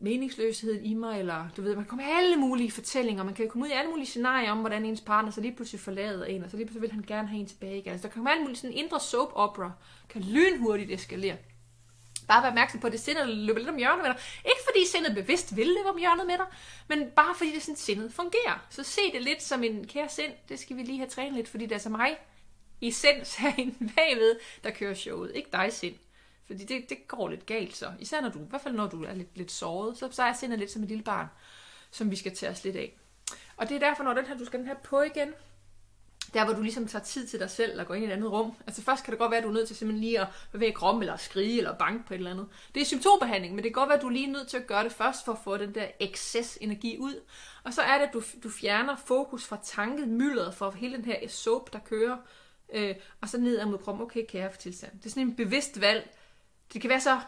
meningsløsheden 0.00 0.84
i 0.84 0.94
mig, 0.94 1.18
eller 1.18 1.48
du 1.56 1.62
ved, 1.62 1.74
man 1.74 1.84
kan 1.84 1.88
komme 1.88 2.04
med 2.04 2.12
alle 2.12 2.36
mulige 2.36 2.70
fortællinger, 2.70 3.24
man 3.24 3.34
kan 3.34 3.48
komme 3.48 3.64
ud 3.64 3.70
i 3.70 3.74
alle 3.74 3.90
mulige 3.90 4.06
scenarier 4.06 4.50
om, 4.50 4.58
hvordan 4.58 4.84
ens 4.84 5.00
partner 5.00 5.30
så 5.30 5.40
lige 5.40 5.56
pludselig 5.56 5.80
forlader 5.80 6.24
en, 6.24 6.44
og 6.44 6.50
så 6.50 6.56
lige 6.56 6.66
pludselig 6.66 6.82
vil 6.82 6.92
han 6.92 7.04
gerne 7.06 7.28
have 7.28 7.40
en 7.40 7.46
tilbage 7.46 7.78
igen. 7.78 7.92
Altså, 7.92 8.02
der 8.02 8.12
kan 8.12 8.18
komme 8.18 8.30
alle 8.30 8.42
mulige 8.42 8.56
sådan 8.58 8.76
indre 8.76 9.00
soap 9.00 9.32
opera, 9.34 9.72
kan 10.08 10.22
lynhurtigt 10.22 10.90
eskalere. 10.90 11.36
Bare 12.28 12.42
være 12.42 12.50
opmærksom 12.50 12.80
på, 12.80 12.86
at 12.86 12.92
det 12.92 13.00
sindet 13.00 13.28
løber 13.28 13.58
lidt 13.58 13.68
om 13.68 13.76
hjørnet 13.76 14.04
med 14.04 14.10
dig. 14.10 14.20
Ikke 14.44 14.60
fordi 14.64 14.86
sindet 14.86 15.14
bevidst 15.14 15.56
vil 15.56 15.66
løbe 15.66 15.88
om 15.88 15.98
hjørnet 15.98 16.26
med 16.26 16.38
dig, 16.38 16.46
men 16.88 17.10
bare 17.10 17.34
fordi 17.34 17.54
det 17.54 17.62
sådan 17.62 17.76
sindet 17.76 18.12
fungerer. 18.12 18.66
Så 18.70 18.82
se 18.82 19.00
det 19.12 19.22
lidt 19.22 19.42
som 19.42 19.64
en 19.64 19.86
kære 19.86 20.08
sind, 20.08 20.32
det 20.48 20.58
skal 20.58 20.76
vi 20.76 20.82
lige 20.82 20.98
have 20.98 21.10
trænet 21.10 21.34
lidt, 21.34 21.48
fordi 21.48 21.66
det 21.66 21.74
er 21.74 21.78
så 21.78 21.88
mig 21.88 22.18
i 22.80 22.90
sind 22.90 23.38
herinde 23.38 23.74
bagved, 23.96 24.38
der 24.64 24.70
kører 24.70 24.94
showet. 24.94 25.32
Ikke 25.34 25.48
dig 25.52 25.72
sind. 25.72 25.94
Fordi 26.46 26.64
det, 26.64 26.90
det 26.90 27.08
går 27.08 27.28
lidt 27.28 27.46
galt 27.46 27.76
så. 27.76 27.92
Især 27.98 28.20
når 28.20 28.28
du, 28.28 28.38
i 28.38 28.48
hvert 28.48 28.60
fald 28.60 28.74
når 28.74 28.86
du 28.86 29.04
er 29.04 29.14
lidt, 29.14 29.36
lidt 29.36 29.52
såret, 29.52 29.98
så, 29.98 30.08
så 30.10 30.22
er 30.22 30.32
sindet 30.32 30.58
lidt 30.58 30.70
som 30.70 30.82
et 30.82 30.88
lille 30.88 31.04
barn, 31.04 31.26
som 31.90 32.10
vi 32.10 32.16
skal 32.16 32.36
tage 32.36 32.52
os 32.52 32.64
lidt 32.64 32.76
af. 32.76 32.96
Og 33.56 33.68
det 33.68 33.74
er 33.74 33.88
derfor, 33.88 34.02
når 34.02 34.14
den 34.14 34.26
her, 34.26 34.38
du 34.38 34.44
skal 34.44 34.58
den 34.58 34.68
her 34.68 34.74
på 34.74 35.02
igen, 35.02 35.34
der 36.34 36.44
hvor 36.44 36.54
du 36.54 36.62
ligesom 36.62 36.86
tager 36.86 37.04
tid 37.04 37.26
til 37.26 37.40
dig 37.40 37.50
selv 37.50 37.80
og 37.80 37.86
går 37.86 37.94
ind 37.94 38.04
i 38.04 38.06
et 38.06 38.12
andet 38.12 38.32
rum. 38.32 38.52
Altså 38.66 38.82
først 38.82 39.04
kan 39.04 39.12
det 39.12 39.18
godt 39.18 39.30
være, 39.30 39.38
at 39.38 39.44
du 39.44 39.48
er 39.48 39.52
nødt 39.52 39.66
til 39.66 39.76
simpelthen 39.76 40.04
lige 40.04 40.20
at 40.20 40.26
bevæge 40.52 40.72
kroppen, 40.72 41.02
eller 41.02 41.16
skrige, 41.16 41.58
eller 41.58 41.78
banke 41.78 42.04
på 42.06 42.14
et 42.14 42.18
eller 42.18 42.30
andet. 42.30 42.46
Det 42.74 42.80
er 42.80 42.84
symptombehandling, 42.84 43.54
men 43.54 43.64
det 43.64 43.74
kan 43.74 43.80
godt 43.80 43.88
være, 43.88 43.96
at 43.96 44.02
du 44.02 44.06
er 44.06 44.12
lige 44.12 44.32
nødt 44.32 44.48
til 44.48 44.56
at 44.56 44.66
gøre 44.66 44.84
det 44.84 44.92
først, 44.92 45.24
for 45.24 45.32
at 45.32 45.38
få 45.44 45.56
den 45.56 45.74
der 45.74 45.86
excess 46.00 46.58
energi 46.60 46.98
ud. 46.98 47.20
Og 47.64 47.74
så 47.74 47.82
er 47.82 47.98
det, 47.98 48.06
at 48.06 48.12
du, 48.12 48.22
du 48.42 48.50
fjerner 48.50 48.96
fokus 48.96 49.46
fra 49.46 49.58
tanket, 49.64 50.08
myldret 50.08 50.54
for 50.54 50.70
hele 50.70 50.96
den 50.96 51.04
her 51.04 51.28
soap, 51.28 51.72
der 51.72 51.78
kører, 51.78 52.16
øh, 52.72 52.94
og 53.20 53.28
så 53.28 53.38
ned 53.38 53.64
mod 53.64 53.78
kroppen. 53.78 54.04
Okay, 54.04 54.26
kære 54.28 54.50
for 54.50 54.58
tilstand. 54.58 54.92
Det 54.98 55.06
er 55.06 55.10
sådan 55.10 55.22
en 55.22 55.36
bevidst 55.36 55.80
valg, 55.80 56.10
det 56.72 56.80
kan 56.80 56.90
være 56.90 57.00
så 57.00 57.20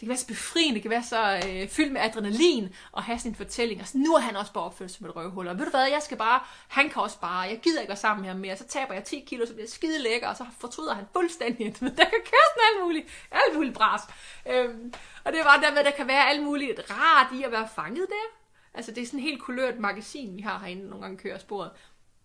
det 0.00 0.06
kan 0.06 0.08
være 0.08 0.18
så 0.18 0.26
befriende, 0.26 0.74
det 0.74 0.82
kan 0.82 0.90
være 0.90 1.02
så 1.02 1.42
øh, 1.48 1.68
fyldt 1.68 1.92
med 1.92 2.00
adrenalin 2.00 2.74
at 2.96 3.02
have 3.02 3.18
sin 3.18 3.34
fortælling. 3.34 3.80
Og 3.80 3.86
så 3.86 3.98
nu 3.98 4.14
er 4.14 4.20
han 4.20 4.36
også 4.36 4.52
bare 4.52 4.64
opført 4.64 4.90
som 4.90 5.06
et 5.06 5.16
røvhul. 5.16 5.48
Og 5.48 5.58
ved 5.58 5.64
du 5.64 5.70
hvad, 5.70 5.86
jeg 5.86 6.02
skal 6.02 6.16
bare, 6.16 6.40
han 6.68 6.90
kan 6.90 7.02
også 7.02 7.20
bare, 7.20 7.40
jeg 7.40 7.60
gider 7.62 7.80
ikke 7.80 7.88
være 7.88 7.96
sammen 7.96 8.22
med 8.22 8.30
ham 8.30 8.40
mere. 8.40 8.56
Så 8.56 8.64
taber 8.64 8.94
jeg 8.94 9.04
10 9.04 9.20
kilo, 9.20 9.46
så 9.46 9.52
bliver 9.52 9.64
jeg 9.64 9.70
skide 9.70 10.02
lækker, 10.02 10.28
og 10.28 10.36
så 10.36 10.46
fortryder 10.60 10.94
han 10.94 11.04
fuldstændig. 11.12 11.66
Men 11.80 11.90
der 11.96 12.04
kan 12.04 12.22
køre 12.30 12.46
sådan 12.50 12.62
alt 12.70 12.84
muligt, 12.84 13.06
alt 13.30 13.54
muligt 13.56 13.74
bras. 13.74 14.02
Øhm, 14.50 14.92
og 15.24 15.32
det 15.32 15.40
er 15.40 15.44
bare 15.44 15.60
der 15.60 15.70
med, 15.70 15.78
at 15.78 15.84
der 15.84 15.90
kan 15.90 16.06
være 16.06 16.28
alt 16.28 16.42
muligt 16.42 16.80
rart 16.90 17.32
i 17.40 17.42
at 17.42 17.52
være 17.52 17.68
fanget 17.74 18.06
der. 18.08 18.26
Altså 18.74 18.92
det 18.92 19.02
er 19.02 19.06
sådan 19.06 19.20
en 19.20 19.24
helt 19.24 19.42
kulørt 19.42 19.78
magasin, 19.78 20.36
vi 20.36 20.42
har 20.42 20.58
herinde, 20.58 20.88
nogle 20.88 21.02
gange 21.02 21.18
kører 21.18 21.38
sporet. 21.38 21.70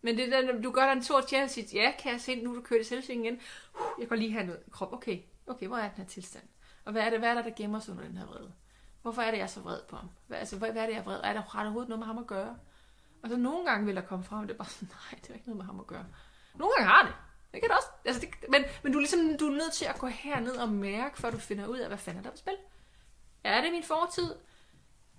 Men 0.02 0.18
det 0.18 0.32
der, 0.32 0.62
du 0.62 0.72
gør 0.72 0.86
dig 0.86 0.92
en 0.92 1.04
stor 1.04 1.22
tjern 1.22 1.44
og 1.44 1.50
siger, 1.50 1.82
ja, 1.82 1.94
kan 2.00 2.12
jeg 2.12 2.22
se, 2.22 2.36
nu 2.36 2.56
du 2.56 2.62
kører 2.62 2.80
det 2.80 2.88
selvsving 2.88 3.26
igen. 3.26 3.40
Jeg 4.00 4.08
går 4.08 4.16
lige 4.16 4.32
have 4.32 4.46
noget 4.46 4.62
krop. 4.72 4.94
Okay, 4.94 5.18
okay, 5.48 5.68
hvor 5.68 5.78
er 5.78 5.90
den 5.90 5.98
her 5.98 6.06
tilstand? 6.06 6.44
Og 6.86 6.92
hvad 6.92 7.02
er 7.02 7.10
det, 7.10 7.20
hvad 7.20 7.30
er 7.30 7.34
der, 7.34 7.42
der 7.42 7.52
gemmer 7.56 7.80
sig 7.80 7.92
under 7.92 8.08
den 8.08 8.18
her 8.18 8.26
vrede? 8.26 8.52
Hvorfor 9.02 9.22
er 9.22 9.32
det, 9.32 9.38
jeg 9.38 9.44
er 9.44 9.48
så 9.48 9.60
vred 9.60 9.82
på 9.90 9.96
ham? 9.96 10.10
Hvad, 10.28 10.38
altså, 10.38 10.58
hvad, 10.58 10.72
hvad 10.72 10.82
er 10.82 10.86
det, 10.86 10.94
jeg 10.94 11.00
er 11.00 11.04
vred? 11.04 11.20
Er 11.24 11.34
der 11.34 11.56
ret 11.56 11.62
overhovedet 11.62 11.90
noget 11.90 12.00
med 12.00 12.08
ham 12.08 12.18
at 12.18 12.28
gøre? 12.28 12.56
Og 13.24 13.30
så 13.30 13.38
nogle 13.38 13.66
gange 13.66 13.86
vil 13.86 13.96
der 13.96 14.02
komme 14.02 14.26
frem, 14.26 14.40
og 14.40 14.48
det 14.48 14.54
er 14.54 14.58
bare 14.58 14.68
sådan, 14.68 14.90
nej, 15.12 15.20
det 15.22 15.30
er 15.30 15.34
ikke 15.34 15.48
noget 15.48 15.58
med 15.58 15.66
ham 15.66 15.80
at 15.80 15.88
gøre. 15.88 16.06
Nogle 16.56 16.74
gange 16.78 16.92
har 16.92 17.04
det. 17.04 17.14
Det 17.52 17.62
kan 17.62 17.70
det 17.70 17.78
også. 17.78 17.88
Altså, 18.06 18.22
det, 18.22 18.30
men, 18.50 18.64
men 18.84 18.92
du 18.92 18.98
er 18.98 19.02
ligesom 19.02 19.38
du 19.40 19.48
er 19.48 19.52
nødt 19.52 19.74
til 19.74 19.86
at 19.86 20.00
gå 20.00 20.08
herned 20.08 20.56
og 20.56 20.70
mærke, 20.70 21.18
før 21.18 21.32
du 21.32 21.38
finder 21.38 21.68
ud 21.68 21.78
af, 21.78 21.88
hvad 21.88 21.98
fanden 21.98 22.20
er 22.20 22.24
der 22.24 22.32
på 22.32 22.38
spil. 22.38 22.56
Er 23.44 23.62
det 23.62 23.72
min 23.72 23.84
fortid? 23.84 24.36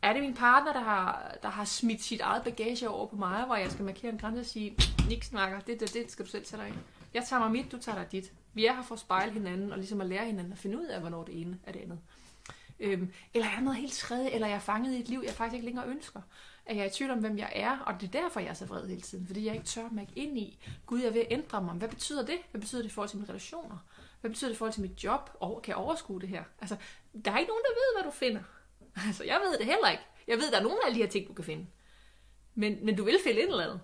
Er 0.03 0.13
det 0.13 0.23
min 0.23 0.35
partner, 0.35 0.73
der 0.73 0.81
har, 0.81 1.37
der 1.43 1.49
har 1.49 1.65
smidt 1.65 2.03
sit 2.03 2.21
eget 2.21 2.45
bagage 2.45 2.89
over 2.89 3.07
på 3.07 3.17
mig, 3.17 3.45
hvor 3.45 3.57
jeg 3.57 3.71
skal 3.71 3.85
markere 3.85 4.13
en 4.13 4.19
grænse 4.19 4.41
og 4.41 4.47
sige, 4.47 4.77
niks 5.09 5.27
snakker, 5.27 5.61
det, 5.61 5.81
det, 5.81 5.95
det 5.95 6.11
skal 6.11 6.25
du 6.25 6.31
selv 6.31 6.45
tage 6.45 6.63
dig 6.63 6.69
ind. 6.69 6.79
Jeg 7.15 7.25
tager 7.25 7.41
mig 7.41 7.51
mit, 7.51 7.73
du 7.73 7.79
tager 7.79 7.99
dig 7.99 8.13
dit. 8.13 8.33
Vi 8.55 8.67
er 8.67 8.75
her 8.75 8.83
for 8.83 8.95
at 8.95 9.01
spejle 9.01 9.33
hinanden, 9.33 9.73
og 9.73 9.79
ligesom 9.79 10.01
at 10.01 10.07
lære 10.07 10.27
hinanden 10.27 10.53
at 10.53 10.59
finde 10.59 10.79
ud 10.79 10.85
af, 10.85 11.01
hvornår 11.01 11.25
det 11.25 11.41
ene 11.41 11.59
er 11.65 11.73
det 11.73 11.81
andet. 11.81 11.99
Øhm, 12.81 13.13
eller 13.35 13.49
er 13.49 13.61
noget 13.61 13.79
helt 13.79 13.93
tredje, 13.93 14.31
eller 14.31 14.47
jeg 14.47 14.55
er 14.57 14.61
fanget 14.61 14.95
i 14.95 15.01
et 15.01 15.09
liv, 15.09 15.23
jeg 15.25 15.35
faktisk 15.35 15.55
ikke 15.55 15.67
længere 15.67 15.87
ønsker. 15.87 16.21
At 16.67 16.77
jeg 16.77 16.83
er 16.83 16.87
i 16.87 16.91
tvivl 16.91 17.11
om, 17.11 17.19
hvem 17.19 17.39
jeg 17.39 17.53
er, 17.55 17.79
og 17.79 18.01
det 18.01 18.07
er 18.07 18.21
derfor, 18.23 18.41
jeg 18.41 18.49
er 18.49 18.55
så 18.55 18.67
vred 18.67 18.89
hele 18.89 19.01
tiden. 19.01 19.27
Fordi 19.27 19.47
jeg 19.47 19.55
ikke 19.55 19.67
tør 19.67 19.89
mærke 19.93 20.13
ind 20.17 20.39
i, 20.39 20.59
Gud, 20.87 21.01
jeg 21.01 21.15
vil 21.15 21.27
ændre 21.31 21.63
mig. 21.63 21.75
Hvad 21.75 21.89
betyder 21.89 22.27
det? 22.27 22.39
Hvad 22.51 22.61
betyder 22.61 22.83
det 22.83 22.89
i 22.89 22.93
forhold 22.93 23.09
til 23.09 23.19
mine 23.19 23.29
relationer? 23.29 23.79
Hvad 24.21 24.31
betyder 24.31 24.49
det 24.51 24.55
i 24.55 24.59
forhold 24.59 24.73
til 24.73 24.83
mit 24.83 25.05
job? 25.05 25.31
Og 25.41 25.63
kan 25.63 25.71
jeg 25.71 25.77
overskue 25.77 26.21
det 26.21 26.29
her? 26.29 26.45
Altså, 26.61 26.77
der 27.25 27.33
er 27.33 27.39
ikke 27.39 27.49
nogen, 27.49 27.65
der 27.65 27.71
ved, 27.71 28.03
hvad 28.03 28.13
du 28.13 28.17
finder. 28.17 28.43
Altså, 29.07 29.25
jeg 29.25 29.41
ved 29.45 29.59
det 29.59 29.67
heller 29.67 29.91
ikke. 29.91 30.03
Jeg 30.29 30.39
ved, 30.39 30.51
der 30.51 30.59
er 30.59 30.63
nogen 30.63 30.79
af 30.83 30.87
alle 30.87 30.97
de 30.97 31.03
her 31.03 31.11
ting, 31.11 31.29
du 31.29 31.33
kan 31.33 31.45
finde. 31.45 31.67
Men, 32.55 32.85
men 32.85 32.97
du 32.97 33.05
vil 33.05 33.19
finde 33.25 33.39
et 33.39 33.49
eller 33.49 33.65
andet. 33.65 33.81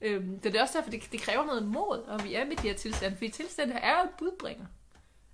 Øhm, 0.00 0.40
det 0.40 0.56
er 0.56 0.62
også 0.62 0.78
derfor, 0.78 0.90
det, 0.90 1.12
det 1.12 1.20
kræver 1.20 1.44
noget 1.44 1.66
mod, 1.66 1.98
og 1.98 2.24
vi 2.24 2.34
er 2.34 2.44
med 2.44 2.56
de 2.56 2.68
her 2.68 2.74
tilstande, 2.74 3.16
fordi 3.16 3.30
tilstande 3.30 3.72
her 3.72 3.80
er 3.80 3.98
jo 3.98 4.04
et 4.04 4.14
budbringer. 4.18 4.66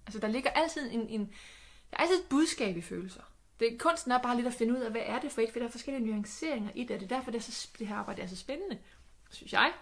Altså, 0.07 0.19
der 0.19 0.29
ligger 0.29 0.51
altid 0.51 0.93
en, 0.93 1.09
en, 1.09 1.21
der 1.91 1.97
er 1.97 2.03
altid 2.03 2.17
et 2.17 2.29
budskab 2.31 2.77
i 2.77 2.81
følelser. 2.81 3.23
Det, 3.61 3.79
kunsten 3.79 4.13
er 4.13 4.19
bare 4.19 4.37
lidt 4.37 4.47
at 4.47 4.55
finde 4.55 4.75
ud 4.75 4.81
af, 4.81 4.91
hvad 4.91 5.03
er 5.05 5.21
det 5.21 5.33
for 5.33 5.41
et, 5.41 5.51
for 5.53 5.59
der 5.59 5.67
er 5.67 5.71
forskellige 5.71 6.07
nuanceringer 6.07 6.71
i 6.75 6.83
det, 6.83 6.91
og 6.91 7.01
det 7.01 7.13
er 7.13 7.17
derfor, 7.17 7.31
det, 7.31 7.39
er 7.39 7.43
så, 7.43 7.69
det 7.79 7.87
her 7.87 7.97
arbejde 7.97 8.23
er 8.23 8.27
så 8.27 8.37
spændende, 8.37 8.79
synes 9.31 9.53
jeg. 9.53 9.73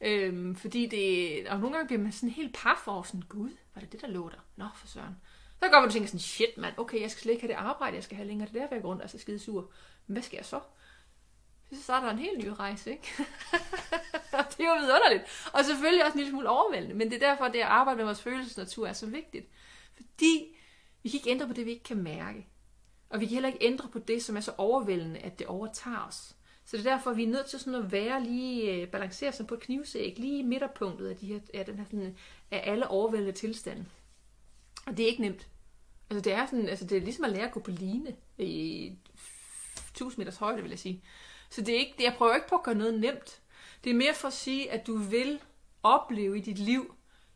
Øhm, 0.00 0.56
fordi 0.56 0.86
det, 0.86 1.48
og 1.48 1.60
nogle 1.60 1.76
gange 1.76 1.86
bliver 1.86 2.02
man 2.02 2.12
sådan 2.12 2.28
helt 2.28 2.54
par 2.54 2.82
for, 2.84 3.02
sådan, 3.02 3.22
gud, 3.28 3.50
var 3.74 3.80
det 3.80 3.92
det, 3.92 4.00
der 4.00 4.08
lå 4.08 4.28
der? 4.28 4.44
Nå, 4.56 4.66
for 4.76 4.86
søren. 4.86 5.16
Så 5.62 5.68
går 5.70 5.80
man 5.80 5.86
og 5.86 5.92
tænker 5.92 6.08
sådan, 6.08 6.20
shit 6.20 6.58
mand, 6.58 6.74
okay, 6.76 7.00
jeg 7.00 7.10
skal 7.10 7.22
slet 7.22 7.32
ikke 7.32 7.42
have 7.42 7.52
det 7.52 7.58
arbejde, 7.58 7.96
jeg 7.96 8.04
skal 8.04 8.16
have 8.16 8.28
længere, 8.28 8.48
det 8.48 8.56
er 8.56 8.60
derfor, 8.60 8.74
jeg 8.74 8.82
går 8.82 8.88
rundt 8.88 9.02
og 9.02 9.06
er 9.06 9.10
så 9.10 9.18
skide 9.18 9.38
sur. 9.38 9.70
Men 10.06 10.14
hvad 10.14 10.22
skal 10.22 10.36
jeg 10.36 10.44
så? 10.44 10.60
Så 11.72 11.82
starter 11.82 12.10
en 12.10 12.18
helt 12.18 12.38
ny 12.38 12.48
rejse, 12.48 12.90
ikke? 12.90 13.08
det 14.32 14.60
er 14.60 14.74
jo 14.74 14.80
vidunderligt. 14.80 15.50
Og 15.52 15.64
selvfølgelig 15.64 16.04
også 16.04 16.14
en 16.14 16.18
lille 16.18 16.30
smule 16.30 16.48
overvældende, 16.48 16.94
men 16.94 17.10
det 17.10 17.22
er 17.22 17.28
derfor, 17.28 17.48
det 17.48 17.58
at 17.58 17.66
arbejde 17.66 17.96
med 17.96 18.04
vores 18.04 18.22
følelsesnatur 18.22 18.86
er 18.86 18.92
så 18.92 19.06
vigtigt. 19.06 19.48
Fordi 19.94 20.56
vi 21.02 21.08
kan 21.08 21.18
ikke 21.18 21.30
ændre 21.30 21.46
på 21.46 21.52
det, 21.52 21.66
vi 21.66 21.70
ikke 21.70 21.84
kan 21.84 22.02
mærke. 22.02 22.46
Og 23.10 23.20
vi 23.20 23.26
kan 23.26 23.34
heller 23.34 23.48
ikke 23.48 23.64
ændre 23.64 23.88
på 23.88 23.98
det, 23.98 24.22
som 24.22 24.36
er 24.36 24.40
så 24.40 24.52
overvældende, 24.58 25.20
at 25.20 25.38
det 25.38 25.46
overtager 25.46 26.06
os. 26.08 26.36
Så 26.64 26.76
det 26.76 26.86
er 26.86 26.96
derfor, 26.96 27.12
vi 27.12 27.24
er 27.24 27.28
nødt 27.28 27.46
til 27.46 27.58
sådan 27.58 27.84
at 27.84 27.92
være 27.92 28.24
lige, 28.24 28.86
balanceret 28.86 28.90
balancere 29.32 29.46
på 29.46 29.54
et 29.54 29.60
knivsæg, 29.60 30.18
lige 30.18 30.38
i 30.38 30.42
midterpunktet 30.42 31.08
af, 31.08 31.16
de 31.16 31.26
her, 31.26 31.40
af, 31.54 31.64
den 31.64 31.76
her, 31.78 31.84
sådan, 31.84 32.16
af 32.50 32.62
alle 32.72 32.88
overvældende 32.88 33.32
tilstande. 33.32 33.86
Og 34.86 34.96
det 34.96 35.02
er 35.02 35.08
ikke 35.08 35.22
nemt. 35.22 35.48
Altså 36.10 36.20
det 36.20 36.32
er, 36.32 36.46
sådan, 36.46 36.68
altså 36.68 36.84
det 36.86 36.96
er 36.96 37.00
ligesom 37.00 37.24
at 37.24 37.32
lære 37.32 37.46
at 37.46 37.52
gå 37.52 37.60
på 37.60 37.70
line 37.70 38.16
i 38.38 38.92
1000 39.90 40.18
meters 40.18 40.36
højde, 40.36 40.62
vil 40.62 40.70
jeg 40.70 40.78
sige. 40.78 41.02
Så 41.50 41.60
det 41.60 41.74
er 41.74 41.78
ikke, 41.78 41.94
jeg 42.04 42.14
prøver 42.18 42.34
ikke 42.34 42.48
på 42.48 42.54
at 42.54 42.62
gøre 42.62 42.74
noget 42.74 43.00
nemt. 43.00 43.40
Det 43.84 43.90
er 43.90 43.94
mere 43.94 44.14
for 44.14 44.28
at 44.28 44.34
sige, 44.34 44.70
at 44.70 44.86
du 44.86 44.96
vil 44.96 45.40
opleve 45.82 46.38
i 46.38 46.40
dit 46.40 46.58
liv, 46.58 46.94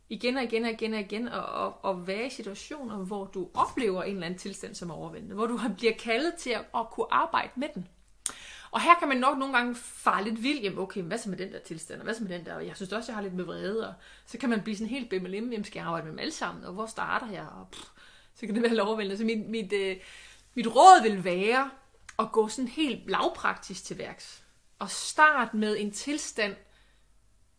igen 0.08 0.36
og 0.36 0.42
igen 0.42 0.64
og 0.64 0.70
igen 0.70 0.94
og 0.94 1.00
igen, 1.00 1.28
og, 1.28 1.42
og, 1.44 1.84
og 1.84 2.06
være 2.06 2.26
i 2.26 2.30
situationer, 2.30 2.96
hvor 2.96 3.24
du 3.24 3.48
oplever 3.54 4.02
en 4.02 4.14
eller 4.14 4.26
anden 4.26 4.38
tilstand 4.38 4.74
som 4.74 4.90
er 4.90 4.94
overvældende, 4.94 5.34
hvor 5.34 5.46
du 5.46 5.60
bliver 5.76 5.92
kaldet 5.98 6.34
til 6.34 6.50
at, 6.50 6.64
at 6.74 6.90
kunne 6.90 7.06
arbejde 7.10 7.50
med 7.56 7.68
den. 7.74 7.88
Og 8.70 8.80
her 8.80 8.94
kan 8.98 9.08
man 9.08 9.16
nok 9.16 9.38
nogle 9.38 9.56
gange 9.56 9.74
fare 9.74 10.24
lidt 10.24 10.42
vild, 10.42 10.58
jamen 10.58 10.78
okay, 10.78 11.02
hvad 11.02 11.18
så 11.18 11.30
med 11.30 11.38
den 11.38 11.52
der 11.52 11.58
tilstand, 11.58 12.00
og 12.00 12.04
hvad 12.04 12.14
så 12.14 12.22
med 12.24 12.38
den 12.38 12.46
der, 12.46 12.54
og 12.54 12.66
jeg 12.66 12.76
synes 12.76 12.92
også, 12.92 13.12
jeg 13.12 13.16
har 13.16 13.22
lidt 13.22 13.34
med 13.34 13.44
vrede, 13.44 13.88
og 13.88 13.94
så 14.26 14.38
kan 14.38 14.48
man 14.48 14.62
blive 14.62 14.76
sådan 14.76 14.88
helt 14.88 15.10
bimmelim, 15.10 15.50
jamen 15.50 15.64
skal 15.64 15.78
jeg 15.78 15.86
arbejde 15.86 16.04
med 16.04 16.12
dem 16.12 16.18
alle 16.18 16.32
sammen, 16.32 16.64
og 16.64 16.72
hvor 16.72 16.86
starter 16.86 17.30
jeg, 17.30 17.46
og 17.46 17.68
pff, 17.72 17.88
så 18.34 18.46
kan 18.46 18.54
det 18.54 18.62
være 18.62 18.80
overvældende. 18.80 19.18
Så 19.18 19.24
mit, 19.24 19.48
mit, 19.48 19.72
øh, 19.72 19.96
mit 20.54 20.66
råd 20.66 21.02
vil 21.02 21.24
være 21.24 21.70
at 22.20 22.32
gå 22.32 22.48
sådan 22.48 22.68
helt 22.68 23.10
lavpraktisk 23.10 23.84
til 23.84 23.98
værks, 23.98 24.44
og 24.78 24.90
starte 24.90 25.56
med 25.56 25.76
en 25.78 25.90
tilstand, 25.90 26.56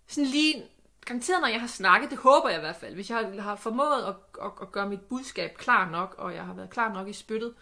sådan 0.08 0.30
lige 0.30 0.64
garanteret, 1.06 1.42
når 1.42 1.48
jeg 1.48 1.60
har 1.60 1.68
snakket, 1.68 2.10
det 2.10 2.18
håber 2.18 2.50
jeg 2.50 2.58
i 2.58 2.62
hvert 2.62 2.76
fald, 2.76 2.94
hvis 2.94 3.10
jeg 3.10 3.18
har, 3.18 3.42
har 3.42 3.56
formået 3.56 4.04
at, 4.08 4.16
at, 4.46 4.52
at 4.62 4.72
gøre 4.72 4.90
mit 4.90 5.02
budskab 5.02 5.58
klar 5.58 5.90
nok, 5.90 6.16
og 6.18 6.36
jeg 6.36 6.46
har 6.46 6.54
været 6.54 6.70
klar 6.70 6.94
nok 6.94 7.08
i 7.08 7.14
spyttet, 7.14 7.54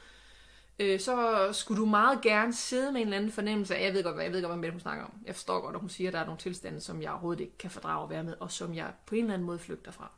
øh, 0.79 0.99
så 0.99 1.47
skulle 1.53 1.81
du 1.81 1.85
meget 1.85 2.21
gerne 2.21 2.53
sidde 2.53 2.91
med 2.91 3.01
en 3.01 3.07
eller 3.07 3.17
anden 3.17 3.31
fornemmelse 3.31 3.75
af, 3.75 3.85
jeg 3.85 3.93
ved 3.93 4.03
godt, 4.03 4.15
hvad, 4.15 4.23
jeg 4.23 4.33
ved 4.33 4.43
godt, 4.43 4.59
hvad 4.59 4.69
hun 4.69 4.79
snakker 4.79 5.05
om. 5.05 5.13
Jeg 5.25 5.35
forstår 5.35 5.61
godt, 5.61 5.75
at 5.75 5.81
hun 5.81 5.89
siger, 5.89 6.09
at 6.09 6.13
der 6.13 6.19
er 6.19 6.25
nogle 6.25 6.39
tilstande, 6.39 6.81
som 6.81 7.01
jeg 7.01 7.11
overhovedet 7.11 7.41
ikke 7.41 7.57
kan 7.57 7.71
fordrage 7.71 8.03
at 8.03 8.09
være 8.09 8.23
med, 8.23 8.35
og 8.39 8.51
som 8.51 8.75
jeg 8.75 8.93
på 9.05 9.15
en 9.15 9.21
eller 9.21 9.33
anden 9.33 9.45
måde 9.45 9.59
flygter 9.59 9.91
fra. 9.91 10.11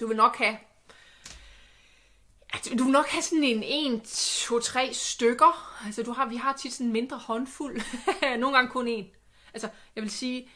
Du 0.00 0.06
vil 0.06 0.16
nok 0.16 0.36
have 0.36 0.56
Altså, 2.52 2.74
du 2.74 2.84
vil 2.84 2.92
nok 2.92 3.06
have 3.06 3.22
sådan 3.22 3.44
en 3.44 3.62
1, 3.94 4.02
2, 4.48 4.60
3 4.60 4.90
stykker. 4.92 5.82
Altså, 5.86 6.02
du 6.02 6.12
har, 6.12 6.26
vi 6.26 6.36
har 6.36 6.52
tit 6.52 6.72
sådan 6.72 6.86
en 6.86 6.92
mindre 6.92 7.18
håndfuld. 7.18 7.80
Nogle 8.40 8.56
gange 8.56 8.70
kun 8.70 8.88
en. 8.88 9.06
Altså, 9.54 9.68
jeg 9.96 10.02
vil 10.02 10.10
sige, 10.10 10.48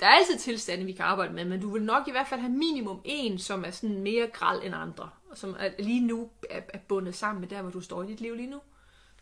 der 0.00 0.06
er 0.06 0.10
altid 0.10 0.38
tilstande, 0.38 0.84
vi 0.84 0.92
kan 0.92 1.04
arbejde 1.04 1.32
med, 1.32 1.44
men 1.44 1.60
du 1.60 1.70
vil 1.70 1.82
nok 1.82 2.08
i 2.08 2.10
hvert 2.10 2.28
fald 2.28 2.40
have 2.40 2.52
minimum 2.52 3.00
en, 3.04 3.38
som 3.38 3.64
er 3.64 3.70
sådan 3.70 3.98
mere 3.98 4.26
græl 4.26 4.60
end 4.62 4.74
andre, 4.74 5.10
og 5.30 5.38
som 5.38 5.56
er, 5.58 5.70
lige 5.78 6.06
nu 6.06 6.30
er, 6.50 6.60
er 6.68 6.78
bundet 6.78 7.14
sammen 7.14 7.40
med 7.40 7.48
der, 7.48 7.62
hvor 7.62 7.70
du 7.70 7.80
står 7.80 8.02
i 8.02 8.06
dit 8.06 8.20
liv 8.20 8.34
lige 8.34 8.50
nu. 8.50 8.60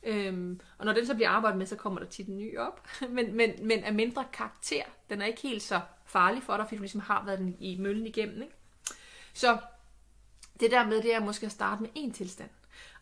Øhm, 0.03 0.61
og 0.78 0.84
når 0.86 0.93
den 0.93 1.07
så 1.07 1.14
bliver 1.14 1.30
arbejdet 1.30 1.59
med, 1.59 1.66
så 1.66 1.76
kommer 1.76 2.01
der 2.01 2.07
tit 2.07 2.26
en 2.26 2.39
ny 2.39 2.59
op, 2.59 2.89
men, 3.16 3.34
men, 3.34 3.51
men 3.62 3.84
er 3.84 3.93
mindre 3.93 4.24
karakter. 4.32 4.82
Den 5.11 5.22
er 5.22 5.26
ikke 5.26 5.41
helt 5.41 5.62
så 5.62 5.80
farlig 6.05 6.43
for 6.43 6.57
dig, 6.57 6.66
fordi 6.66 6.76
du 6.76 6.82
ligesom 6.82 7.01
har 7.01 7.24
været 7.24 7.39
den 7.39 7.57
i 7.61 7.76
møllen 7.78 8.07
igennem. 8.07 8.43
Ikke? 8.43 8.55
Så 9.34 9.59
det 10.61 10.71
der 10.71 10.87
med, 10.87 11.03
det 11.03 11.15
er 11.15 11.21
måske 11.21 11.47
at 11.47 11.53
starte 11.53 11.83
med 11.83 11.91
en 11.95 12.13
tilstand. 12.13 12.51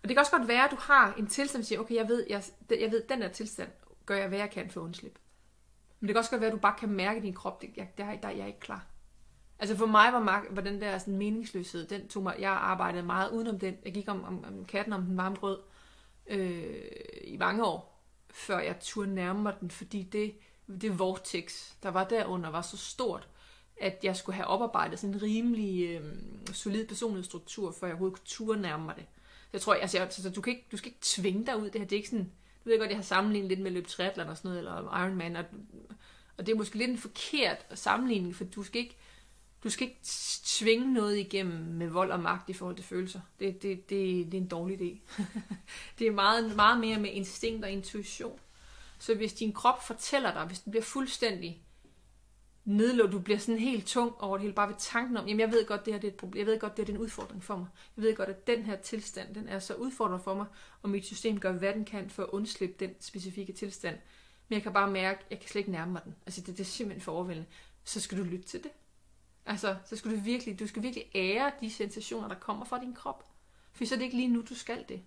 Og 0.03 0.09
det 0.09 0.17
kan 0.17 0.19
også 0.19 0.33
godt 0.33 0.49
være, 0.49 0.65
at 0.65 0.71
du 0.71 0.77
har 0.81 1.15
en 1.19 1.27
tilstand, 1.27 1.63
der 1.63 1.67
siger, 1.67 1.81
okay, 1.81 1.95
jeg 1.95 2.09
ved, 2.09 2.27
jeg, 2.29 2.43
jeg 2.71 2.91
ved, 2.91 3.03
den 3.09 3.21
der 3.21 3.29
tilstand 3.29 3.71
gør 4.07 4.17
jeg, 4.17 4.29
hvad 4.29 4.39
jeg 4.39 4.51
kan 4.51 4.71
for 4.71 4.81
undslip. 4.81 5.19
Men 6.01 6.09
det 6.09 6.15
kan 6.15 6.19
også 6.19 6.31
godt 6.31 6.41
være, 6.41 6.51
at 6.51 6.55
du 6.55 6.61
bare 6.61 6.77
kan 6.79 6.89
mærke 6.89 7.19
i 7.19 7.23
din 7.23 7.35
krop, 7.35 7.63
det, 7.63 7.71
jeg, 7.77 7.89
der, 7.99 8.17
der, 8.17 8.31
jeg 8.31 8.41
er 8.41 8.47
ikke 8.47 8.61
klar. 8.61 8.87
Altså 9.59 9.77
for 9.77 9.87
mig 9.87 10.13
var, 10.13 10.45
var 10.51 10.63
den 10.63 10.81
der 10.81 10.99
sådan 10.99 11.17
meningsløshed, 11.17 11.87
den 11.87 12.09
tog 12.09 12.23
mig, 12.23 12.37
jeg 12.39 12.51
arbejdede 12.51 13.03
meget 13.03 13.31
udenom 13.31 13.59
den. 13.59 13.77
Jeg 13.85 13.95
gik 13.95 14.09
om, 14.09 14.25
om, 14.25 14.45
om 14.45 14.65
katten 14.65 14.93
om 14.93 15.03
den 15.03 15.17
varme 15.17 15.37
grød 15.37 15.59
øh, 16.27 16.83
i 17.25 17.37
mange 17.37 17.65
år, 17.65 18.03
før 18.31 18.59
jeg 18.59 18.81
turde 18.81 19.15
nærme 19.15 19.43
mig 19.43 19.55
den, 19.61 19.71
fordi 19.71 20.03
det, 20.03 20.39
det 20.81 20.99
vortex, 20.99 21.73
der 21.83 21.89
var 21.89 22.05
derunder, 22.05 22.51
var 22.51 22.63
så 22.63 22.77
stort, 22.77 23.29
at 23.81 23.99
jeg 24.03 24.16
skulle 24.16 24.37
have 24.37 24.47
oparbejdet 24.47 24.99
sådan 24.99 25.14
en 25.14 25.22
rimelig 25.22 25.89
øh, 25.89 26.03
solid 26.53 26.87
personlighedsstruktur, 26.87 27.72
før 27.81 27.87
jeg 27.87 27.95
overhovedet 27.95 28.18
kunne 28.18 28.27
turde 28.27 28.61
nærme 28.61 28.85
mig 28.85 28.97
det. 28.97 29.05
Jeg 29.53 29.61
tror, 29.61 29.74
altså, 29.74 29.97
jeg, 29.97 30.05
altså, 30.05 30.31
du, 30.31 30.41
kan 30.41 30.53
ikke, 30.53 30.66
du 30.72 30.77
skal 30.77 30.89
ikke 30.89 30.99
tvinge 31.03 31.47
dig 31.47 31.57
ud. 31.57 31.64
Det 31.64 31.81
her, 31.81 31.87
det 31.87 31.93
er 31.93 31.97
ikke 31.97 32.09
sådan, 32.09 32.33
du 32.64 32.70
ved 32.70 32.79
godt, 32.79 32.91
jeg 32.91 32.99
har 32.99 33.03
sammenlignet 33.03 33.49
lidt 33.49 33.61
med 33.61 33.70
løb 33.70 33.87
triathlon 33.87 34.29
og 34.29 34.37
sådan 34.37 34.49
noget, 34.49 34.59
eller 34.59 35.05
Ironman, 35.05 35.37
og, 35.37 35.45
og 36.39 36.47
det 36.47 36.53
er 36.53 36.57
måske 36.57 36.79
lidt 36.79 36.91
en 36.91 36.99
forkert 36.99 37.66
sammenligning, 37.74 38.37
for 38.37 38.45
du 38.45 38.62
skal 38.62 38.81
ikke, 38.81 38.97
du 39.64 39.70
skal 39.70 39.87
ikke 39.87 40.01
tvinge 40.45 40.93
noget 40.93 41.18
igennem 41.18 41.59
med 41.59 41.89
vold 41.89 42.11
og 42.11 42.20
magt 42.20 42.51
i 42.51 42.53
forhold 42.53 42.77
til 42.77 42.85
følelser. 42.85 43.20
Det, 43.41 43.62
det, 43.62 43.91
det, 43.91 44.27
det 44.27 44.35
er 44.35 44.43
en 44.43 44.49
dårlig 44.49 44.81
idé. 44.81 45.22
det 45.99 46.07
er 46.07 46.11
meget, 46.11 46.57
meget 46.57 46.81
mere 46.81 46.99
med 46.99 47.11
instinkt 47.12 47.64
og 47.64 47.70
intuition. 47.70 48.41
Så 48.99 49.14
hvis 49.14 49.33
din 49.33 49.53
krop 49.53 49.87
fortæller 49.87 50.33
dig, 50.33 50.45
hvis 50.45 50.61
den 50.61 50.70
bliver 50.70 50.85
fuldstændig 50.85 51.66
nedlå, 52.67 53.07
du 53.07 53.19
bliver 53.19 53.39
sådan 53.39 53.61
helt 53.61 53.87
tung 53.87 54.21
over 54.21 54.37
det 54.37 54.43
hele, 54.43 54.55
bare 54.55 54.69
ved 54.69 54.77
tanken 54.79 55.17
om, 55.17 55.27
jamen 55.27 55.41
jeg 55.41 55.51
ved 55.51 55.67
godt, 55.67 55.85
det 55.85 55.93
her 55.95 56.01
det 56.01 56.09
er 56.09 56.12
et 56.12 56.19
problem, 56.19 56.39
jeg 56.39 56.47
ved 56.47 56.61
godt, 56.61 56.77
det 56.77 56.89
er 56.89 56.93
en 56.93 56.99
udfordring 56.99 57.45
for 57.45 57.57
mig. 57.57 57.67
Jeg 57.97 58.05
ved 58.05 58.17
godt, 58.17 58.29
at 58.29 58.47
den 58.47 58.62
her 58.62 58.77
tilstand, 58.77 59.35
den 59.35 59.49
er 59.49 59.59
så 59.59 59.75
udfordrende 59.75 60.25
for 60.25 60.35
mig, 60.35 60.47
og 60.83 60.91
mit 60.91 61.05
system 61.05 61.41
gør, 61.41 61.53
hvad 61.53 61.75
den 61.75 61.85
kan 61.85 62.11
for 62.11 62.23
at 62.23 62.29
undslippe 62.29 62.77
den 62.87 62.95
specifikke 63.01 63.53
tilstand. 63.53 63.99
Men 64.49 64.55
jeg 64.55 64.62
kan 64.62 64.73
bare 64.73 64.91
mærke, 64.91 65.21
at 65.21 65.27
jeg 65.31 65.41
kan 65.41 65.49
slet 65.49 65.61
ikke 65.61 65.71
nærme 65.71 65.93
mig 65.93 66.01
den. 66.05 66.14
Altså 66.27 66.41
det, 66.41 66.47
det 66.47 66.61
er 66.61 66.64
simpelthen 66.64 67.03
for 67.03 67.12
overvældende. 67.12 67.49
Så 67.85 68.01
skal 68.01 68.19
du 68.19 68.23
lytte 68.23 68.45
til 68.45 68.62
det. 68.62 68.71
Altså, 69.47 69.77
så 69.85 69.97
skal 69.97 70.11
du 70.11 70.17
virkelig, 70.17 70.59
du 70.59 70.67
skal 70.67 70.83
virkelig 70.83 71.11
ære 71.14 71.53
de 71.61 71.71
sensationer, 71.71 72.29
der 72.29 72.35
kommer 72.35 72.64
fra 72.64 72.81
din 72.81 72.95
krop. 72.95 73.33
For 73.73 73.85
så 73.85 73.95
er 73.95 73.99
det 73.99 74.05
ikke 74.05 74.17
lige 74.17 74.29
nu, 74.29 74.43
du 74.49 74.55
skal 74.55 74.85
det 74.89 75.03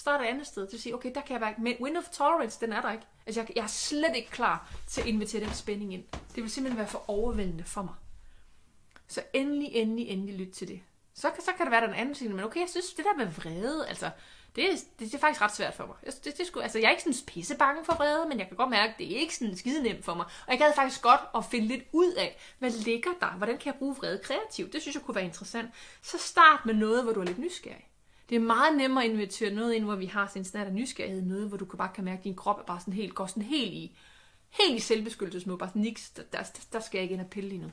starte 0.00 0.24
et 0.24 0.28
andet 0.28 0.46
sted 0.46 0.62
Det 0.62 0.72
vil 0.72 0.80
sige, 0.80 0.94
okay, 0.94 1.12
der 1.14 1.20
kan 1.20 1.32
jeg 1.32 1.40
være, 1.40 1.54
men 1.58 1.76
window 1.80 2.02
of 2.02 2.08
tolerance, 2.08 2.60
den 2.60 2.72
er 2.72 2.80
der 2.80 2.92
ikke. 2.92 3.04
Altså, 3.26 3.40
jeg, 3.40 3.56
jeg 3.56 3.62
er 3.62 3.66
slet 3.66 4.16
ikke 4.16 4.30
klar 4.30 4.72
til 4.86 5.00
at 5.00 5.06
invitere 5.06 5.40
den 5.40 5.52
spænding 5.54 5.94
ind. 5.94 6.04
Det 6.34 6.42
vil 6.42 6.50
simpelthen 6.50 6.78
være 6.78 6.88
for 6.88 7.04
overvældende 7.10 7.64
for 7.64 7.82
mig. 7.82 7.94
Så 9.08 9.22
endelig, 9.32 9.68
endelig, 9.72 10.08
endelig 10.08 10.34
lyt 10.34 10.52
til 10.52 10.68
det. 10.68 10.80
Så, 11.14 11.30
så 11.38 11.52
kan 11.56 11.66
det 11.66 11.70
være, 11.70 11.80
der 11.80 11.86
er 11.86 11.92
en 11.92 12.00
anden 12.00 12.14
ting, 12.14 12.34
men 12.34 12.44
okay, 12.44 12.60
jeg 12.60 12.68
synes, 12.68 12.94
det 12.94 13.04
der 13.04 13.24
med 13.24 13.26
vrede, 13.26 13.88
altså, 13.88 14.10
det, 14.56 14.68
det, 14.98 15.06
det 15.06 15.14
er 15.14 15.18
faktisk 15.18 15.42
ret 15.42 15.54
svært 15.54 15.74
for 15.74 15.86
mig. 15.86 15.96
Jeg, 16.02 16.12
det, 16.24 16.38
det 16.38 16.46
skulle, 16.46 16.64
altså, 16.64 16.78
jeg 16.78 16.86
er 16.86 16.90
ikke 16.90 17.02
sådan 17.02 17.26
pisse 17.26 17.56
bange 17.56 17.84
for 17.84 17.94
vrede, 17.94 18.28
men 18.28 18.38
jeg 18.38 18.48
kan 18.48 18.56
godt 18.56 18.70
mærke, 18.70 18.92
at 18.92 18.98
det 18.98 19.16
er 19.16 19.20
ikke 19.20 19.36
sådan 19.36 19.56
skide 19.56 19.82
nemt 19.82 20.04
for 20.04 20.14
mig. 20.14 20.26
Og 20.26 20.52
jeg 20.52 20.58
gad 20.58 20.72
faktisk 20.74 21.02
godt 21.02 21.20
at 21.34 21.44
finde 21.44 21.66
lidt 21.66 21.84
ud 21.92 22.12
af, 22.12 22.38
hvad 22.58 22.70
ligger 22.70 23.10
der? 23.20 23.30
Hvordan 23.30 23.58
kan 23.58 23.72
jeg 23.72 23.78
bruge 23.78 23.96
vrede 23.96 24.20
kreativt? 24.24 24.72
Det 24.72 24.82
synes 24.82 24.94
jeg 24.94 25.02
kunne 25.02 25.14
være 25.14 25.24
interessant. 25.24 25.70
Så 26.02 26.18
start 26.18 26.66
med 26.66 26.74
noget, 26.74 27.04
hvor 27.04 27.12
du 27.12 27.20
er 27.20 27.24
lidt 27.24 27.38
nysgerrig. 27.38 27.87
Det 28.28 28.36
er 28.36 28.40
meget 28.40 28.76
nemmere 28.76 29.04
at 29.04 29.10
invitere 29.10 29.54
noget 29.54 29.74
ind, 29.74 29.84
hvor 29.84 29.96
vi 29.96 30.06
har 30.06 30.26
sådan 30.26 30.40
en 30.40 30.44
snart 30.44 30.66
af 30.66 30.72
nysgerrighed, 30.72 31.22
noget, 31.22 31.48
hvor 31.48 31.56
du 31.56 31.64
bare 31.64 31.92
kan 31.94 32.04
mærke, 32.04 32.18
at 32.18 32.24
din 32.24 32.36
krop 32.36 32.58
er 32.58 32.62
bare 32.62 32.80
sådan 32.80 32.94
helt, 32.94 33.14
går 33.14 33.26
sådan 33.26 33.42
helt 33.42 33.72
i, 33.72 33.96
helt 34.48 34.76
i 34.76 34.80
selvbeskyttelsesmode, 34.80 35.58
bare 35.58 35.68
sådan, 35.68 35.82
niks, 35.82 36.10
der, 36.10 36.22
der, 36.22 36.38
der 36.72 36.80
skal 36.80 36.98
jeg 36.98 37.02
ikke 37.02 37.12
ind 37.12 37.22
og 37.22 37.30
pille 37.30 37.48
lige 37.48 37.62
nu. 37.62 37.70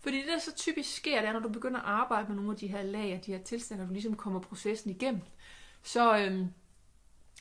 Fordi 0.00 0.16
det, 0.16 0.26
der 0.26 0.38
så 0.38 0.54
typisk 0.54 0.96
sker, 0.96 1.20
det 1.20 1.28
er, 1.28 1.32
når 1.32 1.40
du 1.40 1.48
begynder 1.48 1.80
at 1.80 1.86
arbejde 1.86 2.28
med 2.28 2.36
nogle 2.36 2.50
af 2.50 2.56
de 2.56 2.66
her 2.66 2.82
lag, 2.82 3.22
de 3.26 3.32
her 3.32 3.42
tilstande, 3.42 3.82
og 3.82 3.88
du 3.88 3.92
ligesom 3.92 4.16
kommer 4.16 4.40
processen 4.40 4.90
igennem, 4.90 5.20
så, 5.82 6.18
øhm, 6.18 6.46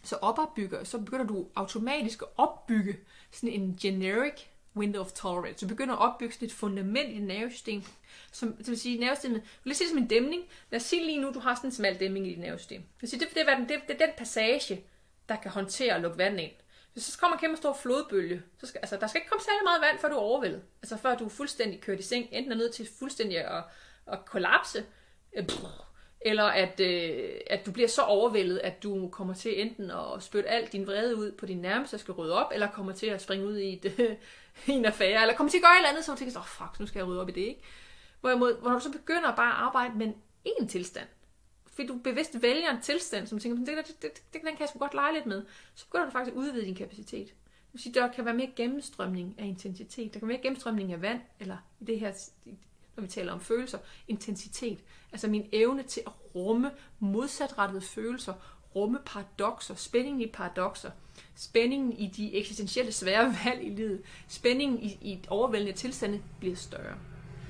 så 0.03 0.15
opbygger, 0.15 0.83
så 0.83 0.97
begynder 0.97 1.25
du 1.25 1.47
automatisk 1.55 2.21
at 2.21 2.27
opbygge 2.37 2.97
sådan 3.31 3.61
en 3.61 3.77
generic 3.81 4.41
window 4.75 5.01
of 5.01 5.11
tolerance. 5.11 5.65
Du 5.65 5.69
begynder 5.69 5.95
at 5.95 6.01
opbygge 6.01 6.33
sådan 6.33 6.45
et 6.45 6.53
fundament 6.53 7.09
i 7.09 7.13
dit 7.13 7.23
nervesystem, 7.23 7.83
som, 8.31 8.53
det 8.53 8.67
vil 8.67 8.79
sige, 8.79 8.99
nervesystemet, 8.99 9.41
vil 9.63 9.75
sige 9.75 9.87
det 9.87 9.93
som 9.93 10.03
en 10.03 10.07
dæmning. 10.07 10.43
Lad 10.69 10.79
os 10.79 10.85
sige 10.85 11.05
lige 11.05 11.21
nu, 11.21 11.31
du 11.33 11.39
har 11.39 11.55
sådan 11.55 11.67
en 11.67 11.71
smal 11.71 11.99
dæmning 11.99 12.27
i 12.27 12.29
dit 12.29 12.39
nervesystem. 12.39 12.83
Det, 13.01 13.09
sige, 13.09 13.19
det, 13.19 13.29
det, 13.33 13.49
er, 13.49 13.57
det, 13.57 13.69
det 13.87 14.01
er 14.01 14.05
den 14.05 14.15
passage, 14.17 14.85
der 15.29 15.35
kan 15.35 15.51
håndtere 15.51 15.95
at 15.95 16.01
lukke 16.01 16.17
vand 16.17 16.39
ind. 16.39 16.51
Hvis 16.93 17.03
så 17.03 17.19
kommer 17.19 17.37
en 17.37 17.41
kæmpe 17.41 17.57
stor 17.57 17.73
flodbølge, 17.73 18.43
så 18.59 18.67
skal, 18.67 18.79
altså, 18.79 18.97
der 18.97 19.07
skal 19.07 19.19
ikke 19.19 19.29
komme 19.29 19.43
særlig 19.43 19.63
meget 19.63 19.81
vand, 19.81 19.99
før 19.99 20.09
du 20.09 20.15
er 20.15 20.19
overvældet. 20.19 20.63
Altså 20.81 20.97
før 20.97 21.15
du 21.15 21.25
er 21.25 21.29
fuldstændig 21.29 21.81
kørt 21.81 21.99
i 21.99 22.03
seng, 22.03 22.27
enten 22.31 22.51
er 22.51 22.55
nødt 22.55 22.73
til 22.73 22.89
fuldstændig 22.99 23.37
at, 23.37 23.63
at 24.07 24.25
kollapse, 24.25 24.85
øh, 25.33 25.49
eller 26.25 26.43
at, 26.43 26.79
øh, 26.79 27.29
at 27.47 27.65
du 27.65 27.71
bliver 27.71 27.87
så 27.87 28.01
overvældet, 28.01 28.57
at 28.57 28.83
du 28.83 29.09
kommer 29.09 29.33
til 29.33 29.61
enten 29.61 29.91
at 29.91 30.23
spytte 30.23 30.49
alt 30.49 30.71
din 30.71 30.87
vrede 30.87 31.15
ud 31.15 31.31
på 31.31 31.45
din 31.45 31.57
nærmeste, 31.57 31.97
der 31.97 32.01
skal 32.01 32.13
rydde 32.13 32.33
op, 32.45 32.51
eller 32.53 32.71
kommer 32.71 32.91
til 32.91 33.05
at 33.05 33.21
springe 33.21 33.45
ud 33.45 33.57
i, 33.57 33.73
et, 33.73 33.99
øh, 33.99 34.15
i 34.67 34.71
en 34.71 34.85
affære, 34.85 35.21
eller 35.21 35.35
kommer 35.35 35.51
til 35.51 35.57
at 35.57 35.63
gøre 35.63 35.73
et 35.73 35.77
eller 35.77 35.89
andet, 35.89 36.05
så 36.05 36.11
du 36.11 36.17
tænker, 36.17 36.37
åh 36.37 36.41
oh, 36.41 36.47
fuck, 36.47 36.79
nu 36.79 36.85
skal 36.85 36.99
jeg 36.99 37.07
rydde 37.07 37.21
op 37.21 37.29
i 37.29 37.31
det, 37.31 37.41
ikke? 37.41 37.61
Hvorimod, 38.21 38.61
hvor 38.61 38.71
du 38.71 38.79
så 38.79 38.91
begynder 38.91 39.35
bare 39.35 39.51
at 39.51 39.57
arbejde 39.57 39.97
med 39.97 40.13
en 40.45 40.67
tilstand, 40.67 41.07
fordi 41.73 41.87
du 41.87 41.97
bevidst 41.97 42.41
vælger 42.41 42.71
en 42.71 42.81
tilstand, 42.81 43.27
som 43.27 43.39
tænker, 43.39 43.65
det, 43.65 43.87
det, 43.87 44.01
det, 44.01 44.11
det, 44.33 44.41
den 44.41 44.41
kan 44.41 44.59
jeg 44.59 44.69
sgu 44.69 44.79
godt 44.79 44.93
lege 44.93 45.13
lidt 45.13 45.25
med, 45.25 45.45
så 45.75 45.85
begynder 45.85 46.05
du 46.05 46.11
faktisk 46.11 46.35
at 46.35 46.39
udvide 46.39 46.65
din 46.65 46.75
kapacitet. 46.75 47.27
Det 47.27 47.73
vil 47.73 47.81
sige, 47.81 47.93
der 47.93 48.11
kan 48.11 48.25
være 48.25 48.33
mere 48.33 48.51
gennemstrømning 48.55 49.35
af 49.37 49.45
intensitet. 49.45 50.13
Der 50.13 50.19
kan 50.19 50.27
være 50.27 50.37
mere 50.37 50.43
gennemstrømning 50.43 50.93
af 50.93 51.01
vand, 51.01 51.21
eller 51.39 51.57
i 51.79 51.85
det 51.85 51.99
her, 51.99 52.13
når 52.95 53.01
vi 53.01 53.07
taler 53.07 53.33
om 53.33 53.39
følelser, 53.39 53.77
intensitet. 54.07 54.79
Altså 55.11 55.27
min 55.27 55.49
evne 55.51 55.83
til 55.83 56.01
at 56.07 56.13
rumme 56.35 56.71
modsatrettede 56.99 57.81
følelser, 57.81 58.33
rumme 58.75 58.99
paradoxer, 59.05 59.75
spændingen 59.75 60.21
i 60.21 60.27
paradoxer, 60.27 60.91
spændingen 61.35 61.93
i 61.93 62.07
de 62.07 62.35
eksistentielle 62.35 62.91
svære 62.91 63.35
valg 63.45 63.63
i 63.63 63.69
livet, 63.69 64.01
spændingen 64.27 64.79
i, 64.79 64.97
i 65.01 65.13
et 65.13 65.27
overvældende 65.27 65.73
tilstande 65.73 66.21
bliver 66.39 66.55
større. 66.55 66.97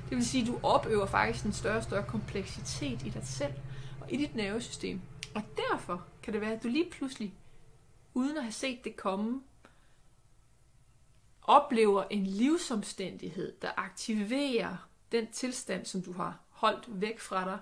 Det 0.09 0.17
vil 0.17 0.25
sige, 0.25 0.41
at 0.41 0.47
du 0.47 0.59
opøver 0.63 1.05
faktisk 1.05 1.45
en 1.45 1.53
større 1.53 1.77
og 1.77 1.83
større 1.83 2.05
kompleksitet 2.07 3.03
i 3.05 3.09
dig 3.09 3.21
selv 3.23 3.53
og 4.01 4.13
i 4.13 4.17
dit 4.17 4.35
nervesystem. 4.35 5.01
Og 5.35 5.41
derfor 5.57 6.05
kan 6.23 6.33
det 6.33 6.41
være, 6.41 6.53
at 6.53 6.63
du 6.63 6.67
lige 6.67 6.89
pludselig, 6.91 7.33
uden 8.13 8.37
at 8.37 8.43
have 8.43 8.51
set 8.51 8.83
det 8.83 8.95
komme, 8.95 9.41
oplever 11.41 12.03
en 12.09 12.23
livsomstændighed, 12.23 13.53
der 13.61 13.69
aktiverer 13.77 14.90
den 15.11 15.27
tilstand, 15.31 15.85
som 15.85 16.01
du 16.01 16.13
har 16.13 16.39
holdt 16.49 17.01
væk 17.01 17.19
fra 17.19 17.45
dig 17.45 17.59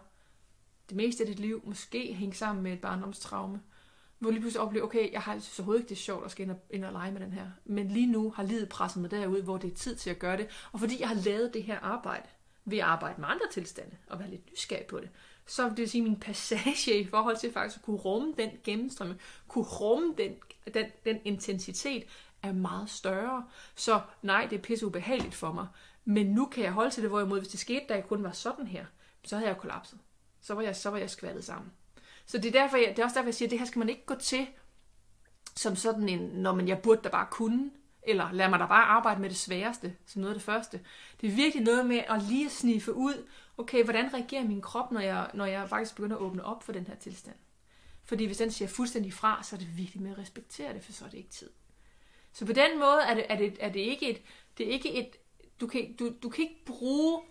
det 0.89 0.97
meste 0.97 1.24
af 1.24 1.28
dit 1.28 1.39
liv 1.39 1.62
måske 1.66 2.14
hænge 2.14 2.36
sammen 2.36 2.64
med 2.64 2.74
et 2.74 2.82
barndomstraume. 2.82 3.62
Hvor 4.20 4.32
lige 4.32 4.41
pludselig 4.41 4.62
oplever, 4.62 4.86
okay, 4.86 5.12
jeg 5.12 5.22
har 5.22 5.34
altså 5.34 5.56
så 5.56 5.62
overhovedet 5.62 5.82
ikke 5.82 5.89
det 5.89 5.95
er 5.95 6.00
sjovt 6.00 6.26
at 6.26 6.32
skal 6.32 6.43
ind 6.43 6.52
og, 6.52 6.60
ind 6.70 6.86
og 6.86 6.91
lege 6.91 7.12
med 7.12 7.22
den 7.22 7.34
her. 7.34 7.47
Men 7.66 7.88
lige 7.88 8.12
nu 8.12 8.32
har 8.36 8.43
livet 8.43 8.70
presset 8.70 9.02
mig 9.02 9.12
derud, 9.12 9.41
hvor 9.41 9.58
det 9.58 9.72
er 9.72 9.76
tid 9.76 9.95
til 9.95 10.10
at 10.10 10.20
gøre 10.20 10.38
det. 10.38 10.47
Og 10.72 10.80
fordi 10.80 11.00
jeg 11.00 11.08
har 11.08 11.16
lavet 11.16 11.54
det 11.54 11.64
her 11.64 11.80
arbejde, 11.80 12.28
ved 12.66 12.78
at 12.78 12.84
arbejde 12.84 13.22
med 13.22 13.30
andre 13.30 13.45
tilstande, 13.52 13.97
og 14.08 14.20
være 14.20 14.30
lidt 14.30 14.52
nysgerrig 14.52 14.86
på 14.86 15.00
det, 15.00 15.10
så 15.45 15.70
det 15.70 15.78
vil 15.78 15.89
sige, 15.89 16.02
min 16.02 16.20
passage 16.20 17.00
i 17.00 17.08
forhold 17.08 17.38
til 17.38 17.54
faktisk 17.54 17.78
at 17.78 17.86
kunne 17.86 17.97
rumme 17.97 18.34
den 18.38 18.50
gennemstrømme, 18.64 19.18
kunne 19.47 19.64
rumme 19.64 20.14
den, 20.18 20.36
den, 20.74 20.86
den 21.06 21.20
intensitet, 21.26 22.04
er 22.43 22.54
meget 22.54 22.89
større. 22.89 23.45
Så 23.76 24.02
nej, 24.22 24.47
det 24.50 24.58
er 24.58 24.62
pisse 24.62 24.86
ubehageligt 24.86 25.36
for 25.36 25.52
mig. 25.52 25.68
Men 26.10 26.28
nu 26.28 26.45
kan 26.45 26.64
jeg 26.64 26.72
holde 26.72 26.91
til 26.91 27.03
det, 27.03 27.10
hvorimod 27.10 27.39
hvis 27.39 27.51
det 27.51 27.60
skete, 27.60 27.86
da 27.89 27.93
jeg 27.93 28.07
kun 28.07 28.24
var 28.24 28.32
sådan 28.32 28.68
her, 28.68 28.86
så 29.24 29.36
havde 29.36 29.49
jeg 29.49 29.57
kollapset. 29.57 29.99
Så 30.41 30.53
var 30.53 30.62
jeg, 30.62 30.76
så 30.76 30.89
var 30.89 30.97
jeg 30.97 31.10
skvattet 31.10 31.45
sammen. 31.45 31.72
Så 32.26 32.38
det 32.38 32.55
er, 32.55 32.62
derfor, 32.62 32.78
jeg, 32.78 32.88
det 32.89 32.99
er 32.99 33.03
også 33.03 33.16
derfor, 33.16 33.28
jeg 33.28 33.36
siger, 33.36 33.47
at 33.47 33.51
det 33.51 33.60
her 33.60 33.66
skal 33.66 33.80
man 33.80 33.89
ikke 33.89 34.05
gå 34.05 34.16
til 34.16 34.47
som 35.55 35.76
sådan 35.76 36.10
en, 36.10 36.20
når 36.20 36.55
man 36.55 36.68
jeg 36.68 36.82
burde 36.82 37.01
da 37.01 37.10
bare 37.10 37.28
kunne, 37.32 37.72
eller 38.03 38.32
lad 38.32 38.49
mig 38.49 38.60
da 38.60 38.66
bare 38.66 38.86
arbejde 38.86 39.22
med 39.22 39.30
det 39.30 39.38
sværeste, 39.38 39.95
som 40.05 40.20
noget 40.20 40.34
af 40.34 40.39
det 40.39 40.45
første. 40.45 40.80
Det 41.22 41.30
er 41.30 41.36
virkelig 41.36 41.64
noget 41.64 41.86
med 41.86 42.03
at 42.07 42.24
lige 42.24 42.49
sniffe 42.49 42.93
ud, 42.93 43.28
okay, 43.57 43.84
hvordan 43.84 44.14
reagerer 44.14 44.43
min 44.43 44.62
krop, 44.62 44.91
når 44.91 45.01
jeg, 45.01 45.32
når 45.34 45.45
jeg 45.45 45.70
faktisk 45.70 45.95
begynder 45.95 46.16
at 46.16 46.22
åbne 46.22 46.43
op 46.43 46.64
for 46.64 46.72
den 46.72 46.88
her 46.88 46.95
tilstand. 46.95 47.36
Fordi 48.03 48.26
hvis 48.26 48.38
den 48.38 48.51
siger 48.51 48.70
fuldstændig 48.70 49.14
fra, 49.14 49.43
så 49.43 49.55
er 49.55 49.60
det 49.60 49.78
vigtigt 49.78 50.03
med 50.03 50.12
at 50.12 50.18
respektere 50.18 50.74
det, 50.74 50.84
for 50.84 50.91
så 50.91 51.05
er 51.05 51.10
det 51.10 51.18
ikke 51.18 51.30
tid. 51.30 51.49
Så 52.34 52.45
på 52.45 52.53
den 52.53 52.80
måde 52.80 53.01
er 53.01 53.14
det, 53.14 53.26
er 53.30 53.38
det, 53.38 53.57
er 53.60 53.70
det 53.70 53.80
ikke 53.80 54.10
et, 54.10 54.22
det 54.57 54.68
er 54.68 54.72
ikke 54.72 54.93
et, 54.93 55.16
du 55.62 55.68
kan, 55.68 55.93
du, 55.93 56.14
du 56.24 56.30
kan 56.30 56.41
ikke 56.41 56.66
bruge, 56.66 57.22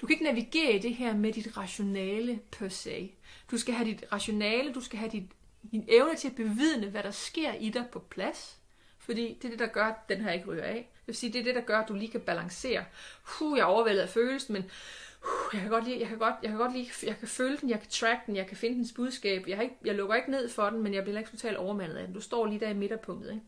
du 0.00 0.06
kan 0.06 0.14
ikke 0.14 0.24
navigere 0.24 0.72
i 0.72 0.78
det 0.78 0.94
her 0.94 1.16
med 1.16 1.32
dit 1.32 1.56
rationale 1.56 2.40
per 2.50 2.68
se. 2.68 3.12
Du 3.50 3.58
skal 3.58 3.74
have 3.74 3.88
dit 3.88 4.04
rationale, 4.12 4.72
du 4.72 4.80
skal 4.80 4.98
have 4.98 5.10
dit, 5.10 5.24
din 5.72 5.84
evne 5.88 6.16
til 6.16 6.28
at 6.28 6.34
bevidne, 6.34 6.86
hvad 6.86 7.02
der 7.02 7.10
sker 7.10 7.54
i 7.54 7.68
dig 7.68 7.86
på 7.92 7.98
plads. 7.98 8.58
Fordi 8.98 9.38
det 9.42 9.44
er 9.44 9.48
det, 9.48 9.58
der 9.58 9.66
gør, 9.66 9.84
at 9.84 10.08
den 10.08 10.20
her 10.20 10.32
ikke 10.32 10.46
ryger 10.46 10.64
af. 10.64 10.74
Det 10.74 11.06
vil 11.06 11.14
sige, 11.16 11.32
det 11.32 11.38
er 11.38 11.44
det, 11.44 11.54
der 11.54 11.60
gør, 11.60 11.78
at 11.78 11.88
du 11.88 11.94
lige 11.94 12.10
kan 12.10 12.20
balancere. 12.20 12.84
Huh, 13.22 13.58
jeg 13.58 13.62
er 13.62 13.66
overvældet 13.66 14.02
af 14.02 14.08
følelsen, 14.08 14.52
men 14.52 14.62
uh, 14.62 15.54
jeg 15.54 15.60
kan 15.60 15.70
godt 15.70 15.84
lige, 15.84 16.00
jeg 16.00 16.08
kan 16.08 16.18
godt, 16.18 16.34
jeg 16.42 16.50
kan 16.50 16.58
godt 16.58 16.72
lige, 16.72 16.92
jeg 17.02 17.18
kan 17.18 17.28
føle 17.28 17.56
den, 17.56 17.70
jeg 17.70 17.80
kan 17.80 17.90
track 17.90 18.26
den, 18.26 18.36
jeg 18.36 18.46
kan 18.46 18.56
finde 18.56 18.76
dens 18.76 18.92
budskab. 18.92 19.48
Jeg, 19.48 19.56
har 19.56 19.62
ikke, 19.62 19.76
jeg 19.84 19.94
lukker 19.94 20.14
ikke 20.14 20.30
ned 20.30 20.48
for 20.48 20.70
den, 20.70 20.82
men 20.82 20.94
jeg 20.94 21.02
bliver 21.02 21.18
ikke 21.18 21.30
totalt 21.30 21.56
overmandet 21.56 21.96
af 21.96 22.06
den. 22.06 22.14
Du 22.14 22.20
står 22.20 22.46
lige 22.46 22.60
der 22.60 22.68
i 22.68 22.74
midterpunktet, 22.74 23.30
ikke? 23.30 23.46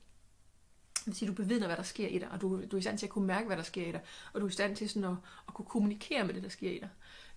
Vil 1.07 1.15
sige, 1.15 1.29
du 1.29 1.35
bevidner, 1.35 1.67
hvad 1.67 1.77
der 1.77 1.83
sker 1.83 2.09
i 2.09 2.19
dig, 2.19 2.31
og 2.31 2.41
du, 2.41 2.63
du 2.71 2.77
er 2.77 2.79
i 2.79 2.83
stand 2.83 2.99
til 2.99 3.07
at 3.07 3.11
kunne 3.11 3.27
mærke, 3.27 3.47
hvad 3.47 3.57
der 3.57 3.63
sker 3.63 3.87
i 3.87 3.93
dig, 3.93 4.01
og 4.33 4.41
du 4.41 4.47
er 4.47 4.51
i 4.51 4.53
stand 4.53 4.77
til 4.77 4.89
sådan 4.89 5.05
at, 5.05 5.17
at 5.49 5.55
kunne 5.55 5.67
kommunikere 5.67 6.25
med 6.25 6.35
det, 6.35 6.43
der 6.43 6.49
sker 6.49 6.71
i 6.71 6.79
dig. 6.79 6.89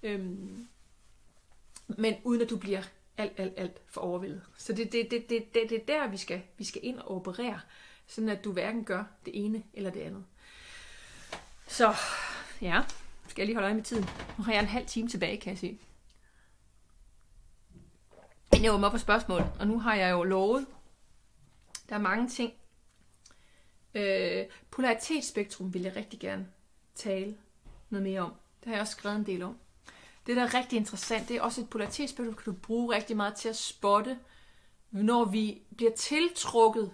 Øhm, 0.04 0.68
men 1.88 2.16
uden 2.24 2.42
at 2.42 2.50
du 2.50 2.58
bliver 2.58 2.84
alt, 3.18 3.34
alt, 3.38 3.54
alt 3.58 3.82
for 3.88 4.02
overvældet. 4.02 4.42
Så 4.58 4.74
det, 4.74 4.92
det, 4.92 5.08
det, 5.12 5.30
det, 5.30 5.54
det, 5.54 5.70
det 5.70 5.82
er 5.82 5.86
der, 5.86 6.08
vi 6.08 6.18
skal, 6.18 6.42
vi 6.58 6.64
skal 6.64 6.82
ind 6.86 7.00
og 7.00 7.16
operere, 7.16 7.60
sådan 8.08 8.30
at 8.30 8.44
du 8.44 8.52
hverken 8.52 8.84
gør 8.84 9.04
det 9.26 9.46
ene 9.46 9.64
eller 9.74 9.90
det 9.90 10.02
andet. 10.02 10.26
Så 11.68 11.96
ja, 12.62 12.82
skal 13.28 13.42
jeg 13.42 13.46
lige 13.46 13.56
holde 13.56 13.66
øje 13.66 13.76
med 13.76 13.84
tiden. 13.84 14.06
Nu 14.38 14.44
har 14.44 14.52
jeg 14.52 14.62
en 14.62 14.68
halv 14.68 14.86
time 14.86 15.08
tilbage, 15.08 15.38
kan 15.38 15.50
jeg 15.50 15.60
se. 15.60 15.80
Jeg 18.62 18.74
var 18.74 18.86
op 18.86 18.92
på 18.92 18.98
spørgsmål, 18.98 19.42
og 19.60 19.68
nu 19.68 19.80
har 19.80 19.96
jeg 19.96 20.12
jo 20.12 20.24
lovet. 20.24 20.66
Der 21.90 21.96
er 21.96 22.00
mange 22.00 22.30
ting. 22.30 22.54
Øh, 23.98 24.46
polaritetsspektrum 24.72 25.74
vil 25.74 25.82
jeg 25.82 25.96
rigtig 25.96 26.20
gerne 26.20 26.48
tale 26.96 27.38
noget 27.90 28.04
mere 28.04 28.22
om. 28.22 28.34
Det 28.60 28.66
har 28.66 28.74
jeg 28.74 28.82
også 28.82 28.92
skrevet 28.92 29.18
en 29.18 29.26
del 29.26 29.44
om. 29.44 29.58
Det, 30.28 30.36
der 30.36 30.44
er 30.44 30.54
rigtig 30.54 30.78
interessant, 30.78 31.30
det 31.30 31.38
er 31.38 31.42
også 31.42 31.62
et 31.62 31.70
polaritetsspektrum, 31.70 32.36
kan 32.36 32.54
du 32.54 32.60
bruge 32.60 32.96
rigtig 32.96 33.18
meget 33.18 33.36
til 33.36 33.50
at 33.50 33.56
spotte, 33.56 34.20
når 34.92 35.26
vi 35.26 35.62
bliver 35.78 35.92
tiltrukket 35.96 36.92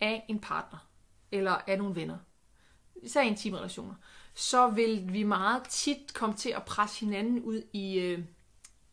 af 0.00 0.24
en 0.28 0.38
partner, 0.38 0.88
eller 1.32 1.52
af 1.52 1.78
nogle 1.78 1.94
venner, 1.94 2.18
især 3.02 3.22
i 3.22 3.26
intime 3.26 3.58
relationer, 3.58 3.94
så 4.34 4.68
vil 4.68 5.12
vi 5.12 5.22
meget 5.22 5.62
tit 5.68 6.14
komme 6.14 6.36
til 6.36 6.50
at 6.50 6.64
presse 6.64 7.00
hinanden 7.00 7.42
ud 7.42 7.62
i, 7.72 7.98
øh, 7.98 8.24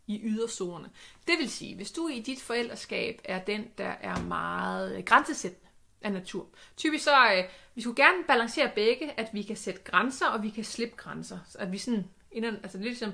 i 0.07 0.19
yderzonerne. 0.23 0.89
Det 1.27 1.35
vil 1.39 1.49
sige, 1.49 1.75
hvis 1.75 1.91
du 1.91 2.07
i 2.07 2.19
dit 2.19 2.41
forældreskab 2.41 3.21
er 3.23 3.43
den, 3.43 3.67
der 3.77 3.89
er 3.89 4.21
meget 4.21 4.97
øh, 4.97 5.03
grænsesættende 5.03 5.62
af 6.03 6.11
natur. 6.11 6.47
Typisk 6.77 7.03
så, 7.03 7.33
øh, 7.37 7.43
vi 7.75 7.81
skulle 7.81 8.03
gerne 8.03 8.23
balancere 8.27 8.71
begge, 8.75 9.19
at 9.19 9.29
vi 9.33 9.41
kan 9.41 9.55
sætte 9.55 9.81
grænser, 9.81 10.27
og 10.27 10.43
vi 10.43 10.49
kan 10.49 10.63
slippe 10.63 10.95
grænser. 10.95 11.39
Så 11.49 11.57
at 11.57 11.71
vi 11.71 11.77
sådan, 11.77 12.05
inden, 12.31 12.55
altså 12.63 12.77
lidt 12.77 12.87
ligesom, 12.87 13.11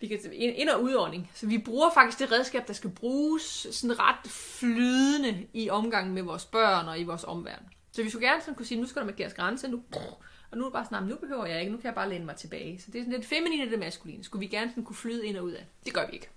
vi 0.00 0.06
kan 0.08 0.18
ind- 0.32 0.68
og 0.68 0.82
udordning. 0.82 1.30
Så 1.34 1.46
vi 1.46 1.58
bruger 1.58 1.90
faktisk 1.94 2.18
det 2.18 2.32
redskab, 2.32 2.68
der 2.68 2.72
skal 2.72 2.90
bruges 2.90 3.66
sådan 3.70 3.98
ret 3.98 4.30
flydende 4.30 5.46
i 5.52 5.70
omgangen 5.70 6.14
med 6.14 6.22
vores 6.22 6.44
børn 6.44 6.88
og 6.88 7.00
i 7.00 7.04
vores 7.04 7.24
omverden. 7.24 7.66
Så 7.92 8.02
vi 8.02 8.10
skulle 8.10 8.28
gerne 8.28 8.40
sådan 8.40 8.54
kunne 8.54 8.66
sige, 8.66 8.80
nu 8.80 8.86
skal 8.86 9.00
der 9.00 9.06
markeres 9.06 9.34
grænse, 9.34 9.68
nu, 9.68 9.82
og 10.50 10.58
nu 10.58 10.64
er 10.64 10.68
det 10.68 10.72
bare 10.72 10.84
sådan, 10.84 11.08
nu 11.08 11.16
behøver 11.16 11.46
jeg 11.46 11.60
ikke, 11.60 11.72
nu 11.72 11.78
kan 11.78 11.86
jeg 11.86 11.94
bare 11.94 12.08
læne 12.08 12.24
mig 12.24 12.36
tilbage. 12.36 12.80
Så 12.80 12.90
det 12.90 12.98
er 12.98 13.02
sådan 13.02 13.12
lidt 13.12 13.26
feminine 13.26 13.64
og 13.64 13.70
det 13.70 13.78
maskuline. 13.78 14.24
Skulle 14.24 14.40
vi 14.40 14.46
gerne 14.46 14.70
sådan 14.70 14.84
kunne 14.84 14.96
flyde 14.96 15.26
ind 15.26 15.36
og 15.36 15.44
ud 15.44 15.52
af. 15.52 15.66
Det 15.84 15.94
gør 15.94 16.06
vi 16.06 16.12
ikke. 16.12 16.28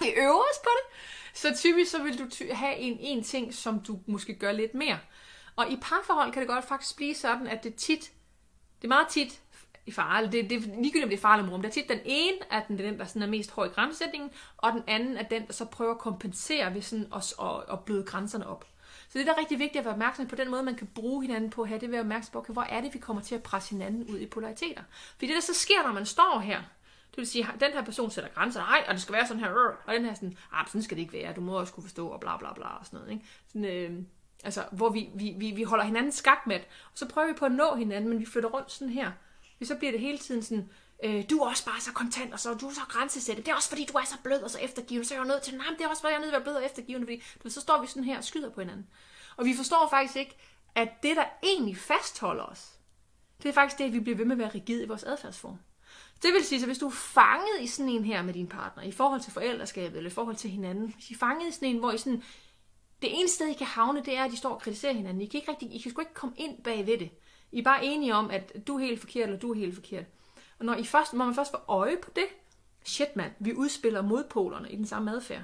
Vi 0.00 0.06
øver 0.16 0.42
os 0.52 0.58
på 0.64 0.70
det. 0.78 0.96
Så 1.34 1.54
typisk 1.56 1.90
så 1.90 2.02
vil 2.02 2.18
du 2.18 2.28
ty- 2.30 2.52
have 2.52 2.76
en, 2.76 2.96
en 3.00 3.24
ting, 3.24 3.54
som 3.54 3.80
du 3.80 3.98
måske 4.06 4.34
gør 4.34 4.52
lidt 4.52 4.74
mere. 4.74 4.98
Og 5.56 5.70
i 5.70 5.76
parforhold 5.76 6.32
kan 6.32 6.40
det 6.40 6.48
godt 6.48 6.64
faktisk 6.64 6.96
blive 6.96 7.14
sådan, 7.14 7.46
at 7.46 7.64
det 7.64 7.74
tit, 7.74 8.12
det 8.82 8.84
er 8.84 8.88
meget 8.88 9.08
tit 9.08 9.40
i 9.86 9.92
fare, 9.92 10.26
det, 10.26 10.50
det, 10.50 10.60
ligegyldigt 10.60 11.04
om 11.04 11.08
det 11.10 11.16
er 11.16 11.20
far 11.20 11.34
eller 11.36 11.50
mor, 11.50 11.56
det 11.56 11.66
er 11.66 11.70
tit 11.70 11.88
den 11.88 12.00
ene, 12.04 12.36
at 12.50 12.68
den, 12.68 12.78
den 12.78 12.98
der 12.98 13.04
sådan 13.04 13.22
er 13.22 13.26
mest 13.26 13.50
hård 13.50 13.66
i 13.66 13.70
grænsætningen, 13.70 14.30
og 14.56 14.72
den 14.72 14.82
anden 14.86 15.16
er 15.16 15.22
den, 15.22 15.46
der 15.46 15.52
så 15.52 15.64
prøver 15.64 15.90
at 15.90 15.98
kompensere 15.98 16.74
ved 16.74 16.82
sådan 16.82 17.06
at, 17.14 17.34
at, 17.42 17.72
at 17.72 17.84
bløde 17.84 18.04
grænserne 18.04 18.46
op. 18.46 18.64
Så 19.08 19.18
det 19.18 19.26
der 19.26 19.32
er 19.32 19.38
rigtig 19.38 19.58
vigtigt 19.58 19.78
at 19.78 19.84
være 19.84 19.94
opmærksom 19.94 20.26
på 20.26 20.36
den 20.36 20.50
måde, 20.50 20.62
man 20.62 20.74
kan 20.74 20.86
bruge 20.86 21.22
hinanden 21.22 21.50
på 21.50 21.64
her, 21.64 21.74
det 21.78 21.82
vil 21.82 21.92
være 21.92 22.00
opmærksom 22.00 22.32
på, 22.32 22.38
okay, 22.38 22.52
hvor 22.52 22.62
er 22.62 22.80
det, 22.80 22.94
vi 22.94 22.98
kommer 22.98 23.22
til 23.22 23.34
at 23.34 23.42
presse 23.42 23.70
hinanden 23.70 24.04
ud 24.04 24.18
i 24.18 24.26
polariteter. 24.26 24.82
Fordi 25.12 25.26
det, 25.26 25.34
der 25.34 25.40
så 25.40 25.54
sker, 25.54 25.82
når 25.82 25.92
man 25.92 26.06
står 26.06 26.38
her, 26.38 26.62
vil 27.20 27.26
sige, 27.26 27.48
at 27.54 27.60
den 27.60 27.72
her 27.72 27.84
person 27.84 28.10
sætter 28.10 28.30
grænser, 28.30 28.60
nej, 28.60 28.84
og 28.88 28.94
det 28.94 29.02
skal 29.02 29.12
være 29.12 29.26
sådan 29.26 29.42
her, 29.42 29.50
og 29.86 29.94
den 29.94 30.04
her 30.04 30.14
sådan, 30.14 30.36
ah, 30.52 30.66
sådan 30.66 30.82
skal 30.82 30.96
det 30.96 31.02
ikke 31.02 31.12
være, 31.12 31.32
du 31.32 31.40
må 31.40 31.58
også 31.58 31.72
kunne 31.72 31.84
forstå, 31.84 32.08
og 32.08 32.20
bla 32.20 32.36
bla 32.36 32.52
bla, 32.52 32.66
og 32.66 32.86
sådan 32.86 32.98
noget, 32.98 33.12
ikke? 33.12 33.24
Sådan, 33.46 33.64
øh, 33.64 34.02
altså, 34.44 34.64
hvor 34.72 34.88
vi, 34.88 35.10
vi, 35.14 35.34
vi, 35.36 35.50
vi 35.50 35.62
holder 35.62 35.84
hinanden 35.84 36.12
skakmat, 36.12 36.60
og 36.92 36.98
så 36.98 37.08
prøver 37.08 37.28
vi 37.28 37.34
på 37.34 37.44
at 37.44 37.52
nå 37.52 37.74
hinanden, 37.74 38.10
men 38.10 38.20
vi 38.20 38.26
flytter 38.26 38.50
rundt 38.50 38.72
sådan 38.72 38.92
her. 38.92 39.12
Så 39.62 39.74
bliver 39.74 39.92
det 39.92 40.00
hele 40.00 40.18
tiden 40.18 40.42
sådan, 40.42 40.70
øh, 41.04 41.24
du 41.30 41.38
er 41.38 41.48
også 41.48 41.64
bare 41.64 41.80
så 41.80 41.92
kontant, 41.92 42.32
og 42.32 42.40
så 42.40 42.54
du 42.54 42.68
er 42.68 42.72
så 42.72 42.80
grænsesættet. 42.88 43.46
Det 43.46 43.52
er 43.52 43.56
også 43.56 43.68
fordi, 43.68 43.84
du 43.92 43.98
er 43.98 44.04
så 44.04 44.16
blød 44.24 44.42
og 44.42 44.50
så 44.50 44.58
eftergivende. 44.58 45.08
Så 45.08 45.14
er 45.14 45.18
jeg 45.18 45.26
nødt 45.26 45.42
til, 45.42 45.56
nej, 45.56 45.66
det 45.78 45.84
er 45.84 45.88
også 45.88 46.02
fordi, 46.02 46.12
jeg 46.12 46.16
er 46.16 46.20
nødt 46.20 46.30
til 46.30 46.36
at 46.36 46.40
være 46.40 46.52
blød 46.52 46.54
og 46.54 46.64
eftergivende, 46.64 47.06
fordi 47.06 47.22
du, 47.44 47.50
så 47.50 47.60
står 47.60 47.80
vi 47.80 47.86
sådan 47.86 48.04
her 48.04 48.18
og 48.18 48.24
skyder 48.24 48.50
på 48.50 48.60
hinanden. 48.60 48.86
Og 49.36 49.44
vi 49.44 49.54
forstår 49.56 49.88
faktisk 49.90 50.16
ikke, 50.16 50.36
at 50.74 50.88
det, 51.02 51.16
der 51.16 51.24
egentlig 51.42 51.76
fastholder 51.76 52.44
os, 52.44 52.78
det 53.42 53.48
er 53.48 53.52
faktisk 53.52 53.78
det, 53.78 53.84
at 53.84 53.92
vi 53.92 54.00
bliver 54.00 54.16
ved 54.16 54.24
med 54.24 54.36
at 54.36 54.38
være 54.38 54.54
rigide 54.54 54.84
i 54.84 54.88
vores 54.88 55.04
adfærdsform. 55.04 55.58
Det 56.22 56.32
vil 56.34 56.44
sige, 56.44 56.60
at 56.60 56.66
hvis 56.66 56.78
du 56.78 56.86
er 56.86 56.90
fanget 56.90 57.60
i 57.60 57.66
sådan 57.66 57.92
en 57.92 58.04
her 58.04 58.22
med 58.22 58.34
din 58.34 58.46
partner, 58.46 58.82
i 58.82 58.92
forhold 58.92 59.20
til 59.20 59.32
forældreskabet, 59.32 59.96
eller 59.96 60.10
i 60.10 60.14
forhold 60.14 60.36
til 60.36 60.50
hinanden, 60.50 60.92
hvis 60.94 61.10
I 61.10 61.14
er 61.14 61.18
fanget 61.18 61.48
i 61.48 61.52
sådan 61.52 61.68
en, 61.68 61.78
hvor 61.78 61.92
I 61.92 61.98
sådan, 61.98 62.22
det 63.02 63.18
eneste 63.18 63.34
sted, 63.34 63.46
I 63.48 63.52
kan 63.52 63.66
havne, 63.66 64.02
det 64.04 64.16
er, 64.16 64.24
at 64.24 64.32
I 64.32 64.36
står 64.36 64.54
og 64.54 64.60
kritiserer 64.60 64.92
hinanden. 64.92 65.22
I 65.22 65.26
kan, 65.26 65.40
ikke 65.40 65.52
rigtig, 65.52 65.74
I 65.74 65.78
kan 65.78 65.90
sgu 65.90 66.00
ikke 66.00 66.14
komme 66.14 66.36
ind 66.38 66.62
bag 66.62 66.86
ved 66.86 66.98
det. 66.98 67.10
I 67.52 67.58
er 67.58 67.62
bare 67.62 67.84
enige 67.84 68.14
om, 68.14 68.30
at 68.30 68.66
du 68.66 68.74
er 68.76 68.80
helt 68.80 69.00
forkert, 69.00 69.28
eller 69.28 69.38
du 69.38 69.50
er 69.50 69.54
helt 69.54 69.74
forkert. 69.74 70.04
Og 70.58 70.64
når, 70.64 70.74
I 70.74 70.84
først, 70.84 71.12
når 71.12 71.24
man 71.24 71.34
først 71.34 71.50
får 71.50 71.64
øje 71.68 71.96
på 72.02 72.10
det, 72.16 72.26
shit 72.84 73.16
mand, 73.16 73.32
vi 73.38 73.54
udspiller 73.54 74.02
modpolerne 74.02 74.70
i 74.70 74.76
den 74.76 74.86
samme 74.86 75.10
adfærd. 75.10 75.42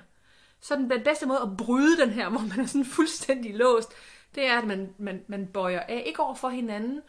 Så 0.61 0.77
den 0.77 0.89
bedste 1.05 1.27
måde 1.27 1.41
at 1.41 1.57
bryde 1.57 1.97
den 1.97 2.11
her, 2.11 2.29
hvor 2.29 2.41
man 2.41 2.61
er 2.61 2.66
sådan 2.66 2.85
fuldstændig 2.85 3.55
låst, 3.55 3.93
det 4.35 4.47
er, 4.47 4.59
at 4.59 4.66
man, 4.66 4.95
man, 4.99 5.25
man 5.27 5.47
bøjer 5.47 5.81
af, 5.81 6.03
ikke 6.07 6.22
over 6.22 6.35
for 6.35 6.49
hinanden, 6.49 7.01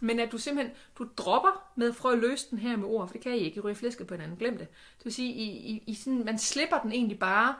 men 0.00 0.20
at 0.20 0.32
du 0.32 0.38
simpelthen, 0.38 0.76
du 0.98 1.08
dropper 1.16 1.70
med 1.76 1.92
for 1.92 2.08
at 2.08 2.18
løse 2.18 2.50
den 2.50 2.58
her 2.58 2.76
med 2.76 2.86
ord, 2.86 3.08
for 3.08 3.12
det 3.12 3.22
kan 3.22 3.36
I 3.36 3.38
ikke, 3.38 3.56
I 3.56 3.60
ryger 3.60 3.74
flæsket 3.74 4.06
på 4.06 4.14
hinanden, 4.14 4.38
glem 4.38 4.58
det. 4.58 4.68
Det 4.68 5.04
vil 5.04 5.14
sige, 5.14 5.32
I, 5.32 5.44
I, 5.44 5.84
I 5.86 5.94
sådan, 5.94 6.24
man 6.24 6.38
slipper 6.38 6.78
den 6.80 6.92
egentlig 6.92 7.18
bare, 7.18 7.54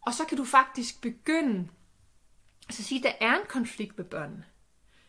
og 0.00 0.14
så 0.14 0.24
kan 0.24 0.38
du 0.38 0.44
faktisk 0.44 1.02
begynde, 1.02 1.68
altså 2.68 2.82
sige, 2.82 3.02
der 3.02 3.12
er 3.20 3.34
en 3.34 3.46
konflikt 3.48 3.98
med 3.98 4.04
børnene. 4.04 4.44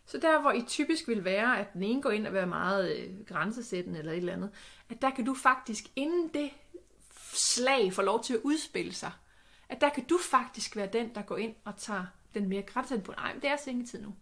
Så 0.06 0.18
der, 0.18 0.42
hvor 0.42 0.52
I 0.52 0.62
typisk 0.62 1.08
vil 1.08 1.24
være, 1.24 1.60
at 1.60 1.74
den 1.74 1.84
ene 1.84 2.02
går 2.02 2.12
ind 2.12 2.28
og 2.28 2.34
være 2.34 2.48
meget 2.48 2.98
øh, 2.98 3.26
grænsesættende 3.26 4.00
eller 4.00 4.12
et 4.12 4.18
eller 4.18 4.34
andet, 4.34 4.50
at 4.90 5.02
der 5.02 5.10
kan 5.10 5.26
du 5.26 5.34
faktisk, 5.34 5.86
inden 5.96 6.28
det 6.34 6.52
slag 7.34 7.94
får 7.94 8.04
lov 8.04 8.24
til 8.24 8.34
at 8.34 8.40
udspille 8.44 8.94
sig, 8.94 9.12
at 9.70 9.82
der 9.82 9.90
kan 9.90 10.06
du 10.06 10.20
faktisk 10.32 10.76
være 10.76 10.90
den, 10.94 11.16
der 11.16 11.22
går 11.22 11.38
ind 11.38 11.56
og 11.66 11.78
tager 11.78 12.06
den 12.34 12.50
mere 12.50 12.62
grænsesættende 12.62 13.06
på. 13.06 13.12
Nej, 13.12 13.34
men 13.34 13.42
det 13.42 13.50
er 13.50 13.58
sengetid 13.58 14.02
nu. 14.02 14.16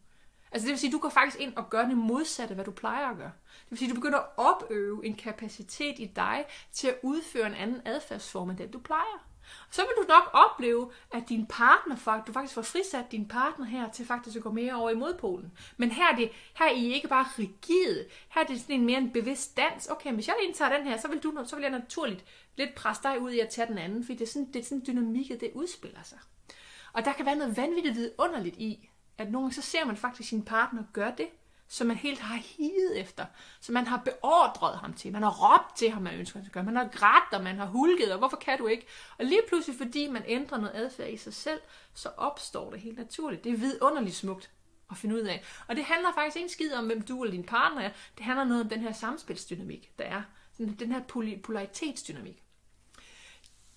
Altså 0.54 0.66
det 0.66 0.72
vil 0.72 0.80
sige, 0.80 0.92
du 0.92 0.98
går 0.98 1.10
faktisk 1.10 1.40
ind 1.40 1.56
og 1.56 1.70
gør 1.70 1.86
det 1.86 1.98
modsatte, 1.98 2.56
hvad 2.56 2.66
du 2.66 2.72
plejer 2.72 3.08
at 3.08 3.18
gøre. 3.18 3.32
Det 3.46 3.70
vil 3.70 3.80
sige, 3.80 3.90
du 3.90 3.96
begynder 3.96 4.20
at 4.20 4.26
opøve 4.38 5.06
en 5.06 5.16
kapacitet 5.16 6.00
i 6.00 6.06
dig 6.16 6.46
til 6.72 6.88
at 6.88 6.96
udføre 7.04 7.48
en 7.48 7.54
anden 7.54 7.82
adfærdsform 7.86 8.50
end 8.50 8.58
den, 8.58 8.72
du 8.72 8.80
plejer. 8.80 9.28
Så 9.72 9.82
vil 9.82 10.04
du 10.04 10.08
nok 10.08 10.30
opleve, 10.34 10.92
at 11.12 11.30
din 11.30 11.46
partner, 11.46 12.24
du 12.28 12.34
faktisk 12.34 12.54
får 12.54 12.62
frisat 12.62 13.12
din 13.12 13.28
partner 13.28 13.66
her 13.66 13.90
til 13.92 14.06
faktisk 14.06 14.38
at 14.38 14.44
gå 14.44 14.52
mere 14.52 14.74
over 14.74 14.90
i 14.90 14.96
modpolen. 14.96 15.52
Men 15.78 15.92
her 15.92 16.12
er, 16.12 16.16
det, 16.16 16.30
her 16.56 16.66
er 16.66 16.72
I 16.72 16.94
ikke 16.94 17.08
bare 17.08 17.26
rigide. 17.40 18.06
Her 18.30 18.42
er 18.42 18.46
det 18.46 18.62
sådan 18.62 18.76
en 18.76 18.86
mere 18.86 18.98
en 18.98 19.12
bevidst 19.12 19.58
dans. 19.58 19.88
Okay, 19.88 20.14
hvis 20.14 20.28
jeg 20.28 20.36
indtager 20.48 20.78
den 20.78 20.88
her, 20.88 20.98
så 20.98 21.08
vil, 21.08 21.20
du, 21.20 21.44
så 21.46 21.56
vil 21.56 21.64
jeg 21.64 21.72
naturligt 21.72 22.26
lidt 22.56 22.76
presse 22.76 23.04
dig 23.04 23.22
ud 23.22 23.32
i 23.32 23.40
at 23.40 23.50
tage 23.50 23.68
den 23.68 23.78
anden, 23.78 24.06
fordi 24.06 24.18
det 24.18 24.28
er 24.28 24.32
sådan, 24.32 24.48
det 24.54 24.60
er 24.60 24.64
sådan 24.64 24.84
dynamikket, 24.88 25.42
det 25.42 25.52
udspiller 25.54 26.04
sig. 26.04 26.20
Og 26.94 27.06
der 27.06 27.14
kan 27.14 27.26
være 27.26 27.36
noget 27.36 27.58
vanvittigt 27.58 27.96
vidunderligt 27.96 28.56
i, 28.58 28.90
at 29.18 29.32
nogle 29.32 29.46
gange 29.46 29.54
så 29.54 29.62
ser 29.62 29.86
man 29.86 29.98
faktisk 29.98 30.30
sin 30.30 30.46
partner 30.46 30.84
gøre 30.94 31.14
det, 31.18 31.28
som 31.68 31.88
man 31.88 31.98
helt 31.98 32.20
har 32.20 32.36
higet 32.36 33.00
efter, 33.00 33.26
som 33.62 33.74
man 33.74 33.88
har 33.88 33.98
beordret 33.98 34.78
ham 34.78 34.94
til, 34.94 35.12
man 35.12 35.24
har 35.24 35.32
råbt 35.32 35.78
til 35.78 35.92
ham, 35.92 36.02
man 36.02 36.14
ønsker, 36.20 36.40
at 36.40 36.52
gøre, 36.52 36.64
man 36.64 36.76
har 36.76 36.88
grædt, 36.88 37.34
og 37.34 37.44
man 37.44 37.58
har 37.58 37.66
hulket, 37.66 38.12
og 38.12 38.18
hvorfor 38.18 38.38
kan 38.38 38.58
du 38.58 38.68
ikke? 38.68 38.88
Og 39.20 39.26
lige 39.26 39.42
pludselig, 39.48 39.78
fordi 39.78 40.08
man 40.08 40.24
ændrer 40.28 40.58
noget 40.58 40.72
adfærd 40.76 41.10
i 41.10 41.18
sig 41.18 41.34
selv, 41.34 41.60
så 41.94 42.10
opstår 42.18 42.72
det 42.72 42.80
helt 42.80 42.98
naturligt. 42.98 43.44
Det 43.44 43.52
er 43.52 43.58
vidunderligt 43.58 44.16
smukt 44.16 44.52
at 44.92 44.98
finde 44.98 45.16
ud 45.16 45.22
af. 45.22 45.44
Og 45.68 45.76
det 45.76 45.84
handler 45.84 46.14
faktisk 46.14 46.38
ikke 46.38 46.50
skid 46.50 46.74
om, 46.74 46.86
hvem 46.86 47.02
du 47.02 47.24
eller 47.24 47.32
din 47.32 47.44
partner 47.44 47.82
er. 47.82 47.92
Det 48.18 48.26
handler 48.26 48.44
noget 48.44 48.64
om 48.64 48.70
den 48.70 48.80
her 48.80 48.92
samspilsdynamik, 48.92 49.92
der 50.00 50.06
er. 50.06 50.22
Den 50.58 50.92
her 50.92 51.02
polaritetsdynamik. 51.44 52.43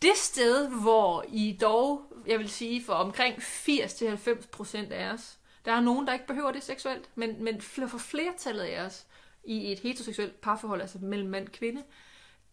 Det 0.03 0.17
sted, 0.17 0.69
hvor 0.69 1.25
I 1.29 1.59
dog, 1.61 2.03
jeg 2.27 2.39
vil 2.39 2.49
sige, 2.49 2.85
for 2.85 2.93
omkring 2.93 3.37
80-90% 3.37 4.93
af 4.93 5.13
os, 5.13 5.39
der 5.65 5.73
er 5.73 5.81
nogen, 5.81 6.07
der 6.07 6.13
ikke 6.13 6.27
behøver 6.27 6.53
det 6.53 6.63
seksuelt, 6.63 7.11
men, 7.15 7.45
men 7.45 7.61
for 7.61 7.99
flertallet 7.99 8.63
af 8.63 8.85
os 8.85 9.07
i 9.45 9.73
et 9.73 9.79
heteroseksuelt 9.79 10.41
parforhold, 10.41 10.81
altså 10.81 10.99
mellem 10.99 11.29
mand 11.29 11.47
og 11.47 11.53
kvinde, 11.53 11.83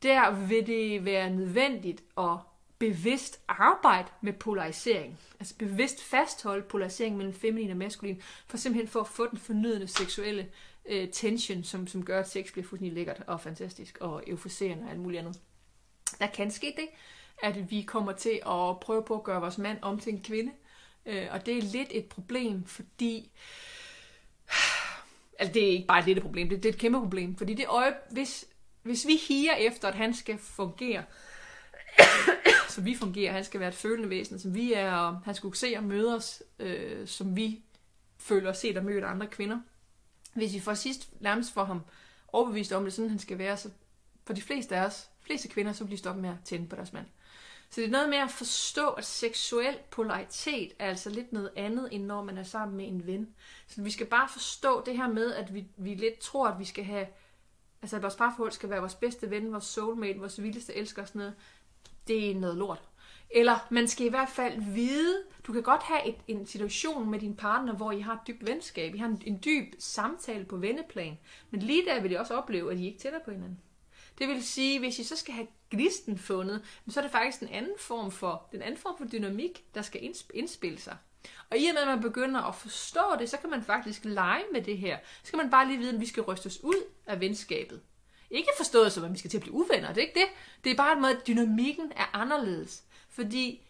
der 0.04 0.32
vil 0.48 0.68
det 0.68 1.06
være 1.06 1.30
nødvendigt 1.30 2.04
at 2.18 2.38
bevidst 2.80 3.42
arbejde 3.48 4.08
med 4.22 4.34
polarisering. 4.34 5.20
Altså 5.40 5.56
bevidst 5.58 6.04
fastholde 6.04 6.64
polarisering 6.64 7.18
mellem 7.18 7.34
feminin 7.34 7.72
og 7.72 7.78
maskulin, 7.78 8.22
for 8.48 8.58
simpelthen 8.58 8.88
for 8.88 9.00
at 9.00 9.08
få 9.08 9.30
den 9.30 9.38
fornødende 9.38 9.88
seksuelle 9.88 10.50
øh, 10.86 11.10
tension, 11.12 11.64
som, 11.64 11.88
som 11.88 12.06
gør, 12.06 12.20
at 12.20 12.30
sex 12.30 12.52
bliver 12.52 12.68
fuldstændig 12.68 12.96
lækkert 12.96 13.24
og 13.28 13.42
fantastisk 13.42 13.98
og 14.02 14.24
euforiserende 14.28 14.84
og 14.84 14.90
alt 14.90 15.00
muligt 15.00 15.20
andet. 15.20 15.40
Der 16.20 16.28
kan 16.28 16.52
ske 16.52 16.74
det, 16.78 16.88
at 17.44 17.72
vi 17.72 17.82
kommer 17.82 18.12
til 18.12 18.40
at 18.46 18.80
prøve 18.80 19.04
på 19.04 19.16
at 19.16 19.24
gøre 19.24 19.42
vores 19.42 19.58
mand 19.58 19.78
om 19.82 20.00
til 20.00 20.14
en 20.14 20.22
kvinde, 20.22 20.52
Øh, 21.06 21.28
og 21.32 21.46
det 21.46 21.58
er 21.58 21.62
lidt 21.62 21.90
et 21.92 22.06
problem, 22.06 22.66
fordi... 22.66 23.32
Altså, 25.40 25.54
det 25.54 25.64
er 25.64 25.72
ikke 25.72 25.88
bare 25.88 26.00
et 26.00 26.06
lille 26.06 26.22
problem, 26.22 26.50
det, 26.50 26.64
det 26.64 26.70
er 26.70 26.74
et 26.74 26.80
kæmpe 26.80 27.00
problem. 27.00 27.36
Fordi 27.36 27.54
det 27.54 27.66
øje, 27.68 27.94
hvis, 28.12 28.46
hvis 28.82 29.08
vi 29.08 29.16
higer 29.28 29.56
efter, 29.56 29.88
at 29.88 29.96
han 29.96 30.14
skal 30.14 30.38
fungere, 30.38 31.04
så 32.70 32.82
vi 32.82 32.96
fungerer, 32.96 33.32
han 33.34 33.44
skal 33.44 33.60
være 33.60 33.70
et 33.70 33.76
følende 33.76 34.10
væsen, 34.10 34.40
som 34.40 34.56
vi 34.56 34.74
er, 34.74 34.92
og 34.92 35.22
han 35.26 35.36
skal 35.36 35.56
se 35.56 35.74
og 35.78 35.84
møde 35.84 36.16
os, 36.16 36.44
øh, 36.60 37.08
som 37.08 37.36
vi 37.36 37.64
føler 38.18 38.50
os 38.50 38.58
set 38.58 38.78
og 38.78 38.86
mødt 38.86 39.04
andre 39.04 39.28
kvinder. 39.28 39.60
Hvis 40.34 40.54
vi 40.54 40.60
for 40.60 40.74
sidst 40.74 41.10
nærmest 41.20 41.54
for 41.54 41.64
ham 41.64 41.82
overbevist 42.28 42.72
om 42.72 42.84
det, 42.84 42.94
sådan 42.94 43.10
han 43.10 43.20
skal 43.20 43.38
være, 43.38 43.58
så 43.58 43.70
for 44.26 44.34
de 44.34 44.42
fleste 44.42 44.76
af 44.76 44.86
os, 44.86 45.10
fleste 45.22 45.48
kvinder, 45.48 45.74
så 45.74 45.86
bliver 45.86 45.98
stoppet 45.98 46.22
med 46.22 46.30
at 46.30 46.36
tænde 46.46 46.68
på 46.68 46.76
deres 46.76 46.94
mand. 46.94 47.06
Så 47.74 47.82
det 47.82 47.88
er 47.88 47.92
noget 47.92 48.10
med 48.10 48.18
at 48.18 48.32
forstå, 48.32 48.90
at 48.90 49.06
seksuel 49.06 49.78
polaritet 49.92 50.74
er 50.80 50.90
altså 50.90 51.10
lidt 51.10 51.34
noget 51.34 51.52
andet, 51.56 51.90
end 51.92 52.06
når 52.06 52.24
man 52.24 52.38
er 52.38 52.44
sammen 52.44 52.78
med 52.78 52.88
en 52.88 53.08
ven. 53.08 53.28
Så 53.68 53.82
vi 53.82 53.92
skal 53.92 54.06
bare 54.06 54.30
forstå 54.30 54.84
det 54.86 54.98
her 54.98 55.08
med, 55.08 55.34
at 55.34 55.54
vi, 55.54 55.66
vi 55.78 55.94
lidt 55.94 56.20
tror, 56.20 56.48
at 56.48 56.60
vi 56.60 56.66
skal 56.66 56.84
have, 56.84 57.08
altså 57.82 57.96
at 57.96 58.02
vores 58.02 58.16
parforhold 58.16 58.52
skal 58.52 58.70
være 58.70 58.80
vores 58.80 58.96
bedste 58.96 59.30
ven, 59.30 59.52
vores 59.52 59.64
soulmate, 59.64 60.20
vores 60.20 60.42
vildeste 60.42 60.76
elsker 60.76 61.02
og 61.02 61.08
sådan 61.08 61.20
noget. 61.20 61.36
Det 62.08 62.32
er 62.32 62.36
noget 62.36 62.58
lort. 62.58 62.82
Eller 63.30 63.68
man 63.70 63.88
skal 63.88 64.06
i 64.06 64.10
hvert 64.10 64.30
fald 64.30 64.74
vide, 64.74 65.24
du 65.48 65.54
kan 65.54 65.64
godt 65.64 65.84
have 65.84 66.08
et, 66.08 66.16
en 66.28 66.46
situation 66.46 67.10
med 67.10 67.20
din 67.20 67.36
partner, 67.36 67.74
hvor 67.74 67.92
I 67.92 68.00
har 68.00 68.14
et 68.14 68.28
dybt 68.28 68.48
venskab, 68.48 68.96
I 68.96 68.98
har 68.98 69.08
en, 69.08 69.22
en 69.26 69.42
dyb 69.46 69.74
samtale 69.80 70.46
på 70.46 70.58
venneplan, 70.58 71.18
men 71.50 71.62
lige 71.62 71.86
der 71.86 72.02
vil 72.02 72.12
I 72.12 72.16
også 72.16 72.36
opleve, 72.36 72.72
at 72.72 72.80
I 72.80 72.86
ikke 72.86 73.00
tæller 73.00 73.20
på 73.26 73.32
hinanden. 73.32 73.60
Det 74.18 74.28
vil 74.28 74.44
sige, 74.44 74.80
hvis 74.80 75.00
I 75.00 75.04
så 75.04 75.16
skal 75.16 75.34
have 75.34 75.48
gnisten 75.74 76.18
fundet, 76.18 76.62
så 76.90 77.00
er 77.00 77.02
det 77.02 77.12
faktisk 77.12 77.42
en 77.42 77.48
anden 77.48 77.74
form 77.78 78.12
for, 78.12 78.48
den 78.52 78.62
anden 78.62 78.78
form 78.78 78.98
for 78.98 79.06
dynamik, 79.06 79.64
der 79.76 79.82
skal 79.82 80.12
indspille 80.34 80.80
sig. 80.80 80.98
Og 81.50 81.58
i 81.58 81.66
og 81.66 81.74
med, 81.74 81.82
at 81.82 81.88
man 81.88 82.02
begynder 82.02 82.42
at 82.42 82.56
forstå 82.56 83.02
det, 83.20 83.30
så 83.30 83.38
kan 83.38 83.50
man 83.50 83.64
faktisk 83.64 84.06
lege 84.06 84.44
med 84.52 84.62
det 84.62 84.78
her. 84.78 84.98
Så 85.04 85.28
skal 85.28 85.38
man 85.38 85.50
bare 85.50 85.68
lige 85.68 85.78
vide, 85.78 85.94
at 85.94 86.00
vi 86.00 86.06
skal 86.06 86.24
rystes 86.24 86.64
ud 86.64 86.84
af 87.06 87.20
venskabet. 87.20 87.82
Ikke 88.30 88.50
forstået 88.58 88.92
som, 88.92 89.04
at 89.04 89.14
vi 89.14 89.18
skal 89.18 89.30
til 89.30 89.38
at 89.38 89.42
blive 89.42 89.54
uvenner, 89.54 89.88
det 89.88 89.98
er 89.98 90.08
ikke 90.08 90.20
det. 90.20 90.28
Det 90.64 90.72
er 90.72 90.76
bare 90.76 90.94
en 90.94 91.02
måde, 91.02 91.18
at 91.18 91.28
dynamikken 91.28 91.92
er 91.96 92.16
anderledes. 92.16 92.84
Fordi 93.10 93.68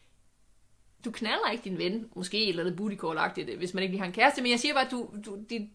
du 1.06 1.12
knaller 1.12 1.50
ikke 1.52 1.64
din 1.64 1.78
ven, 1.78 2.10
måske 2.16 2.44
et 2.44 2.50
eller 2.50 2.64
andet 2.64 2.78
booty 2.78 2.96
hvis 3.58 3.74
man 3.74 3.84
ikke 3.84 3.92
lige 3.92 4.00
har 4.00 4.08
en 4.08 4.14
kæreste, 4.14 4.42
men 4.42 4.52
jeg 4.52 4.60
siger 4.60 4.74
bare, 4.74 4.86
at 4.86 4.92
du, 4.92 5.10
du, 5.26 5.36
det, 5.50 5.70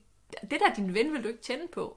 det 0.50 0.60
der 0.60 0.74
din 0.74 0.94
ven 0.94 1.12
vil 1.12 1.22
du 1.22 1.28
ikke 1.28 1.40
tænde 1.40 1.68
på. 1.72 1.96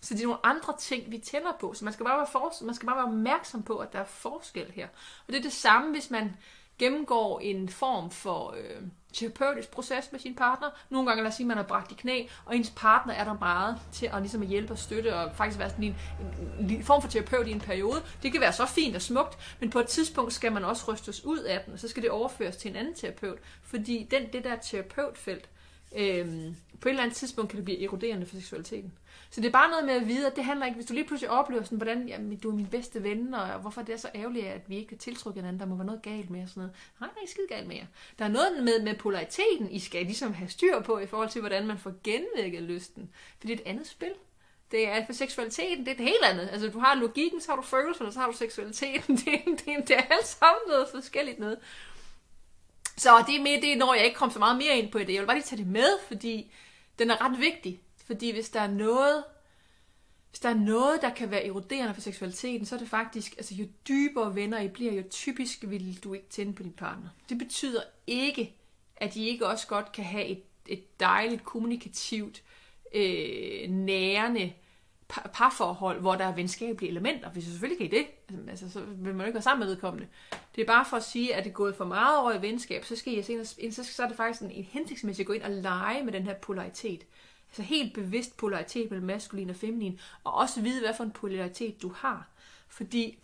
Så 0.00 0.14
det 0.14 0.22
er 0.22 0.26
nogle 0.26 0.46
andre 0.46 0.74
ting, 0.78 1.10
vi 1.10 1.18
tænder 1.18 1.52
på. 1.60 1.74
Så 1.74 1.84
man 1.84 1.94
skal 1.94 2.06
bare 2.06 2.16
være, 2.16 2.26
for, 2.32 2.64
man 2.64 2.74
skal 2.74 2.86
bare 2.86 2.96
være 2.96 3.06
opmærksom 3.06 3.62
på, 3.62 3.76
at 3.76 3.92
der 3.92 3.98
er 3.98 4.04
forskel 4.04 4.70
her. 4.70 4.88
Og 5.26 5.32
det 5.32 5.36
er 5.36 5.42
det 5.42 5.52
samme, 5.52 5.92
hvis 5.92 6.10
man 6.10 6.36
gennemgår 6.78 7.40
en 7.40 7.68
form 7.68 8.10
for 8.10 8.54
øh, 8.58 8.82
terapeutisk 9.12 9.70
proces 9.70 10.12
med 10.12 10.20
sin 10.20 10.34
partner. 10.34 10.70
Nogle 10.90 11.08
gange, 11.08 11.22
lad 11.22 11.28
os 11.28 11.34
sige, 11.34 11.44
at 11.44 11.48
man 11.48 11.56
har 11.56 11.64
bragt 11.64 11.92
i 11.92 11.94
knæ, 11.94 12.26
og 12.44 12.56
ens 12.56 12.72
partner 12.76 13.14
er 13.14 13.24
der 13.24 13.38
meget 13.38 13.78
til 13.92 14.06
at, 14.06 14.20
ligesom 14.20 14.42
at 14.42 14.48
hjælpe 14.48 14.72
og 14.72 14.78
støtte, 14.78 15.14
og 15.14 15.36
faktisk 15.36 15.58
være 15.58 15.70
sådan 15.70 15.84
en, 15.84 15.96
en, 16.58 16.70
en 16.70 16.84
form 16.84 17.02
for 17.02 17.08
terapeut 17.08 17.46
i 17.48 17.50
en 17.50 17.60
periode. 17.60 18.02
Det 18.22 18.32
kan 18.32 18.40
være 18.40 18.52
så 18.52 18.66
fint 18.66 18.96
og 18.96 19.02
smukt, 19.02 19.38
men 19.60 19.70
på 19.70 19.80
et 19.80 19.86
tidspunkt 19.86 20.32
skal 20.32 20.52
man 20.52 20.64
også 20.64 20.92
rystes 20.92 21.24
ud 21.24 21.38
af 21.38 21.60
den, 21.64 21.72
og 21.72 21.78
så 21.78 21.88
skal 21.88 22.02
det 22.02 22.10
overføres 22.10 22.56
til 22.56 22.70
en 22.70 22.76
anden 22.76 22.94
terapeut. 22.94 23.38
Fordi 23.62 24.08
den, 24.10 24.32
det 24.32 24.44
der 24.44 24.56
terapeutfelt, 24.56 25.48
øh, 25.96 26.26
på 26.80 26.88
et 26.88 26.90
eller 26.90 27.02
andet 27.02 27.16
tidspunkt 27.16 27.50
kan 27.50 27.56
det 27.56 27.64
blive 27.64 27.84
eroderende 27.84 28.26
for 28.26 28.34
seksualiteten. 28.34 28.92
Så 29.30 29.40
det 29.40 29.48
er 29.48 29.52
bare 29.52 29.70
noget 29.70 29.84
med 29.84 29.94
at 29.94 30.08
vide, 30.08 30.26
at 30.26 30.36
det 30.36 30.44
handler 30.44 30.66
ikke, 30.66 30.76
hvis 30.76 30.86
du 30.86 30.94
lige 30.94 31.06
pludselig 31.06 31.30
oplever 31.30 31.62
sådan, 31.62 31.78
hvordan 31.78 32.08
jamen, 32.08 32.38
du 32.38 32.50
er 32.50 32.54
min 32.54 32.66
bedste 32.66 33.02
ven, 33.02 33.34
og 33.34 33.60
hvorfor 33.60 33.82
det 33.82 33.92
er 33.92 33.96
så 33.96 34.10
ærgerligt, 34.14 34.46
at 34.46 34.68
vi 34.68 34.76
ikke 34.76 34.88
kan 34.88 34.98
tiltrykke 34.98 35.40
hinanden, 35.40 35.60
der 35.60 35.66
må 35.66 35.74
være 35.74 35.86
noget 35.86 36.02
galt 36.02 36.30
med 36.30 36.42
og 36.42 36.48
sådan 36.48 36.60
noget. 36.60 36.76
Nej, 37.00 37.08
der 37.08 37.16
er 37.16 37.20
ikke 37.20 37.32
skide 37.32 37.46
galt 37.48 37.68
med 37.68 37.76
jer. 37.76 37.86
Der 38.18 38.24
er 38.24 38.28
noget 38.28 38.62
med, 38.64 38.82
med 38.82 38.94
polariteten, 38.94 39.70
I 39.70 39.78
skal 39.78 40.04
ligesom 40.04 40.32
have 40.32 40.48
styr 40.48 40.80
på, 40.80 40.98
i 40.98 41.06
forhold 41.06 41.28
til, 41.28 41.40
hvordan 41.40 41.66
man 41.66 41.78
får 41.78 41.92
genvækket 42.04 42.62
lysten. 42.62 43.10
For 43.38 43.46
det 43.46 43.50
er 43.50 43.58
et 43.58 43.66
andet 43.66 43.86
spil. 43.86 44.12
Det 44.70 44.88
er 44.88 45.06
for 45.06 45.12
seksualiteten, 45.12 45.86
det 45.86 45.88
er 45.88 45.94
et 45.94 46.08
helt 46.08 46.24
andet. 46.24 46.48
Altså, 46.52 46.68
du 46.68 46.78
har 46.78 46.94
logikken, 46.94 47.40
så 47.40 47.50
har 47.50 47.56
du 47.56 47.62
følelserne, 47.62 48.12
så 48.12 48.18
har 48.18 48.26
du 48.26 48.36
seksualiteten. 48.36 49.16
Det, 49.24 49.40
det, 49.46 49.88
det 49.88 49.96
er 49.96 50.02
alt 50.10 50.26
sammen 50.26 50.60
noget 50.68 50.88
forskelligt 50.94 51.38
noget. 51.38 51.58
Så 52.96 53.24
det 53.26 53.36
er 53.36 53.42
med 53.42 53.62
det, 53.62 53.78
når 53.78 53.94
jeg 53.94 54.04
ikke 54.04 54.16
kom 54.16 54.30
så 54.30 54.38
meget 54.38 54.56
mere 54.56 54.78
ind 54.78 54.92
på 54.92 54.98
det. 54.98 55.12
Jeg 55.12 55.20
vil 55.20 55.26
bare 55.26 55.36
lige 55.36 55.44
tage 55.44 55.62
det 55.62 55.70
med, 55.70 55.98
fordi 56.08 56.52
den 56.98 57.10
er 57.10 57.24
ret 57.24 57.40
vigtig. 57.40 57.80
Fordi 58.10 58.32
hvis 58.32 58.50
der 58.50 58.60
er 58.60 58.70
noget, 58.70 59.24
hvis 60.30 60.40
der 60.40 60.48
er 60.48 60.54
noget, 60.54 61.02
der 61.02 61.10
kan 61.10 61.30
være 61.30 61.46
eroderende 61.46 61.94
for 61.94 62.00
seksualiteten, 62.00 62.66
så 62.66 62.74
er 62.74 62.78
det 62.78 62.88
faktisk, 62.88 63.34
altså 63.36 63.54
jo 63.54 63.66
dybere 63.88 64.34
venner 64.34 64.60
I 64.60 64.68
bliver, 64.68 64.92
jo 64.92 65.02
typisk 65.10 65.64
vil 65.66 66.04
du 66.04 66.14
ikke 66.14 66.28
tænde 66.28 66.52
på 66.52 66.62
din 66.62 66.72
partner. 66.72 67.08
Det 67.28 67.38
betyder 67.38 67.82
ikke, 68.06 68.56
at 68.96 69.16
I 69.16 69.28
ikke 69.28 69.46
også 69.46 69.66
godt 69.66 69.92
kan 69.92 70.04
have 70.04 70.26
et, 70.26 70.42
et 70.66 71.00
dejligt, 71.00 71.44
kommunikativt, 71.44 72.42
øh, 72.94 73.70
nærende 73.70 74.52
par, 75.08 75.30
parforhold, 75.34 76.00
hvor 76.00 76.14
der 76.14 76.24
er 76.24 76.34
venskabelige 76.34 76.90
elementer. 76.90 77.30
Hvis 77.30 77.44
selvfølgelig 77.44 77.90
kan 77.90 77.98
I 77.98 78.02
det, 78.02 78.06
altså, 78.48 78.70
så 78.70 78.80
vil 78.80 79.14
man 79.14 79.20
jo 79.20 79.26
ikke 79.26 79.34
være 79.34 79.42
sammen 79.42 79.66
med 79.66 79.74
vedkommende. 79.74 80.08
Det 80.56 80.62
er 80.62 80.66
bare 80.66 80.84
for 80.84 80.96
at 80.96 81.04
sige, 81.04 81.34
at 81.34 81.44
det 81.44 81.50
er 81.50 81.54
gået 81.54 81.76
for 81.76 81.84
meget 81.84 82.18
over 82.18 82.32
i 82.32 82.42
venskab, 82.42 82.84
så, 82.84 82.96
skal 82.96 83.18
I 83.18 83.22
så, 83.72 83.84
så 83.84 84.02
er 84.02 84.08
det 84.08 84.16
faktisk 84.16 84.42
en, 84.42 84.50
en 84.50 84.64
hensigtsmæssigt 84.64 85.24
at 85.24 85.26
gå 85.26 85.32
ind 85.32 85.42
og 85.42 85.50
lege 85.50 86.04
med 86.04 86.12
den 86.12 86.22
her 86.22 86.34
polaritet. 86.34 87.06
Altså 87.50 87.62
helt 87.62 87.94
bevidst 87.94 88.36
polaritet 88.36 88.90
mellem 88.90 89.06
maskulin 89.06 89.50
og 89.50 89.56
feminin, 89.56 90.00
og 90.24 90.34
også 90.34 90.60
vide, 90.60 90.80
hvad 90.80 90.94
for 90.94 91.04
en 91.04 91.10
polaritet 91.10 91.82
du 91.82 91.88
har. 91.88 92.28
Fordi, 92.68 93.18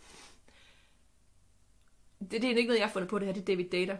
det, 2.19 2.31
det 2.31 2.43
er 2.43 2.49
ikke 2.49 2.63
noget, 2.63 2.79
jeg 2.79 2.87
har 2.87 2.93
fundet 2.93 3.09
på, 3.09 3.19
det 3.19 3.25
her, 3.25 3.33
det 3.33 3.41
er 3.41 3.45
David 3.45 3.69
Data. 3.69 3.97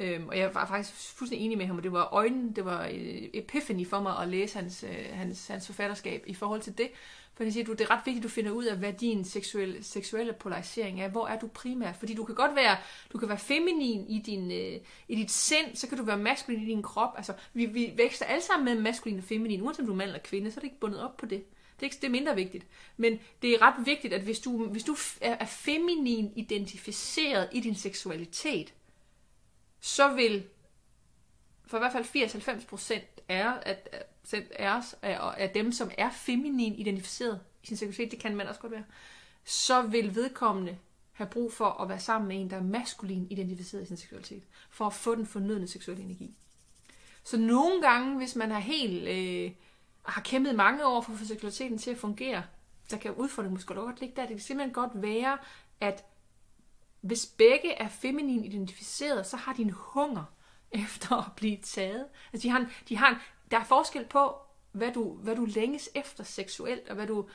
Øhm, 0.00 0.28
og 0.28 0.38
jeg 0.38 0.54
var 0.54 0.66
faktisk 0.66 1.16
fuldstændig 1.16 1.44
enig 1.44 1.58
med 1.58 1.66
ham, 1.66 1.76
og 1.76 1.82
det 1.82 1.92
var 1.92 2.08
øjnen, 2.12 2.52
det 2.52 2.64
var 2.64 2.86
øh, 2.86 3.28
epiphany 3.34 3.86
for 3.86 4.00
mig 4.00 4.18
at 4.18 4.28
læse 4.28 4.58
hans, 4.58 4.84
øh, 4.84 5.06
hans, 5.12 5.46
hans 5.46 5.66
forfatterskab 5.66 6.24
i 6.26 6.34
forhold 6.34 6.60
til 6.60 6.78
det. 6.78 6.90
Fordi 7.38 7.50
siger, 7.50 7.64
du, 7.64 7.72
det 7.72 7.80
er 7.80 7.90
ret 7.90 8.06
vigtigt, 8.06 8.24
at 8.24 8.30
du 8.30 8.34
finder 8.34 8.50
ud 8.50 8.64
af, 8.64 8.76
hvad 8.76 8.92
din 8.92 9.24
seksuelle, 9.24 9.82
seksuelle 9.82 10.32
polarisering 10.32 11.02
er. 11.02 11.08
Hvor 11.08 11.26
er 11.26 11.38
du 11.38 11.46
primært? 11.46 11.96
Fordi 11.96 12.14
du 12.14 12.24
kan 12.24 12.34
godt 12.34 12.56
være, 12.56 12.76
du 13.12 13.18
kan 13.18 13.28
være 13.28 13.38
feminin 13.38 14.06
i, 14.08 14.18
din, 14.18 14.52
øh, 14.52 14.80
i 15.08 15.16
dit 15.16 15.30
sind, 15.30 15.76
så 15.76 15.88
kan 15.88 15.98
du 15.98 16.04
være 16.04 16.16
maskulin 16.16 16.62
i 16.62 16.66
din 16.66 16.82
krop. 16.82 17.14
Altså, 17.16 17.32
vi, 17.52 17.66
vi 17.66 17.92
vækster 17.96 18.26
alle 18.26 18.42
sammen 18.42 18.74
med 18.74 18.82
maskulin 18.82 19.18
og 19.18 19.24
feminin. 19.24 19.62
Uanset 19.62 19.80
om 19.80 19.86
du 19.86 19.92
er 19.92 19.96
mand 19.96 20.08
eller 20.08 20.22
kvinde, 20.22 20.50
så 20.50 20.60
er 20.60 20.60
det 20.60 20.66
ikke 20.66 20.80
bundet 20.80 21.02
op 21.02 21.16
på 21.16 21.26
det. 21.26 21.44
Det 21.76 21.82
er, 21.82 21.84
ikke, 21.84 21.96
det 21.96 22.04
er 22.04 22.10
mindre 22.10 22.34
vigtigt. 22.34 22.66
Men 22.96 23.20
det 23.42 23.50
er 23.50 23.62
ret 23.62 23.86
vigtigt, 23.86 24.14
at 24.14 24.22
hvis 24.22 24.40
du, 24.40 24.66
hvis 24.66 24.84
du 24.84 24.96
er 25.20 25.46
feminin 25.46 26.32
identificeret 26.36 27.48
i 27.52 27.60
din 27.60 27.74
seksualitet, 27.74 28.74
så 29.80 30.14
vil 30.14 30.44
for 31.66 31.76
i 31.76 31.80
hvert 31.80 31.92
fald 31.92 32.04
80-90% 32.94 33.22
er, 33.28 33.52
at, 33.52 33.88
af 34.34 34.76
os, 34.76 34.94
af 35.02 35.50
dem, 35.50 35.72
som 35.72 35.90
er 35.98 36.10
feminin 36.10 36.74
identificeret 36.74 37.40
i 37.62 37.66
sin 37.66 37.76
seksualitet, 37.76 38.10
det 38.10 38.20
kan 38.20 38.36
man 38.36 38.48
også 38.48 38.60
godt 38.60 38.72
være, 38.72 38.84
så 39.44 39.82
vil 39.82 40.14
vedkommende 40.14 40.78
have 41.12 41.28
brug 41.30 41.52
for 41.52 41.82
at 41.82 41.88
være 41.88 42.00
sammen 42.00 42.28
med 42.28 42.40
en, 42.40 42.50
der 42.50 42.56
er 42.56 42.62
maskulin 42.62 43.26
identificeret 43.30 43.82
i 43.82 43.86
sin 43.86 43.96
seksualitet, 43.96 44.42
for 44.70 44.86
at 44.86 44.94
få 44.94 45.14
den 45.14 45.26
fornødne 45.26 45.68
seksuelle 45.68 46.04
energi. 46.04 46.34
Så 47.24 47.36
nogle 47.36 47.82
gange, 47.82 48.16
hvis 48.16 48.36
man 48.36 48.50
har 48.50 48.58
helt 48.58 49.08
øh, 49.08 49.52
har 50.02 50.22
kæmpet 50.22 50.54
mange 50.54 50.86
år 50.86 51.00
for 51.00 51.12
at 51.12 51.18
få 51.18 51.24
seksualiteten 51.24 51.78
til 51.78 51.90
at 51.90 51.96
fungere, 51.98 52.42
så 52.88 52.98
kan 52.98 53.14
udfordringen 53.14 53.54
måske 53.54 53.74
godt 53.74 54.00
ligge 54.00 54.16
der. 54.16 54.22
Det 54.22 54.36
kan 54.36 54.40
simpelthen 54.40 54.74
godt 54.74 54.90
være, 54.94 55.38
at 55.80 56.04
hvis 57.00 57.26
begge 57.26 57.72
er 57.72 57.88
feminin 57.88 58.44
identificeret, 58.44 59.26
så 59.26 59.36
har 59.36 59.52
de 59.52 59.62
en 59.62 59.70
hunger 59.70 60.24
efter 60.70 61.16
at 61.16 61.32
blive 61.36 61.56
taget. 61.62 62.06
Altså 62.32 62.46
de 62.46 62.50
har 62.50 62.58
en, 62.58 62.66
de 62.88 62.96
har 62.96 63.08
en, 63.08 63.16
der 63.50 63.58
er 63.58 63.64
forskel 63.64 64.04
på, 64.04 64.34
hvad 64.72 64.92
du, 64.92 65.12
hvad 65.12 65.36
du 65.36 65.44
længes 65.44 65.90
efter 65.94 66.24
seksuelt, 66.24 66.88
og 66.88 66.94
hvad 66.94 67.06
du, 67.06 67.28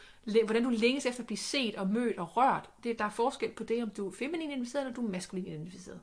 hvordan 0.46 0.64
du 0.64 0.70
længes 0.70 1.06
efter 1.06 1.22
at 1.22 1.28
blive 1.28 1.38
set 1.38 1.76
og 1.76 1.88
mødt 1.88 2.18
og 2.18 2.38
rørt. 2.38 2.70
Det, 2.84 3.00
der 3.00 3.06
er 3.06 3.10
forskel 3.10 3.52
på 3.52 3.64
det, 3.64 3.84
om 3.84 3.90
du 3.90 4.08
er 4.08 4.12
feminin 4.12 4.50
identificeret, 4.50 4.86
eller 4.86 4.96
du 4.96 5.06
er 5.08 5.12
maskulin 5.12 5.48
identificeret. 5.48 6.02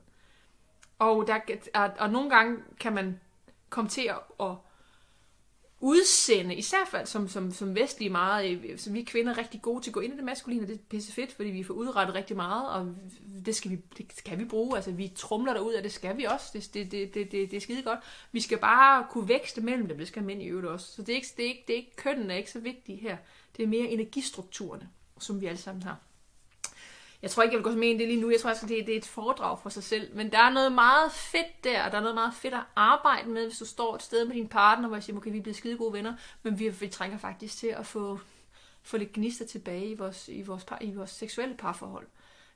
Og, 0.99 1.27
der, 1.27 1.39
og, 1.73 1.91
og 1.99 2.09
nogle 2.09 2.29
gange 2.29 2.57
kan 2.79 2.93
man 2.93 3.19
komme 3.69 3.89
til 3.89 4.07
at, 4.07 4.47
at 4.47 4.55
udsende, 5.81 6.55
især 6.55 6.77
fald 6.91 7.05
som, 7.05 7.27
som, 7.27 7.51
som 7.51 7.75
vestlige 7.75 8.09
meget, 8.09 8.59
øh, 8.63 8.79
som 8.79 8.93
vi 8.93 9.03
kvinder 9.03 9.33
er 9.33 9.37
rigtig 9.37 9.61
gode 9.61 9.83
til 9.83 9.89
at 9.89 9.93
gå 9.93 9.99
ind 9.99 10.13
i 10.13 10.15
det 10.15 10.23
maskuline, 10.23 10.61
og 10.61 10.67
det 10.67 10.73
er 10.73 10.79
pisse 10.89 11.13
fedt, 11.13 11.33
fordi 11.33 11.49
vi 11.49 11.63
får 11.63 11.73
udrettet 11.73 12.15
rigtig 12.15 12.35
meget, 12.35 12.69
og 12.69 12.95
det 13.45 13.55
skal 13.55 13.71
vi, 13.71 13.75
det 13.97 14.05
skal 14.15 14.39
vi 14.39 14.45
bruge, 14.45 14.75
altså 14.75 14.91
vi 14.91 15.11
trumler 15.15 15.53
derud, 15.53 15.73
og 15.73 15.83
det 15.83 15.91
skal 15.91 16.17
vi 16.17 16.23
også, 16.23 16.49
det, 16.53 16.73
det, 16.73 16.91
det, 16.91 17.13
det, 17.13 17.31
det, 17.31 17.51
det 17.51 17.57
er 17.57 17.61
skide 17.61 17.83
godt. 17.83 17.99
Vi 18.31 18.41
skal 18.41 18.57
bare 18.57 19.05
kunne 19.09 19.27
vækste 19.27 19.61
mellem 19.61 19.87
dem, 19.87 19.97
det 19.97 20.07
skal 20.07 20.23
mænd 20.23 20.41
i 20.41 20.45
øvrigt 20.45 20.67
også. 20.67 20.91
Så 20.91 21.01
det 21.01 21.09
er 21.09 21.15
ikke, 21.15 21.27
det 21.37 21.45
er 21.45 21.49
ikke, 21.49 21.63
det 21.67 21.73
er 21.73 21.77
ikke 21.77 21.95
kønnen 21.95 22.31
er 22.31 22.35
ikke 22.35 22.51
så 22.51 22.59
vigtigt 22.59 23.01
her, 23.01 23.17
det 23.57 23.63
er 23.63 23.67
mere 23.67 23.89
energistrukturerne, 23.89 24.89
som 25.19 25.41
vi 25.41 25.45
alle 25.45 25.59
sammen 25.59 25.83
har. 25.83 26.10
Jeg 27.21 27.31
tror 27.31 27.43
ikke, 27.43 27.55
jeg 27.55 27.63
vil 27.63 27.71
gå 27.71 27.79
med 27.79 27.87
ind 27.87 27.99
det 27.99 28.07
lige 28.07 28.21
nu. 28.21 28.29
Jeg 28.29 28.39
tror, 28.39 28.49
faktisk, 28.49 28.69
det, 28.69 28.87
det 28.87 28.93
er 28.93 28.97
et 28.97 29.05
foredrag 29.05 29.59
for 29.59 29.69
sig 29.69 29.83
selv. 29.83 30.15
Men 30.15 30.31
der 30.31 30.37
er 30.37 30.49
noget 30.49 30.71
meget 30.71 31.11
fedt 31.11 31.63
der, 31.63 31.83
og 31.83 31.91
der 31.91 31.97
er 31.97 32.01
noget 32.01 32.15
meget 32.15 32.33
fedt 32.33 32.53
at 32.53 32.63
arbejde 32.75 33.29
med, 33.29 33.47
hvis 33.47 33.57
du 33.57 33.65
står 33.65 33.95
et 33.95 34.01
sted 34.01 34.25
med 34.25 34.35
din 34.35 34.47
partner, 34.47 34.87
hvor 34.87 34.97
jeg 34.97 35.03
siger, 35.03 35.17
okay, 35.17 35.31
vi 35.31 35.37
er 35.37 35.41
blevet 35.41 35.57
skide 35.57 35.77
gode 35.77 35.93
venner, 35.93 36.13
men 36.43 36.59
vi, 36.59 36.69
vi 36.69 36.87
trænger 36.87 37.17
faktisk 37.17 37.57
til 37.57 37.67
at 37.67 37.85
få, 37.85 38.19
få 38.83 38.97
lidt 38.97 39.13
gnister 39.13 39.45
tilbage 39.45 39.85
i 39.85 39.95
vores, 39.95 40.27
i, 40.27 40.41
vores 40.41 40.63
par, 40.63 40.77
i 40.81 40.91
vores 40.91 41.09
seksuelle 41.09 41.55
parforhold. 41.55 42.07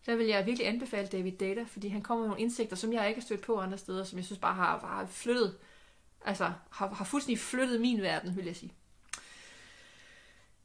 Der 0.05 0.15
vil 0.15 0.27
jeg 0.27 0.45
virkelig 0.45 0.67
anbefale 0.67 1.07
David 1.07 1.31
Data, 1.31 1.63
fordi 1.63 1.87
han 1.87 2.01
kommer 2.01 2.21
med 2.21 2.29
nogle 2.29 2.41
indsigter, 2.41 2.75
som 2.75 2.93
jeg 2.93 3.07
ikke 3.07 3.21
har 3.21 3.25
stødt 3.25 3.41
på 3.41 3.59
andre 3.59 3.77
steder, 3.77 4.03
som 4.03 4.17
jeg 4.17 4.25
synes 4.25 4.39
bare 4.39 4.53
har, 4.53 4.79
har 4.79 5.05
flyttet, 5.05 5.57
altså 6.25 6.51
har, 6.69 6.89
har 6.89 7.05
fuldstændig 7.05 7.39
flyttet 7.39 7.81
min 7.81 8.01
verden, 8.01 8.35
vil 8.35 8.45
jeg 8.45 8.55
sige. 8.55 8.73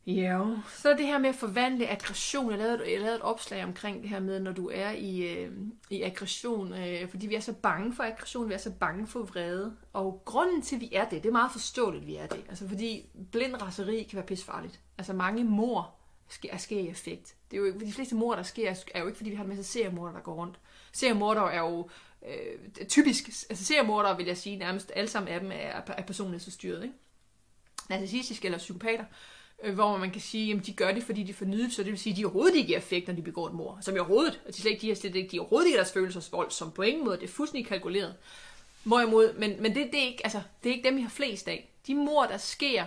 Ja, 0.06 0.44
så 0.76 0.94
det 0.94 1.06
her 1.06 1.18
med 1.18 1.28
at 1.28 1.34
forvandle 1.34 1.88
aggression. 1.88 2.50
Jeg 2.50 2.58
lavede, 2.58 2.92
jeg 2.92 3.00
lavede 3.00 3.16
et 3.16 3.22
opslag 3.22 3.64
omkring 3.64 4.02
det 4.02 4.10
her 4.10 4.20
med, 4.20 4.40
når 4.40 4.52
du 4.52 4.70
er 4.74 4.90
i, 4.90 5.34
øh, 5.34 5.52
i 5.90 6.02
aggression, 6.02 6.72
øh, 6.72 7.08
fordi 7.10 7.26
vi 7.26 7.34
er 7.34 7.40
så 7.40 7.52
bange 7.52 7.94
for 7.94 8.02
aggression, 8.02 8.48
vi 8.48 8.54
er 8.54 8.58
så 8.58 8.70
bange 8.70 9.06
for 9.06 9.22
vrede. 9.22 9.76
Og 9.92 10.22
grunden 10.24 10.62
til, 10.62 10.76
at 10.76 10.80
vi 10.80 10.90
er 10.92 11.08
det, 11.08 11.22
det 11.22 11.28
er 11.28 11.32
meget 11.32 11.52
forståeligt, 11.52 12.02
at 12.02 12.06
vi 12.06 12.16
er 12.16 12.26
det. 12.26 12.44
Altså 12.48 12.68
fordi 12.68 13.06
blind 13.32 13.62
raseri 13.62 14.02
kan 14.02 14.16
være 14.16 14.26
pissefarligt. 14.26 14.80
Altså 14.98 15.12
mange 15.12 15.44
mor 15.44 15.94
sker, 16.28 16.56
sker 16.56 16.78
i 16.78 16.88
effekt. 16.88 17.34
Det 17.50 17.56
er 17.56 17.60
jo, 17.60 17.66
ikke, 17.66 17.86
de 17.86 17.92
fleste 17.92 18.14
mor, 18.14 18.34
der 18.34 18.42
sker, 18.42 18.74
er 18.94 19.00
jo 19.00 19.06
ikke, 19.06 19.16
fordi 19.16 19.30
vi 19.30 19.36
har 19.36 19.44
en 19.44 19.48
masse 19.48 19.64
seriemorder, 19.64 20.12
der 20.12 20.20
går 20.20 20.34
rundt. 20.34 20.60
Seriemorder 20.92 21.42
er 21.42 21.60
jo 21.60 21.88
øh, 22.26 22.86
typisk, 22.86 23.28
altså 23.28 23.64
seriemorder 23.64 24.16
vil 24.16 24.26
jeg 24.26 24.36
sige, 24.36 24.56
nærmest 24.56 24.92
alle 24.96 25.10
sammen 25.10 25.32
af 25.32 25.40
dem 25.40 25.50
er, 25.52 25.80
er 25.96 26.02
personlighedsforstyrret, 26.02 26.82
ikke? 26.82 26.94
Narcissistiske 27.88 28.46
eller 28.46 28.58
psykopater 28.58 29.04
øh, 29.04 29.39
Øh, 29.62 29.74
hvor 29.74 29.96
man 29.96 30.10
kan 30.10 30.20
sige, 30.20 30.54
at 30.54 30.66
de 30.66 30.72
gør 30.72 30.92
det, 30.92 31.02
fordi 31.02 31.22
de 31.22 31.34
får 31.34 31.44
nydelse, 31.44 31.84
det 31.84 31.90
vil 31.90 31.98
sige, 31.98 32.12
at 32.12 32.16
de 32.16 32.24
overhovedet 32.24 32.56
ikke 32.56 32.74
er 32.74 32.78
effekt, 32.78 33.06
når 33.06 33.14
de 33.14 33.22
begår 33.22 33.46
et 33.46 33.54
mor. 33.54 33.78
Som 33.80 33.96
i 33.96 33.98
overhovedet, 33.98 34.40
at 34.46 34.56
de 34.56 34.60
slet 34.60 34.70
ikke, 34.70 34.82
de, 34.82 34.88
har 34.88 34.94
slet 34.94 35.14
ikke, 35.14 35.28
de 35.32 35.38
overhovedet 35.38 35.66
ikke 35.66 35.76
deres 35.76 35.92
følelsesvold, 35.92 36.50
som 36.50 36.72
på 36.72 36.82
ingen 36.82 37.04
måde, 37.04 37.16
det 37.16 37.24
er 37.24 37.32
fuldstændig 37.32 37.66
kalkuleret. 37.66 38.14
Hvorimod, 38.84 39.32
men, 39.34 39.62
men 39.62 39.74
det, 39.74 39.86
det, 39.92 40.02
er 40.02 40.06
ikke, 40.06 40.20
altså, 40.24 40.42
det 40.62 40.70
er 40.70 40.74
ikke 40.74 40.88
dem, 40.88 40.96
vi 40.96 41.02
har 41.02 41.10
flest 41.10 41.48
af. 41.48 41.70
De 41.86 41.94
mor, 41.94 42.26
der 42.26 42.36
sker, 42.36 42.84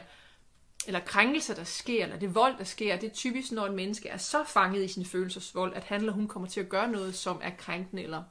eller 0.88 1.00
krænkelser, 1.00 1.56
der 1.56 1.64
sker, 1.64 2.04
eller 2.04 2.20
det 2.20 2.36
vold, 2.36 2.58
der 2.58 2.64
sker, 2.64 2.98
det 2.98 3.10
er 3.10 3.14
typisk, 3.14 3.52
når 3.52 3.66
et 3.66 3.74
menneske 3.74 4.10
er 4.10 4.18
så 4.18 4.44
fanget 4.44 4.84
i 4.84 4.88
sin 4.88 5.06
følelsesvold, 5.06 5.74
at 5.76 5.84
han 5.84 6.00
eller 6.00 6.14
hun 6.14 6.28
kommer 6.28 6.50
til 6.50 6.60
at 6.60 6.70
gøre 6.70 6.92
noget, 6.92 7.16
som 7.16 7.40
er 7.44 7.52
krænkende, 7.58 8.04
eller 8.04 8.24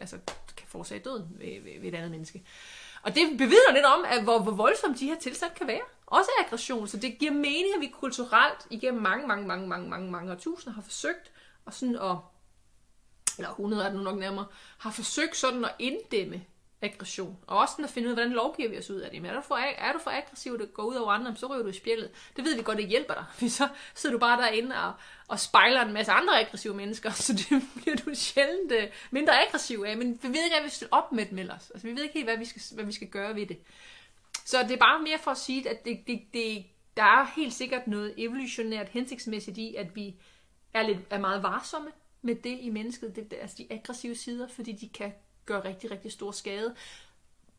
altså, 0.00 0.18
kan 0.56 0.66
forårsage 0.68 1.00
døden 1.00 1.26
ved, 1.30 1.62
ved, 1.62 1.80
ved 1.80 1.88
et 1.88 1.94
andet 1.94 2.10
menneske. 2.10 2.42
Og 3.02 3.14
det 3.14 3.28
bevidner 3.32 3.72
lidt 3.72 3.84
om, 3.84 4.04
at 4.08 4.22
hvor, 4.22 4.38
hvor 4.38 4.52
voldsomt 4.52 5.00
de 5.00 5.06
her 5.06 5.18
tilstand 5.18 5.52
kan 5.56 5.66
være. 5.66 5.80
Også 6.10 6.30
aggression, 6.44 6.88
så 6.88 6.96
det 6.96 7.18
giver 7.18 7.32
mening, 7.32 7.74
at 7.74 7.80
vi 7.80 7.86
kulturelt 7.86 8.66
igennem 8.70 9.02
mange, 9.02 9.26
mange, 9.28 9.46
mange, 9.46 9.68
mange, 9.68 9.90
mange, 9.90 10.10
mange 10.10 10.32
årtusinder 10.32 10.74
har 10.74 10.82
forsøgt 10.82 11.32
at 11.66 11.74
sådan 11.74 11.96
at, 11.96 12.16
eller 13.38 13.50
100 13.50 13.84
er 13.84 13.88
det 13.88 13.98
nu 13.98 14.04
nok 14.04 14.18
nærmere, 14.18 14.46
har 14.78 14.90
forsøgt 14.90 15.36
sådan 15.36 15.64
at 15.64 15.74
inddæmme 15.78 16.44
aggression. 16.82 17.38
Og 17.46 17.58
også 17.58 17.72
sådan 17.72 17.84
at 17.84 17.90
finde 17.90 18.08
ud 18.08 18.10
af, 18.10 18.16
hvordan 18.16 18.32
lovgiver 18.32 18.70
vi 18.70 18.78
os 18.78 18.90
ud 18.90 19.00
af 19.00 19.10
det. 19.10 19.22
Men 19.22 19.30
er 19.30 19.34
du 19.34 19.40
for, 19.40 19.54
er 19.56 19.92
du 19.92 19.98
for 19.98 20.10
aggressiv, 20.10 20.58
det 20.58 20.74
går 20.74 20.82
ud 20.82 20.94
over 20.94 21.12
andre, 21.12 21.36
så 21.36 21.46
ryger 21.46 21.62
du 21.62 21.68
i 21.68 21.72
spjældet. 21.72 22.10
Det 22.36 22.44
ved 22.44 22.56
vi 22.56 22.62
godt, 22.62 22.78
det 22.78 22.88
hjælper 22.88 23.14
dig. 23.14 23.24
For 23.38 23.48
så 23.48 23.68
sidder 23.94 24.16
du 24.16 24.20
bare 24.20 24.42
derinde 24.42 24.76
og, 24.76 24.92
og 25.28 25.40
spejler 25.40 25.82
en 25.82 25.92
masse 25.92 26.12
andre 26.12 26.40
aggressive 26.40 26.74
mennesker, 26.74 27.10
så 27.26 27.32
det 27.32 27.62
bliver 27.76 27.96
du 27.96 28.10
sjældent 28.14 28.72
øh, 28.72 28.88
mindre 29.10 29.46
aggressiv 29.46 29.84
af. 29.86 29.96
Men 29.96 30.18
vi 30.22 30.28
ved 30.28 30.44
ikke, 30.44 30.56
hvad 30.56 30.64
vi 30.64 30.74
skal 30.74 30.88
op 30.90 31.12
med 31.12 31.26
det 31.26 31.38
ellers. 31.38 31.70
Altså, 31.70 31.86
vi 31.86 31.96
ved 31.96 32.02
ikke 32.02 32.14
helt, 32.14 32.26
hvad 32.26 32.36
vi 32.36 32.44
skal, 32.44 32.62
hvad 32.74 32.84
vi 32.84 32.92
skal 32.92 33.08
gøre 33.08 33.34
ved 33.34 33.46
det. 33.46 33.58
Så 34.44 34.62
det 34.62 34.70
er 34.70 34.76
bare 34.76 35.02
mere 35.02 35.18
for 35.18 35.30
at 35.30 35.38
sige, 35.38 35.70
at 35.70 35.84
det, 35.84 36.00
det, 36.06 36.20
det, 36.32 36.64
der 36.96 37.02
er 37.02 37.26
helt 37.36 37.54
sikkert 37.54 37.86
noget 37.86 38.14
evolutionært 38.16 38.88
hensigtsmæssigt 38.88 39.58
i, 39.58 39.74
at 39.74 39.96
vi 39.96 40.16
er, 40.74 40.82
lidt, 40.82 40.98
er 41.10 41.18
meget 41.18 41.42
varsomme 41.42 41.90
med 42.22 42.34
det 42.34 42.58
i 42.60 42.70
mennesket, 42.70 43.16
det, 43.16 43.32
altså 43.40 43.56
de 43.58 43.66
aggressive 43.70 44.14
sider, 44.14 44.48
fordi 44.48 44.72
de 44.72 44.88
kan 44.88 45.12
gøre 45.46 45.64
rigtig, 45.64 45.90
rigtig 45.90 46.12
stor 46.12 46.30
skade. 46.30 46.74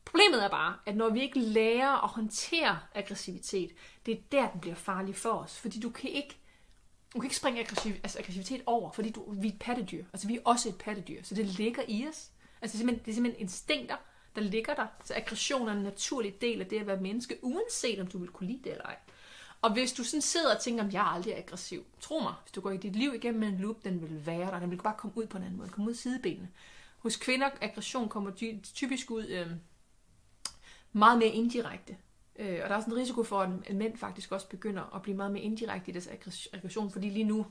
Problemet 0.06 0.44
er 0.44 0.50
bare, 0.50 0.76
at 0.86 0.96
når 0.96 1.10
vi 1.10 1.22
ikke 1.22 1.40
lærer 1.40 2.04
at 2.04 2.10
håndtere 2.10 2.80
aggressivitet, 2.96 3.72
det 4.06 4.12
er 4.14 4.22
der, 4.32 4.52
den 4.52 4.62
bliver 4.62 4.76
farlig 4.76 5.16
for 5.16 5.32
os. 5.32 5.60
Fordi 5.60 5.80
du 5.80 5.90
kan 5.90 6.10
ikke, 6.10 6.38
du 7.14 7.20
kan 7.20 7.24
ikke 7.24 7.36
springe 7.36 7.60
aggressiv, 7.60 7.94
altså 8.04 8.20
aggressivitet 8.20 8.62
over, 8.66 8.92
fordi 8.92 9.10
du, 9.10 9.32
vi 9.32 9.48
er 9.48 9.52
et 9.52 9.60
pattedyr. 9.60 10.06
Altså 10.14 10.28
vi 10.28 10.36
er 10.36 10.42
også 10.46 10.70
et 10.70 10.78
pattedyr, 10.78 11.24
så 11.24 11.36
det 11.36 11.46
ligger 11.46 11.84
i 11.88 12.08
os. 12.08 12.32
Altså 12.62 12.78
det 12.78 12.84
er 12.84 12.88
simpelthen, 12.88 13.06
det 13.06 13.12
er 13.12 13.16
simpelthen 13.16 13.42
instinkter, 13.42 13.96
der 14.36 14.42
ligger 14.42 14.74
der. 14.74 14.88
Så 15.06 15.14
aggression 15.16 15.68
er 15.68 15.72
en 15.72 15.84
naturlig 15.84 16.42
del 16.42 16.62
af 16.62 16.68
det 16.68 16.80
at 16.80 16.88
være 16.88 17.02
menneske, 17.02 17.38
uanset 17.42 18.00
om 18.00 18.08
du 18.08 18.18
vil 18.18 18.30
kunne 18.30 18.48
lide 18.48 18.64
det 18.64 18.72
eller 18.72 18.86
ej. 18.86 18.98
Og 19.62 19.74
hvis 19.74 19.94
du 19.94 20.04
sådan 20.04 20.22
sidder 20.22 20.56
og 20.56 20.62
tænker, 20.62 20.84
at 20.84 20.94
jeg 20.94 21.00
er 21.00 21.06
aldrig 21.06 21.38
aggressiv, 21.38 21.86
tro 22.00 22.20
mig, 22.20 22.34
hvis 22.44 22.52
du 22.52 22.62
går 22.62 22.72
i 22.72 22.78
dit 22.78 22.96
liv 22.96 23.14
igennem 23.14 23.40
med 23.40 23.48
en 23.48 23.58
loop, 23.58 23.84
den 23.84 24.02
vil 24.02 24.26
være 24.26 24.52
der. 24.52 24.60
Den 24.60 24.72
vil 24.72 24.82
bare 24.84 24.96
komme 24.98 25.18
ud 25.18 25.26
på 25.26 25.38
en 25.38 25.44
anden 25.44 25.58
måde. 25.58 25.70
Komme 25.70 25.90
ud 25.90 25.96
sidebenene. 25.96 26.50
Hos 26.98 27.16
kvinder, 27.16 27.50
aggression 27.62 28.10
kommer 28.10 28.32
typisk 28.74 29.12
ud 29.12 29.26
øh, 29.26 29.48
meget 30.94 31.18
mere 31.18 31.30
indirekte. 31.30 31.98
Øh, 32.40 32.60
og 32.64 32.70
der 32.70 32.76
er 32.76 32.80
sådan 32.80 32.94
en 32.94 33.00
risiko 33.00 33.24
for, 33.24 33.40
at 33.66 33.76
mænd 33.76 33.98
faktisk 33.98 34.32
også 34.32 34.48
begynder 34.48 34.96
at 34.96 35.02
blive 35.02 35.18
meget 35.18 35.32
mere 35.32 35.44
indirekte 35.44 35.90
i 35.90 35.94
deres 35.94 36.10
aggression, 36.54 36.92
fordi 36.92 37.10
lige 37.10 37.24
nu 37.24 37.46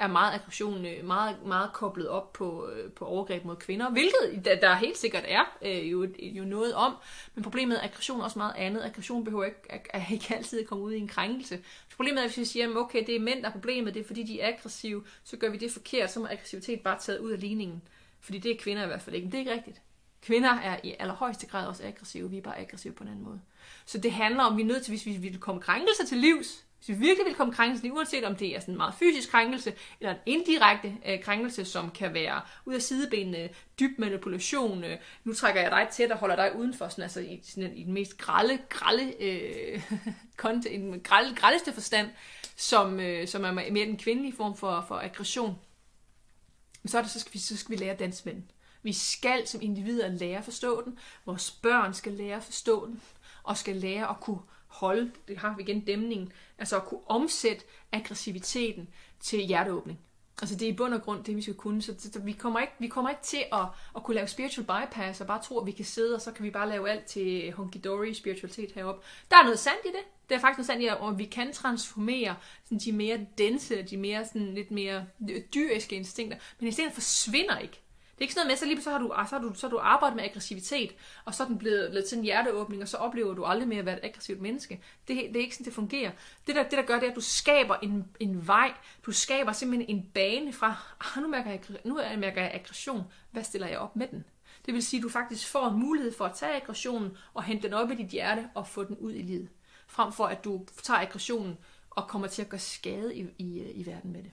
er 0.00 0.06
meget 0.06 0.34
aggression 0.34 0.86
øh, 0.86 1.04
meget, 1.04 1.36
meget 1.46 1.72
koblet 1.72 2.08
op 2.08 2.32
på, 2.32 2.68
øh, 2.68 2.92
på 2.92 3.04
overgreb 3.04 3.44
mod 3.44 3.56
kvinder, 3.56 3.90
hvilket 3.90 4.44
der, 4.44 4.60
der 4.60 4.74
helt 4.74 4.98
sikkert 4.98 5.24
er 5.26 5.56
øh, 5.62 5.90
jo, 5.90 6.08
jo 6.20 6.44
noget 6.44 6.74
om. 6.74 6.94
Men 7.34 7.44
problemet 7.44 7.78
er, 7.78 7.84
aggression 7.84 8.20
er 8.20 8.24
også 8.24 8.38
meget 8.38 8.54
andet. 8.56 8.84
Aggression 8.84 9.24
behøver 9.24 9.44
ikke, 9.44 9.60
er, 9.70 9.78
er 9.90 10.12
ikke 10.12 10.34
altid 10.36 10.60
at 10.60 10.66
komme 10.66 10.84
ud 10.84 10.92
i 10.92 10.98
en 10.98 11.08
krænkelse. 11.08 11.60
Problemet 11.96 12.22
er, 12.22 12.26
hvis 12.26 12.38
vi 12.38 12.44
siger, 12.44 12.76
okay, 12.76 13.06
det 13.06 13.16
er 13.16 13.20
mænd, 13.20 13.42
der 13.42 13.48
er 13.48 13.52
problemet, 13.52 13.94
det 13.94 14.00
er 14.00 14.06
fordi, 14.06 14.22
de 14.22 14.40
er 14.40 14.48
aggressive, 14.48 15.04
så 15.24 15.36
gør 15.36 15.48
vi 15.48 15.56
det 15.56 15.72
forkert, 15.72 16.10
så 16.10 16.20
må 16.20 16.26
aggressivitet 16.26 16.80
bare 16.80 16.98
taget 16.98 17.18
ud 17.18 17.30
af 17.30 17.40
ligningen. 17.40 17.82
Fordi 18.20 18.38
det 18.38 18.50
er 18.50 18.58
kvinder 18.58 18.84
i 18.84 18.86
hvert 18.86 19.02
fald 19.02 19.16
ikke. 19.16 19.24
Men 19.24 19.32
det 19.32 19.38
er 19.38 19.40
ikke 19.40 19.52
rigtigt. 19.52 19.80
Kvinder 20.22 20.50
er 20.50 20.80
i 20.82 20.94
allerhøjeste 20.98 21.46
grad 21.46 21.66
også 21.66 21.86
aggressive. 21.86 22.30
Vi 22.30 22.38
er 22.38 22.42
bare 22.42 22.58
aggressive 22.58 22.92
på 22.94 23.04
en 23.04 23.10
anden 23.10 23.24
måde. 23.24 23.40
Så 23.86 23.98
det 23.98 24.12
handler 24.12 24.42
om, 24.42 24.52
at 24.52 24.56
vi 24.56 24.62
er 24.62 24.66
nødt 24.66 24.84
til, 24.84 24.90
hvis 24.90 25.06
vi 25.06 25.16
vil 25.16 25.38
komme 25.38 25.60
krænkelser 25.60 26.06
til 26.06 26.18
livs, 26.18 26.64
hvis 26.78 26.88
vi 26.88 26.94
virkelig 26.94 27.26
vil 27.26 27.34
komme 27.34 27.52
krænkelsen 27.52 27.82
til 27.82 27.92
uanset 27.92 28.24
om 28.24 28.36
det 28.36 28.56
er 28.56 28.60
sådan 28.60 28.74
en 28.74 28.78
meget 28.78 28.94
fysisk 28.94 29.30
krænkelse, 29.30 29.72
eller 30.00 30.12
en 30.12 30.18
indirekte 30.26 30.94
øh, 31.06 31.22
krænkelse, 31.22 31.64
som 31.64 31.90
kan 31.90 32.14
være 32.14 32.40
ud 32.64 32.74
af 32.74 32.82
sidebenene, 32.82 33.48
dyb 33.80 33.98
manipulation, 33.98 34.84
øh, 34.84 34.96
nu 35.24 35.32
trækker 35.32 35.60
jeg 35.60 35.70
dig 35.70 35.88
tæt 35.90 36.12
og 36.12 36.18
holder 36.18 36.36
dig 36.36 36.56
udenfor, 36.56 36.88
sådan, 36.88 37.02
altså 37.02 37.20
i, 37.20 37.40
sådan, 37.44 37.76
i 37.76 37.84
den 37.84 37.92
mest 37.92 38.18
grælde, 38.18 38.58
grælde, 38.68 39.22
øh, 39.22 39.82
konte, 40.36 40.72
i 40.72 40.76
den 40.76 41.00
grælde, 41.00 41.36
grældeste 41.36 41.72
forstand, 41.72 42.10
som, 42.56 43.00
øh, 43.00 43.28
som 43.28 43.44
er 43.44 43.52
mere 43.52 43.86
den 43.86 43.96
kvindelige 43.96 44.36
form 44.36 44.56
for, 44.56 44.84
for 44.88 44.94
aggression 44.94 45.58
så, 46.86 46.98
er 46.98 47.02
det, 47.02 47.10
så, 47.10 47.20
skal 47.20 47.34
vi, 47.34 47.38
så 47.38 47.56
skal 47.56 47.70
vi 47.70 47.84
lære 47.84 47.96
dansmænd. 47.96 48.42
Vi 48.82 48.92
skal 48.92 49.46
som 49.46 49.60
individer 49.62 50.08
lære 50.08 50.38
at 50.38 50.44
forstå 50.44 50.82
den. 50.84 50.98
Vores 51.26 51.50
børn 51.50 51.94
skal 51.94 52.12
lære 52.12 52.36
at 52.36 52.42
forstå 52.42 52.86
den. 52.86 53.00
Og 53.42 53.56
skal 53.56 53.76
lære 53.76 54.10
at 54.10 54.20
kunne 54.20 54.40
holde, 54.80 55.12
det 55.28 55.38
har 55.38 55.54
vi 55.56 55.62
igen 55.62 55.80
dæmningen, 55.80 56.32
altså 56.58 56.76
at 56.76 56.84
kunne 56.84 57.00
omsætte 57.06 57.64
aggressiviteten 57.92 58.88
til 59.20 59.40
hjerteåbning. 59.40 59.98
Altså 60.42 60.56
det 60.56 60.68
er 60.68 60.72
i 60.72 60.76
bund 60.76 60.94
og 60.94 61.02
grund 61.02 61.24
det, 61.24 61.36
vi 61.36 61.42
skal 61.42 61.54
kunne. 61.54 61.82
Så, 61.82 61.94
så, 61.98 62.12
så 62.12 62.20
vi, 62.20 62.32
kommer 62.32 62.60
ikke, 62.60 62.72
vi 62.78 62.88
kommer 62.88 63.10
ikke 63.10 63.22
til 63.22 63.44
at, 63.52 63.66
at 63.96 64.02
kunne 64.02 64.14
lave 64.14 64.28
spiritual 64.28 64.66
bypass 64.66 65.20
og 65.20 65.26
bare 65.26 65.42
tro, 65.42 65.58
at 65.58 65.66
vi 65.66 65.72
kan 65.72 65.84
sidde, 65.84 66.14
og 66.14 66.20
så 66.20 66.32
kan 66.32 66.44
vi 66.44 66.50
bare 66.50 66.68
lave 66.68 66.90
alt 66.90 67.04
til 67.04 67.50
hunky-dory 67.50 68.12
spiritualitet 68.12 68.72
heroppe. 68.72 69.02
Der 69.30 69.36
er 69.36 69.42
noget 69.42 69.58
sandt 69.58 69.80
i 69.84 69.88
det. 69.88 70.28
Det 70.28 70.34
er 70.34 70.38
faktisk 70.38 70.58
noget 70.58 70.66
sandt 70.66 70.82
i, 70.82 70.86
at 70.86 71.18
vi 71.18 71.24
kan 71.24 71.52
transformere 71.52 72.36
sådan, 72.64 72.78
de 72.78 72.92
mere 72.92 73.26
dense, 73.38 73.82
de 73.82 73.96
mere 73.96 74.26
sådan, 74.26 74.54
lidt 74.54 74.70
mere 74.70 75.06
dyriske 75.54 75.96
instinkter. 75.96 76.38
Men 76.58 76.66
instinkter 76.66 76.94
forsvinder 76.94 77.58
ikke. 77.58 77.80
Det 78.18 78.22
er 78.22 78.26
ikke 78.26 78.34
sådan 78.34 78.46
noget 78.46 78.52
med, 78.52 78.56
så 78.56 78.66
lige 78.66 78.82
så 78.82 78.90
har 78.90 78.98
du, 78.98 79.12
så 79.28 79.36
har 79.36 79.42
du, 79.42 79.54
så 79.54 79.66
har 79.66 79.70
du 79.70 79.78
arbejdet 79.78 80.16
med 80.16 80.24
aggressivitet, 80.24 80.94
og 81.24 81.34
så 81.34 81.42
er 81.42 81.46
den 81.46 81.58
blevet, 81.58 81.94
lidt 81.94 82.06
til 82.06 82.18
en 82.18 82.24
hjerteåbning, 82.24 82.82
og 82.82 82.88
så 82.88 82.96
oplever 82.96 83.34
du 83.34 83.44
aldrig 83.44 83.68
mere 83.68 83.78
at 83.78 83.86
være 83.86 83.98
et 83.98 84.04
aggressivt 84.04 84.40
menneske. 84.40 84.80
Det, 85.08 85.16
det 85.16 85.36
er 85.36 85.40
ikke 85.40 85.54
sådan, 85.54 85.64
det 85.64 85.72
fungerer. 85.72 86.10
Det 86.46 86.56
der, 86.56 86.62
det, 86.62 86.72
der 86.72 86.82
gør, 86.82 86.94
det 86.94 87.06
er, 87.06 87.10
at 87.10 87.16
du 87.16 87.20
skaber 87.20 87.76
en, 87.82 88.04
en 88.20 88.46
vej. 88.46 88.72
Du 89.06 89.12
skaber 89.12 89.52
simpelthen 89.52 89.96
en 89.96 90.10
bane 90.14 90.52
fra, 90.52 90.74
ah, 91.00 91.22
nu, 91.22 91.28
mærker 91.28 91.50
jeg, 91.50 91.60
nu 91.84 91.94
mærker 91.94 92.42
jeg 92.42 92.50
aggression. 92.54 93.02
Hvad 93.30 93.44
stiller 93.44 93.68
jeg 93.68 93.78
op 93.78 93.96
med 93.96 94.08
den? 94.08 94.24
Det 94.66 94.74
vil 94.74 94.82
sige, 94.82 94.98
at 94.98 95.02
du 95.02 95.08
faktisk 95.08 95.48
får 95.48 95.68
en 95.68 95.80
mulighed 95.80 96.12
for 96.12 96.24
at 96.24 96.36
tage 96.36 96.56
aggressionen 96.56 97.16
og 97.34 97.44
hente 97.44 97.62
den 97.62 97.74
op 97.74 97.90
i 97.90 97.94
dit 97.94 98.10
hjerte 98.10 98.48
og 98.54 98.66
få 98.66 98.84
den 98.84 98.96
ud 98.96 99.12
i 99.12 99.22
livet. 99.22 99.48
Frem 99.86 100.12
for 100.12 100.24
at 100.24 100.44
du 100.44 100.66
tager 100.82 101.00
aggressionen 101.00 101.58
og 101.90 102.08
kommer 102.08 102.28
til 102.28 102.42
at 102.42 102.48
gøre 102.48 102.58
skade 102.58 103.16
i, 103.16 103.26
i, 103.38 103.72
i 103.72 103.86
verden 103.86 104.12
med 104.12 104.22
det. 104.22 104.30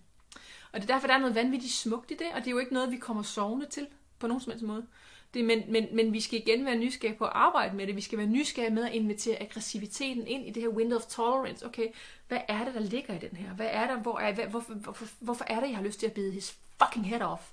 Og 0.75 0.81
det 0.81 0.89
er 0.89 0.93
derfor, 0.93 1.07
der 1.07 1.13
er 1.13 1.19
noget 1.19 1.35
vanvittigt 1.35 1.73
smukt 1.73 2.11
i 2.11 2.13
det, 2.13 2.27
og 2.33 2.39
det 2.39 2.47
er 2.47 2.51
jo 2.51 2.57
ikke 2.57 2.73
noget, 2.73 2.91
vi 2.91 2.97
kommer 2.97 3.23
sovende 3.23 3.65
til 3.65 3.87
på 4.19 4.27
nogen 4.27 4.41
som 4.41 4.51
helst 4.51 4.65
måde. 4.65 4.85
Det, 5.33 5.45
men, 5.45 5.63
men, 5.71 5.87
men 5.95 6.13
vi 6.13 6.21
skal 6.21 6.39
igen 6.39 6.65
være 6.65 6.75
nysgerrige 6.75 7.17
på 7.17 7.25
at 7.25 7.31
arbejde 7.35 7.75
med 7.75 7.87
det. 7.87 7.95
Vi 7.95 8.01
skal 8.01 8.17
være 8.17 8.27
nysgerrige 8.27 8.73
med 8.73 8.85
at 8.85 8.93
invitere 8.93 9.41
aggressiviteten 9.41 10.27
ind 10.27 10.47
i 10.47 10.51
det 10.51 10.63
her 10.63 10.69
window 10.69 10.97
of 10.97 11.05
tolerance. 11.05 11.65
Okay, 11.65 11.87
hvad 12.27 12.37
er 12.47 12.65
det, 12.65 12.73
der 12.73 12.79
ligger 12.79 13.13
i 13.13 13.17
den 13.17 13.37
her? 13.37 13.53
Hvad 13.53 13.67
er 13.71 13.87
der, 13.87 13.97
hvor 13.97 14.19
er, 14.19 14.33
hvad, 14.33 14.45
hvorfor, 14.45 14.73
hvorfor, 14.73 15.05
hvorfor 15.19 15.45
er 15.47 15.59
det, 15.59 15.67
jeg 15.67 15.77
har 15.77 15.83
lyst 15.83 15.99
til 15.99 16.05
at 16.05 16.13
bide 16.13 16.31
his 16.31 16.57
fucking 16.83 17.07
head 17.07 17.21
off? 17.21 17.43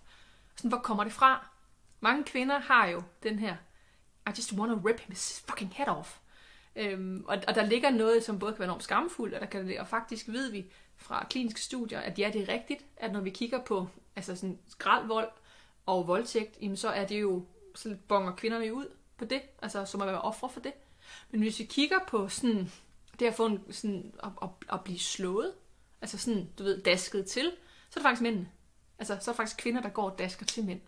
Sådan, 0.56 0.68
hvor 0.68 0.78
kommer 0.78 1.04
det 1.04 1.12
fra? 1.12 1.46
Mange 2.00 2.24
kvinder 2.24 2.58
har 2.58 2.86
jo 2.86 3.02
den 3.22 3.38
her, 3.38 3.56
I 4.26 4.30
just 4.36 4.52
want 4.52 4.72
to 4.72 4.88
rip 4.88 5.00
his 5.00 5.44
fucking 5.48 5.72
head 5.74 5.88
off. 5.88 6.18
Øhm, 6.76 7.24
og, 7.28 7.38
og 7.48 7.54
der 7.54 7.66
ligger 7.66 7.90
noget, 7.90 8.24
som 8.24 8.38
både 8.38 8.52
kan 8.52 8.58
være 8.58 8.66
enormt 8.66 8.82
skamfuldt, 8.82 9.34
og, 9.34 9.40
der 9.40 9.46
kan, 9.46 9.76
og 9.80 9.88
faktisk 9.88 10.28
ved 10.28 10.50
vi, 10.50 10.66
fra 11.02 11.26
kliniske 11.30 11.60
studier, 11.60 12.00
at 12.00 12.18
ja, 12.18 12.30
det 12.32 12.42
er 12.42 12.52
rigtigt, 12.52 12.84
at 12.96 13.12
når 13.12 13.20
vi 13.20 13.30
kigger 13.30 13.60
på 13.64 13.88
altså 14.16 14.36
sådan 14.36 14.58
skraldvold 14.68 15.28
og 15.86 16.06
voldtægt, 16.06 16.58
jamen 16.60 16.76
så 16.76 16.88
er 16.88 17.06
det 17.06 17.20
jo, 17.20 17.44
så 17.74 17.96
bonger 18.08 18.32
kvinderne 18.36 18.74
ud 18.74 18.86
på 19.16 19.24
det, 19.24 19.42
altså 19.62 19.84
som 19.84 20.00
at 20.00 20.06
være 20.06 20.20
ofre 20.20 20.48
for 20.48 20.60
det. 20.60 20.72
Men 21.30 21.40
hvis 21.40 21.58
vi 21.58 21.64
kigger 21.64 21.98
på 22.08 22.28
sådan, 22.28 22.72
det 23.18 23.26
at 23.26 23.34
få 23.34 23.46
en, 23.46 23.72
sådan, 23.72 24.14
at, 24.22 24.30
at, 24.42 24.48
at 24.72 24.84
blive 24.84 24.98
slået, 24.98 25.52
altså 26.00 26.18
sådan, 26.18 26.48
du 26.58 26.64
ved, 26.64 26.82
dasket 26.82 27.26
til, 27.26 27.52
så 27.90 27.98
er 27.98 28.00
det 28.00 28.02
faktisk 28.02 28.22
mændene. 28.22 28.48
Altså, 28.98 29.16
så 29.20 29.30
er 29.30 29.32
det 29.32 29.36
faktisk 29.36 29.56
kvinder, 29.56 29.82
der 29.82 29.88
går 29.88 30.10
og 30.10 30.18
dasker 30.18 30.46
til 30.46 30.64
mænd. 30.64 30.80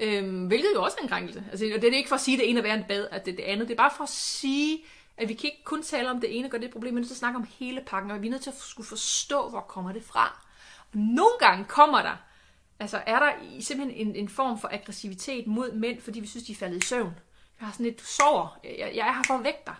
Øhm, 0.00 0.46
hvilket 0.46 0.68
jo 0.74 0.82
også 0.82 0.96
er 0.98 1.02
en 1.02 1.08
krænkelse. 1.08 1.44
Altså, 1.50 1.64
det 1.64 1.84
er 1.84 1.96
ikke 1.96 2.08
for 2.08 2.16
at 2.16 2.20
sige, 2.20 2.34
at 2.34 2.40
det 2.40 2.50
ene 2.50 2.58
er 2.58 2.62
værre 2.62 2.76
end 2.76 2.84
bad, 2.84 3.08
at 3.10 3.26
det 3.26 3.36
det 3.36 3.42
andet. 3.42 3.68
Det 3.68 3.74
er 3.74 3.78
bare 3.78 3.92
for 3.96 4.04
at 4.04 4.10
sige, 4.10 4.84
at 5.16 5.28
vi 5.28 5.34
kan 5.34 5.50
ikke 5.50 5.64
kun 5.64 5.82
tale 5.82 6.10
om 6.10 6.20
det 6.20 6.38
ene 6.38 6.46
og 6.46 6.50
gøre 6.50 6.60
det 6.60 6.70
problem, 6.70 6.94
men 6.94 6.96
vi 6.96 6.98
er 6.98 7.00
nødt 7.00 7.08
til 7.08 7.14
at 7.14 7.18
snakke 7.18 7.36
om 7.36 7.46
hele 7.58 7.80
pakken, 7.86 8.10
og 8.10 8.22
vi 8.22 8.26
er 8.26 8.30
nødt 8.30 8.42
til 8.42 8.50
at 8.50 8.56
skulle 8.56 8.86
forstå, 8.86 9.48
hvor 9.48 9.60
kommer 9.60 9.92
det 9.92 10.04
fra. 10.04 10.46
Og 10.92 10.98
nogle 10.98 11.38
gange 11.38 11.64
kommer 11.64 12.02
der, 12.02 12.16
altså 12.78 13.02
er 13.06 13.18
der 13.18 13.32
simpelthen 13.60 14.06
en, 14.06 14.16
en 14.16 14.28
form 14.28 14.58
for 14.58 14.68
aggressivitet 14.72 15.46
mod 15.46 15.72
mænd, 15.72 16.00
fordi 16.00 16.20
vi 16.20 16.26
synes, 16.26 16.46
de 16.46 16.52
er 16.52 16.56
faldet 16.56 16.84
i 16.84 16.86
søvn. 16.86 17.14
Jeg 17.60 17.66
har 17.66 17.72
sådan 17.72 17.86
lidt, 17.86 18.00
du 18.00 18.04
sover, 18.04 18.58
jeg, 18.64 18.92
jeg 18.94 19.08
er 19.08 19.12
her 19.12 19.22
for 19.26 19.34
at 19.34 19.44
vække 19.44 19.60
dig. 19.66 19.74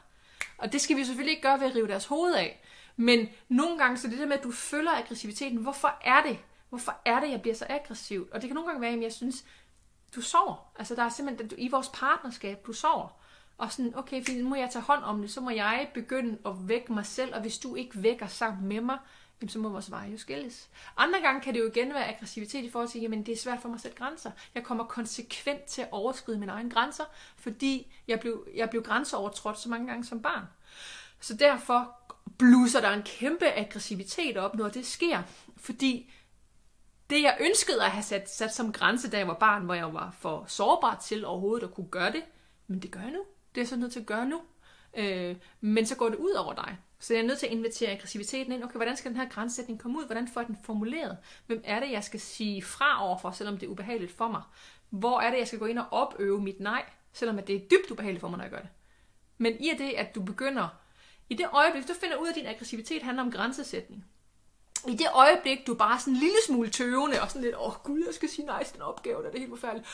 Og 0.58 0.72
det 0.72 0.80
skal 0.80 0.96
vi 0.96 1.04
selvfølgelig 1.04 1.30
ikke 1.30 1.42
gøre 1.42 1.60
ved 1.60 1.66
at 1.66 1.74
rive 1.74 1.88
deres 1.88 2.06
hoved 2.06 2.34
af. 2.34 2.62
Men 2.96 3.28
nogle 3.48 3.78
gange, 3.78 3.98
så 3.98 4.08
det 4.08 4.18
der 4.18 4.26
med, 4.26 4.38
at 4.38 4.44
du 4.44 4.52
følger 4.52 4.90
aggressiviteten, 4.90 5.58
hvorfor 5.58 5.98
er 6.04 6.22
det? 6.22 6.38
Hvorfor 6.68 7.00
er 7.04 7.20
det, 7.20 7.30
jeg 7.30 7.42
bliver 7.42 7.54
så 7.54 7.66
aggressiv? 7.68 8.28
Og 8.32 8.40
det 8.40 8.48
kan 8.48 8.54
nogle 8.54 8.68
gange 8.68 8.80
være, 8.80 8.92
at 8.92 9.02
jeg 9.02 9.12
synes, 9.12 9.44
du 10.14 10.20
sover. 10.20 10.72
Altså 10.78 10.94
der 10.94 11.02
er 11.02 11.08
simpelthen, 11.08 11.50
i 11.58 11.68
vores 11.68 11.88
partnerskab, 11.94 12.66
du 12.66 12.72
sover. 12.72 13.21
Og 13.62 13.72
sådan, 13.72 13.96
okay, 13.96 14.24
fordi 14.24 14.42
nu 14.42 14.48
må 14.48 14.54
jeg 14.54 14.70
tage 14.72 14.82
hånd 14.82 15.04
om 15.04 15.20
det, 15.20 15.30
så 15.30 15.40
må 15.40 15.50
jeg 15.50 15.88
begynde 15.94 16.38
at 16.46 16.52
vække 16.68 16.92
mig 16.92 17.06
selv, 17.06 17.34
og 17.34 17.40
hvis 17.40 17.58
du 17.58 17.74
ikke 17.74 18.02
vækker 18.02 18.26
sammen 18.26 18.68
med 18.68 18.80
mig, 18.80 18.98
jamen, 19.40 19.48
så 19.48 19.58
må 19.58 19.68
vores 19.68 19.90
veje 19.90 20.10
jo 20.10 20.18
skilles. 20.18 20.70
Andre 20.96 21.20
gange 21.20 21.40
kan 21.40 21.54
det 21.54 21.60
jo 21.60 21.66
igen 21.66 21.94
være 21.94 22.14
aggressivitet 22.14 22.64
i 22.64 22.70
forhold 22.70 22.88
til, 22.88 23.00
jamen 23.00 23.26
det 23.26 23.32
er 23.32 23.36
svært 23.36 23.60
for 23.60 23.68
mig 23.68 23.74
at 23.74 23.80
sætte 23.80 23.96
grænser. 23.96 24.30
Jeg 24.54 24.64
kommer 24.64 24.84
konsekvent 24.84 25.64
til 25.64 25.82
at 25.82 25.88
overskride 25.90 26.38
mine 26.38 26.52
egne 26.52 26.70
grænser, 26.70 27.04
fordi 27.36 27.92
jeg 28.08 28.20
blev, 28.20 28.46
jeg 28.54 28.70
blev 28.70 28.82
grænseovertrådt 28.82 29.58
så 29.58 29.68
mange 29.68 29.86
gange 29.86 30.04
som 30.04 30.22
barn. 30.22 30.44
Så 31.20 31.36
derfor 31.36 31.96
bluser 32.38 32.80
der 32.80 32.90
en 32.90 33.02
kæmpe 33.02 33.46
aggressivitet 33.46 34.36
op, 34.36 34.54
når 34.54 34.68
det 34.68 34.86
sker, 34.86 35.22
fordi 35.56 36.12
det 37.10 37.22
jeg 37.22 37.36
ønskede 37.40 37.84
at 37.84 37.90
have 37.90 38.02
sat, 38.02 38.30
sat 38.30 38.54
som 38.54 38.72
grænse, 38.72 39.10
da 39.10 39.18
jeg 39.18 39.28
var 39.28 39.38
barn, 39.38 39.64
hvor 39.64 39.74
jeg 39.74 39.94
var 39.94 40.14
for 40.18 40.44
sårbar 40.48 40.96
til 41.04 41.24
overhovedet 41.24 41.66
at 41.66 41.74
kunne 41.74 41.88
gøre 41.88 42.12
det, 42.12 42.22
men 42.66 42.82
det 42.82 42.90
gør 42.90 43.00
jeg 43.00 43.10
nu. 43.10 43.24
Det 43.54 43.60
er 43.60 43.62
jeg 43.62 43.68
så 43.68 43.76
nødt 43.76 43.92
til 43.92 44.00
at 44.00 44.06
gøre 44.06 44.26
nu. 44.26 44.40
Øh, 44.96 45.36
men 45.60 45.86
så 45.86 45.96
går 45.96 46.08
det 46.08 46.16
ud 46.16 46.32
over 46.32 46.54
dig. 46.54 46.78
Så 46.98 47.14
jeg 47.14 47.22
er 47.22 47.26
nødt 47.26 47.38
til 47.38 47.46
at 47.46 47.52
invitere 47.52 47.90
aggressiviteten 47.90 48.52
ind. 48.52 48.64
Okay, 48.64 48.76
hvordan 48.76 48.96
skal 48.96 49.10
den 49.10 49.20
her 49.20 49.28
grænsætning 49.28 49.80
komme 49.80 49.98
ud? 49.98 50.06
Hvordan 50.06 50.28
får 50.28 50.40
jeg 50.40 50.48
den 50.48 50.58
formuleret? 50.64 51.18
Hvem 51.46 51.60
er 51.64 51.80
det, 51.80 51.90
jeg 51.90 52.04
skal 52.04 52.20
sige 52.20 52.62
fra 52.62 53.04
overfor, 53.06 53.30
selvom 53.30 53.58
det 53.58 53.66
er 53.66 53.70
ubehageligt 53.70 54.12
for 54.12 54.28
mig? 54.28 54.42
Hvor 54.90 55.20
er 55.20 55.30
det, 55.30 55.38
jeg 55.38 55.46
skal 55.46 55.58
gå 55.58 55.66
ind 55.66 55.78
og 55.78 55.86
opøve 55.90 56.42
mit 56.42 56.60
nej, 56.60 56.84
selvom 57.12 57.38
det 57.38 57.56
er 57.56 57.60
dybt 57.60 57.90
ubehageligt 57.90 58.20
for 58.20 58.28
mig, 58.28 58.36
når 58.36 58.44
jeg 58.44 58.50
gør 58.50 58.60
det? 58.60 58.68
Men 59.38 59.60
i 59.60 59.70
det, 59.78 59.92
at 59.96 60.14
du 60.14 60.22
begynder, 60.22 60.68
i 61.28 61.34
det 61.34 61.46
øjeblik, 61.52 61.88
du 61.88 61.94
finder 62.00 62.16
ud 62.16 62.26
af, 62.26 62.30
at 62.30 62.36
din 62.36 62.46
aggressivitet 62.46 63.02
handler 63.02 63.22
om 63.22 63.30
grænsesætning, 63.30 64.04
i 64.88 64.96
det 64.96 65.06
øjeblik, 65.14 65.66
du 65.66 65.74
bare 65.74 66.00
sådan 66.00 66.12
en 66.12 66.20
lille 66.20 66.36
smule 66.46 66.70
tøvende, 66.70 67.22
og 67.22 67.28
sådan 67.28 67.42
lidt, 67.42 67.54
åh 67.54 67.66
oh, 67.66 67.74
gud, 67.84 68.02
jeg 68.06 68.14
skal 68.14 68.28
sige 68.28 68.46
nej 68.46 68.64
til 68.64 68.74
den 68.74 68.82
opgave, 68.82 69.22
der 69.22 69.28
er 69.28 69.30
det 69.30 69.40
helt 69.40 69.52
forfærdeligt. 69.52 69.88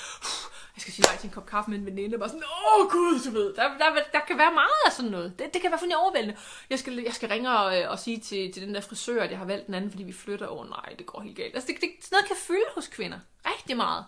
Jeg 0.74 0.82
skal 0.82 0.92
sige 0.92 1.06
nej 1.06 1.16
til 1.16 1.26
en 1.26 1.34
kop 1.34 1.46
kaffe 1.46 1.70
med 1.70 1.78
en 1.78 1.86
veninde, 1.86 2.16
og 2.16 2.18
bare 2.20 2.28
sådan, 2.28 2.44
åh 2.44 2.80
oh, 2.80 2.90
gud, 2.90 3.20
du 3.24 3.30
ved, 3.30 3.54
der, 3.54 3.78
der, 3.78 4.02
der, 4.12 4.20
kan 4.28 4.38
være 4.38 4.52
meget 4.54 4.80
af 4.86 4.92
sådan 4.92 5.10
noget. 5.10 5.38
Det, 5.38 5.54
det 5.54 5.62
kan 5.62 5.70
være 5.70 5.78
fuldstændig 5.78 5.96
overvældende. 5.96 6.36
Jeg 6.70 6.78
skal, 6.78 6.94
jeg 6.94 7.14
skal 7.14 7.28
ringe 7.28 7.58
og, 7.58 7.80
øh, 7.80 7.90
og 7.90 7.98
sige 7.98 8.20
til, 8.20 8.52
til 8.52 8.62
den 8.62 8.74
der 8.74 8.80
frisør, 8.80 9.22
at 9.22 9.30
jeg 9.30 9.38
har 9.38 9.46
valgt 9.46 9.66
den 9.66 9.74
anden, 9.74 9.90
fordi 9.90 10.02
vi 10.02 10.12
flytter. 10.12 10.48
Åh 10.48 10.60
oh, 10.60 10.68
nej, 10.70 10.94
det 10.98 11.06
går 11.06 11.20
helt 11.20 11.36
galt. 11.36 11.54
Altså, 11.54 11.66
det, 11.72 11.80
det, 11.80 11.90
sådan 12.00 12.16
noget 12.16 12.26
kan 12.26 12.36
fylde 12.36 12.70
hos 12.74 12.88
kvinder. 12.88 13.18
Rigtig 13.46 13.76
meget. 13.76 14.04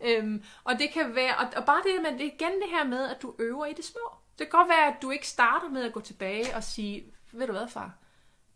Øhm, 0.00 0.44
og 0.64 0.78
det 0.78 0.90
kan 0.92 1.14
være, 1.14 1.36
og, 1.36 1.46
og 1.56 1.64
bare 1.64 1.82
det, 1.82 2.02
men 2.02 2.18
det 2.18 2.26
er 2.26 2.30
igen 2.34 2.60
det 2.62 2.70
her 2.70 2.84
med, 2.84 3.10
at 3.10 3.22
du 3.22 3.34
øver 3.38 3.66
i 3.66 3.72
det 3.72 3.84
små. 3.84 4.14
Det 4.38 4.50
kan 4.50 4.58
godt 4.58 4.68
være, 4.68 4.86
at 4.86 5.02
du 5.02 5.10
ikke 5.10 5.28
starter 5.28 5.68
med 5.68 5.84
at 5.84 5.92
gå 5.92 6.00
tilbage 6.00 6.56
og 6.56 6.64
sige, 6.64 7.04
ved 7.32 7.46
du 7.46 7.52
hvad, 7.52 7.68
far? 7.68 7.92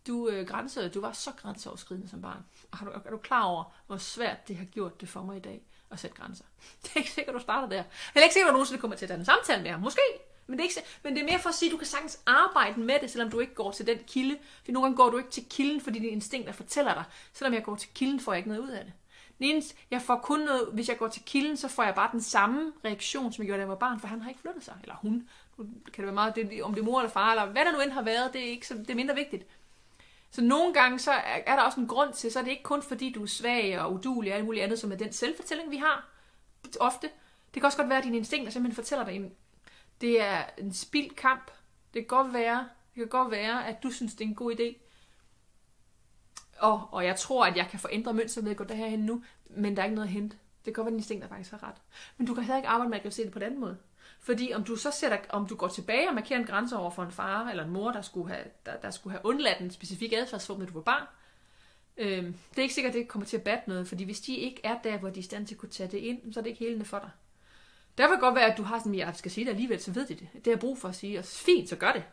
Du, 0.07 0.29
øh, 0.29 0.47
grænse, 0.47 0.89
du 0.89 1.01
var 1.01 1.11
så 1.11 1.31
grænseoverskridende 1.31 2.09
som 2.09 2.21
barn. 2.21 2.45
Er 2.73 2.85
du, 2.85 2.91
er 3.05 3.11
du 3.11 3.17
klar 3.17 3.43
over, 3.43 3.63
hvor 3.87 3.97
svært 3.97 4.47
det 4.47 4.55
har 4.55 4.65
gjort 4.65 5.01
det 5.01 5.09
for 5.09 5.23
mig 5.23 5.37
i 5.37 5.39
dag 5.39 5.61
at 5.91 5.99
sætte 5.99 6.17
grænser? 6.17 6.45
Det 6.83 6.91
er 6.93 6.97
ikke 6.97 7.11
sikkert, 7.11 7.35
du 7.35 7.39
starter 7.39 7.69
der. 7.69 7.75
Jeg 7.75 7.85
er 8.15 8.23
ikke 8.23 8.33
sikkert, 8.33 8.47
at 8.47 8.51
du 8.51 8.55
nogensinde 8.55 8.81
kommer 8.81 8.97
til 8.97 9.05
at 9.05 9.09
tage 9.09 9.19
en 9.19 9.25
samtale 9.25 9.63
med 9.63 9.71
ham. 9.71 9.79
Måske. 9.79 10.01
Men 10.47 10.59
det, 10.59 10.65
er 10.65 10.69
ikke, 10.69 10.89
men 11.03 11.15
det 11.15 11.21
er 11.21 11.25
mere 11.25 11.39
for 11.39 11.49
at 11.49 11.55
sige, 11.55 11.69
at 11.69 11.71
du 11.71 11.77
kan 11.77 11.87
sagtens 11.87 12.19
arbejde 12.25 12.79
med 12.79 12.95
det, 13.01 13.11
selvom 13.11 13.29
du 13.29 13.39
ikke 13.39 13.53
går 13.53 13.71
til 13.71 13.87
den 13.87 13.97
kilde. 14.07 14.37
For 14.65 14.71
nogle 14.71 14.85
gange 14.85 14.97
går 14.97 15.09
du 15.09 15.17
ikke 15.17 15.29
til 15.29 15.45
kilden, 15.49 15.81
fordi 15.81 15.99
dine 15.99 16.11
instinkter 16.11 16.53
fortæller 16.53 16.93
dig. 16.93 17.03
Selvom 17.33 17.53
jeg 17.53 17.63
går 17.63 17.75
til 17.75 17.89
kilden, 17.93 18.19
får 18.19 18.33
jeg 18.33 18.37
ikke 18.37 18.49
noget 18.49 18.61
ud 18.61 18.69
af 18.69 18.85
det. 18.85 18.93
Den 19.37 19.45
eneste, 19.49 19.75
jeg 19.91 20.01
får 20.01 20.19
kun 20.23 20.39
noget, 20.39 20.69
hvis 20.73 20.89
jeg 20.89 20.97
går 20.97 21.07
til 21.07 21.21
kilden, 21.25 21.57
så 21.57 21.67
får 21.67 21.83
jeg 21.83 21.95
bare 21.95 22.09
den 22.11 22.21
samme 22.21 22.73
reaktion, 22.85 23.33
som 23.33 23.41
jeg 23.43 23.47
gjorde, 23.47 23.57
da 23.57 23.61
jeg 23.61 23.69
var 23.69 23.75
barn, 23.75 23.99
for 23.99 24.07
han 24.07 24.21
har 24.21 24.29
ikke 24.29 24.41
flyttet 24.41 24.63
sig. 24.63 24.75
Eller 24.81 24.95
hun. 24.95 25.29
Nu 25.57 25.63
kan 25.63 25.93
det 25.95 26.03
være 26.03 26.13
meget, 26.13 26.35
det, 26.35 26.63
om 26.63 26.73
det 26.73 26.81
er 26.81 26.85
mor 26.85 26.99
eller 26.99 27.11
far, 27.11 27.31
eller 27.31 27.45
hvad 27.45 27.65
der 27.65 27.71
nu 27.71 27.79
end 27.79 27.91
har 27.91 28.01
været, 28.01 28.33
det 28.33 28.41
er, 28.41 28.45
ikke 28.45 28.67
så, 28.67 28.73
det 28.73 28.89
er 28.89 28.95
mindre 28.95 29.15
vigtigt. 29.15 29.45
Så 30.31 30.41
nogle 30.41 30.73
gange 30.73 30.99
så 30.99 31.11
er 31.25 31.55
der 31.55 31.61
også 31.61 31.79
en 31.79 31.87
grund 31.87 32.13
til, 32.13 32.31
så 32.31 32.39
er 32.39 32.43
det 32.43 32.51
ikke 32.51 32.63
kun 32.63 32.83
fordi 32.83 33.11
du 33.11 33.23
er 33.23 33.27
svag 33.27 33.79
og 33.79 33.93
udulig 33.93 34.31
og 34.31 34.37
alt 34.37 34.45
muligt 34.45 34.63
andet, 34.63 34.79
som 34.79 34.91
er 34.91 34.95
den 34.95 35.13
selvfortælling, 35.13 35.71
vi 35.71 35.77
har 35.77 36.09
ofte. 36.79 37.09
Det 37.53 37.61
kan 37.61 37.65
også 37.65 37.77
godt 37.77 37.89
være, 37.89 37.97
at 37.97 38.03
dine 38.03 38.17
instinkter 38.17 38.51
simpelthen 38.51 38.75
fortæller 38.75 39.05
dig, 39.05 39.15
at 39.15 39.31
det 40.01 40.21
er 40.21 40.43
en 40.57 40.73
spild 40.73 41.09
kamp. 41.09 41.51
Det 41.93 42.01
kan 42.01 42.17
godt 42.17 42.33
være, 42.33 42.69
det 42.95 42.99
kan 42.99 43.07
godt 43.07 43.31
være, 43.31 43.67
at 43.67 43.83
du 43.83 43.91
synes, 43.91 44.13
det 44.13 44.25
er 44.25 44.29
en 44.29 44.35
god 44.35 44.55
idé. 44.55 44.81
Og, 46.59 46.87
og 46.91 47.05
jeg 47.05 47.15
tror, 47.15 47.45
at 47.45 47.57
jeg 47.57 47.67
kan 47.67 47.79
forændre 47.79 48.13
mønster 48.13 48.41
ved 48.41 48.51
at 48.51 48.57
gå 48.57 48.63
derhen 48.63 48.99
nu, 48.99 49.23
men 49.49 49.75
der 49.75 49.81
er 49.81 49.85
ikke 49.85 49.95
noget 49.95 50.07
at 50.07 50.13
hente. 50.13 50.37
Det 50.65 50.73
kan 50.73 50.73
godt 50.73 50.85
være, 50.85 50.89
at 50.89 50.91
dine 50.91 50.99
instinkter 50.99 51.27
faktisk 51.27 51.51
har 51.51 51.63
ret. 51.63 51.75
Men 52.17 52.27
du 52.27 52.33
kan 52.33 52.43
heller 52.43 52.57
ikke 52.57 52.69
arbejde 52.69 52.89
med 52.89 53.05
at 53.05 53.13
se 53.13 53.23
det 53.23 53.31
på 53.31 53.39
den 53.39 53.45
anden 53.45 53.59
måde. 53.59 53.77
Fordi 54.23 54.53
om 54.53 54.63
du 54.63 54.75
så 54.75 54.91
sætter, 54.91 55.17
om 55.29 55.47
du 55.47 55.55
går 55.55 55.67
tilbage 55.67 56.09
og 56.09 56.15
markerer 56.15 56.39
en 56.39 56.45
grænse 56.45 56.77
over 56.77 56.91
for 56.91 57.03
en 57.03 57.11
far 57.11 57.49
eller 57.49 57.63
en 57.63 57.69
mor, 57.69 57.91
der 57.91 58.01
skulle 58.01 58.33
have, 58.33 58.45
der, 58.65 58.75
der 58.77 58.91
skulle 58.91 59.11
have 59.11 59.25
undladt 59.25 59.59
en 59.59 59.71
specifik 59.71 60.13
adfærdsform, 60.13 60.59
når 60.59 60.65
du 60.65 60.73
var 60.73 60.81
barn, 60.81 61.07
øh, 61.97 62.23
det 62.25 62.57
er 62.57 62.61
ikke 62.61 62.73
sikkert, 62.73 62.95
at 62.95 62.99
det 62.99 63.07
kommer 63.07 63.25
til 63.25 63.37
at 63.37 63.43
batte 63.43 63.69
noget, 63.69 63.87
fordi 63.87 64.03
hvis 64.03 64.19
de 64.19 64.35
ikke 64.35 64.61
er 64.63 64.77
der, 64.83 64.97
hvor 64.97 65.09
de 65.09 65.19
er 65.19 65.19
i 65.19 65.25
stand 65.25 65.47
til 65.47 65.55
at 65.55 65.59
kunne 65.59 65.69
tage 65.69 65.91
det 65.91 65.97
ind, 65.97 66.33
så 66.33 66.39
er 66.39 66.43
det 66.43 66.49
ikke 66.49 66.65
helende 66.65 66.85
for 66.85 66.99
dig. 66.99 67.09
Der 67.97 68.07
kan 68.07 68.19
godt 68.19 68.35
være, 68.35 68.51
at 68.51 68.57
du 68.57 68.63
har 68.63 68.79
sådan, 68.79 68.95
jeg 68.95 69.13
skal 69.15 69.31
sige 69.31 69.45
det 69.45 69.51
alligevel, 69.51 69.81
så 69.81 69.91
ved 69.91 70.05
de 70.07 70.15
det. 70.15 70.27
Det 70.33 70.45
har 70.45 70.51
jeg 70.51 70.59
brug 70.59 70.77
for 70.77 70.87
at 70.87 70.95
sige, 70.95 71.19
og 71.19 71.25
fint, 71.25 71.69
så 71.69 71.75
gør 71.75 71.91
det. 71.91 72.03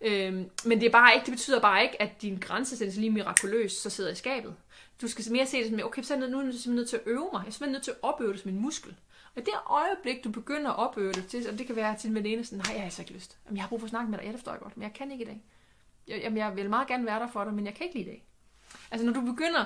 Øhm, 0.00 0.50
men 0.64 0.80
det 0.80 0.86
er 0.86 0.90
bare 0.90 1.14
ikke, 1.14 1.24
det 1.24 1.32
betyder 1.32 1.60
bare 1.60 1.82
ikke, 1.82 2.02
at 2.02 2.22
din 2.22 2.38
grænse 2.38 2.76
sættes 2.76 2.96
lige 2.96 3.10
mirakuløst, 3.10 3.82
så 3.82 3.90
sidder 3.90 4.10
i 4.10 4.14
skabet. 4.14 4.54
Du 5.02 5.08
skal 5.08 5.32
mere 5.32 5.46
se 5.46 5.58
det 5.58 5.70
som, 5.70 5.80
okay, 5.84 6.02
så 6.02 6.14
er 6.14 6.18
jeg 6.18 6.28
nu 6.28 6.38
er 6.38 6.42
jeg 6.44 6.74
nødt 6.74 6.88
til 6.88 6.96
at 6.96 7.02
øve 7.06 7.28
mig. 7.32 7.40
Jeg 7.40 7.48
er 7.48 7.50
simpelthen 7.50 7.72
nødt 7.72 7.82
til 7.82 7.90
at 7.90 7.96
opøve 8.02 8.32
det 8.32 8.40
som 8.40 8.50
en 8.50 8.60
muskel. 8.60 8.96
Og 9.36 9.42
det 9.46 9.54
øjeblik, 9.66 10.24
du 10.24 10.30
begynder 10.30 10.70
at 10.70 10.76
opøve 10.76 11.12
det 11.12 11.26
til, 11.26 11.50
og 11.50 11.58
det 11.58 11.66
kan 11.66 11.76
være 11.76 11.96
til 11.96 12.08
en 12.08 12.14
veninde, 12.14 12.44
sådan, 12.44 12.58
nej, 12.58 12.72
jeg 12.72 12.80
har 12.80 12.84
altså 12.84 13.02
ikke 13.02 13.12
lyst. 13.12 13.38
Jamen, 13.44 13.56
jeg 13.56 13.64
har 13.64 13.68
brug 13.68 13.80
for 13.80 13.86
at 13.86 13.90
snakke 13.90 14.10
med 14.10 14.18
dig, 14.18 14.24
ja, 14.24 14.32
det 14.32 14.38
forstår 14.38 14.52
jeg 14.52 14.60
godt, 14.60 14.76
men 14.76 14.82
jeg 14.82 14.92
kan 14.92 15.10
ikke 15.10 15.24
i 15.24 15.26
dag. 15.26 15.42
Jamen, 16.08 16.38
jeg 16.38 16.56
vil 16.56 16.70
meget 16.70 16.88
gerne 16.88 17.06
være 17.06 17.20
der 17.20 17.28
for 17.28 17.44
dig, 17.44 17.54
men 17.54 17.66
jeg 17.66 17.74
kan 17.74 17.86
ikke 17.86 17.98
lige 17.98 18.06
i 18.06 18.08
dag. 18.08 18.26
Altså, 18.90 19.06
når 19.06 19.12
du 19.12 19.20
begynder 19.20 19.64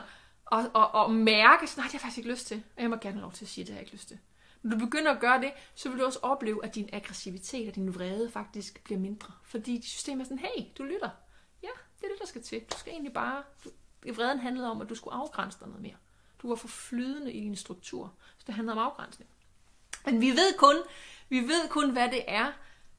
at, 0.52 0.70
og, 0.74 0.94
og 0.94 1.12
mærke, 1.12 1.66
sådan, 1.66 1.82
nej, 1.82 1.84
det 1.84 1.93
har 1.93 1.98
jeg 1.98 2.01
faktisk 2.01 2.18
ikke 2.18 2.30
lyst 2.30 2.47
til, 2.47 2.62
og 2.76 2.82
jeg 2.82 2.90
må 2.90 2.97
gerne 2.97 3.14
have 3.14 3.22
lov 3.22 3.32
til 3.32 3.44
at 3.44 3.48
sige, 3.48 3.64
det 3.64 3.72
har 3.72 3.76
jeg 3.76 3.82
ikke 3.82 3.93
lyst 3.93 4.09
til. 4.09 4.18
Når 4.62 4.78
du 4.78 4.84
begynder 4.84 5.10
at 5.14 5.20
gøre 5.20 5.40
det, 5.40 5.52
så 5.74 5.88
vil 5.88 5.98
du 5.98 6.05
også 6.05 6.18
opleve, 6.22 6.64
at 6.64 6.74
din 6.74 6.88
aggressivitet 6.93 7.68
og 7.68 7.74
din 7.74 7.94
vrede 7.94 8.30
faktisk 8.30 8.84
bliver 8.84 9.01
mindre. 9.01 9.32
Fordi 9.43 9.82
systemet 9.82 10.20
er 10.20 10.24
sådan, 10.24 10.38
hey, 10.38 10.64
du 10.78 10.82
lytter. 10.82 11.10
Ja, 11.62 11.68
det 12.01 12.05
er 12.05 12.09
det, 12.09 12.18
der 12.20 12.26
skal 12.26 12.43
til. 12.43 12.60
Du 12.60 12.78
skal 12.78 12.93
egentlig 12.93 13.12
bare... 13.12 13.43
Du, 13.64 13.70
vreden 14.12 14.38
handlede 14.38 14.70
om, 14.70 14.80
at 14.80 14.88
du 14.88 14.94
skulle 14.94 15.14
afgrænse 15.14 15.59
dig 15.60 15.68
noget 15.68 15.82
mere. 15.82 15.97
Du 16.43 16.48
var 16.48 16.55
for 16.55 16.68
flydende 16.68 17.32
i 17.32 17.40
din 17.40 17.56
struktur. 17.56 18.14
Så 18.38 18.44
det 18.47 18.55
handlede 18.55 18.72
om 18.72 18.78
afgrænsning. 18.78 19.30
Men 20.07 20.20
vi 20.20 20.31
ved 20.31 20.59
kun, 20.59 20.77
vi 21.28 21.39
ved 21.39 21.69
kun, 21.69 21.91
hvad 21.91 22.11
det 22.11 22.24
er, 22.28 22.53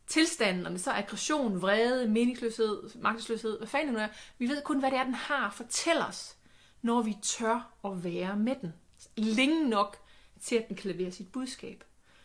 tilstanden, 0.08 0.66
om 0.66 0.72
det 0.72 0.82
så 0.82 0.92
er 0.92 0.96
aggression, 0.96 1.62
vrede, 1.62 2.08
meningsløshed, 2.08 2.90
magtesløshed, 2.96 3.58
hvad 3.58 3.68
fanden 3.68 3.94
nu 3.94 4.00
er, 4.00 4.08
vi 4.38 4.48
ved 4.48 4.62
kun, 4.62 4.80
hvad 4.80 4.92
det 4.92 5.00
er, 5.00 5.04
den 5.04 5.14
har, 5.14 5.52
fortæl 5.52 5.98
os, 5.98 6.38
når 6.82 7.02
vi 7.02 7.18
tør 7.22 7.72
at 7.86 8.04
være 8.04 8.36
med 8.36 8.56
den. 8.62 8.74
Længe 9.18 9.70
nok 9.70 9.98
til, 10.42 10.56
at 10.56 10.68
den 10.68 10.76
kan 10.76 10.92
levere 10.92 11.12
sit 11.12 11.32
budskab. 11.32 11.84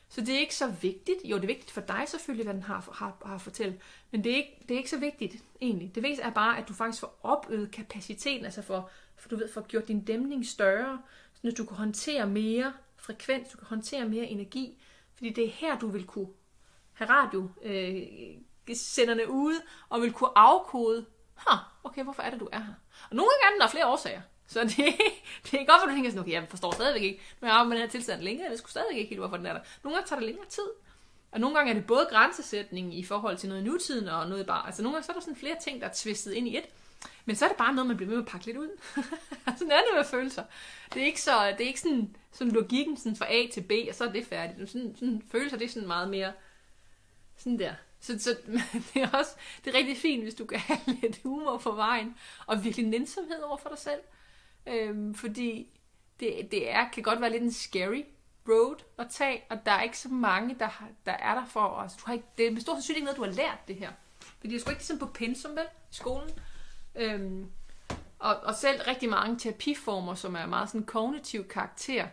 Så 0.09 0.21
det 0.21 0.35
er 0.35 0.39
ikke 0.39 0.55
så 0.55 0.69
vigtigt. 0.69 1.19
Jo, 1.25 1.37
det 1.37 1.43
er 1.43 1.47
vigtigt 1.47 1.71
for 1.71 1.81
dig 1.81 2.05
selvfølgelig, 2.07 2.45
hvad 2.45 2.55
den 2.55 2.63
har, 2.63 2.91
har, 2.93 3.17
har 3.27 3.35
at 3.35 3.41
fortælle. 3.41 3.81
Men 4.11 4.25
det 4.25 4.33
er, 4.33 4.37
ikke, 4.37 4.65
det 4.69 4.75
er 4.75 4.79
ikke 4.79 4.91
så 4.91 4.99
vigtigt, 4.99 5.37
egentlig. 5.61 5.95
Det 5.95 6.03
vigtigste 6.03 6.25
er 6.25 6.31
bare, 6.31 6.59
at 6.59 6.69
du 6.69 6.73
faktisk 6.73 7.01
får 7.01 7.19
opøget 7.23 7.71
kapaciteten, 7.71 8.45
altså 8.45 8.63
for, 8.63 8.91
for 9.17 9.29
du 9.29 9.37
ved, 9.37 9.53
for 9.53 9.61
gjort 9.61 9.89
din 9.89 10.05
dæmning 10.05 10.47
større, 10.47 11.03
så 11.35 11.51
du 11.51 11.65
kan 11.65 11.77
håndtere 11.77 12.27
mere 12.27 12.73
frekvens, 13.03 13.49
du 13.49 13.57
kan 13.57 13.66
håndtere 13.66 14.09
mere 14.09 14.27
energi. 14.27 14.83
Fordi 15.15 15.31
det 15.31 15.45
er 15.45 15.51
her, 15.51 15.79
du 15.79 15.89
vil 15.89 16.07
kunne 16.07 16.29
have 16.93 17.11
radio 17.11 17.51
øh, 17.62 18.03
senderne 18.74 19.31
ude, 19.31 19.62
og 19.89 20.03
vil 20.03 20.12
kunne 20.12 20.39
afkode, 20.39 21.07
huh, 21.35 21.59
okay, 21.85 22.03
hvorfor 22.05 22.23
er 22.23 22.31
det, 22.31 22.41
du 22.41 22.49
er 22.53 22.59
her? 22.59 22.74
Og 23.11 23.16
nogle 23.16 23.31
gange 23.43 23.57
er 23.57 23.65
der 23.65 23.70
flere 23.70 23.87
årsager. 23.87 24.20
Så 24.47 24.65
det, 24.65 24.77
det 25.51 25.61
er 25.61 25.65
godt, 25.66 25.83
at 25.83 25.89
du 25.89 25.95
tænker 25.95 26.11
sådan, 26.11 26.20
okay, 26.20 26.33
jeg 26.33 26.47
forstår 26.49 26.73
stadigvæk 26.73 27.03
ikke, 27.03 27.23
nu 27.41 27.49
har 27.49 27.59
jeg 27.59 27.66
med 27.66 27.77
den 27.77 27.85
her 27.85 27.91
tilstand 27.91 28.23
længere, 28.23 28.51
jeg 28.51 28.59
skulle 28.59 28.70
stadigvæk 28.70 28.97
ikke 28.99 29.09
helt, 29.09 29.20
hvorfor 29.20 29.37
den 29.37 29.47
er 29.47 29.53
der. 29.53 29.61
Nogle 29.83 29.97
gange 29.97 30.09
tager 30.09 30.20
det 30.20 30.27
længere 30.27 30.47
tid. 30.47 30.69
Og 31.33 31.41
nogle 31.41 31.57
gange 31.57 31.70
er 31.70 31.74
det 31.74 31.87
både 31.87 32.07
grænsesætning 32.11 32.99
i 32.99 33.05
forhold 33.05 33.37
til 33.37 33.49
noget 33.49 33.62
i 33.62 33.65
nutiden 33.65 34.09
og 34.09 34.29
noget 34.29 34.47
bare. 34.47 34.66
Altså 34.66 34.83
nogle 34.83 34.95
gange 34.95 35.07
så 35.07 35.12
er 35.12 35.15
der 35.15 35.20
sådan 35.20 35.37
flere 35.37 35.57
ting, 35.61 35.81
der 35.81 35.87
er 35.87 35.93
tvistet 35.95 36.33
ind 36.33 36.49
i 36.49 36.59
et. 36.59 36.65
Men 37.24 37.37
så 37.37 37.45
er 37.45 37.49
det 37.49 37.59
bare 37.59 37.74
noget, 37.74 37.89
man 37.89 37.97
bliver 37.97 38.09
ved 38.09 38.16
med 38.16 38.24
at 38.24 38.31
pakke 38.31 38.47
lidt 38.47 38.57
ud. 38.57 38.69
Altså, 39.47 39.59
sådan 39.59 39.73
er 39.73 39.77
det 39.77 39.97
med 39.97 40.05
følelser. 40.05 40.45
Det 40.95 41.03
er 41.03 41.07
ikke, 41.07 41.23
så, 41.23 41.55
det 41.59 41.65
er 41.65 41.69
ikke 41.69 41.81
sådan, 41.81 42.16
sådan 42.33 42.53
logikken 42.53 42.97
sådan 42.97 43.16
fra 43.16 43.33
A 43.33 43.47
til 43.53 43.61
B, 43.61 43.73
og 43.89 43.95
så 43.95 44.05
er 44.05 44.12
det 44.12 44.27
færdigt. 44.27 44.70
Sådan, 44.70 44.97
sådan, 44.99 45.23
følelser, 45.31 45.59
det 45.59 45.65
er 45.65 45.69
sådan 45.69 45.89
meget 45.89 46.11
mere 46.11 46.33
sådan 47.37 47.59
der. 47.59 47.74
Så, 48.01 48.19
så 48.19 48.37
det 48.95 49.03
er 49.03 49.11
også 49.11 49.31
det 49.65 49.74
er 49.74 49.79
rigtig 49.79 49.97
fint, 49.97 50.23
hvis 50.23 50.35
du 50.35 50.45
kan 50.45 50.59
have 50.59 50.81
lidt 51.03 51.20
humor 51.23 51.59
på 51.59 51.73
vejen, 51.73 52.16
og 52.47 52.65
virkelig 52.65 52.87
nænsomhed 52.87 53.43
over 53.43 53.57
for 53.57 53.69
dig 53.69 53.79
selv. 53.79 54.01
Øhm, 54.66 55.15
fordi 55.15 55.69
det, 56.20 56.49
det 56.51 56.70
er, 56.70 56.89
kan 56.89 57.03
godt 57.03 57.20
være 57.20 57.31
lidt 57.31 57.43
en 57.43 57.53
scary 57.53 58.03
road 58.49 58.77
at 58.99 59.07
tage, 59.11 59.43
og 59.51 59.66
der 59.66 59.73
er 59.73 59.83
ikke 59.83 59.99
så 59.99 60.09
mange, 60.09 60.57
der, 60.59 60.66
har, 60.66 60.89
der 61.07 61.12
er 61.12 61.35
der 61.35 61.47
for 61.47 61.66
os. 61.66 61.93
Du 61.95 62.03
har 62.07 62.12
ikke, 62.12 62.27
det 62.39 62.47
er 62.47 62.51
med 62.51 62.61
stor 62.61 62.74
sandsynlighed 62.74 62.97
ikke 62.97 63.19
noget, 63.19 63.37
du 63.37 63.41
har 63.41 63.47
lært 63.47 63.69
det 63.69 63.77
her. 63.77 63.93
Fordi 64.20 64.49
det 64.49 64.57
er 64.57 64.61
sgu 64.61 64.70
ikke 64.70 64.81
ligesom 64.81 64.99
på 64.99 65.07
pensum, 65.07 65.57
vel, 65.57 65.66
i 65.93 65.95
skolen. 65.95 66.31
Øhm, 66.94 67.47
og, 68.19 68.36
og 68.36 68.55
selv 68.55 68.81
rigtig 68.86 69.09
mange 69.09 69.39
terapiformer, 69.39 70.14
som 70.14 70.35
er 70.35 70.47
meget 70.47 70.69
sådan 70.69 70.86
kognitiv 70.86 71.48
karakter, 71.48 72.06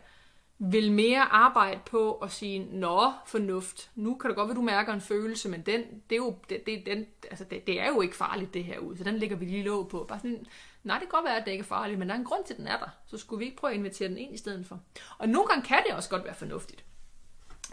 vil 0.60 0.91
mere 0.91 1.22
arbejde 1.22 1.80
på 1.85 2.14
at 2.14 2.31
sige, 2.31 2.60
nå, 2.60 3.11
fornuft, 3.26 3.89
nu 3.95 4.15
kan 4.15 4.30
det 4.30 4.38
godt 4.38 4.47
være, 4.47 4.56
du 4.56 4.61
mærker 4.61 4.93
en 4.93 5.01
følelse, 5.01 5.49
men 5.49 5.61
den, 5.61 5.81
det, 6.10 6.15
er 6.15 6.18
jo, 6.18 6.35
det, 6.49 6.65
det, 6.65 6.85
den, 6.85 7.06
altså 7.31 7.43
det, 7.43 7.68
det 7.68 7.81
er 7.81 7.88
jo 7.88 8.01
ikke 8.01 8.15
farligt 8.15 8.53
det 8.53 8.64
her 8.64 8.80
ud, 8.80 8.97
så 8.97 9.03
den 9.03 9.18
lægger 9.18 9.35
vi 9.35 9.45
lige 9.45 9.64
låg 9.64 9.89
på. 9.89 10.06
Bare 10.07 10.19
sådan, 10.19 10.45
nej, 10.84 10.97
det 10.99 11.10
kan 11.10 11.18
godt 11.18 11.26
være, 11.26 11.38
at 11.38 11.45
det 11.45 11.51
ikke 11.51 11.61
er 11.61 11.65
farligt, 11.65 11.99
men 11.99 12.07
der 12.07 12.15
er 12.15 12.19
en 12.19 12.26
grund 12.26 12.43
til, 12.45 12.53
at 12.53 12.57
den 12.57 12.68
er 12.68 12.77
der, 12.77 12.89
så 13.07 13.18
skulle 13.18 13.39
vi 13.39 13.45
ikke 13.45 13.57
prøve 13.57 13.72
at 13.72 13.77
invitere 13.77 14.10
den 14.10 14.18
ind 14.18 14.34
i 14.34 14.38
stedet 14.38 14.65
for. 14.65 14.80
Og 15.18 15.30
nogle 15.30 15.47
gange 15.47 15.68
kan 15.68 15.84
det 15.88 15.95
også 15.95 16.10
godt 16.10 16.26
være 16.26 16.35
fornuftigt. 16.35 16.84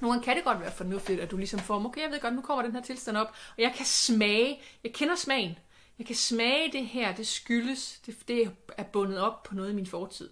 Nogle 0.00 0.12
gange 0.12 0.24
kan 0.24 0.36
det 0.36 0.44
godt 0.44 0.60
være 0.60 0.72
fornuftigt, 0.72 1.20
at 1.20 1.30
du 1.30 1.36
ligesom 1.36 1.60
får, 1.60 1.84
okay, 1.84 2.02
jeg 2.02 2.10
ved 2.10 2.20
godt, 2.20 2.34
nu 2.34 2.40
kommer 2.40 2.62
den 2.64 2.72
her 2.72 2.82
tilstand 2.82 3.16
op, 3.16 3.28
og 3.28 3.62
jeg 3.62 3.72
kan 3.76 3.86
smage, 3.86 4.60
jeg 4.84 4.92
kender 4.92 5.14
smagen, 5.14 5.58
jeg 5.98 6.06
kan 6.06 6.16
smage 6.16 6.72
det 6.72 6.86
her, 6.86 7.14
det 7.14 7.26
skyldes, 7.26 8.00
det, 8.06 8.28
det 8.28 8.50
er 8.76 8.82
bundet 8.82 9.18
op 9.18 9.42
på 9.42 9.54
noget 9.54 9.70
i 9.70 9.74
min 9.74 9.86
fortid 9.86 10.28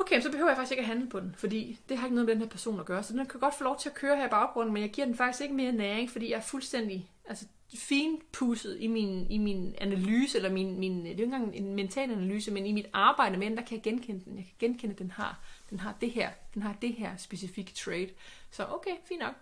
okay, 0.00 0.20
så 0.20 0.30
behøver 0.30 0.50
jeg 0.50 0.56
faktisk 0.56 0.72
ikke 0.72 0.80
at 0.80 0.86
handle 0.86 1.08
på 1.08 1.20
den, 1.20 1.34
fordi 1.38 1.78
det 1.88 1.98
har 1.98 2.06
ikke 2.06 2.14
noget 2.14 2.26
med 2.26 2.34
den 2.34 2.42
her 2.42 2.48
person 2.48 2.80
at 2.80 2.86
gøre. 2.86 3.02
Så 3.02 3.12
den 3.12 3.26
kan 3.26 3.40
godt 3.40 3.54
få 3.54 3.64
lov 3.64 3.78
til 3.78 3.88
at 3.88 3.94
køre 3.94 4.16
her 4.16 4.26
i 4.26 4.30
baggrunden, 4.30 4.74
men 4.74 4.82
jeg 4.82 4.90
giver 4.90 5.06
den 5.06 5.16
faktisk 5.16 5.42
ikke 5.42 5.54
mere 5.54 5.72
næring, 5.72 6.10
fordi 6.10 6.30
jeg 6.30 6.36
er 6.36 6.42
fuldstændig 6.42 7.10
altså, 7.28 7.46
finpudset 7.74 8.76
i 8.80 8.86
min, 8.86 9.26
i 9.30 9.38
min 9.38 9.74
analyse, 9.78 10.38
eller 10.38 10.50
min, 10.50 10.78
min, 10.78 11.04
det 11.04 11.10
er 11.10 11.14
jo 11.14 11.22
ikke 11.22 11.24
engang 11.24 11.56
en 11.56 11.74
mental 11.74 12.10
analyse, 12.10 12.50
men 12.50 12.66
i 12.66 12.72
mit 12.72 12.86
arbejde 12.92 13.36
med 13.36 13.46
den, 13.46 13.56
der 13.56 13.64
kan 13.64 13.76
jeg 13.76 13.82
genkende 13.82 14.24
den. 14.24 14.36
Jeg 14.36 14.44
kan 14.44 14.68
genkende, 14.68 14.92
at 14.92 14.98
den 14.98 15.10
har, 15.10 15.40
den 15.70 15.80
har 15.80 15.94
det 16.00 16.10
her, 16.10 16.30
den 16.54 16.62
har 16.62 16.76
det 16.82 16.94
her 16.94 17.16
specifikke 17.16 17.72
trait. 17.74 18.10
Så 18.50 18.66
okay, 18.68 18.94
fint 19.04 19.20
nok. 19.20 19.34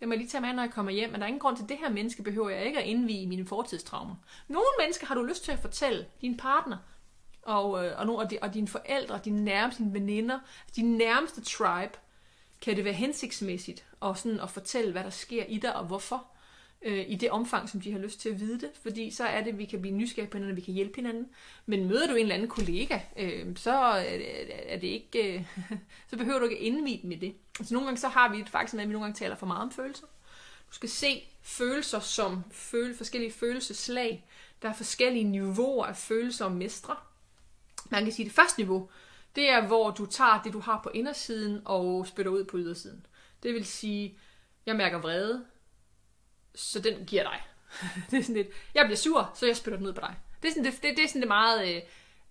Jeg 0.00 0.08
må 0.08 0.14
lige 0.14 0.28
tage 0.28 0.40
med, 0.40 0.52
når 0.52 0.62
jeg 0.62 0.72
kommer 0.72 0.92
hjem, 0.92 1.10
men 1.10 1.20
der 1.20 1.24
er 1.24 1.28
ingen 1.28 1.40
grund 1.40 1.56
til, 1.56 1.62
at 1.62 1.68
det 1.68 1.78
her 1.78 1.90
menneske 1.90 2.22
behøver 2.22 2.48
jeg 2.48 2.66
ikke 2.66 2.78
at 2.78 2.86
indvige 2.86 3.22
i 3.22 3.26
mine 3.26 3.46
fortidstraumer. 3.46 4.14
Nogle 4.48 4.66
mennesker 4.80 5.06
har 5.06 5.14
du 5.14 5.22
lyst 5.22 5.44
til 5.44 5.52
at 5.52 5.58
fortælle 5.58 6.06
din 6.20 6.36
partner, 6.36 6.76
og, 7.42 7.86
øh, 7.86 7.98
og, 7.98 8.16
og, 8.16 8.30
og 8.42 8.54
dine 8.54 8.68
forældre, 8.68 9.20
dine 9.24 9.44
nærmeste, 9.44 9.82
dine 9.82 9.94
veninder, 9.94 10.34
altså 10.34 10.76
din 10.76 10.96
nærmeste 10.96 11.40
tribe, 11.40 11.98
kan 12.60 12.76
det 12.76 12.84
være 12.84 12.94
hensigtsmæssigt 12.94 13.84
at, 14.02 14.18
sådan 14.18 14.40
at 14.40 14.50
fortælle, 14.50 14.92
hvad 14.92 15.04
der 15.04 15.10
sker 15.10 15.44
i 15.44 15.58
dig 15.58 15.76
og 15.76 15.84
hvorfor, 15.84 16.26
øh, 16.84 17.04
i 17.08 17.14
det 17.14 17.30
omfang, 17.30 17.68
som 17.68 17.80
de 17.80 17.92
har 17.92 17.98
lyst 17.98 18.20
til 18.20 18.28
at 18.28 18.40
vide 18.40 18.60
det. 18.60 18.70
Fordi 18.82 19.10
så 19.10 19.24
er 19.24 19.40
det, 19.40 19.50
at 19.50 19.58
vi 19.58 19.64
kan 19.64 19.80
blive 19.80 19.96
nysgerrige 19.96 20.30
på 20.30 20.36
hinanden, 20.36 20.52
og 20.52 20.56
vi 20.56 20.62
kan 20.62 20.74
hjælpe 20.74 20.96
hinanden. 20.96 21.28
Men 21.66 21.88
møder 21.88 22.06
du 22.06 22.14
en 22.14 22.20
eller 22.20 22.34
anden 22.34 22.48
kollega, 22.48 22.98
øh, 23.16 23.56
så 23.56 23.72
er 24.66 24.76
det 24.76 24.88
ikke, 24.88 25.34
øh, 25.34 25.44
så 26.10 26.16
behøver 26.16 26.38
du 26.38 26.44
ikke 26.44 26.58
indvide 26.58 27.14
i 27.14 27.16
det. 27.16 27.34
Altså 27.58 27.74
nogle 27.74 27.86
gange 27.86 28.00
så 28.00 28.08
har 28.08 28.32
vi 28.32 28.38
det 28.38 28.48
faktisk 28.48 28.74
med, 28.74 28.82
at 28.82 28.88
vi 28.88 28.92
nogle 28.92 29.04
gange 29.04 29.18
taler 29.18 29.36
for 29.36 29.46
meget 29.46 29.62
om 29.62 29.70
følelser. 29.70 30.06
Du 30.68 30.74
skal 30.74 30.88
se 30.88 31.24
følelser 31.42 32.00
som 32.00 32.44
føle, 32.52 32.94
forskellige 32.96 33.32
følelseslag. 33.32 34.26
Der 34.62 34.68
er 34.68 34.72
forskellige 34.74 35.24
niveauer 35.24 35.86
af 35.86 35.96
følelser 35.96 36.44
og 36.44 36.52
mestre. 36.52 36.96
Man 37.90 38.04
kan 38.04 38.12
sige, 38.12 38.24
at 38.24 38.28
det 38.28 38.36
første 38.36 38.60
niveau, 38.60 38.88
det 39.36 39.48
er, 39.48 39.66
hvor 39.66 39.90
du 39.90 40.06
tager 40.06 40.42
det, 40.44 40.52
du 40.52 40.60
har 40.60 40.80
på 40.82 40.90
indersiden, 40.94 41.62
og 41.64 42.06
spytter 42.06 42.32
ud 42.32 42.44
på 42.44 42.58
ydersiden. 42.58 43.06
Det 43.42 43.54
vil 43.54 43.64
sige, 43.64 44.18
jeg 44.66 44.76
mærker 44.76 44.98
vrede, 44.98 45.44
så 46.54 46.80
den 46.80 47.04
giver 47.06 47.22
dig. 47.22 47.42
det 48.10 48.18
er 48.18 48.22
sådan 48.22 48.34
lidt, 48.34 48.48
jeg 48.74 48.84
bliver 48.84 48.96
sur, 48.96 49.32
så 49.34 49.46
jeg 49.46 49.56
spytter 49.56 49.78
den 49.78 49.86
ud 49.86 49.92
på 49.92 50.00
dig. 50.00 50.14
Det 50.42 50.48
er 50.48 50.52
sådan 50.52 50.64
det, 50.64 50.82
det, 50.82 50.96
det, 50.96 51.04
er 51.04 51.08
sådan 51.08 51.20
det 51.20 51.28
meget, 51.28 51.68
øh, 51.68 51.82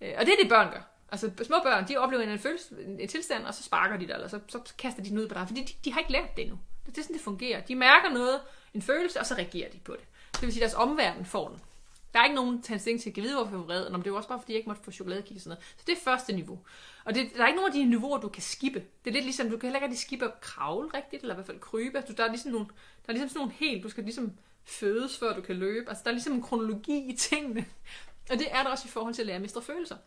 øh, 0.02 0.14
og 0.18 0.26
det 0.26 0.34
er 0.34 0.38
det 0.42 0.50
børn 0.50 0.72
gør. 0.72 0.82
Altså 1.12 1.32
små 1.44 1.56
børn, 1.64 1.88
de 1.88 1.98
oplever 1.98 2.24
en, 2.24 2.40
følelse, 2.40 2.76
en 3.00 3.08
tilstand, 3.08 3.46
og 3.46 3.54
så 3.54 3.64
sparker 3.64 3.98
de 3.98 4.08
dig, 4.08 4.14
eller 4.14 4.28
så, 4.28 4.40
så 4.48 4.74
kaster 4.78 5.04
de 5.04 5.10
den 5.10 5.18
ud 5.18 5.28
på 5.28 5.34
dig, 5.34 5.48
fordi 5.48 5.64
de, 5.64 5.74
de 5.86 5.94
har 5.94 6.00
ikke 6.00 6.12
lært 6.12 6.36
det 6.36 6.42
endnu. 6.42 6.60
Det 6.86 6.98
er 6.98 7.02
sådan, 7.02 7.14
det 7.14 7.24
fungerer. 7.24 7.62
De 7.62 7.76
mærker 7.76 8.10
noget, 8.10 8.42
en 8.74 8.82
følelse, 8.82 9.20
og 9.20 9.26
så 9.26 9.36
reagerer 9.36 9.70
de 9.70 9.80
på 9.80 9.94
det. 9.94 10.06
Det 10.34 10.42
vil 10.42 10.54
sige, 10.54 10.64
at 10.64 10.72
deres 10.72 10.82
omverden 10.82 11.26
får 11.26 11.48
den. 11.48 11.60
Der 12.14 12.20
er 12.20 12.24
ikke 12.24 12.36
nogen 12.36 12.62
tendens 12.62 13.04
til 13.04 13.10
at 13.10 13.16
vide, 13.16 13.36
hvorfor 13.36 13.52
jeg 13.52 13.62
er 13.62 13.66
vred. 13.66 13.90
Nå, 13.90 13.98
det 13.98 14.08
er 14.08 14.12
jo 14.12 14.16
også 14.16 14.30
bare, 14.30 14.40
fordi 14.40 14.54
jeg 14.54 14.58
ikke 14.58 14.70
måtte 14.70 14.84
få 14.84 14.92
chokoladekik 14.92 15.36
og 15.36 15.42
sådan 15.42 15.50
noget. 15.50 15.64
Så 15.78 15.84
det 15.88 15.94
er 15.94 16.02
første 16.04 16.34
niveau. 16.34 16.60
Og 17.06 17.16
det, 17.16 17.32
der 17.38 17.44
er 17.44 17.48
ikke 17.48 17.60
nogen 17.60 17.72
af 17.72 17.78
de 17.80 17.86
niveauer, 17.86 18.18
du 18.18 18.30
kan 18.30 18.42
skippe. 18.42 18.84
Det 19.06 19.10
er 19.10 19.14
lidt 19.14 19.26
ligesom, 19.26 19.50
du 19.50 19.58
kan 19.58 19.68
heller 19.68 19.78
ikke 19.78 19.86
rigtig 19.86 20.00
skippe 20.00 20.26
at 20.26 20.42
kravle 20.42 20.90
rigtigt, 20.94 21.22
eller 21.22 21.34
i 21.34 21.38
hvert 21.38 21.46
fald 21.46 21.60
krybe. 21.60 21.98
Altså, 21.98 22.14
der 22.14 22.24
er 22.24 22.28
ligesom 22.28 22.52
nogle, 22.52 22.68
der 23.06 23.10
er 23.10 23.14
ligesom 23.14 23.30
sådan 23.30 23.40
nogle 23.40 23.54
helt, 23.54 23.84
du 23.84 23.90
skal 23.90 24.04
ligesom 24.04 24.32
fødes, 24.66 25.18
før 25.18 25.36
du 25.36 25.42
kan 25.42 25.56
løbe. 25.56 25.90
Altså, 25.90 26.04
der 26.04 26.10
er 26.10 26.14
ligesom 26.14 26.34
en 26.34 26.42
kronologi 26.42 27.10
i 27.10 27.18
tingene. 27.18 27.66
Og 28.30 28.40
det 28.40 28.48
er 28.52 28.64
der 28.64 28.70
også 28.70 28.88
i 28.88 28.92
forhold 28.92 29.14
til 29.14 29.22
at 29.22 29.26
lære 29.26 29.36
at 29.36 29.42
mestre 29.42 29.62
følelser. 29.62 29.98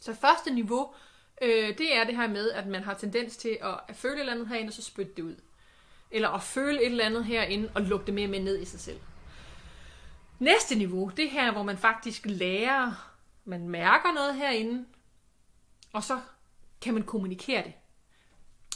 Så 0.00 0.14
første 0.14 0.54
niveau, 0.54 0.94
øh, 1.42 1.78
det 1.78 1.96
er 1.96 2.04
det 2.04 2.16
her 2.16 2.28
med, 2.28 2.50
at 2.50 2.66
man 2.66 2.82
har 2.82 2.94
tendens 2.94 3.36
til 3.36 3.58
at 3.88 3.96
føle 3.96 4.14
et 4.14 4.20
eller 4.20 4.32
andet 4.32 4.48
herinde, 4.48 4.70
og 4.70 4.74
så 4.74 4.82
spytte 4.82 5.12
det 5.16 5.22
ud. 5.22 5.36
Eller 6.10 6.28
at 6.28 6.42
føle 6.42 6.80
et 6.80 6.86
eller 6.86 7.04
andet 7.04 7.24
herinde, 7.24 7.70
og 7.74 7.82
lukke 7.82 8.06
det 8.06 8.14
mere 8.14 8.26
og 8.26 8.30
mere 8.30 8.42
ned 8.42 8.62
i 8.62 8.64
sig 8.64 8.80
selv. 8.80 9.00
Næste 10.38 10.74
niveau, 10.74 11.10
det 11.16 11.30
her, 11.30 11.52
hvor 11.52 11.62
man 11.62 11.78
faktisk 11.78 12.22
lærer, 12.26 13.12
man 13.44 13.68
mærker 13.68 14.12
noget 14.12 14.34
herinde, 14.34 14.84
og 15.92 16.04
så 16.04 16.20
kan 16.80 16.94
man 16.94 17.02
kommunikere 17.02 17.64
det. 17.64 17.72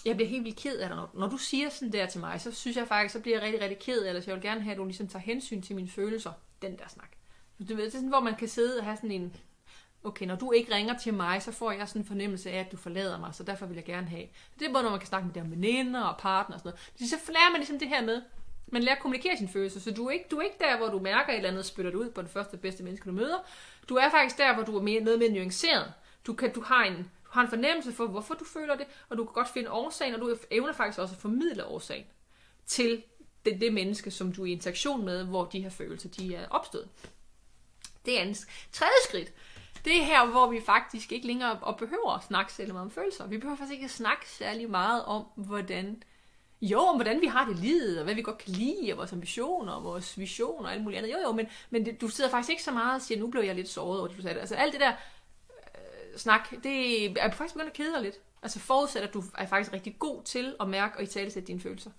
Jeg 0.04 0.16
bliver 0.16 0.28
helt 0.28 0.44
vildt 0.44 0.58
ked 0.58 0.78
af 0.78 0.88
det. 0.88 0.96
Når, 0.96 1.10
når 1.14 1.28
du 1.28 1.36
siger 1.36 1.68
sådan 1.68 1.92
der 1.92 2.06
til 2.06 2.20
mig, 2.20 2.40
så 2.40 2.52
synes 2.52 2.76
jeg 2.76 2.88
faktisk, 2.88 3.12
så 3.12 3.20
bliver 3.20 3.36
jeg 3.36 3.42
rigtig, 3.44 3.60
rigtig 3.60 3.78
ked 3.78 4.02
af 4.02 4.14
det. 4.14 4.24
Så 4.24 4.30
jeg 4.30 4.36
vil 4.36 4.42
gerne 4.42 4.60
have, 4.60 4.72
at 4.72 4.78
du 4.78 4.84
ligesom 4.84 5.08
tager 5.08 5.22
hensyn 5.22 5.62
til 5.62 5.76
mine 5.76 5.88
følelser. 5.88 6.32
Den 6.62 6.78
der 6.78 6.88
snak. 6.88 7.10
Du 7.68 7.74
ved, 7.74 7.76
det 7.76 7.86
er 7.86 7.90
sådan, 7.90 8.08
hvor 8.08 8.20
man 8.20 8.36
kan 8.36 8.48
sidde 8.48 8.78
og 8.78 8.84
have 8.84 8.96
sådan 8.96 9.10
en, 9.10 9.36
okay, 10.04 10.26
når 10.26 10.36
du 10.36 10.52
ikke 10.52 10.74
ringer 10.74 10.98
til 10.98 11.14
mig, 11.14 11.42
så 11.42 11.52
får 11.52 11.72
jeg 11.72 11.88
sådan 11.88 12.02
en 12.02 12.06
fornemmelse 12.06 12.50
af, 12.50 12.60
at 12.60 12.72
du 12.72 12.76
forlader 12.76 13.18
mig, 13.18 13.34
så 13.34 13.42
derfor 13.42 13.66
vil 13.66 13.74
jeg 13.74 13.84
gerne 13.84 14.06
have. 14.06 14.26
Det 14.58 14.68
er 14.68 14.72
både, 14.72 14.82
når 14.82 14.90
man 14.90 15.00
kan 15.00 15.08
snakke 15.08 15.26
med 15.26 15.34
dine 15.34 15.50
veninder 15.50 16.02
og 16.02 16.18
partner 16.18 16.56
og 16.56 16.60
sådan 16.60 16.78
noget. 16.98 17.10
Så 17.10 17.32
lærer 17.32 17.50
man 17.50 17.60
ligesom 17.60 17.78
det 17.78 17.88
her 17.88 18.02
med, 18.02 18.22
man 18.66 18.82
lærer 18.82 18.96
at 18.96 19.02
kommunikere 19.02 19.36
sine 19.36 19.48
følelser, 19.48 19.80
så 19.80 19.90
du 19.90 20.06
er, 20.06 20.10
ikke, 20.10 20.24
du 20.30 20.36
er 20.36 20.42
ikke 20.42 20.56
der, 20.60 20.76
hvor 20.76 20.88
du 20.88 20.98
mærker 20.98 21.32
et 21.32 21.36
eller 21.36 21.50
andet 21.50 21.64
spytter 21.64 21.90
det 21.90 21.98
ud 21.98 22.10
på 22.10 22.20
den 22.20 22.28
første 22.28 22.56
bedste 22.56 22.82
menneske, 22.82 23.10
du 23.10 23.14
møder. 23.14 23.38
Du 23.88 23.94
er 23.94 24.10
faktisk 24.10 24.38
der, 24.38 24.54
hvor 24.54 24.62
du 24.62 24.76
er 24.78 24.82
mere, 24.82 25.00
noget 25.00 25.18
mere 25.18 25.30
nuanceret. 25.30 25.92
Du, 26.26 26.32
kan, 26.32 26.52
du, 26.52 26.60
har 26.60 26.84
en, 26.84 27.10
har 27.34 27.42
en 27.42 27.48
fornemmelse 27.48 27.92
for, 27.92 28.06
hvorfor 28.06 28.34
du 28.34 28.44
føler 28.44 28.76
det, 28.76 28.86
og 29.08 29.16
du 29.16 29.24
kan 29.24 29.32
godt 29.32 29.48
finde 29.48 29.70
årsagen, 29.70 30.14
og 30.14 30.20
du 30.20 30.36
evner 30.50 30.72
faktisk 30.72 30.98
også 30.98 31.14
at 31.14 31.20
formidle 31.20 31.66
årsagen 31.66 32.04
til 32.66 33.02
det, 33.44 33.60
det 33.60 33.72
menneske, 33.72 34.10
som 34.10 34.32
du 34.32 34.42
er 34.42 34.46
i 34.46 34.52
interaktion 34.52 35.04
med, 35.04 35.24
hvor 35.24 35.44
de 35.44 35.60
her 35.60 35.70
følelser 35.70 36.08
de 36.08 36.34
er 36.34 36.48
opstået. 36.48 36.88
Det 38.06 38.16
er 38.16 38.22
andet. 38.22 38.46
Tredje 38.72 38.92
skridt, 39.08 39.32
det 39.84 39.96
er 39.96 40.04
her, 40.04 40.26
hvor 40.26 40.50
vi 40.50 40.60
faktisk 40.66 41.12
ikke 41.12 41.26
længere 41.26 41.58
og 41.62 41.76
behøver 41.76 42.10
at 42.10 42.24
snakke 42.24 42.52
særlig 42.52 42.72
meget 42.72 42.84
om 42.84 42.90
følelser. 42.90 43.26
Vi 43.26 43.38
behøver 43.38 43.56
faktisk 43.56 43.72
ikke 43.72 43.84
at 43.84 43.90
snakke 43.90 44.30
særlig 44.30 44.70
meget 44.70 45.04
om, 45.04 45.24
hvordan 45.36 46.02
jo, 46.62 46.78
om 46.78 46.96
hvordan 46.96 47.20
vi 47.20 47.26
har 47.26 47.48
det 47.48 47.58
livet, 47.58 47.98
og 47.98 48.04
hvad 48.04 48.14
vi 48.14 48.22
godt 48.22 48.38
kan 48.38 48.52
lide, 48.52 48.92
og 48.92 48.98
vores 48.98 49.12
ambitioner, 49.12 49.72
og 49.72 49.84
vores 49.84 50.18
visioner 50.18 50.68
og 50.68 50.72
alt 50.72 50.82
muligt 50.82 50.98
andet. 50.98 51.12
Jo, 51.12 51.18
jo, 51.22 51.32
men, 51.32 51.46
men 51.70 51.86
det, 51.86 52.00
du 52.00 52.08
sidder 52.08 52.30
faktisk 52.30 52.50
ikke 52.50 52.62
så 52.62 52.70
meget 52.70 52.94
og 52.94 53.02
siger, 53.02 53.20
nu 53.20 53.26
blev 53.26 53.42
jeg 53.42 53.54
lidt 53.54 53.68
såret 53.68 53.98
over 53.98 54.08
det, 54.08 54.16
du 54.16 54.22
sagde. 54.22 54.40
Altså 54.40 54.54
alt 54.54 54.72
det 54.72 54.80
der 54.80 54.92
snak, 56.16 56.50
det 56.62 57.04
er 57.04 57.30
faktisk 57.30 57.54
begyndt 57.54 57.70
at 57.70 57.76
kede 57.76 57.92
dig 57.92 58.02
lidt. 58.02 58.16
Altså 58.42 58.58
forudsæt, 58.58 59.02
at 59.02 59.14
du 59.14 59.22
er 59.38 59.46
faktisk 59.46 59.72
rigtig 59.72 59.98
god 59.98 60.22
til 60.22 60.56
at 60.60 60.68
mærke 60.68 60.96
og 60.96 61.02
i 61.02 61.06
tale 61.06 61.30
dine 61.30 61.60
følelser. 61.60 61.90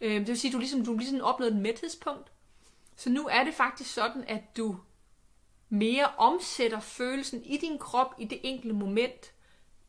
Øh, 0.00 0.14
det 0.14 0.28
vil 0.28 0.38
sige, 0.38 0.48
at 0.48 0.52
du 0.52 0.58
ligesom, 0.58 0.84
du 0.84 0.96
ligesom 0.96 1.20
opnået 1.20 1.52
et 1.52 1.56
mæthedspunkt. 1.56 2.32
Så 2.96 3.10
nu 3.10 3.28
er 3.30 3.44
det 3.44 3.54
faktisk 3.54 3.94
sådan, 3.94 4.24
at 4.28 4.56
du 4.56 4.76
mere 5.68 6.06
omsætter 6.18 6.80
følelsen 6.80 7.44
i 7.44 7.56
din 7.56 7.78
krop 7.78 8.14
i 8.18 8.24
det 8.24 8.40
enkelte 8.42 8.74
moment, 8.74 9.32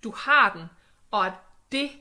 du 0.04 0.12
har 0.12 0.54
den, 0.54 0.66
og 1.12 1.26
at 1.26 1.34
det 1.72 1.92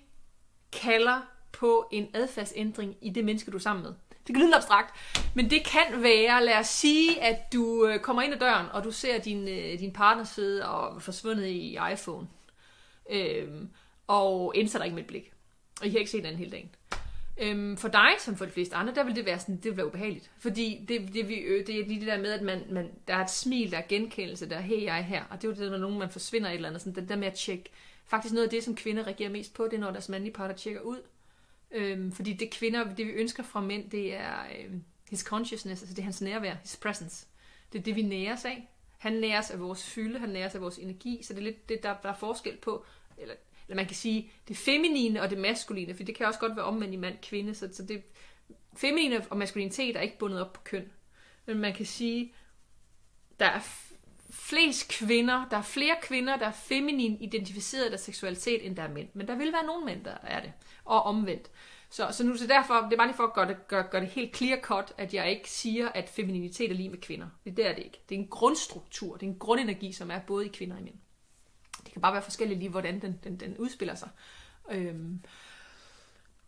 kalder 0.72 1.20
på 1.52 1.88
en 1.92 2.08
adfærdsændring 2.14 2.96
i 3.00 3.10
det 3.10 3.24
menneske, 3.24 3.50
du 3.50 3.56
er 3.56 3.60
sammen 3.60 3.82
med. 3.82 3.94
Det 4.26 4.34
kan 4.34 4.44
lyde 4.44 4.56
abstrakt, 4.56 4.94
men 5.34 5.50
det 5.50 5.64
kan 5.64 6.02
være, 6.02 6.44
lad 6.44 6.58
os 6.58 6.66
sige, 6.66 7.22
at 7.22 7.52
du 7.52 7.86
øh, 7.86 7.98
kommer 8.00 8.22
ind 8.22 8.34
ad 8.34 8.38
døren, 8.38 8.66
og 8.72 8.84
du 8.84 8.90
ser 8.90 9.18
din, 9.18 9.48
øh, 9.48 9.78
din 9.78 9.92
partner 9.92 10.24
sidde 10.24 10.68
og 10.68 11.02
forsvundet 11.02 11.46
i 11.46 11.78
iPhone, 11.92 12.26
øhm, 13.10 13.68
og 14.06 14.52
indsætter 14.56 14.84
ikke 14.84 14.94
med 14.94 15.02
et 15.02 15.08
blik. 15.08 15.32
Og 15.80 15.86
I 15.86 15.90
har 15.90 15.98
ikke 15.98 16.10
set 16.10 16.24
den 16.24 16.36
hele 16.36 16.50
dagen. 16.50 16.70
Øhm, 17.38 17.76
for 17.76 17.88
dig, 17.88 18.10
som 18.18 18.36
for 18.36 18.44
de 18.44 18.50
fleste 18.50 18.76
andre, 18.76 18.94
der 18.94 19.04
vil 19.04 19.16
det 19.16 19.26
være, 19.26 19.38
sådan, 19.38 19.56
det 19.56 19.64
vil 19.64 19.76
være 19.76 19.86
ubehageligt. 19.86 20.30
Fordi 20.38 20.84
det, 20.88 21.14
det, 21.14 21.28
vi, 21.28 21.34
øh, 21.34 21.66
det 21.66 21.80
er 21.80 21.86
lige 21.86 22.00
det 22.00 22.08
der 22.08 22.18
med, 22.18 22.32
at 22.32 22.42
man, 22.42 22.62
man, 22.70 22.90
der 23.08 23.14
er 23.14 23.24
et 23.24 23.30
smil, 23.30 23.70
der 23.70 23.78
er 23.78 23.86
genkendelse, 23.88 24.48
der 24.48 24.56
er, 24.56 24.60
hey, 24.60 24.82
jeg 24.82 24.98
er 24.98 25.02
her. 25.02 25.24
Og 25.30 25.42
det 25.42 25.48
er 25.48 25.52
jo 25.52 25.62
det, 25.62 25.70
når 25.70 25.78
nogen 25.78 25.98
man 25.98 26.10
forsvinder 26.10 26.48
et 26.48 26.54
eller 26.54 26.68
andet. 26.68 26.82
Sådan, 26.82 27.02
det 27.02 27.08
der 27.08 27.16
med 27.16 27.26
at 27.26 27.34
tjekke. 27.34 27.70
Faktisk 28.06 28.34
noget 28.34 28.44
af 28.44 28.50
det, 28.50 28.64
som 28.64 28.76
kvinder 28.76 29.06
reagerer 29.06 29.30
mest 29.30 29.54
på, 29.54 29.64
det 29.64 29.74
er, 29.74 29.78
når 29.78 29.90
deres 29.90 30.08
mandlige 30.08 30.34
partner 30.34 30.56
tjekker 30.56 30.80
ud. 30.80 30.98
Øhm, 31.74 32.12
fordi 32.12 32.32
det 32.32 32.50
kvinder, 32.50 32.94
det 32.94 33.06
vi 33.06 33.10
ønsker 33.10 33.42
fra 33.42 33.60
mænd, 33.60 33.90
det 33.90 34.14
er 34.14 34.38
øhm, 34.58 34.84
his 35.10 35.20
consciousness, 35.20 35.82
altså 35.82 35.94
det 35.94 35.98
er 35.98 36.04
hans 36.04 36.20
nærvær, 36.20 36.54
his 36.54 36.76
presence. 36.76 37.26
Det 37.72 37.78
er 37.78 37.82
det, 37.82 37.96
vi 37.96 38.02
næres 38.02 38.44
af. 38.44 38.68
Han 38.98 39.12
næres 39.12 39.50
af 39.50 39.60
vores 39.60 39.84
fylde, 39.84 40.18
han 40.18 40.28
næres 40.28 40.54
af 40.54 40.60
vores 40.60 40.78
energi, 40.78 41.22
så 41.22 41.32
det 41.32 41.38
er 41.38 41.44
lidt 41.44 41.68
det, 41.68 41.82
der, 41.82 41.94
der 42.02 42.08
er 42.08 42.14
forskel 42.14 42.56
på, 42.56 42.84
eller, 43.18 43.34
eller 43.68 43.76
man 43.76 43.86
kan 43.86 43.96
sige, 43.96 44.30
det 44.48 44.56
feminine 44.56 45.22
og 45.22 45.30
det 45.30 45.38
maskuline, 45.38 45.94
for 45.94 46.02
det 46.02 46.14
kan 46.14 46.26
også 46.26 46.40
godt 46.40 46.56
være 46.56 46.64
omvendt 46.64 46.94
i 46.94 46.96
mand-kvinde, 46.96 47.54
så, 47.54 47.68
så 47.72 47.82
det 47.82 48.02
feminine 48.76 49.26
og 49.30 49.36
maskulinitet 49.36 49.96
er 49.96 50.00
ikke 50.00 50.18
bundet 50.18 50.40
op 50.40 50.52
på 50.52 50.60
køn. 50.64 50.92
Men 51.46 51.58
man 51.58 51.74
kan 51.74 51.86
sige, 51.86 52.34
der 53.40 53.46
er 53.46 53.60
flest 54.30 54.88
kvinder, 54.88 55.48
der 55.50 55.56
er 55.56 55.62
flere 55.62 55.96
kvinder, 56.02 56.36
der 56.36 56.46
er 56.46 56.52
feminin 56.52 57.20
identificeret 57.20 57.92
af 57.92 58.00
seksualitet, 58.00 58.66
end 58.66 58.76
der 58.76 58.82
er 58.82 58.92
mænd. 58.92 59.08
Men 59.14 59.28
der 59.28 59.34
vil 59.34 59.52
være 59.52 59.66
nogle 59.66 59.86
mænd, 59.86 60.04
der 60.04 60.16
er 60.22 60.40
det. 60.40 60.52
Og 60.84 61.02
omvendt. 61.02 61.50
Så, 61.90 62.08
så 62.12 62.24
nu 62.24 62.36
så 62.36 62.46
derfor, 62.46 62.74
det 62.74 62.92
er 62.92 62.96
bare 62.96 63.06
lige 63.06 63.16
for 63.16 63.24
at 63.24 63.32
gøre 63.32 63.48
det, 63.48 63.68
gøre, 63.68 63.82
gøre 63.90 64.00
det 64.00 64.10
helt 64.10 64.36
clear 64.36 64.60
cut, 64.60 64.92
at 64.98 65.14
jeg 65.14 65.30
ikke 65.30 65.50
siger, 65.50 65.88
at 65.88 66.08
femininitet 66.08 66.70
er 66.70 66.74
lige 66.74 66.88
med 66.88 66.98
kvinder. 66.98 67.26
Det, 67.44 67.58
er 67.58 67.74
det 67.74 67.84
ikke. 67.84 68.00
Det 68.08 68.14
er 68.14 68.18
en 68.18 68.28
grundstruktur, 68.28 69.16
det 69.16 69.26
er 69.26 69.30
en 69.30 69.38
grundenergi, 69.38 69.92
som 69.92 70.10
er 70.10 70.18
både 70.18 70.46
i 70.46 70.48
kvinder 70.48 70.74
og 70.74 70.80
i 70.80 70.84
mænd. 70.84 70.94
Det 71.84 71.92
kan 71.92 72.02
bare 72.02 72.12
være 72.12 72.22
forskelligt 72.22 72.58
lige, 72.58 72.70
hvordan 72.70 73.00
den, 73.00 73.20
den, 73.24 73.40
den 73.40 73.56
udspiller 73.56 73.94
sig. 73.94 74.08
Øhm, 74.70 75.20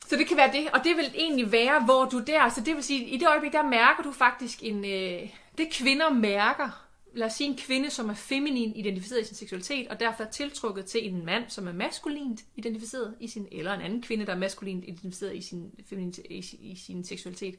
så 0.06 0.16
det 0.16 0.28
kan 0.28 0.36
være 0.36 0.52
det, 0.52 0.70
og 0.70 0.84
det 0.84 0.96
vil 0.96 1.12
egentlig 1.14 1.52
være, 1.52 1.84
hvor 1.84 2.04
du 2.04 2.24
der, 2.24 2.48
så 2.48 2.60
det 2.60 2.74
vil 2.74 2.84
sige, 2.84 3.04
i 3.04 3.16
det 3.16 3.28
øjeblik, 3.28 3.52
der 3.52 3.62
mærker 3.62 4.02
du 4.02 4.12
faktisk 4.12 4.62
en, 4.62 4.84
øh, 4.84 5.30
det 5.58 5.72
kvinder 5.72 6.10
mærker, 6.10 6.85
lad 7.16 7.26
os 7.26 7.32
sige 7.32 7.50
en 7.50 7.56
kvinde, 7.56 7.90
som 7.90 8.08
er 8.08 8.14
feminin 8.14 8.76
identificeret 8.76 9.20
i 9.20 9.24
sin 9.24 9.36
seksualitet, 9.36 9.88
og 9.88 10.00
derfor 10.00 10.24
er 10.24 10.30
tiltrukket 10.30 10.84
til 10.84 11.08
en 11.08 11.24
mand, 11.24 11.44
som 11.48 11.68
er 11.68 11.72
maskulint 11.72 12.44
identificeret 12.56 13.14
i 13.20 13.28
sin, 13.28 13.48
eller 13.52 13.74
en 13.74 13.80
anden 13.80 14.02
kvinde, 14.02 14.26
der 14.26 14.32
er 14.32 14.38
maskulint 14.38 14.84
identificeret 14.84 15.36
i 15.36 15.40
sin, 15.40 15.70
feminin, 15.86 16.14
i, 16.30 16.44
i 16.60 16.76
sin 16.76 17.04
seksualitet. 17.04 17.58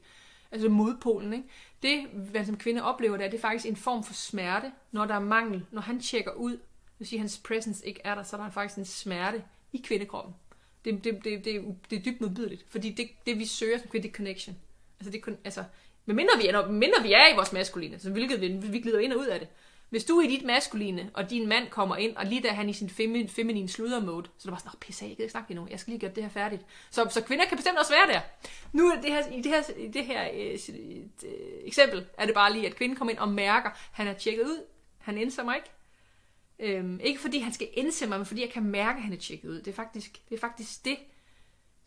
Altså 0.51 0.69
modpolen, 0.69 1.33
ikke? 1.33 1.47
Det, 1.83 2.07
hvad 2.07 2.45
som 2.45 2.57
kvinde 2.57 2.83
oplever, 2.83 3.17
det 3.17 3.25
er, 3.25 3.29
det 3.29 3.37
er 3.37 3.41
faktisk 3.41 3.65
en 3.65 3.75
form 3.75 4.03
for 4.03 4.13
smerte, 4.13 4.71
når 4.91 5.05
der 5.05 5.15
er 5.15 5.19
mangel. 5.19 5.65
Når 5.71 5.81
han 5.81 5.99
tjekker 5.99 6.31
ud, 6.31 6.51
det 6.51 6.99
vil 6.99 7.07
sige, 7.07 7.17
at 7.17 7.21
hans 7.21 7.37
presence 7.37 7.87
ikke 7.87 8.01
er 8.03 8.15
der, 8.15 8.23
så 8.23 8.37
er 8.37 8.41
der 8.41 8.49
faktisk 8.49 8.77
en 8.77 8.85
smerte 8.85 9.43
i 9.73 9.81
kvindekroppen. 9.83 10.33
Det, 10.85 11.03
det, 11.03 11.23
det, 11.23 11.45
det, 11.45 11.75
det 11.89 11.99
er 11.99 12.03
dybt 12.03 12.21
modbydeligt, 12.21 12.65
fordi 12.69 12.91
det, 12.91 13.09
det 13.25 13.39
vi 13.39 13.45
søger 13.45 13.77
som 13.77 13.87
kvinde, 13.87 14.07
det 14.07 14.13
er 14.13 14.15
connection. 14.15 14.57
Altså, 14.99 15.11
det, 15.11 15.37
altså 15.43 15.63
men 16.07 16.15
mindre 16.15 16.33
vi 16.37 16.51
når, 16.51 16.67
mindre 16.67 17.03
vi 17.03 17.13
er 17.13 17.33
i 17.33 17.35
vores 17.35 17.53
maskuline, 17.53 17.99
så 17.99 18.09
hvilket 18.09 18.41
vi, 18.41 18.47
vi 18.47 18.79
glider 18.79 18.99
ind 18.99 19.13
og 19.13 19.19
ud 19.19 19.25
af 19.25 19.39
det. 19.39 19.47
Hvis 19.89 20.05
du 20.05 20.17
er 20.17 20.23
i 20.23 20.27
dit 20.27 20.45
maskuline, 20.45 21.09
og 21.13 21.29
din 21.29 21.47
mand 21.47 21.67
kommer 21.69 21.95
ind, 21.95 22.15
og 22.17 22.25
lige 22.25 22.41
da 22.41 22.49
han 22.49 22.69
i 22.69 22.73
sin 22.73 22.89
feminin 22.89 23.29
feminine 23.29 23.69
sluddermode, 23.69 24.25
så 24.25 24.31
er 24.31 24.41
det 24.43 24.51
bare 24.51 24.59
sådan, 24.59 24.79
pisse 24.79 25.05
af, 25.05 25.09
jeg 25.09 25.15
gider 25.15 25.23
ikke 25.23 25.31
snakke 25.31 25.51
endnu, 25.51 25.67
jeg 25.71 25.79
skal 25.79 25.91
lige 25.91 26.01
gøre 26.01 26.11
det 26.15 26.23
her 26.23 26.29
færdigt. 26.29 26.61
Så, 26.91 27.07
så 27.09 27.21
kvinder 27.21 27.45
kan 27.45 27.57
bestemt 27.57 27.77
også 27.77 27.91
være 27.91 28.13
der. 28.13 28.21
Nu 28.73 28.87
er 28.89 29.01
det 29.01 29.11
her, 29.11 29.31
i 29.31 29.41
det 29.41 29.51
her, 29.51 29.63
i 29.77 29.87
det 29.87 30.05
her 30.05 30.29
øh, 30.33 30.59
øh, 30.73 31.33
eksempel, 31.65 32.05
er 32.17 32.25
det 32.25 32.33
bare 32.33 32.53
lige, 32.53 32.67
at 32.67 32.75
kvinden 32.75 32.97
kommer 32.97 33.11
ind 33.11 33.19
og 33.19 33.29
mærker, 33.29 33.69
han 33.91 34.07
er 34.07 34.13
tjekket 34.13 34.43
ud, 34.43 34.63
han 34.97 35.17
indser 35.17 35.43
mig 35.43 35.55
ikke. 35.55 35.69
Øhm, 36.59 36.99
ikke 37.03 37.19
fordi 37.19 37.39
han 37.39 37.53
skal 37.53 37.67
indse 37.73 38.07
mig, 38.07 38.19
men 38.19 38.25
fordi 38.25 38.41
jeg 38.41 38.49
kan 38.49 38.63
mærke, 38.63 38.97
at 38.97 39.03
han 39.03 39.13
er 39.13 39.17
tjekket 39.17 39.49
ud. 39.49 39.57
Det 39.61 39.67
er 39.67 39.75
faktisk 39.75 40.19
det, 40.29 40.35
er 40.35 40.39
faktisk 40.39 40.85
det 40.85 40.97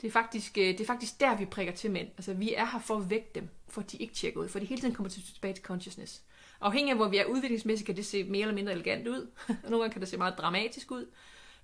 det 0.01 0.07
er, 0.09 0.13
faktisk, 0.13 0.59
øh, 0.59 0.65
det 0.65 0.81
er 0.81 0.87
faktisk 0.87 1.21
der, 1.21 1.37
vi 1.37 1.45
prikker 1.45 1.73
til 1.73 1.91
mænd. 1.91 2.09
Altså, 2.17 2.35
vi 2.35 2.55
er 2.55 2.67
her 2.67 2.81
for 2.81 2.97
at 2.97 3.11
vække 3.11 3.31
dem, 3.35 3.49
for 3.69 3.81
at 3.81 3.93
de 3.93 3.97
ikke 3.97 4.15
tjekker 4.15 4.41
ud, 4.41 4.49
for 4.49 4.59
de 4.59 4.67
hele 4.67 4.81
tiden 4.81 4.95
kommer 4.95 5.11
tilbage 5.11 5.55
til 5.55 5.65
consciousness. 5.65 6.23
Afhængig 6.61 6.91
af, 6.91 6.97
hvor 6.97 7.09
vi 7.09 7.17
er 7.17 7.25
udviklingsmæssigt, 7.25 7.87
kan 7.87 7.97
det 7.97 8.07
se 8.07 8.25
mere 8.25 8.41
eller 8.41 8.55
mindre 8.55 8.73
elegant 8.73 9.09
ud. 9.09 9.31
Nogle 9.65 9.79
gange 9.79 9.93
kan 9.93 10.01
det 10.01 10.09
se 10.09 10.17
meget 10.17 10.35
dramatisk 10.39 10.91
ud. 10.91 11.07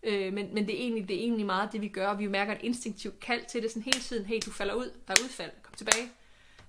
Øh, 0.02 0.32
men, 0.32 0.54
men 0.54 0.66
det, 0.66 0.74
er 0.74 0.78
egentlig, 0.78 1.08
det 1.08 1.16
er 1.16 1.20
egentlig 1.20 1.46
meget 1.46 1.72
det, 1.72 1.80
vi 1.80 1.88
gør. 1.88 2.14
Vi 2.14 2.26
mærker 2.26 2.52
et 2.52 2.62
instinktivt 2.62 3.20
kald 3.20 3.44
til 3.48 3.62
det 3.62 3.70
sådan 3.70 3.82
hele 3.82 4.00
tiden. 4.00 4.26
Hey, 4.26 4.40
du 4.46 4.50
falder 4.50 4.74
ud. 4.74 4.90
Der 5.08 5.14
er 5.14 5.24
udfald. 5.24 5.50
Kom 5.62 5.74
tilbage. 5.74 6.10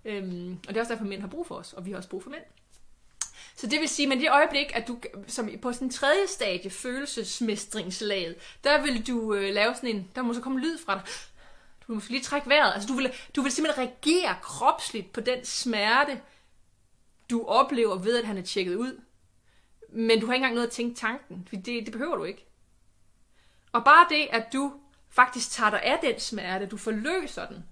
Øhm, 0.05 0.51
og 0.51 0.67
det 0.67 0.77
er 0.77 0.81
også 0.81 0.93
derfor, 0.93 1.05
mænd 1.05 1.21
har 1.21 1.27
brug 1.27 1.47
for 1.47 1.55
os, 1.55 1.73
og 1.73 1.85
vi 1.85 1.91
har 1.91 1.97
også 1.97 2.09
brug 2.09 2.23
for 2.23 2.29
mænd. 2.29 2.43
Så 3.55 3.67
det 3.67 3.79
vil 3.79 3.89
sige, 3.89 4.13
at 4.13 4.19
det 4.19 4.31
øjeblik, 4.31 4.65
at 4.73 4.87
du 4.87 4.99
som 5.27 5.49
på 5.61 5.73
sådan 5.73 5.87
en 5.87 5.91
tredje 5.91 6.27
stadie, 6.27 6.71
følelsesmestringslaget, 6.71 8.35
der 8.63 8.81
vil 8.81 9.07
du 9.07 9.33
øh, 9.33 9.53
lave 9.53 9.75
sådan 9.75 9.89
en, 9.89 10.11
der 10.15 10.21
må 10.21 10.33
så 10.33 10.41
komme 10.41 10.59
lyd 10.59 10.77
fra 10.77 10.93
dig 10.93 11.03
du 11.87 11.93
må 11.93 12.01
lige 12.09 12.23
trække 12.23 12.49
vejret. 12.49 12.73
Altså, 12.73 12.87
du 12.87 12.93
vil, 12.93 13.13
du 13.35 13.41
vil 13.41 13.51
simpelthen 13.51 13.87
reagere 13.87 14.35
kropsligt 14.41 15.13
på 15.13 15.21
den 15.21 15.45
smerte, 15.45 16.21
du 17.29 17.45
oplever 17.45 17.95
ved, 17.95 18.17
at 18.17 18.27
han 18.27 18.37
er 18.37 18.41
tjekket 18.41 18.75
ud. 18.75 19.01
Men 19.89 20.19
du 20.19 20.25
har 20.25 20.33
ikke 20.33 20.43
engang 20.43 20.55
noget 20.55 20.67
at 20.67 20.73
tænke 20.73 20.95
tanken, 20.95 21.47
for 21.49 21.55
det, 21.55 21.85
det 21.85 21.91
behøver 21.91 22.15
du 22.15 22.23
ikke. 22.23 22.45
Og 23.71 23.83
bare 23.83 24.05
det, 24.09 24.27
at 24.31 24.53
du 24.53 24.73
faktisk 25.09 25.51
tager 25.51 25.69
dig 25.69 25.81
af 25.83 25.99
den 26.01 26.19
smerte, 26.19 26.65
du 26.65 26.77
forløser 26.77 27.47
den, 27.47 27.65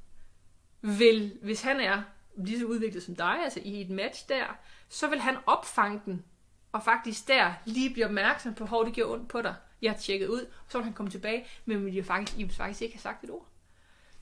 vil, 0.82 1.38
hvis 1.42 1.62
han 1.62 1.80
er 1.80 2.04
lige 2.38 2.60
så 2.60 2.66
udviklet 2.66 3.04
som 3.04 3.16
dig, 3.16 3.40
altså 3.44 3.60
i 3.64 3.82
et 3.82 3.90
match 3.90 4.30
der, 4.30 4.46
så 4.90 5.08
vil 5.08 5.20
han 5.20 5.38
opfange 5.46 6.02
den, 6.06 6.26
og 6.72 6.84
faktisk 6.84 7.28
der 7.28 7.54
lige 7.66 7.94
blive 7.94 8.06
opmærksom 8.06 8.54
på, 8.54 8.66
hvor 8.66 8.84
det 8.84 8.94
gjorde 8.94 9.14
ondt 9.14 9.30
på 9.30 9.42
dig. 9.42 9.56
Jeg 9.82 9.92
har 9.92 9.98
tjekket 9.98 10.28
ud, 10.28 10.42
og 10.42 10.72
så 10.72 10.78
vil 10.78 10.86
han 10.86 10.94
komme 10.94 11.12
tilbage, 11.12 11.48
men 11.66 11.86
vil 11.86 12.04
faktisk, 12.04 12.40
I 12.40 12.44
vil 12.44 12.54
faktisk 12.54 12.82
ikke 12.82 12.96
have 12.96 13.02
sagt 13.02 13.24
et 13.24 13.30
ord. 13.30 13.48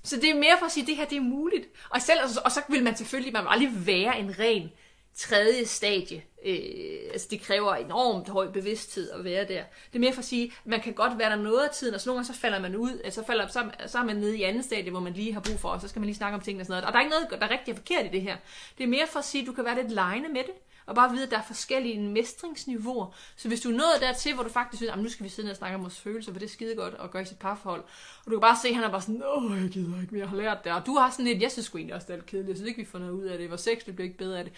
Så 0.04 0.16
det 0.16 0.30
er 0.30 0.36
mere 0.36 0.58
for 0.60 0.66
at 0.66 0.72
sige, 0.72 0.82
at 0.82 0.88
det 0.88 0.96
her 0.96 1.06
det 1.06 1.18
er 1.18 1.22
muligt. 1.22 1.68
Og, 1.90 2.02
selv, 2.02 2.20
og, 2.24 2.30
så, 2.30 2.42
og 2.46 2.52
så 2.52 2.62
vil 2.70 2.84
man 2.84 2.96
selvfølgelig, 2.96 3.34
man 3.34 3.44
vil 3.44 3.50
aldrig 3.50 3.88
være 3.88 4.20
en 4.20 4.40
ren 4.40 4.72
tredje 5.16 5.66
stadie. 5.66 6.24
Øh, 6.46 7.12
altså 7.12 7.28
det 7.32 7.42
kræver 7.42 7.76
enormt 7.76 8.30
høj 8.30 8.52
bevidsthed 8.52 9.12
at 9.12 9.24
være 9.24 9.48
der. 9.48 9.64
Det 9.92 9.96
er 9.96 10.00
mere 10.00 10.14
for 10.14 10.20
at 10.20 10.26
sige, 10.26 10.46
at 10.46 10.52
man 10.66 10.82
kan 10.82 10.94
godt 10.94 11.20
være 11.20 11.30
der 11.30 11.36
noget 11.36 11.64
af 11.64 11.70
tiden, 11.70 11.94
og 11.94 12.02
så 12.02 12.10
nogle 12.10 12.18
gange 12.18 12.34
så 12.34 12.40
falder 12.40 12.60
man 12.60 12.76
ud, 12.76 13.02
altså 13.04 13.22
så, 13.22 13.28
falder, 13.28 13.48
så, 13.48 13.70
så 13.88 13.98
er 13.98 14.04
man 14.04 14.16
nede 14.16 14.38
i 14.38 14.44
andet 14.44 14.66
stadie, 14.66 14.92
hvor 14.92 15.00
man 15.00 15.14
lige 15.14 15.34
har 15.34 15.40
brug 15.40 15.60
for, 15.60 15.70
og 15.70 15.82
så 15.82 15.88
skal 15.88 16.00
man 16.00 16.06
lige 16.06 16.16
snakke 16.16 16.36
om 16.36 16.42
ting 16.42 16.60
og 16.60 16.66
sådan 16.66 16.72
noget. 16.72 16.86
Og 16.86 16.94
der 16.94 17.00
er 17.00 17.04
ikke 17.04 17.16
noget, 17.16 17.42
der 17.42 17.48
er 17.48 17.60
rigtig 17.60 17.76
forkert 17.76 18.06
i 18.06 18.10
det 18.10 18.22
her. 18.22 18.38
Det 18.78 18.84
er 18.84 18.88
mere 18.88 19.08
for 19.08 19.20
at 19.20 19.26
sige, 19.26 19.42
at 19.42 19.48
du 19.48 19.54
kan 19.54 19.66
være 19.66 19.76
lidt 19.76 19.92
lejende 19.92 20.30
med 20.30 20.42
det 20.44 20.54
og 20.86 20.96
bare 20.96 21.12
vide, 21.12 21.24
at 21.24 21.32
der 21.32 21.38
er 21.38 21.44
forskellige 21.44 22.00
mestringsniveauer. 22.00 23.16
Så 23.36 23.48
hvis 23.48 23.62
du 23.62 23.70
er 23.70 23.74
nået 23.74 23.98
dertil, 24.00 24.34
hvor 24.34 24.44
du 24.44 24.50
faktisk 24.50 24.80
synes, 24.80 24.92
at 24.92 25.00
nu 25.00 25.10
skal 25.10 25.24
vi 25.24 25.30
sidde 25.30 25.52
og 25.52 25.58
snakke 25.58 25.76
om 25.76 25.82
vores 25.82 26.00
følelser, 26.00 26.32
for 26.32 26.40
det 26.40 26.46
er 26.46 26.50
skide 26.52 26.76
godt 26.76 26.94
at 26.94 27.12
gøre 27.12 27.22
i 27.22 27.26
sit 27.26 27.40
parforhold, 27.40 27.84
og 28.26 28.26
du 28.26 28.32
kan 28.32 28.42
bare 28.42 28.58
se, 28.62 28.68
at 28.68 28.76
han 28.76 28.84
er 28.84 28.92
bare 28.92 29.02
sådan, 29.02 29.24
åh, 29.26 29.62
jeg 29.62 29.70
gider 29.70 30.02
ikke 30.02 30.14
mere, 30.14 30.22
jeg 30.22 30.30
har 30.30 30.38
lært 30.38 30.64
det, 30.64 30.72
og 30.72 30.86
du 30.86 30.96
har 30.96 31.10
sådan 31.10 31.26
lidt, 31.26 31.42
jeg 31.42 31.52
synes 31.52 31.66
sgu 31.66 31.78
egentlig 31.78 31.96
også, 31.96 32.08
det 32.08 32.14
er 32.14 32.18
lidt 32.18 32.26
kedeligt, 32.26 32.50
jeg 32.50 32.58
synes 32.58 32.68
ikke, 32.68 32.82
vi 32.82 32.86
får 32.86 33.00
noget 33.00 33.14
ud 33.14 33.24
af 33.24 33.38
det, 33.38 33.50
vores 33.50 33.62
sex 33.62 33.86
det 33.86 33.96
bliver 33.96 34.08
ikke 34.08 34.18
bedre 34.18 34.40
af 34.40 34.44
det. 34.44 34.54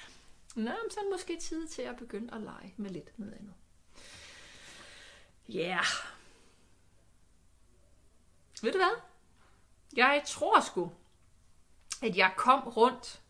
Nå, 0.56 0.62
men 0.62 0.92
så 0.92 1.00
er 1.00 1.04
det 1.04 1.12
måske 1.12 1.38
tid 1.42 1.68
til 1.68 1.82
at 1.82 1.96
begynde 1.96 2.34
at 2.34 2.42
lege 2.42 2.74
med 2.78 2.90
lidt 2.90 3.20
noget 3.20 3.34
andet. 3.34 3.54
Ja. 5.50 5.60
Yeah. 5.60 5.86
Ved 8.62 8.72
du 8.72 8.78
hvad? 8.78 9.02
Jeg 9.96 10.24
tror 10.26 10.60
sgu, 10.60 10.92
at 12.02 12.18
jeg 12.18 12.34
kom 12.38 12.60
rundt 12.60 13.22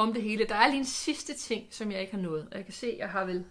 om 0.00 0.12
det 0.12 0.22
hele. 0.22 0.44
Der 0.48 0.54
er 0.54 0.68
lige 0.68 0.78
en 0.78 0.84
sidste 0.84 1.34
ting, 1.34 1.66
som 1.70 1.92
jeg 1.92 2.00
ikke 2.00 2.14
har 2.14 2.22
nået. 2.22 2.48
Jeg 2.52 2.64
kan 2.64 2.74
se, 2.74 2.86
at 2.86 2.98
jeg 2.98 3.08
har 3.08 3.24
vel 3.24 3.44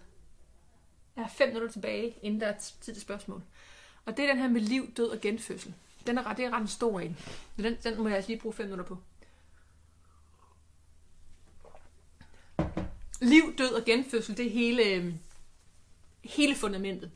jeg 1.16 1.24
har 1.24 1.30
fem 1.30 1.48
minutter 1.48 1.72
tilbage, 1.72 2.16
inden 2.22 2.40
der 2.40 2.46
er 2.46 2.58
tid 2.80 2.94
til 2.94 3.02
spørgsmål. 3.02 3.42
Og 4.04 4.16
det 4.16 4.24
er 4.24 4.28
den 4.28 4.38
her 4.38 4.48
med 4.48 4.60
liv, 4.60 4.92
død 4.96 5.08
og 5.08 5.20
genfødsel. 5.20 5.74
Den 6.06 6.18
er, 6.18 6.32
det 6.32 6.44
er 6.44 6.50
ret 6.50 6.60
en 6.60 6.68
stor 6.68 7.00
en. 7.00 7.16
Den, 7.56 7.76
den 7.84 7.98
må 7.98 8.08
jeg 8.08 8.16
altså 8.16 8.30
lige 8.30 8.40
bruge 8.40 8.52
fem 8.52 8.66
minutter 8.66 8.84
på. 8.84 8.98
Liv, 13.20 13.56
død 13.58 13.72
og 13.72 13.84
genfødsel, 13.84 14.36
det 14.36 14.46
er 14.46 14.50
hele, 14.50 14.84
øhm, 14.84 15.14
hele 16.24 16.54
fundamentet. 16.54 17.10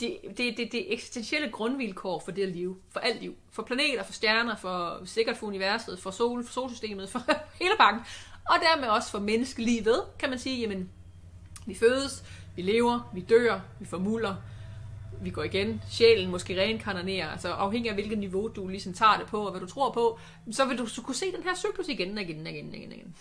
Det, 0.00 0.18
det, 0.36 0.56
det, 0.56 0.72
det 0.72 0.92
eksistentielle 0.92 1.50
grundvilkår 1.50 2.20
for 2.20 2.30
det 2.30 2.48
liv, 2.48 2.82
for 2.90 3.00
alt 3.00 3.20
liv. 3.20 3.36
For 3.50 3.62
planeter, 3.62 4.02
for 4.02 4.12
stjerner, 4.12 4.56
for 4.56 5.04
sikkert 5.04 5.36
for 5.36 5.46
universet, 5.46 5.98
for, 5.98 6.10
sol, 6.10 6.44
for 6.44 6.52
solsystemet, 6.52 7.10
for 7.10 7.20
hele 7.62 7.74
banken. 7.78 8.04
Og 8.44 8.56
dermed 8.62 8.88
også 8.88 9.10
for 9.10 9.18
menneskelivet, 9.18 10.02
kan 10.18 10.30
man 10.30 10.38
sige, 10.38 10.60
jamen, 10.60 10.90
vi 11.66 11.74
fødes, 11.74 12.24
vi 12.56 12.62
lever, 12.62 13.10
vi 13.14 13.20
dør, 13.20 13.60
vi 13.80 13.86
formuler, 13.86 14.36
vi 15.22 15.30
går 15.30 15.42
igen, 15.42 15.82
sjælen 15.90 16.30
måske 16.30 16.60
reinkarnerer, 16.60 17.30
altså 17.30 17.48
afhængig 17.48 17.88
af 17.88 17.94
hvilket 17.94 18.18
niveau 18.18 18.48
du 18.48 18.68
ligesom 18.68 18.92
tager 18.92 19.18
det 19.18 19.26
på, 19.26 19.44
og 19.44 19.50
hvad 19.50 19.60
du 19.60 19.66
tror 19.66 19.92
på, 19.92 20.18
så 20.50 20.64
vil 20.64 20.78
du 20.78 20.86
så 20.86 21.02
kunne 21.02 21.14
se 21.14 21.32
den 21.32 21.42
her 21.42 21.54
cyklus 21.54 21.88
igen 21.88 22.18
og 22.18 22.24
igen 22.24 22.46
og 22.46 22.52
igen 22.52 22.68
og 22.68 22.76
igen. 22.76 22.92
igen. 22.92 23.14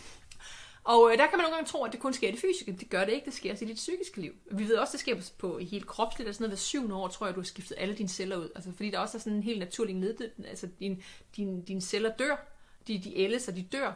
Og 0.83 1.11
øh, 1.11 1.17
der 1.17 1.27
kan 1.27 1.37
man 1.37 1.43
nogle 1.43 1.55
gange 1.55 1.67
tro, 1.67 1.83
at 1.83 1.91
det 1.91 1.99
kun 1.99 2.13
sker 2.13 2.27
i 2.27 2.31
det 2.31 2.39
fysiske. 2.39 2.77
Det 2.79 2.89
gør 2.89 3.05
det 3.05 3.11
ikke, 3.11 3.25
det 3.25 3.33
sker 3.33 3.51
også 3.51 3.65
i 3.65 3.67
dit 3.67 3.75
psykiske 3.75 4.21
liv. 4.21 4.33
Vi 4.51 4.67
ved 4.67 4.75
også, 4.75 4.91
det 4.91 4.99
sker 4.99 5.31
på 5.37 5.59
helt 5.59 5.87
kropsligt, 5.87 6.27
altså 6.27 6.43
noget 6.43 6.49
hver 6.51 6.57
syvende 6.57 6.95
år, 6.95 7.07
tror 7.07 7.25
jeg, 7.25 7.35
du 7.35 7.39
har 7.39 7.45
skiftet 7.45 7.75
alle 7.79 7.95
dine 7.95 8.09
celler 8.09 8.37
ud. 8.37 8.49
Altså, 8.55 8.71
fordi 8.75 8.89
der 8.89 8.99
også 8.99 9.17
er 9.17 9.19
sådan 9.19 9.37
en 9.37 9.43
helt 9.43 9.59
naturlig 9.59 9.95
neddød, 9.95 10.29
altså 10.47 10.67
din, 10.79 11.03
din, 11.35 11.61
dine 11.61 11.81
celler 11.81 12.11
dør, 12.19 12.35
de, 12.87 13.01
de 13.03 13.17
ældes 13.17 13.47
og 13.47 13.55
de 13.55 13.63
dør. 13.63 13.93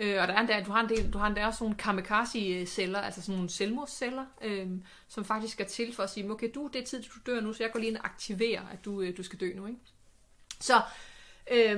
Øh, 0.00 0.22
og 0.22 0.28
der 0.28 0.34
er 0.34 0.40
endda, 0.40 0.62
du 0.66 0.70
har 0.70 0.80
en 0.80 0.88
del, 0.88 1.12
du 1.12 1.18
har 1.18 1.26
endda 1.26 1.46
også 1.46 1.64
nogle 1.64 1.76
kamikaze-celler, 1.76 2.98
altså 3.00 3.22
sådan 3.22 3.34
nogle 3.34 3.50
selvmordsceller, 3.50 4.24
øh, 4.42 4.68
som 5.08 5.24
faktisk 5.24 5.60
er 5.60 5.64
til 5.64 5.94
for 5.94 6.02
at 6.02 6.10
sige, 6.10 6.30
okay, 6.30 6.50
du, 6.54 6.70
det 6.72 6.82
er 6.82 6.86
tid, 6.86 7.02
du 7.02 7.32
dør 7.32 7.40
nu, 7.40 7.52
så 7.52 7.62
jeg 7.62 7.72
går 7.72 7.80
lige 7.80 7.90
ind 7.90 7.96
og 7.96 8.04
aktiverer, 8.04 8.62
at 8.72 8.84
du, 8.84 9.00
øh, 9.00 9.16
du 9.16 9.22
skal 9.22 9.40
dø 9.40 9.52
nu. 9.54 9.66
Ikke? 9.66 9.80
Så 10.60 10.80
øh, 11.50 11.76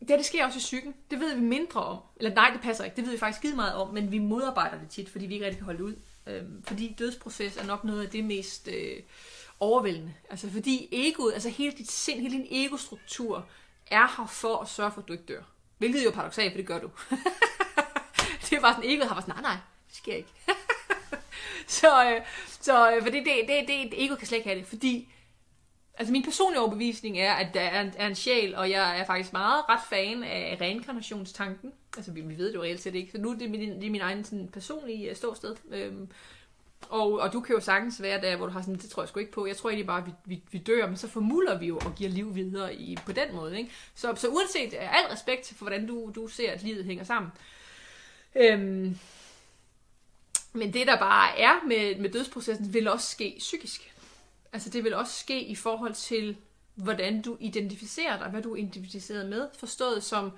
det, 0.00 0.08
det 0.08 0.24
sker 0.24 0.44
også 0.44 0.58
i 0.58 0.60
psyken. 0.60 0.94
Det 1.10 1.20
ved 1.20 1.34
vi 1.34 1.40
mindre 1.40 1.84
om. 1.84 1.98
Eller 2.16 2.34
nej, 2.34 2.50
det 2.52 2.60
passer 2.60 2.84
ikke. 2.84 2.96
Det 2.96 3.04
ved 3.04 3.12
vi 3.12 3.18
faktisk 3.18 3.38
skide 3.38 3.56
meget 3.56 3.74
om, 3.74 3.94
men 3.94 4.12
vi 4.12 4.18
modarbejder 4.18 4.78
det 4.78 4.88
tit, 4.88 5.08
fordi 5.08 5.26
vi 5.26 5.34
ikke 5.34 5.46
rigtig 5.46 5.58
kan 5.58 5.64
holde 5.64 5.84
ud. 5.84 5.94
Øh, 6.26 6.42
fordi 6.64 6.96
dødsproces 6.98 7.56
er 7.56 7.66
nok 7.66 7.84
noget 7.84 8.04
af 8.04 8.10
det 8.10 8.24
mest 8.24 8.68
øh, 8.68 9.02
overvældende. 9.60 10.14
Altså 10.30 10.50
fordi 10.50 10.88
egoet, 10.92 11.32
altså 11.32 11.48
hele 11.48 11.72
dit 11.72 11.90
sind, 11.90 12.20
hele 12.20 12.34
din 12.34 12.46
egostruktur, 12.50 13.46
er 13.86 14.16
her 14.16 14.26
for 14.26 14.58
at 14.58 14.68
sørge 14.68 14.92
for, 14.92 15.00
at 15.00 15.08
du 15.08 15.12
ikke 15.12 15.24
dør. 15.24 15.42
Hvilket 15.78 16.04
jo 16.04 16.08
er 16.08 16.14
paradoxalt, 16.14 16.52
for 16.52 16.56
det 16.56 16.66
gør 16.66 16.78
du. 16.78 16.90
det 18.50 18.52
er 18.52 18.60
bare 18.60 18.74
sådan, 18.74 18.90
egoet 18.90 19.08
har 19.08 19.14
bare 19.14 19.22
sådan, 19.22 19.42
nej, 19.42 19.52
nej, 19.52 19.56
det 19.88 19.96
sker 19.96 20.14
ikke. 20.14 20.28
så, 21.78 22.04
øh, 22.04 22.20
så 22.60 22.92
øh, 22.92 23.02
fordi 23.02 23.18
det, 23.18 23.26
det, 23.26 23.68
det, 23.68 23.90
det, 23.90 24.04
ego 24.04 24.14
kan 24.14 24.26
slet 24.26 24.38
ikke 24.38 24.48
have 24.48 24.60
det, 24.60 24.68
fordi 24.68 25.08
Altså 25.98 26.12
min 26.12 26.22
personlige 26.22 26.60
overbevisning 26.60 27.18
er, 27.18 27.32
at 27.32 27.54
der 27.54 27.60
er 27.60 27.80
en, 27.80 27.92
er 27.96 28.06
en 28.06 28.14
sjæl, 28.14 28.54
og 28.54 28.70
jeg 28.70 29.00
er 29.00 29.04
faktisk 29.04 29.32
meget 29.32 29.64
ret 29.68 29.80
fan 29.88 30.22
af 30.22 30.58
reinkarnationstanken. 30.60 31.72
Altså 31.96 32.12
vi, 32.12 32.20
vi 32.20 32.38
ved 32.38 32.48
det 32.48 32.54
jo 32.54 32.62
reelt 32.62 32.80
set 32.80 32.94
ikke, 32.94 33.12
så 33.12 33.18
nu 33.18 33.30
er 33.30 33.36
det 33.38 33.50
min, 33.50 33.76
det 33.80 33.86
er 33.86 33.90
min 33.90 34.00
egen 34.00 34.24
sådan, 34.24 34.48
personlige 34.48 35.10
øh, 35.10 35.16
ståsted. 35.16 35.56
Øhm, 35.70 36.08
og, 36.90 37.12
og 37.12 37.32
du 37.32 37.40
kan 37.40 37.54
jo 37.54 37.60
sagtens 37.60 38.02
være 38.02 38.20
der, 38.20 38.36
hvor 38.36 38.46
du 38.46 38.52
har 38.52 38.60
sådan, 38.60 38.74
det 38.74 38.90
tror 38.90 39.02
jeg 39.02 39.08
sgu 39.08 39.20
ikke 39.20 39.32
på. 39.32 39.46
Jeg 39.46 39.56
tror 39.56 39.70
egentlig 39.70 39.86
bare, 39.86 40.00
at 40.00 40.06
vi, 40.06 40.12
vi, 40.24 40.42
vi 40.50 40.58
dør, 40.58 40.86
men 40.86 40.96
så 40.96 41.08
formuler 41.08 41.58
vi 41.58 41.66
jo 41.66 41.76
og 41.76 41.94
giver 41.94 42.10
liv 42.10 42.34
videre 42.34 42.74
i, 42.74 42.98
på 43.06 43.12
den 43.12 43.34
måde. 43.34 43.58
Ikke? 43.58 43.70
Så, 43.94 44.14
så 44.16 44.28
uanset 44.28 44.74
øh, 44.74 44.98
al 44.98 45.06
respekt 45.10 45.54
for, 45.56 45.64
hvordan 45.64 45.86
du, 45.86 46.12
du 46.14 46.28
ser, 46.28 46.52
at 46.52 46.62
livet 46.62 46.84
hænger 46.84 47.04
sammen. 47.04 47.32
Øhm, 48.36 48.98
men 50.52 50.72
det, 50.72 50.86
der 50.86 50.98
bare 50.98 51.38
er 51.38 51.66
med, 51.66 51.96
med 51.96 52.10
dødsprocessen, 52.10 52.74
vil 52.74 52.88
også 52.88 53.10
ske 53.10 53.34
psykisk. 53.38 53.94
Altså 54.52 54.70
det 54.70 54.84
vil 54.84 54.94
også 54.94 55.12
ske 55.12 55.44
i 55.44 55.54
forhold 55.54 55.94
til, 55.94 56.36
hvordan 56.74 57.22
du 57.22 57.36
identificerer 57.40 58.18
dig, 58.18 58.28
hvad 58.28 58.42
du 58.42 58.52
er 58.52 58.56
identificeret 58.56 59.28
med, 59.28 59.48
forstået 59.58 60.02
som, 60.02 60.32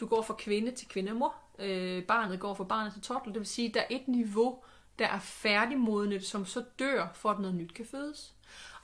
du 0.00 0.06
går 0.06 0.22
fra 0.22 0.34
kvinde 0.38 0.70
til 0.70 0.88
kvinde 0.88 1.12
og 1.12 1.16
mor. 1.16 1.34
Øh, 1.58 2.02
barnet 2.02 2.40
går 2.40 2.54
fra 2.54 2.64
barnet 2.64 2.92
til 2.92 3.02
toddler, 3.02 3.32
det 3.32 3.40
vil 3.40 3.48
sige, 3.48 3.68
der 3.74 3.80
er 3.80 3.86
et 3.90 4.08
niveau, 4.08 4.58
der 4.98 5.06
er 5.06 5.18
færdigmodnet, 5.18 6.24
som 6.24 6.46
så 6.46 6.64
dør, 6.78 7.08
for 7.14 7.30
at 7.30 7.38
noget 7.38 7.54
nyt 7.54 7.74
kan 7.74 7.86
fødes. 7.86 8.34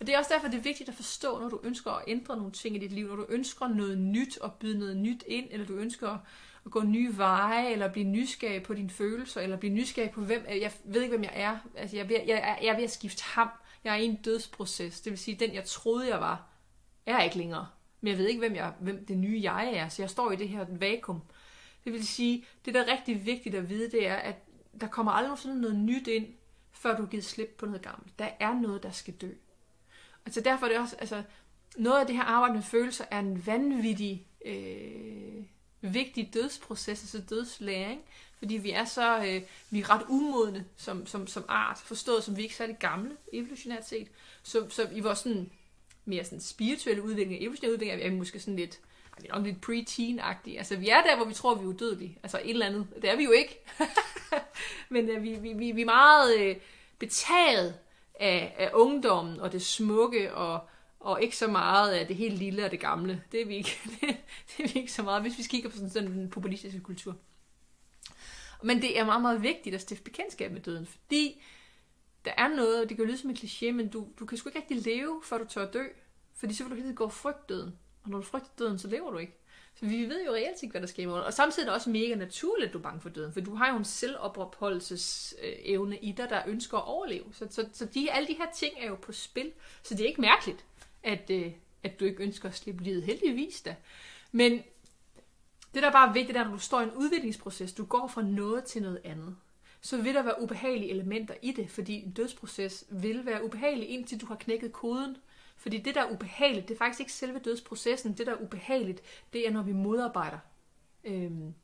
Og 0.01 0.07
det 0.07 0.15
er 0.15 0.19
også 0.19 0.31
derfor, 0.35 0.49
det 0.49 0.59
er 0.59 0.63
vigtigt 0.63 0.89
at 0.89 0.95
forstå, 0.95 1.39
når 1.39 1.49
du 1.49 1.61
ønsker 1.63 1.91
at 1.91 2.05
ændre 2.09 2.37
nogle 2.37 2.53
ting 2.53 2.77
i 2.77 2.79
dit 2.79 2.93
liv, 2.93 3.09
når 3.09 3.17
du 3.17 3.27
ønsker 3.29 3.69
noget 3.69 3.99
nyt 3.99 4.39
og 4.39 4.53
byde 4.55 4.79
noget 4.79 4.97
nyt 4.97 5.25
ind, 5.27 5.47
eller 5.51 5.67
du 5.67 5.75
ønsker 5.75 6.19
at 6.65 6.71
gå 6.71 6.83
nye 6.83 7.17
veje, 7.17 7.71
eller 7.71 7.93
blive 7.93 8.07
nysgerrig 8.07 8.63
på 8.63 8.75
dine 8.75 8.91
følelser, 8.91 9.41
eller 9.41 9.57
blive 9.57 9.73
nysgerrig 9.75 10.11
på, 10.11 10.21
hvem, 10.21 10.47
jeg 10.49 10.73
ved 10.85 11.03
ikke, 11.03 11.17
hvem 11.17 11.25
jeg 11.25 11.33
er. 11.35 11.59
Altså, 11.77 11.97
jeg, 11.97 12.03
er 12.03 12.07
ved, 12.07 12.17
jeg, 12.27 12.37
er, 12.37 12.65
jeg 12.65 12.73
er 12.73 12.77
ved 12.77 12.85
at 12.85 12.91
skifte 12.91 13.23
ham. 13.25 13.49
Jeg 13.85 13.93
er 13.93 13.97
i 13.97 14.05
en 14.05 14.17
dødsproces. 14.17 15.01
Det 15.01 15.11
vil 15.11 15.19
sige, 15.19 15.37
den 15.37 15.55
jeg 15.55 15.65
troede, 15.65 16.09
jeg 16.09 16.21
var, 16.21 16.47
er 17.07 17.23
ikke 17.23 17.37
længere. 17.37 17.67
Men 18.01 18.09
jeg 18.09 18.19
ved 18.19 18.27
ikke, 18.27 18.39
hvem, 18.39 18.55
jeg, 18.55 18.73
hvem 18.81 19.07
det 19.07 19.19
nye 19.19 19.41
jeg 19.43 19.75
er. 19.75 19.89
Så 19.89 20.03
jeg 20.03 20.11
står 20.11 20.31
i 20.31 20.37
det 20.37 20.49
her 20.49 20.67
vakuum. 20.71 21.23
Det 21.85 21.93
vil 21.93 22.07
sige, 22.07 22.45
det 22.65 22.75
der 22.75 22.83
er 22.83 22.93
rigtig 22.93 23.27
vigtigt 23.27 23.55
at 23.55 23.69
vide, 23.69 23.91
det 23.91 24.07
er, 24.07 24.15
at 24.15 24.37
der 24.81 24.87
kommer 24.87 25.13
aldrig 25.13 25.39
sådan 25.39 25.57
noget 25.57 25.77
nyt 25.77 26.07
ind, 26.07 26.27
før 26.73 26.97
du 26.97 27.03
har 27.03 27.11
givet 27.11 27.25
slip 27.25 27.49
på 27.59 27.67
noget 27.67 27.83
gammelt. 27.83 28.19
Der 28.19 28.29
er 28.41 28.55
noget, 28.55 28.83
der 28.83 28.91
skal 28.91 29.15
dø. 29.15 29.31
Altså 30.27 30.41
derfor 30.41 30.67
er 30.67 30.71
det 30.71 30.79
også, 30.79 30.97
altså, 30.97 31.23
noget 31.77 32.01
af 32.01 32.07
det 32.07 32.17
her 32.17 32.23
arbejde 32.23 32.55
med 32.55 32.63
følelser 32.63 33.05
er 33.11 33.19
en 33.19 33.47
vanvittig 33.47 34.27
øh, 34.45 35.45
vigtig 35.81 36.31
dødsproces, 36.35 37.03
altså 37.03 37.21
dødslæring, 37.21 38.01
fordi 38.39 38.57
vi 38.57 38.71
er 38.71 38.85
så, 38.85 39.19
øh, 39.19 39.43
vi 39.71 39.81
er 39.81 39.91
ret 39.91 40.03
umodne 40.09 40.65
som, 40.77 41.07
som, 41.07 41.27
som 41.27 41.45
art, 41.49 41.79
forstået 41.79 42.25
som 42.25 42.37
vi 42.37 42.43
ikke 42.43 42.55
særlig 42.55 42.77
gamle, 42.79 43.17
evolutionært 43.33 43.89
set. 43.89 44.09
Så, 44.43 44.67
så 44.69 44.89
i 44.93 45.01
vores 45.01 45.19
sådan, 45.19 45.51
mere 46.05 46.25
sådan 46.25 46.41
spirituelle 46.41 47.03
udvikling, 47.03 47.43
evolutionære 47.43 47.73
udvikling, 47.73 48.03
er 48.03 48.11
vi 48.11 48.17
måske 48.17 48.41
sådan 48.41 48.57
lidt, 48.57 48.81
vi 49.23 49.29
er 49.29 49.35
nok 49.35 49.47
lidt 49.47 49.67
pre-teen-agtige. 49.67 50.59
Altså, 50.59 50.77
vi 50.77 50.89
er 50.89 51.03
der, 51.03 51.17
hvor 51.17 51.25
vi 51.25 51.35
tror, 51.35 51.55
vi 51.55 51.65
er 51.65 51.69
udødelige. 51.69 52.19
Altså, 52.23 52.41
et 52.45 52.51
eller 52.51 52.67
andet. 52.67 52.87
Det 53.03 53.11
er 53.11 53.17
vi 53.17 53.25
jo 53.25 53.31
ikke. 53.31 53.61
Men 54.89 55.11
uh, 55.17 55.23
vi, 55.23 55.35
vi, 55.35 55.53
vi, 55.53 55.73
vi 55.73 55.81
er 55.81 55.85
meget 55.87 56.51
uh, 56.51 56.63
betaget 56.99 57.75
af, 58.15 58.55
af 58.59 58.71
ungdommen 58.75 59.41
og 59.41 59.53
det 59.53 59.63
smukke, 59.63 60.35
og, 60.35 60.69
og 61.01 61.23
ikke 61.23 61.37
så 61.37 61.47
meget 61.47 61.93
af 61.93 62.07
det 62.07 62.17
helt 62.17 62.39
lille 62.39 62.65
og 62.65 62.71
det 62.71 62.81
gamle. 62.81 63.23
Det 63.33 63.41
er 63.41 63.47
vi 63.47 63.57
ikke, 63.57 63.79
det 64.57 64.65
er 64.65 64.69
vi 64.73 64.81
ikke 64.81 64.93
så 64.93 65.03
meget, 65.03 65.23
hvis 65.23 65.39
vi 65.39 65.43
kigger 65.43 65.69
på 65.71 65.77
sådan, 65.77 65.91
sådan 65.91 66.13
den 66.13 66.31
populistiske 66.31 66.81
kultur. 66.81 67.17
Men 68.63 68.83
det 68.83 68.99
er 68.99 69.05
meget, 69.05 69.23
meget 69.23 69.43
vigtigt 69.43 69.75
at 69.75 69.81
stifte 69.81 70.05
bekendtskab 70.05 70.53
med 70.53 70.61
døden, 70.61 70.87
fordi 70.87 71.43
der 72.25 72.33
er 72.37 72.49
noget, 72.49 72.89
det 72.89 72.97
kan 72.97 73.07
lyde 73.07 73.19
som 73.19 73.31
en 73.31 73.37
kliché, 73.37 73.73
men 73.73 73.89
du, 73.89 74.07
du 74.19 74.27
kan 74.27 74.39
sgu 74.39 74.49
ikke 74.49 74.59
rigtig 74.59 74.95
leve, 74.95 75.23
før 75.25 75.39
du 75.39 75.45
tør 75.45 75.71
dø. 75.71 75.85
Fordi 76.35 76.55
så 76.55 76.65
vil 76.65 76.71
du 76.71 76.75
hele 76.75 76.85
tiden 76.85 76.97
gå 76.97 77.05
og 77.05 77.13
frygte 77.13 77.55
døden. 77.55 77.79
Og 78.03 78.11
når 78.11 78.19
du 78.19 78.25
frygter 78.25 78.51
døden, 78.59 78.79
så 78.79 78.89
lever 78.89 79.11
du 79.11 79.19
ikke. 79.19 79.37
Så 79.75 79.87
vi 79.87 80.09
ved 80.09 80.25
jo 80.27 80.33
reelt 80.33 80.63
ikke, 80.63 80.73
hvad 80.73 80.81
der 80.81 80.87
sker 80.87 81.03
i 81.03 81.07
morgen. 81.07 81.25
Og 81.25 81.33
samtidig 81.33 81.67
er 81.67 81.71
det 81.71 81.75
også 81.75 81.91
mega 81.91 82.15
naturligt, 82.15 82.69
at 82.69 82.73
du 82.73 82.79
er 82.79 82.83
bange 82.83 83.01
for 83.01 83.09
døden. 83.09 83.33
For 83.33 83.41
du 83.41 83.55
har 83.55 83.71
jo 83.71 83.77
en 83.77 83.85
selvopretholdelsesevne 83.85 85.99
i 85.99 86.13
dig, 86.13 86.31
der 86.31 86.43
ønsker 86.47 86.79
at 86.79 86.85
overleve. 86.85 87.25
Så, 87.33 87.47
så, 87.51 87.69
så 87.73 87.85
de, 87.85 88.13
alle 88.13 88.29
de 88.29 88.35
her 88.35 88.47
ting 88.55 88.75
er 88.79 88.87
jo 88.87 88.95
på 88.95 89.13
spil. 89.13 89.53
Så 89.83 89.95
det 89.95 90.03
er 90.03 90.09
ikke 90.09 90.21
mærkeligt, 90.21 90.65
at, 91.03 91.31
øh, 91.31 91.53
at 91.83 92.01
du 92.01 92.05
ikke 92.05 92.23
ønsker 92.23 92.49
at 92.49 92.55
slippe 92.55 92.85
livet. 92.85 93.03
Heldigvis 93.03 93.61
da. 93.61 93.77
Men 94.33 94.53
det, 95.75 95.83
der 95.83 95.89
er 95.89 95.93
bare 95.93 96.15
vigtigt, 96.15 96.39
er, 96.39 96.45
når 96.45 96.53
du 96.53 96.59
står 96.59 96.81
i 96.81 96.85
en 96.85 96.91
udviklingsproces, 96.91 97.73
du 97.73 97.85
går 97.85 98.09
fra 98.09 98.23
noget 98.23 98.65
til 98.65 98.83
noget 98.83 99.01
andet, 99.05 99.37
så 99.81 99.97
vil 99.97 100.15
der 100.15 100.23
være 100.23 100.43
ubehagelige 100.43 100.91
elementer 100.91 101.35
i 101.43 101.53
det, 101.53 101.71
fordi 101.71 102.03
en 102.03 102.13
dødsproces 102.13 102.85
vil 102.91 103.27
være 103.27 103.45
ubehagelig, 103.45 103.89
indtil 103.89 104.21
du 104.21 104.27
har 104.27 104.35
knækket 104.35 104.73
koden 104.73 105.17
fordi 105.61 105.79
det, 105.79 105.95
der 105.95 106.03
er 106.03 106.11
ubehageligt, 106.11 106.69
det 106.69 106.75
er 106.75 106.79
faktisk 106.79 107.01
ikke 107.01 107.13
selve 107.13 107.39
dødsprocessen. 107.39 108.13
Det, 108.13 108.27
der 108.27 108.33
er 108.33 108.41
ubehageligt, 108.41 109.03
det 109.33 109.49
er, 109.49 109.51
når 109.51 109.63
vi 109.63 109.73
modarbejder 109.73 110.39
øhm, 111.05 111.55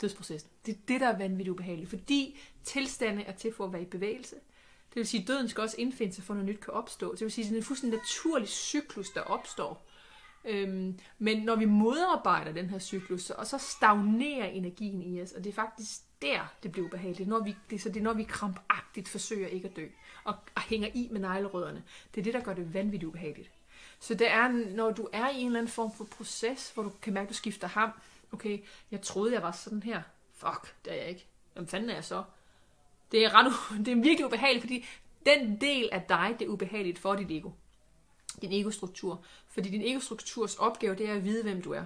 dødsprocessen. 0.00 0.50
Det 0.66 0.72
er 0.74 0.78
det, 0.88 1.00
der 1.00 1.06
er 1.06 1.18
vanvittigt 1.18 1.48
ubehageligt. 1.48 1.90
Fordi 1.90 2.38
tilstande 2.64 3.22
er 3.22 3.32
til 3.32 3.54
for 3.54 3.64
at 3.64 3.72
være 3.72 3.82
i 3.82 3.86
bevægelse. 3.86 4.34
Det 4.88 4.96
vil 4.96 5.06
sige, 5.06 5.22
at 5.22 5.28
døden 5.28 5.48
skal 5.48 5.60
også 5.60 5.76
indfinde 5.78 6.14
sig, 6.14 6.24
for 6.24 6.34
noget 6.34 6.48
nyt 6.48 6.60
kan 6.60 6.74
opstå. 6.74 7.12
Det 7.12 7.20
vil 7.20 7.30
sige, 7.30 7.44
at 7.44 7.48
det 7.50 7.56
er 7.56 7.60
en 7.60 7.64
fuldstændig 7.64 7.98
naturlig 7.98 8.48
cyklus, 8.48 9.10
der 9.10 9.20
opstår. 9.20 9.86
Øhm, 10.44 10.98
men 11.18 11.42
når 11.42 11.56
vi 11.56 11.64
modarbejder 11.64 12.52
den 12.52 12.70
her 12.70 12.78
cyklus, 12.78 13.30
og 13.30 13.46
så 13.46 13.58
stagnerer 13.58 14.46
energien 14.46 15.02
i 15.02 15.22
os, 15.22 15.32
og 15.32 15.44
det 15.44 15.50
er 15.50 15.54
faktisk 15.54 16.00
der, 16.22 16.54
det 16.62 16.72
bliver 16.72 16.86
ubehageligt. 16.86 17.28
Når 17.28 17.44
vi, 17.44 17.56
det, 17.70 17.80
så 17.80 17.88
det 17.88 17.96
er, 17.96 18.04
når 18.04 18.12
vi 18.12 18.22
krampagtigt 18.22 19.08
forsøger 19.08 19.48
ikke 19.48 19.68
at 19.68 19.76
dø, 19.76 19.86
og, 20.26 20.34
og 20.54 20.62
hænger 20.62 20.88
i 20.94 21.08
med 21.10 21.20
neglerødderne. 21.20 21.82
Det 22.14 22.20
er 22.20 22.24
det, 22.24 22.34
der 22.34 22.40
gør 22.40 22.54
det 22.54 22.74
vanvittigt 22.74 23.08
ubehageligt. 23.08 23.50
Så 24.00 24.14
det 24.14 24.30
er, 24.30 24.48
når 24.48 24.90
du 24.90 25.08
er 25.12 25.28
i 25.28 25.40
en 25.40 25.46
eller 25.46 25.58
anden 25.58 25.72
form 25.72 25.92
for 25.96 26.04
proces, 26.04 26.70
hvor 26.70 26.82
du 26.82 26.92
kan 27.02 27.12
mærke, 27.12 27.24
at 27.24 27.28
du 27.28 27.34
skifter 27.34 27.68
ham. 27.68 27.90
Okay, 28.32 28.58
jeg 28.90 29.02
troede, 29.02 29.32
jeg 29.32 29.42
var 29.42 29.52
sådan 29.52 29.82
her. 29.82 30.02
Fuck, 30.34 30.74
det 30.84 30.92
er 30.92 30.96
jeg 30.96 31.08
ikke. 31.08 31.26
Hvem 31.52 31.66
fanden 31.66 31.90
er 31.90 31.94
jeg 31.94 32.04
så? 32.04 32.24
Det 33.12 33.24
er, 33.24 33.34
ret, 33.34 33.52
det 33.86 33.92
er 33.92 34.02
virkelig 34.02 34.26
ubehageligt, 34.26 34.62
fordi 34.62 34.86
den 35.26 35.60
del 35.60 35.88
af 35.92 36.02
dig, 36.08 36.36
det 36.38 36.44
er 36.44 36.50
ubehageligt 36.50 36.98
for 36.98 37.14
dit 37.14 37.30
ego. 37.30 37.50
Din 38.42 38.52
egostruktur. 38.52 39.24
Fordi 39.48 39.70
din 39.70 39.82
egostrukturs 39.82 40.54
opgave, 40.56 40.94
det 40.94 41.08
er 41.08 41.14
at 41.14 41.24
vide, 41.24 41.42
hvem 41.42 41.62
du 41.62 41.72
er 41.72 41.84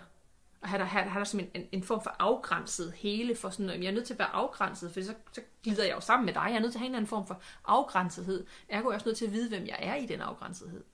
og 0.61 0.69
have 0.69 0.79
der, 0.79 0.85
have, 0.85 1.05
have 1.05 1.19
der 1.19 1.25
som 1.25 1.41
en, 1.41 1.51
en, 1.55 1.67
en 1.73 1.83
form 1.83 2.03
for 2.03 2.17
afgrænset 2.19 2.93
hele, 2.93 3.37
for 3.37 3.51
sådan, 3.51 3.83
jeg 3.83 3.89
er 3.89 3.95
nødt 3.95 4.07
til 4.07 4.15
at 4.15 4.19
være 4.19 4.29
afgrænset, 4.29 4.93
for 4.93 5.01
så, 5.01 5.15
så 5.33 5.41
glider 5.63 5.85
jeg 5.85 5.95
jo 5.95 6.01
sammen 6.01 6.27
med 6.27 6.35
dig, 6.35 6.47
jeg 6.47 6.55
er 6.57 6.61
nødt 6.61 6.73
til 6.73 6.79
at 6.79 6.81
have 6.81 6.89
en 6.89 6.95
anden 6.95 7.09
form 7.09 7.27
for 7.27 7.43
afgrænsethed, 7.65 8.47
ergo 8.69 8.89
er 8.89 8.91
jeg 8.91 8.95
også 8.95 9.09
nødt 9.09 9.19
til 9.19 9.27
at 9.27 9.33
vide, 9.33 9.49
hvem 9.49 9.67
jeg 9.67 9.79
er 9.81 9.95
i 9.95 10.07
den 10.07 10.21
afgrænsethed. 10.21 10.85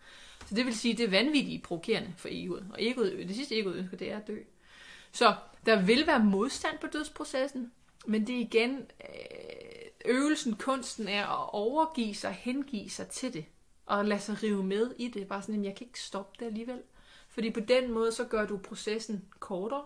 Så 0.47 0.55
det 0.55 0.67
vil 0.67 0.77
sige, 0.77 0.97
det 0.97 1.05
er 1.05 1.11
vanvittigt 1.11 1.63
provokerende 1.63 2.15
for 2.17 2.29
egoet, 2.31 2.67
og 2.71 2.83
egoet, 2.83 3.29
det 3.29 3.37
sidste 3.37 3.59
egoet 3.59 3.77
ønsker, 3.77 3.97
det 3.97 4.13
er 4.13 4.17
at 4.17 4.27
dø. 4.27 4.39
Så 5.13 5.35
der 5.67 5.83
vil 5.83 6.07
være 6.07 6.25
modstand 6.25 6.79
på 6.79 6.87
dødsprocessen, 6.87 7.73
men 8.07 8.27
det 8.27 8.37
er 8.37 8.41
igen 8.41 8.79
øh, 8.79 10.15
øvelsen, 10.15 10.57
kunsten 10.57 11.09
er 11.09 11.27
at 11.27 11.51
overgive 11.53 12.15
sig, 12.15 12.33
hengive 12.33 12.91
sig 12.91 13.09
til 13.09 13.35
det, 13.35 13.45
og 13.87 14.05
lade 14.05 14.21
sig 14.21 14.43
rive 14.43 14.65
med 14.65 14.95
i 14.99 15.09
det. 15.09 15.29
Bare 15.29 15.43
sådan, 15.43 15.61
at 15.61 15.67
jeg 15.67 15.75
kan 15.77 15.87
ikke 15.87 16.01
stoppe 16.01 16.37
det 16.39 16.47
alligevel. 16.47 16.83
Fordi 17.37 17.51
på 17.51 17.61
den 17.61 17.93
måde, 17.93 18.13
så 18.13 18.25
gør 18.25 18.47
du 18.47 18.57
processen 18.57 19.25
kortere, 19.41 19.85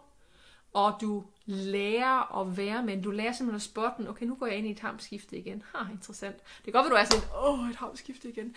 og 0.72 0.94
du 1.00 1.24
lærer 1.46 2.40
at 2.40 2.56
være 2.56 2.82
med 2.82 3.02
Du 3.02 3.10
lærer 3.10 3.32
simpelthen 3.32 3.56
at 3.56 3.62
spotte 3.62 3.96
den. 3.98 4.08
Okay, 4.08 4.26
nu 4.26 4.34
går 4.34 4.46
jeg 4.46 4.56
ind 4.56 4.66
i 4.66 4.70
et 4.70 4.80
hamskifte 4.80 5.38
igen. 5.38 5.62
Ha, 5.74 5.92
interessant. 5.92 6.36
Det 6.36 6.64
kan 6.64 6.72
godt 6.72 6.84
være, 6.84 6.98
du 6.98 7.00
er 7.00 7.04
sådan, 7.04 7.28
åh, 7.42 7.70
et 7.70 7.76
hamskifte 7.76 8.28
igen. 8.28 8.56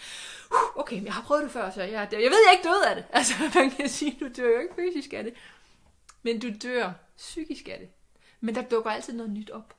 Okay, 0.76 0.95
men 0.95 1.06
jeg 1.06 1.14
har 1.14 1.22
prøvet 1.22 1.44
det 1.44 1.52
før, 1.52 1.72
så 1.72 1.82
jeg, 1.82 2.07
jeg 2.11 2.20
ved, 2.20 2.40
jeg 2.48 2.53
ikke 2.53 2.70
død 2.70 2.84
af 2.90 2.95
det. 2.95 3.06
Altså, 3.18 3.34
man 3.56 3.72
kan 3.72 3.90
sige, 3.90 4.18
du 4.20 4.28
dør 4.38 4.49
jo 4.49 4.60
ikke 4.60 4.76
fysisk 4.76 5.14
af 5.14 5.24
det. 5.24 5.34
Men 6.24 6.40
du 6.40 6.48
dør 6.64 6.91
psykisk 7.18 7.68
af 7.68 7.80
det. 7.80 7.90
Men 8.41 8.56
der 8.56 8.61
dukker 8.61 8.91
altid 8.91 9.14
noget 9.14 9.32
nyt 9.32 9.49
op. 9.49 9.76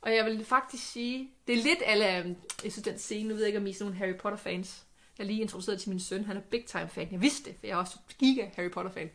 Og 0.00 0.14
jeg 0.14 0.24
vil 0.24 0.44
faktisk 0.44 0.92
sige, 0.92 1.30
det 1.46 1.58
er 1.58 1.62
lidt 1.62 1.82
alle, 1.84 2.18
øhm, 2.18 2.36
jeg 2.64 2.72
synes 2.72 2.84
den 2.84 2.98
scene, 2.98 3.28
nu 3.28 3.34
ved 3.34 3.42
jeg 3.42 3.48
ikke, 3.48 3.58
om 3.58 3.66
I 3.66 3.70
er 3.70 3.74
sådan 3.74 3.84
nogle 3.84 3.98
Harry 3.98 4.18
Potter 4.18 4.38
fans. 4.38 4.86
Jeg 5.18 5.26
lige 5.26 5.40
introduceret 5.40 5.80
til 5.80 5.90
min 5.90 6.00
søn, 6.00 6.24
han 6.24 6.36
er 6.36 6.40
big 6.40 6.64
time 6.64 6.88
fan. 6.88 7.08
Jeg 7.12 7.20
vidste 7.20 7.50
det, 7.50 7.58
for 7.60 7.66
jeg 7.66 7.74
er 7.74 7.78
også 7.78 7.98
giga 8.18 8.46
Harry 8.54 8.70
Potter 8.70 8.90
fan. 8.90 9.10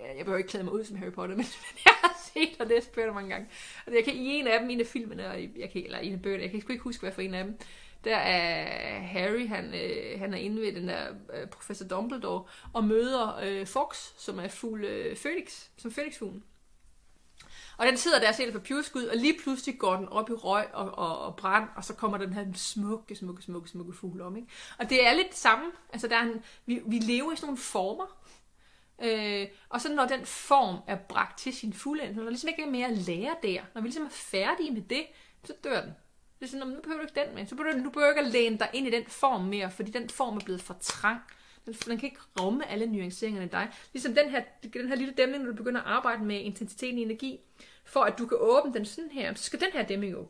Øh, 0.00 0.16
jeg 0.16 0.24
behøver 0.24 0.38
ikke 0.38 0.50
klæde 0.50 0.64
mig 0.64 0.72
ud 0.72 0.84
som 0.84 0.96
Harry 0.96 1.12
Potter, 1.12 1.36
men 1.40 1.46
jeg 1.84 1.94
har 2.02 2.30
set 2.34 2.60
og 2.60 2.66
læst 2.66 2.92
bøger 2.92 3.12
mange 3.12 3.30
gange. 3.30 3.48
Og 3.86 3.94
jeg 3.94 4.04
kan 4.04 4.14
i 4.14 4.26
en 4.26 4.46
af 4.46 4.60
dem, 4.60 4.70
en 4.70 4.80
af 4.80 4.86
filmene, 4.86 5.28
og 5.28 5.40
jeg 5.56 5.70
kan, 5.72 5.84
eller 5.84 5.98
en 5.98 6.12
af 6.12 6.22
bøgerne, 6.22 6.42
jeg 6.42 6.50
kan 6.50 6.60
sgu 6.60 6.72
ikke 6.72 6.84
huske, 6.84 7.02
hvad 7.02 7.12
for 7.12 7.22
en 7.22 7.34
af 7.34 7.44
dem, 7.44 7.58
der 8.04 8.16
er 8.16 9.00
Harry, 9.00 9.48
han, 9.48 9.74
øh, 9.74 10.18
han 10.18 10.34
er 10.34 10.38
inde 10.38 10.62
ved 10.62 10.72
den 10.72 10.88
der 10.88 11.06
øh, 11.34 11.48
professor 11.48 11.86
Dumbledore, 11.86 12.44
og 12.72 12.84
møder 12.84 13.38
øh, 13.42 13.66
Fox, 13.66 13.96
som 14.18 14.38
er 14.38 14.48
fugl 14.48 14.84
øh, 14.84 15.16
Phoenix, 15.16 15.66
som 15.76 15.90
Phoenix-fuglen. 15.90 16.42
Og 17.76 17.86
den 17.86 17.96
sidder 17.96 18.20
der 18.20 18.46
og 18.46 18.52
på 18.52 18.58
pjuskud, 18.58 19.04
og 19.04 19.16
lige 19.16 19.38
pludselig 19.42 19.78
går 19.78 19.96
den 19.96 20.08
op 20.08 20.30
i 20.30 20.32
røg 20.32 20.66
og, 20.72 20.98
og, 20.98 21.18
og 21.18 21.36
brand, 21.36 21.68
og 21.76 21.84
så 21.84 21.94
kommer 21.94 22.18
den 22.18 22.32
her 22.32 22.46
smukke, 22.54 23.16
smukke, 23.16 23.42
smukke, 23.42 23.68
smukke 23.68 23.92
fugl 23.92 24.20
om. 24.20 24.36
Ikke? 24.36 24.48
Og 24.78 24.90
det 24.90 25.06
er 25.06 25.14
lidt 25.14 25.28
det 25.28 25.36
samme. 25.36 25.64
Altså, 25.92 26.08
der 26.08 26.16
er 26.16 26.22
en, 26.22 26.42
vi, 26.66 26.82
vi 26.86 26.98
lever 26.98 27.32
i 27.32 27.36
sådan 27.36 27.46
nogle 27.46 27.58
former, 27.58 28.22
Øh, 29.02 29.46
og 29.68 29.80
så 29.80 29.94
når 29.94 30.06
den 30.06 30.26
form 30.26 30.76
er 30.86 30.96
bragt 30.96 31.38
til 31.38 31.54
sin 31.54 31.72
fulde 31.72 32.14
når 32.14 32.22
der 32.22 32.30
ligesom 32.30 32.48
ikke 32.48 32.62
er 32.62 32.70
mere 32.70 32.86
at 32.86 32.98
lære 32.98 33.36
der, 33.42 33.62
når 33.74 33.80
vi 33.80 33.86
ligesom 33.88 34.04
er 34.04 34.10
færdige 34.10 34.70
med 34.70 34.82
det, 34.82 35.06
så 35.44 35.52
dør 35.64 35.80
den. 35.80 35.90
Det 36.40 36.46
er 36.46 36.50
sådan, 36.50 36.66
nu 36.68 36.80
behøver 36.80 37.00
du 37.00 37.06
ikke 37.08 37.20
den 37.26 37.34
med. 37.34 37.46
Så 37.46 37.54
behøver 37.54 37.78
du, 37.78 37.84
du 37.84 37.90
behøver 37.90 38.10
ikke 38.10 38.20
at 38.20 38.32
læne 38.32 38.58
dig 38.58 38.70
ind 38.72 38.86
i 38.86 38.90
den 38.90 39.06
form 39.06 39.40
mere, 39.40 39.70
fordi 39.70 39.90
den 39.90 40.10
form 40.10 40.36
er 40.36 40.40
blevet 40.40 40.62
for 40.62 40.76
trang. 40.80 41.20
Den, 41.66 41.74
den 41.74 41.98
kan 41.98 42.06
ikke 42.06 42.20
rumme 42.40 42.68
alle 42.68 42.86
nuanceringerne 42.86 43.46
i 43.46 43.48
dig. 43.48 43.72
Ligesom 43.92 44.14
den 44.14 44.30
her, 44.30 44.42
den 44.74 44.88
her 44.88 44.94
lille 44.94 45.14
dæmning, 45.14 45.44
når 45.44 45.50
du 45.50 45.56
begynder 45.56 45.80
at 45.80 45.86
arbejde 45.86 46.24
med 46.24 46.40
intensiteten 46.40 46.98
i 46.98 47.02
energi, 47.02 47.40
for 47.84 48.00
at 48.00 48.18
du 48.18 48.26
kan 48.26 48.38
åbne 48.40 48.74
den 48.74 48.84
sådan 48.84 49.10
her, 49.10 49.34
så 49.34 49.44
skal 49.44 49.60
den 49.60 49.72
her 49.72 49.82
dæmning 49.82 50.12
jo 50.12 50.28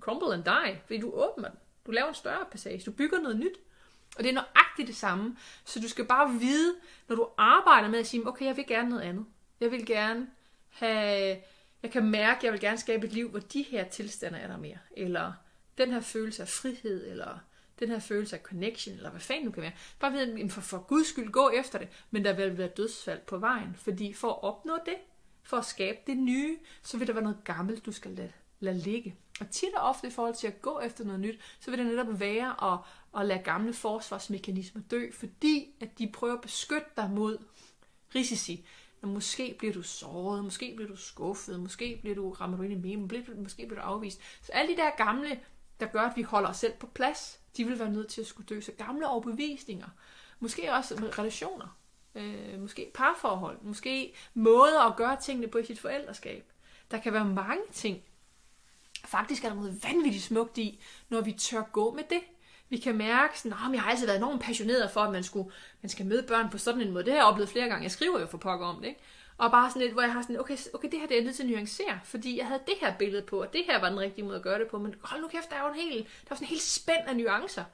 crumble 0.00 0.34
and 0.34 0.44
die, 0.44 0.80
fordi 0.86 1.00
du 1.00 1.10
åbner 1.10 1.48
den. 1.48 1.58
Du 1.86 1.90
laver 1.90 2.08
en 2.08 2.14
større 2.14 2.44
passage, 2.50 2.82
du 2.86 2.90
bygger 2.90 3.20
noget 3.20 3.38
nyt. 3.38 3.56
Og 4.16 4.24
det 4.24 4.28
er 4.28 4.34
nøjagtigt 4.34 4.88
det 4.88 4.96
samme. 4.96 5.36
Så 5.64 5.80
du 5.80 5.88
skal 5.88 6.04
bare 6.04 6.32
vide, 6.40 6.74
når 7.08 7.16
du 7.16 7.28
arbejder 7.38 7.88
med 7.88 7.98
at 7.98 8.06
sige, 8.06 8.28
okay, 8.28 8.44
jeg 8.46 8.56
vil 8.56 8.66
gerne 8.66 8.88
noget 8.88 9.02
andet. 9.02 9.26
Jeg 9.60 9.70
vil 9.70 9.86
gerne 9.86 10.26
have, 10.68 11.38
jeg 11.82 11.90
kan 11.90 12.10
mærke, 12.10 12.40
jeg 12.42 12.52
vil 12.52 12.60
gerne 12.60 12.78
skabe 12.78 13.06
et 13.06 13.12
liv, 13.12 13.28
hvor 13.30 13.38
de 13.38 13.62
her 13.62 13.88
tilstande 13.88 14.38
er 14.38 14.46
der 14.46 14.56
mere. 14.56 14.78
Eller 14.96 15.32
den 15.78 15.92
her 15.92 16.00
følelse 16.00 16.42
af 16.42 16.48
frihed, 16.48 17.10
eller 17.10 17.38
den 17.78 17.88
her 17.88 17.98
følelse 17.98 18.36
af 18.36 18.42
connection, 18.42 18.96
eller 18.96 19.10
hvad 19.10 19.20
fanden 19.20 19.46
du 19.46 19.52
kan 19.52 19.62
være. 19.62 19.72
Bare 19.98 20.12
ved, 20.12 20.50
for, 20.50 20.60
for 20.60 20.78
guds 20.78 21.06
skyld, 21.06 21.30
gå 21.30 21.50
efter 21.50 21.78
det. 21.78 21.88
Men 22.10 22.24
der 22.24 22.32
vil 22.32 22.58
være 22.58 22.68
dødsfald 22.68 23.20
på 23.20 23.38
vejen. 23.38 23.74
Fordi 23.74 24.12
for 24.12 24.28
at 24.28 24.42
opnå 24.42 24.78
det, 24.86 24.96
for 25.42 25.56
at 25.56 25.64
skabe 25.64 25.98
det 26.06 26.16
nye, 26.16 26.58
så 26.82 26.98
vil 26.98 27.06
der 27.06 27.12
være 27.12 27.22
noget 27.22 27.44
gammelt, 27.44 27.86
du 27.86 27.92
skal 27.92 28.10
lade, 28.10 28.32
lade 28.60 28.78
ligge. 28.78 29.14
Og 29.40 29.50
tit 29.50 29.74
og 29.76 29.82
ofte 29.82 30.06
i 30.06 30.10
forhold 30.10 30.34
til 30.34 30.46
at 30.46 30.62
gå 30.62 30.80
efter 30.80 31.04
noget 31.04 31.20
nyt, 31.20 31.40
så 31.60 31.70
vil 31.70 31.78
det 31.78 31.86
netop 31.86 32.20
være 32.20 32.72
at, 32.72 32.78
at 33.20 33.26
lade 33.26 33.42
gamle 33.42 33.72
forsvarsmekanismer 33.72 34.82
dø, 34.90 35.10
fordi 35.12 35.74
at 35.80 35.98
de 35.98 36.10
prøver 36.12 36.34
at 36.34 36.40
beskytte 36.40 36.88
dig 36.96 37.10
mod 37.10 37.38
risici. 38.14 38.66
Når 39.02 39.08
måske 39.08 39.54
bliver 39.58 39.74
du 39.74 39.82
såret, 39.82 40.44
måske 40.44 40.72
bliver 40.76 40.88
du 40.88 40.96
skuffet, 40.96 41.60
måske 41.60 41.98
bliver 42.02 42.14
du 42.14 42.30
rammer 42.30 42.56
du 42.56 42.62
ind 42.62 42.72
i 42.72 42.96
meme, 42.96 43.08
måske 43.36 43.66
bliver 43.66 43.80
du 43.80 43.86
afvist. 43.86 44.20
Så 44.42 44.52
alle 44.52 44.72
de 44.72 44.76
der 44.76 44.90
gamle, 44.96 45.40
der 45.80 45.86
gør, 45.86 46.00
at 46.00 46.16
vi 46.16 46.22
holder 46.22 46.48
os 46.48 46.56
selv 46.56 46.72
på 46.72 46.86
plads, 46.86 47.40
de 47.56 47.64
vil 47.64 47.78
være 47.78 47.90
nødt 47.90 48.08
til 48.08 48.20
at 48.20 48.26
skulle 48.26 48.46
dø. 48.46 48.60
Så 48.60 48.72
gamle 48.72 49.08
overbevisninger, 49.08 49.88
måske 50.40 50.72
også 50.72 51.10
relationer, 51.18 51.78
øh, 52.14 52.60
måske 52.60 52.90
parforhold, 52.94 53.58
måske 53.62 54.14
måder 54.34 54.80
at 54.80 54.96
gøre 54.96 55.16
tingene 55.20 55.48
på 55.48 55.58
i 55.58 55.64
sit 55.64 55.80
forældreskab. 55.80 56.52
Der 56.90 56.98
kan 56.98 57.12
være 57.12 57.24
mange 57.24 57.62
ting, 57.72 58.02
Faktisk 59.06 59.44
er 59.44 59.48
der 59.48 59.56
noget 59.56 59.84
vanvittigt 59.84 60.24
smukt 60.24 60.58
i, 60.58 60.80
når 61.08 61.20
vi 61.20 61.32
tør 61.32 61.62
gå 61.62 61.94
med 61.94 62.02
det. 62.10 62.20
Vi 62.68 62.76
kan 62.76 62.96
mærke, 62.96 63.38
sådan, 63.38 63.52
at 63.52 63.72
jeg 63.72 63.82
har 63.82 63.90
altid 63.90 64.06
været 64.06 64.18
enormt 64.18 64.42
passioneret 64.42 64.90
for, 64.90 65.00
at 65.00 65.12
man, 65.12 65.24
skulle, 65.24 65.50
man 65.82 65.90
skal 65.90 66.06
møde 66.06 66.22
børn 66.22 66.50
på 66.50 66.58
sådan 66.58 66.80
en 66.80 66.92
måde. 66.92 67.04
Det 67.04 67.12
har 67.12 67.18
jeg 67.18 67.26
oplevet 67.26 67.48
flere 67.48 67.68
gange. 67.68 67.82
Jeg 67.82 67.90
skriver 67.90 68.20
jo 68.20 68.26
for 68.26 68.38
pokker 68.38 68.66
om 68.66 68.80
det. 68.80 68.88
Ikke? 68.88 69.00
Og 69.38 69.50
bare 69.50 69.70
sådan 69.70 69.82
lidt, 69.82 69.92
hvor 69.92 70.02
jeg 70.02 70.12
har 70.12 70.22
sådan, 70.22 70.40
okay, 70.40 70.56
okay 70.74 70.88
det 70.90 71.00
her 71.00 71.06
det 71.06 71.14
er 71.14 71.18
jeg 71.18 71.24
nødt 71.24 71.36
til 71.36 71.42
at 71.42 71.48
nuancere, 71.48 72.00
fordi 72.04 72.38
jeg 72.38 72.46
havde 72.46 72.60
det 72.66 72.74
her 72.80 72.98
billede 72.98 73.22
på, 73.22 73.42
og 73.42 73.52
det 73.52 73.64
her 73.64 73.80
var 73.80 73.88
den 73.88 74.00
rigtige 74.00 74.24
måde 74.24 74.36
at 74.36 74.42
gøre 74.42 74.58
det 74.58 74.68
på, 74.68 74.78
men 74.78 74.94
hold 75.02 75.20
nu 75.20 75.28
kæft, 75.28 75.50
der 75.50 75.56
er 75.56 75.62
jo 75.66 75.72
en 75.72 75.80
hel, 75.80 75.98
der 75.98 76.30
er 76.30 76.34
sådan 76.34 76.44
en 76.44 76.48
hel 76.48 76.60
spænd 76.60 77.06
af 77.06 77.16
nuancer, 77.16 77.64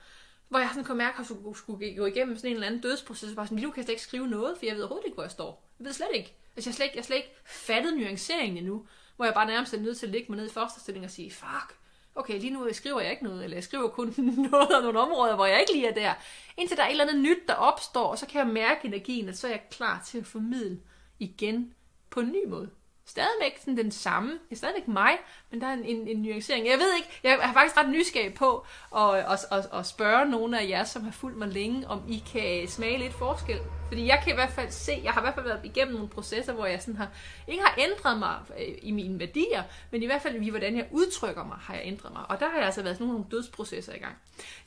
hvor 0.49 0.59
jeg 0.59 0.69
sådan 0.69 0.85
kunne 0.85 0.99
mærke, 0.99 1.15
at 1.15 1.19
jeg 1.19 1.27
skulle, 1.27 1.59
skulle 1.59 1.97
gå 1.97 2.07
igennem 2.07 2.37
sådan 2.37 2.51
en 2.51 2.55
eller 2.55 2.67
anden 2.67 2.81
dødsproces, 2.81 3.31
og 3.31 3.37
bare 3.37 3.47
sådan, 3.47 3.63
nu 3.63 3.71
kan 3.71 3.83
jeg 3.83 3.91
ikke 3.91 4.03
skrive 4.03 4.29
noget, 4.29 4.59
for 4.59 4.67
jeg 4.67 4.75
ved 4.75 4.83
overhovedet 4.83 5.07
ikke, 5.07 5.15
hvor 5.15 5.25
jeg 5.25 5.31
står. 5.31 5.69
Jeg 5.79 5.85
ved 5.87 5.93
slet 5.93 6.09
ikke. 6.15 6.35
Altså, 6.57 6.69
jeg 6.69 6.73
har 6.73 6.77
slet 6.77 6.85
ikke, 6.85 6.97
jeg 6.97 7.05
slet 7.05 7.17
ikke 7.17 7.35
fattet 7.45 7.97
nuanceringen 7.97 8.59
endnu 8.59 8.87
hvor 9.17 9.25
jeg 9.25 9.35
bare 9.35 9.47
nærmest 9.47 9.75
er 9.75 9.81
nødt 9.81 9.99
til 9.99 10.07
at 10.07 10.13
ligge 10.13 10.33
mig 10.33 10.37
ned 10.37 10.47
i 10.47 10.53
første 10.53 10.81
stilling 10.81 11.05
og 11.05 11.11
sige, 11.11 11.31
fuck, 11.31 11.77
okay, 12.15 12.41
lige 12.41 12.51
nu 12.51 12.69
skriver 12.73 13.01
jeg 13.01 13.11
ikke 13.11 13.25
noget, 13.25 13.45
eller 13.45 13.57
jeg 13.57 13.65
skriver 13.65 13.89
kun 13.89 14.15
noget 14.51 14.75
af 14.75 14.83
nogle 14.83 15.01
områder, 15.01 15.35
hvor 15.35 15.47
jeg 15.47 15.61
ikke 15.61 15.73
lige 15.73 15.89
er 15.89 15.95
der. 15.95 16.15
Indtil 16.57 16.77
der 16.77 16.83
er 16.83 16.87
et 16.87 16.91
eller 16.91 17.05
andet 17.05 17.23
nyt, 17.23 17.49
der 17.49 17.55
opstår, 17.55 18.07
og 18.07 18.19
så 18.19 18.27
kan 18.27 18.39
jeg 18.39 18.55
mærke 18.55 18.81
energien, 18.85 19.29
og 19.29 19.35
så 19.35 19.47
er 19.47 19.51
jeg 19.51 19.63
klar 19.71 20.03
til 20.07 20.19
at 20.19 20.27
formidle 20.27 20.81
igen 21.23 21.75
på 22.11 22.21
en 22.21 22.33
ny 22.33 22.49
måde 22.49 22.71
stadigvæk 23.05 23.59
sådan 23.59 23.77
den 23.77 23.91
samme. 23.91 24.31
Det 24.31 24.53
er 24.53 24.57
stadigvæk 24.57 24.89
mig, 24.89 25.19
men 25.51 25.61
der 25.61 25.67
er 25.67 25.73
en, 25.73 25.85
en, 25.85 26.09
en 26.09 26.23
nuancering. 26.23 26.67
Jeg 26.67 26.79
ved 26.79 26.97
ikke, 26.97 27.09
jeg 27.23 27.39
har 27.43 27.53
faktisk 27.53 27.77
ret 27.77 27.89
nysgerrig 27.89 28.35
på 28.35 28.67
at, 28.97 29.15
at, 29.15 29.39
at, 29.51 29.69
at 29.73 29.87
spørge 29.87 30.31
nogle 30.31 30.61
af 30.61 30.69
jer, 30.69 30.85
som 30.85 31.05
har 31.05 31.11
fulgt 31.11 31.39
mig 31.39 31.49
længe, 31.49 31.89
om 31.89 32.03
I 32.09 32.25
kan 32.33 32.69
smage 32.69 32.99
lidt 32.99 33.13
forskel. 33.13 33.59
Fordi 33.89 34.07
jeg 34.07 34.21
kan 34.25 34.33
i 34.33 34.35
hvert 34.35 34.53
fald 34.53 34.71
se, 34.71 35.01
jeg 35.05 35.13
har 35.13 35.21
i 35.21 35.25
hvert 35.25 35.35
fald 35.35 35.47
været 35.47 35.61
igennem 35.65 35.95
nogle 35.95 36.09
processer, 36.09 36.53
hvor 36.53 36.67
jeg 36.67 36.81
sådan 36.81 36.97
har, 36.97 37.09
ikke 37.49 37.63
har 37.63 37.75
ændret 37.79 38.19
mig 38.19 38.37
øh, 38.59 38.75
i 38.83 38.91
mine 38.91 39.19
værdier, 39.19 39.63
men 39.91 40.03
i 40.03 40.07
hvert 40.07 40.23
fald 40.23 40.43
i 40.43 40.51
hvordan 40.51 40.77
jeg 40.77 40.87
udtrykker 40.91 41.45
mig, 41.45 41.57
har 41.61 41.75
jeg 41.75 41.83
ændret 41.85 42.13
mig. 42.13 42.23
Og 42.29 42.41
der 42.41 42.49
har 42.49 42.57
jeg 42.57 42.67
altså 42.67 42.83
været 42.83 42.97
sådan 42.97 43.07
nogle 43.07 43.25
dødsprocesser 43.31 43.95
i 43.95 43.99
gang. 43.99 44.15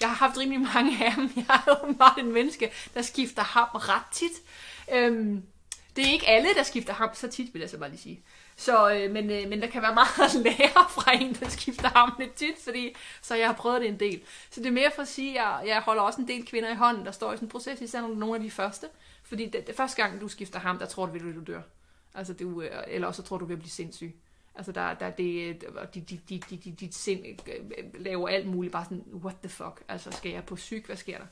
Jeg 0.01 0.09
har 0.09 0.15
haft 0.15 0.37
rimelig 0.37 0.69
mange 0.75 1.05
af 1.05 1.13
dem. 1.15 1.29
Jeg 1.49 1.61
er 1.67 1.83
åbenbart 1.83 2.17
en 2.17 2.33
menneske, 2.33 2.71
der 2.93 3.01
skifter 3.01 3.41
ham 3.41 3.67
ret 3.73 4.05
tit. 4.11 4.31
Øhm, 4.93 5.43
det 5.95 6.07
er 6.07 6.11
ikke 6.11 6.27
alle, 6.27 6.53
der 6.53 6.63
skifter 6.63 6.93
ham 6.93 7.09
så 7.13 7.27
tit, 7.27 7.53
vil 7.53 7.59
jeg 7.59 7.69
så 7.69 7.77
bare 7.77 7.89
lige 7.89 7.99
sige. 7.99 8.23
Så, 8.55 8.93
øh, 8.93 9.11
men, 9.11 9.29
øh, 9.29 9.49
men 9.49 9.61
der 9.61 9.67
kan 9.67 9.81
være 9.81 9.93
meget 9.93 10.35
at 10.35 10.41
lære 10.43 10.89
fra 10.89 11.13
en, 11.13 11.33
der 11.33 11.49
skifter 11.49 11.89
ham 11.89 12.11
lidt 12.19 12.33
tit, 12.33 12.57
fordi, 12.63 12.95
så 13.21 13.35
jeg 13.35 13.47
har 13.47 13.53
prøvet 13.53 13.81
det 13.81 13.89
en 13.89 13.99
del. 13.99 14.21
Så 14.49 14.59
det 14.59 14.67
er 14.67 14.71
mere 14.71 14.91
for 14.95 15.01
at 15.01 15.07
sige, 15.07 15.29
at 15.29 15.35
jeg, 15.35 15.61
jeg 15.65 15.81
holder 15.81 16.01
også 16.01 16.21
en 16.21 16.27
del 16.27 16.45
kvinder 16.45 16.71
i 16.71 16.75
hånden, 16.75 17.05
der 17.05 17.11
står 17.11 17.33
i 17.33 17.35
sådan 17.35 17.45
en 17.45 17.49
proces, 17.49 17.81
især 17.81 18.01
nogle 18.01 18.35
af 18.35 18.41
de 18.41 18.51
første. 18.51 18.87
Fordi 19.23 19.45
det, 19.45 19.67
det 19.67 19.75
første 19.75 20.01
gang, 20.01 20.21
du 20.21 20.27
skifter 20.27 20.59
ham, 20.59 20.77
der 20.77 20.85
tror 20.85 21.05
du, 21.05 21.15
at 21.15 21.35
du 21.35 21.43
dør. 21.51 21.61
Altså, 22.13 22.33
du, 22.33 22.61
øh, 22.61 22.71
eller 22.87 23.07
også 23.07 23.23
tror 23.23 23.37
du, 23.37 23.45
vil 23.45 23.57
blive 23.57 23.69
sindssyg. 23.69 24.15
Altså, 24.55 24.71
der, 24.71 24.93
der 24.93 25.09
det, 25.09 25.63
dit, 25.93 26.09
dit, 26.09 26.29
dit, 26.29 26.49
dit, 26.49 26.79
dit 26.79 26.95
sind 26.95 27.25
øh, 27.25 27.85
laver 27.93 28.29
alt 28.29 28.47
muligt, 28.47 28.71
bare 28.71 28.83
sådan, 28.83 29.03
what 29.13 29.35
the 29.41 29.49
fuck, 29.49 29.83
altså, 29.87 30.11
skal 30.11 30.31
jeg 30.31 30.43
på 30.45 30.55
syg, 30.55 30.83
hvad 30.85 30.95
sker 30.95 31.17
der? 31.17 31.25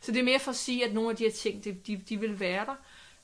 Så 0.00 0.12
det 0.12 0.20
er 0.20 0.24
mere 0.24 0.38
for 0.38 0.50
at 0.50 0.56
sige, 0.56 0.84
at 0.84 0.94
nogle 0.94 1.10
af 1.10 1.16
de 1.16 1.24
her 1.24 1.30
ting, 1.30 1.64
de, 1.64 1.72
de, 1.72 1.96
de 2.08 2.20
vil 2.20 2.40
være 2.40 2.64
der, 2.64 2.74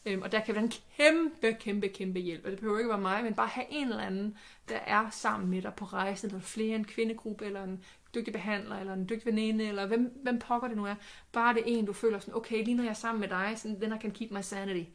Øhm, 0.06 0.22
og 0.22 0.32
der 0.32 0.40
kan 0.40 0.54
være 0.54 0.64
en 0.64 0.72
kæmpe, 0.96 1.52
kæmpe, 1.60 1.88
kæmpe 1.88 2.20
hjælp. 2.20 2.44
Og 2.44 2.50
det 2.50 2.60
behøver 2.60 2.78
ikke 2.78 2.90
være 2.90 3.00
mig, 3.00 3.24
men 3.24 3.34
bare 3.34 3.48
have 3.48 3.66
en 3.70 3.88
eller 3.88 4.02
anden, 4.02 4.38
der 4.68 4.76
er 4.76 5.10
sammen 5.10 5.50
med 5.50 5.62
dig 5.62 5.74
på 5.74 5.84
rejsen, 5.84 6.28
eller 6.28 6.40
flere 6.40 6.76
en 6.76 6.84
kvindegruppe, 6.84 7.46
eller 7.46 7.64
en 7.64 7.84
dygtig 8.14 8.32
behandler, 8.32 8.76
eller 8.76 8.92
en 8.92 9.08
dygtig 9.08 9.26
veninde, 9.26 9.66
eller 9.66 9.86
hvem, 9.86 10.20
hvem 10.22 10.38
pokker 10.38 10.68
det 10.68 10.76
nu 10.76 10.86
er. 10.86 10.94
Bare 11.32 11.54
det 11.54 11.62
en, 11.66 11.86
du 11.86 11.92
føler 11.92 12.18
sådan, 12.18 12.34
okay, 12.34 12.64
lige 12.64 12.74
når 12.74 12.82
jeg 12.82 12.90
er 12.90 12.94
sammen 12.94 13.20
med 13.20 13.28
dig, 13.28 13.54
sådan, 13.56 13.80
den 13.80 13.92
her 13.92 13.98
kan 13.98 14.10
keep 14.10 14.30
my 14.30 14.40
sanity. 14.42 14.90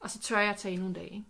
Og 0.00 0.10
så 0.10 0.20
tør 0.20 0.38
jeg 0.38 0.50
at 0.50 0.56
tage 0.56 0.74
endnu 0.74 0.88
en 0.88 0.92
dag. 0.92 1.04
Ikke? 1.04 1.24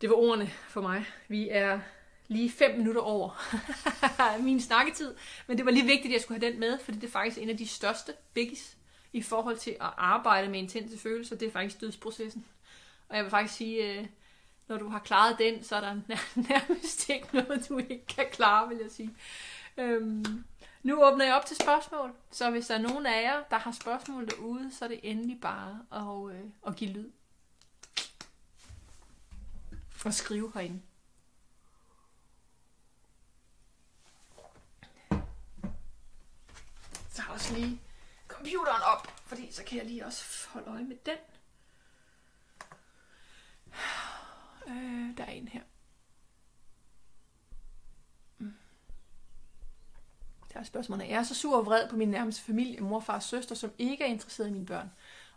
Det 0.00 0.10
var 0.10 0.16
ordene 0.16 0.46
for 0.46 0.80
mig. 0.80 1.04
Vi 1.28 1.48
er 1.50 1.80
lige 2.28 2.50
fem 2.50 2.78
minutter 2.78 3.00
over 3.00 3.42
min 4.42 4.60
snakketid, 4.60 5.14
men 5.46 5.58
det 5.58 5.66
var 5.66 5.72
lige 5.72 5.86
vigtigt, 5.86 6.06
at 6.06 6.12
jeg 6.12 6.20
skulle 6.20 6.40
have 6.40 6.52
den 6.52 6.60
med, 6.60 6.78
fordi 6.78 6.98
det 6.98 7.06
er 7.06 7.10
faktisk 7.10 7.38
en 7.38 7.50
af 7.50 7.56
de 7.56 7.68
største 7.68 8.12
biggies 8.34 8.76
i 9.14 9.22
forhold 9.22 9.56
til 9.56 9.70
at 9.70 9.90
arbejde 9.96 10.48
med 10.48 10.58
intense 10.58 10.98
følelser, 10.98 11.36
det 11.36 11.48
er 11.48 11.52
faktisk 11.52 11.80
dødsprocessen. 11.80 12.44
Og 13.08 13.16
jeg 13.16 13.24
vil 13.24 13.30
faktisk 13.30 13.54
sige, 13.54 13.98
øh, 13.98 14.06
når 14.68 14.76
du 14.76 14.88
har 14.88 14.98
klaret 14.98 15.38
den, 15.38 15.64
så 15.64 15.76
er 15.76 15.80
der 15.80 15.94
nærmest 16.50 17.08
ikke 17.08 17.28
noget, 17.32 17.68
du 17.68 17.78
ikke 17.78 18.06
kan 18.06 18.26
klare, 18.32 18.68
vil 18.68 18.78
jeg 18.82 18.90
sige. 18.90 19.16
Øhm, 19.76 20.44
nu 20.82 21.04
åbner 21.04 21.24
jeg 21.24 21.34
op 21.34 21.46
til 21.46 21.56
spørgsmål, 21.56 22.12
så 22.30 22.50
hvis 22.50 22.66
der 22.66 22.74
er 22.74 22.78
nogen 22.78 23.06
af 23.06 23.22
jer, 23.22 23.42
der 23.50 23.58
har 23.58 23.72
spørgsmål 23.72 24.28
derude, 24.28 24.70
så 24.72 24.84
er 24.84 24.88
det 24.88 25.00
endelig 25.02 25.40
bare 25.40 25.80
at, 25.92 26.36
øh, 26.36 26.44
at 26.66 26.76
give 26.76 26.90
lyd. 26.90 27.10
Og 30.04 30.14
skrive 30.14 30.52
herinde. 30.54 30.82
Så 37.10 37.22
også 37.32 37.54
lige 37.54 37.80
computeren 38.44 38.82
op, 38.82 39.20
fordi 39.26 39.52
så 39.52 39.64
kan 39.64 39.78
jeg 39.78 39.86
lige 39.86 40.06
også 40.06 40.48
holde 40.48 40.70
øje 40.70 40.84
med 40.84 40.96
den. 41.06 41.16
Øh, 44.68 45.16
der 45.16 45.24
er 45.24 45.30
en 45.30 45.48
her. 45.48 45.60
Mm. 48.38 48.54
Der 50.52 50.60
er 50.60 50.64
spørgsmålet. 50.64 51.08
Jeg 51.08 51.14
er 51.18 51.22
så 51.22 51.34
sur 51.34 51.56
og 51.56 51.66
vred 51.66 51.88
på 51.88 51.96
min 51.96 52.08
nærmeste 52.08 52.42
familie, 52.42 52.80
mor, 52.80 53.00
far 53.00 53.14
og 53.14 53.22
søster, 53.22 53.54
som 53.54 53.72
ikke 53.78 54.04
er 54.04 54.08
interesseret 54.08 54.48
i 54.48 54.52
mine 54.52 54.66
børn. 54.66 54.90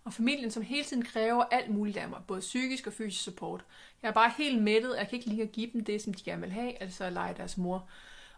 Og 0.04 0.14
familien, 0.14 0.52
som 0.52 0.64
hele 0.64 0.84
tiden 0.84 1.06
kræver 1.06 1.44
alt 1.44 1.70
muligt 1.70 1.98
af 1.98 2.10
mig, 2.10 2.22
både 2.28 2.40
psykisk 2.40 2.88
og 2.88 2.94
fysisk 2.94 3.24
support. 3.24 3.66
Jeg 4.02 4.10
er 4.10 4.14
bare 4.14 4.34
helt 4.38 4.64
mættet, 4.64 4.92
og 4.92 4.98
jeg 4.98 5.10
kan 5.10 5.16
ikke 5.18 5.30
lige 5.30 5.44
at 5.44 5.52
give 5.52 5.72
dem 5.74 5.86
det, 5.86 6.02
som 6.02 6.14
de 6.14 6.24
gerne 6.24 6.42
vil 6.42 6.52
have, 6.52 6.82
altså 6.82 7.04
at 7.04 7.14
lege 7.14 7.34
deres 7.34 7.58
mor. 7.58 7.90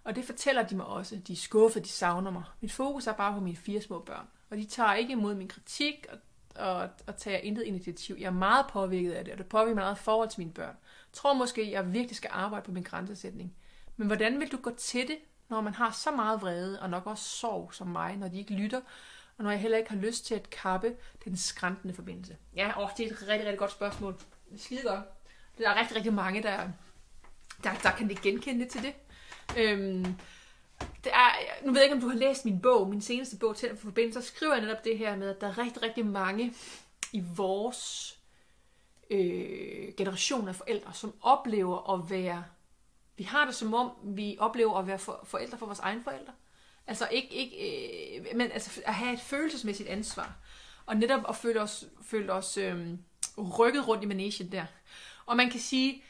Og 0.04 0.16
det 0.16 0.26
fortæller 0.26 0.64
de 0.64 0.76
mig 0.76 0.86
også. 0.86 1.16
De 1.28 1.34
er 1.34 1.38
skuffede, 1.38 1.84
de 1.84 1.90
savner 1.90 2.32
mig. 2.32 2.44
Mit 2.62 2.72
fokus 2.72 3.08
er 3.08 3.14
bare 3.14 3.34
på 3.34 3.40
mine 3.40 3.58
fire 3.58 3.82
små 3.82 4.00
børn. 4.00 4.28
Og 4.50 4.58
de 4.58 4.66
tager 4.66 4.94
ikke 4.94 5.12
imod 5.12 5.36
min 5.36 5.48
kritik 5.48 6.08
og, 6.10 6.18
og, 6.56 6.90
og 7.08 7.18
tager 7.18 7.38
intet 7.38 7.64
initiativ. 7.64 8.16
Jeg 8.20 8.26
er 8.26 8.32
meget 8.32 8.66
påvirket 8.70 9.12
af 9.12 9.26
det, 9.26 9.32
og 9.32 9.38
det 9.38 9.46
påvirker 9.46 9.76
mig 9.76 9.84
meget 9.84 9.98
forhold 9.98 10.30
til 10.30 10.40
mine 10.40 10.52
børn. 10.52 10.76
Jeg 10.88 11.14
tror 11.14 11.34
måske, 11.34 11.62
at 11.62 11.72
jeg 11.72 11.94
virkelig 11.94 12.16
skal 12.16 12.30
arbejde 12.34 12.66
på 12.66 12.72
min 12.72 12.84
grænsesætning. 12.84 13.54
Men 13.98 14.08
hvordan 14.08 14.40
vil 14.40 14.52
du 14.52 14.58
gå 14.58 14.72
til 14.78 15.08
det, 15.08 15.18
når 15.50 15.62
man 15.62 15.74
har 15.74 15.92
så 15.92 16.12
meget 16.12 16.42
vrede, 16.42 16.82
og 16.82 16.90
nok 16.90 17.08
også 17.08 17.24
sorg 17.24 17.74
som 17.74 17.88
mig, 17.88 18.18
når 18.18 18.28
de 18.28 18.38
ikke 18.38 18.54
lytter, 18.54 18.82
og 19.38 19.44
når 19.44 19.52
jeg 19.52 19.60
heller 19.60 19.78
ikke 19.78 19.90
har 19.90 19.98
lyst 19.98 20.26
til 20.26 20.36
at 20.36 20.50
kappe 20.50 20.96
den 21.26 21.38
skræntende 21.38 21.94
forbindelse? 21.94 22.38
Ja, 22.56 22.84
åh, 22.84 22.90
det 22.98 23.06
er 23.06 23.12
et 23.12 23.22
rigtig, 23.22 23.48
rigtig 23.48 23.60
godt 23.60 23.72
spørgsmål. 23.72 24.16
Det 24.52 24.62
skide 24.62 24.82
godt. 24.82 25.00
Der 25.58 25.70
er 25.70 25.80
rigtig, 25.80 25.96
rigtig 25.96 26.14
mange, 26.14 26.44
der, 26.44 26.70
der, 27.64 27.74
der 27.84 27.92
kan 27.92 28.10
det 28.10 28.22
genkende 28.22 28.68
til 28.68 28.82
det. 28.82 28.94
Øhm, 29.58 30.16
det 31.04 31.12
er, 31.14 31.30
nu 31.66 31.72
ved 31.72 31.82
jeg 31.82 31.84
ikke, 31.84 31.96
om 31.96 32.02
du 32.02 32.10
har 32.10 32.18
læst 32.18 32.46
min 32.46 32.62
bog, 32.62 32.90
min 32.90 33.02
seneste 33.02 33.38
bog, 33.38 33.56
til 33.56 33.70
for 33.70 33.76
forbindelse, 33.76 34.22
så 34.22 34.28
skriver 34.28 34.54
jeg 34.54 34.62
netop 34.62 34.84
det 34.84 34.98
her 34.98 35.16
med, 35.16 35.30
at 35.30 35.42
der 35.42 35.48
er 35.48 35.58
rigtig, 35.58 35.82
rigtig 35.82 36.06
mange 36.06 36.54
i 37.14 37.24
vores 37.36 38.14
øh, 39.10 39.94
generation 39.98 40.48
af 40.48 40.56
forældre, 40.56 40.94
som 40.94 41.14
oplever 41.22 41.94
at 41.94 42.10
være, 42.10 42.44
vi 43.18 43.24
har 43.24 43.46
det 43.46 43.56
som 43.56 43.74
om, 43.74 43.92
vi 44.04 44.38
oplever 44.40 44.78
at 44.78 44.88
være 44.88 45.00
for, 45.00 45.20
forældre 45.24 45.58
for 45.58 45.66
vores 45.66 45.80
egne 45.80 46.04
forældre. 46.04 46.34
Altså 46.88 47.08
ikke, 47.12 47.34
ikke 47.34 48.18
øh, 48.18 48.26
men 48.36 48.52
altså 48.52 48.82
at 48.86 48.94
have 48.94 49.14
et 49.14 49.22
følelsesmæssigt 49.22 49.90
ansvar. 49.90 50.36
Og 50.86 50.96
netop 50.96 51.22
at 51.30 51.36
føle 51.36 51.62
os, 51.62 51.86
føle 52.02 52.34
os 52.34 52.58
øh, 52.58 52.88
rykket 53.38 53.88
rundt 53.88 54.04
i 54.04 54.08
managen 54.08 54.52
der. 54.52 54.66
Og 55.26 55.38
man 55.38 55.50
kan 55.50 55.60
sige, 55.60 56.04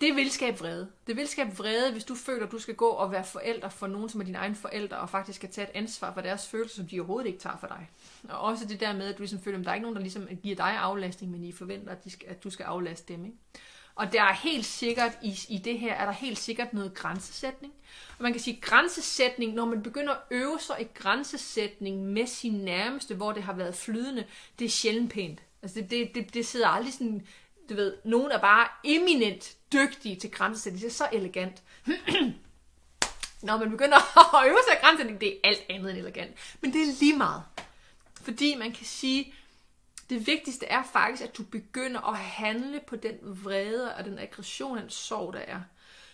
det 0.00 0.16
vil 0.16 0.30
skabe 0.30 0.58
vrede. 0.58 0.90
Det 1.06 1.16
vil 1.16 1.28
skabe 1.28 1.56
vrede, 1.56 1.92
hvis 1.92 2.04
du 2.04 2.14
føler, 2.14 2.46
at 2.46 2.52
du 2.52 2.58
skal 2.58 2.74
gå 2.74 2.88
og 2.88 3.12
være 3.12 3.24
forælder 3.24 3.68
for 3.68 3.86
nogen, 3.86 4.08
som 4.08 4.20
er 4.20 4.24
dine 4.24 4.38
egne 4.38 4.54
forældre, 4.54 4.96
og 4.96 5.10
faktisk 5.10 5.36
skal 5.36 5.50
tage 5.50 5.68
et 5.70 5.76
ansvar 5.76 6.14
for 6.14 6.20
deres 6.20 6.48
følelser, 6.48 6.76
som 6.76 6.86
de 6.86 7.00
overhovedet 7.00 7.26
ikke 7.26 7.38
tager 7.38 7.56
for 7.60 7.66
dig. 7.66 7.90
Og 8.28 8.40
også 8.40 8.64
det 8.64 8.80
der 8.80 8.92
med, 8.92 9.06
at 9.06 9.18
du 9.18 9.22
ligesom 9.22 9.40
føler, 9.40 9.58
at 9.58 9.64
der 9.64 9.70
er 9.70 9.74
ikke 9.74 9.82
nogen, 9.82 9.96
der 9.96 10.02
ligesom 10.02 10.28
giver 10.42 10.56
dig 10.56 10.76
aflastning, 10.76 11.32
men 11.32 11.44
I 11.44 11.52
forventer, 11.52 11.92
at, 11.92 12.04
de 12.04 12.10
skal, 12.10 12.28
at 12.28 12.44
du 12.44 12.50
skal 12.50 12.64
aflaste 12.64 13.12
dem. 13.12 13.24
Ikke? 13.24 13.36
Og 13.94 14.12
der 14.12 14.22
er 14.22 14.32
helt 14.32 14.66
sikkert, 14.66 15.18
i, 15.22 15.38
i 15.48 15.58
det 15.58 15.78
her, 15.78 15.94
er 15.94 16.04
der 16.04 16.12
helt 16.12 16.38
sikkert 16.38 16.72
noget 16.72 16.94
grænsesætning. 16.94 17.72
Og 18.18 18.22
man 18.22 18.32
kan 18.32 18.40
sige, 18.40 18.60
grænsesætning, 18.60 19.54
når 19.54 19.64
man 19.64 19.82
begynder 19.82 20.12
at 20.12 20.20
øve 20.30 20.58
sig 20.60 20.76
i 20.80 20.86
grænsesætning 20.94 22.02
med 22.04 22.26
sin 22.26 22.52
nærmeste, 22.52 23.14
hvor 23.14 23.32
det 23.32 23.42
har 23.42 23.52
været 23.52 23.74
flydende, 23.74 24.24
det 24.58 24.64
er 24.64 24.68
sjældent 24.68 25.12
pænt. 25.12 25.42
Altså 25.62 25.80
det, 25.80 25.90
det, 25.90 26.14
det, 26.14 26.34
det 26.34 26.46
sidder 26.46 26.68
aldrig 26.68 26.92
sådan 26.92 27.26
du 27.70 27.74
ved, 27.74 27.96
nogen 28.04 28.30
er 28.30 28.40
bare 28.40 28.68
eminent 28.84 29.56
dygtige 29.72 30.16
til 30.16 30.30
grænsesætning. 30.30 30.82
Det 30.82 30.88
er 30.88 30.92
så 30.92 31.08
elegant. 31.12 31.62
Når 33.42 33.58
man 33.58 33.70
begynder 33.70 33.96
at 34.42 34.48
øve 34.48 34.58
sig 34.68 34.76
af 34.76 34.82
grænsesætning, 34.82 35.20
det 35.20 35.28
er 35.32 35.48
alt 35.48 35.62
andet 35.68 35.90
end 35.90 35.98
elegant. 35.98 36.36
Men 36.60 36.72
det 36.72 36.82
er 36.82 36.86
lige 37.00 37.16
meget. 37.16 37.42
Fordi 38.22 38.54
man 38.54 38.72
kan 38.72 38.86
sige, 38.86 39.34
det 40.10 40.26
vigtigste 40.26 40.66
er 40.66 40.82
faktisk, 40.92 41.22
at 41.22 41.36
du 41.36 41.42
begynder 41.42 42.00
at 42.00 42.18
handle 42.18 42.80
på 42.86 42.96
den 42.96 43.16
vrede 43.22 43.94
og 43.94 44.04
den 44.04 44.18
aggression 44.18 44.78
den 44.78 44.90
sorg, 44.90 45.32
der 45.32 45.38
er. 45.38 45.60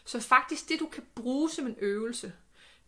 Så 0.05 0.21
faktisk 0.21 0.69
det, 0.69 0.81
du 0.81 0.87
kan 0.87 1.03
bruge 1.15 1.51
som 1.51 1.67
en 1.67 1.77
øvelse, 1.79 2.33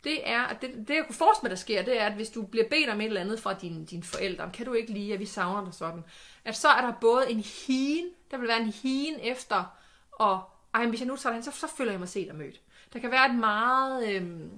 det 0.03 0.29
er, 0.29 0.41
at 0.41 0.61
det, 0.61 0.87
det 0.87 0.95
jeg 0.95 1.03
kunne 1.05 1.15
forestille 1.15 1.43
mig, 1.43 1.49
der 1.49 1.55
sker, 1.55 1.81
det 1.81 2.01
er, 2.01 2.05
at 2.05 2.13
hvis 2.13 2.29
du 2.29 2.41
bliver 2.41 2.69
bedt 2.69 2.89
om 2.89 3.01
et 3.01 3.05
eller 3.05 3.21
andet 3.21 3.39
fra 3.39 3.53
dine, 3.53 3.85
din 3.85 4.03
forældre, 4.03 4.49
kan 4.53 4.65
du 4.65 4.73
ikke 4.73 4.93
lide, 4.93 5.13
at 5.13 5.19
vi 5.19 5.25
savner 5.25 5.65
dig 5.65 5.73
sådan, 5.73 6.03
at 6.45 6.55
så 6.55 6.67
er 6.67 6.81
der 6.81 6.93
både 7.01 7.31
en 7.31 7.39
hien, 7.39 8.05
der 8.31 8.37
vil 8.37 8.47
være 8.47 8.61
en 8.61 8.73
hien 8.73 9.19
efter, 9.19 9.63
og 10.11 10.43
ej, 10.73 10.85
hvis 10.85 10.99
jeg 10.99 11.07
nu 11.07 11.15
tager 11.15 11.33
den, 11.33 11.43
hen, 11.43 11.51
så, 11.51 11.59
så 11.59 11.67
føler 11.77 11.91
jeg 11.91 11.99
mig 11.99 12.09
set 12.09 12.29
og 12.29 12.35
mødt. 12.35 12.61
Der 12.93 12.99
kan 12.99 13.11
være 13.11 13.29
et 13.29 13.35
meget, 13.35 14.09
øhm, 14.09 14.51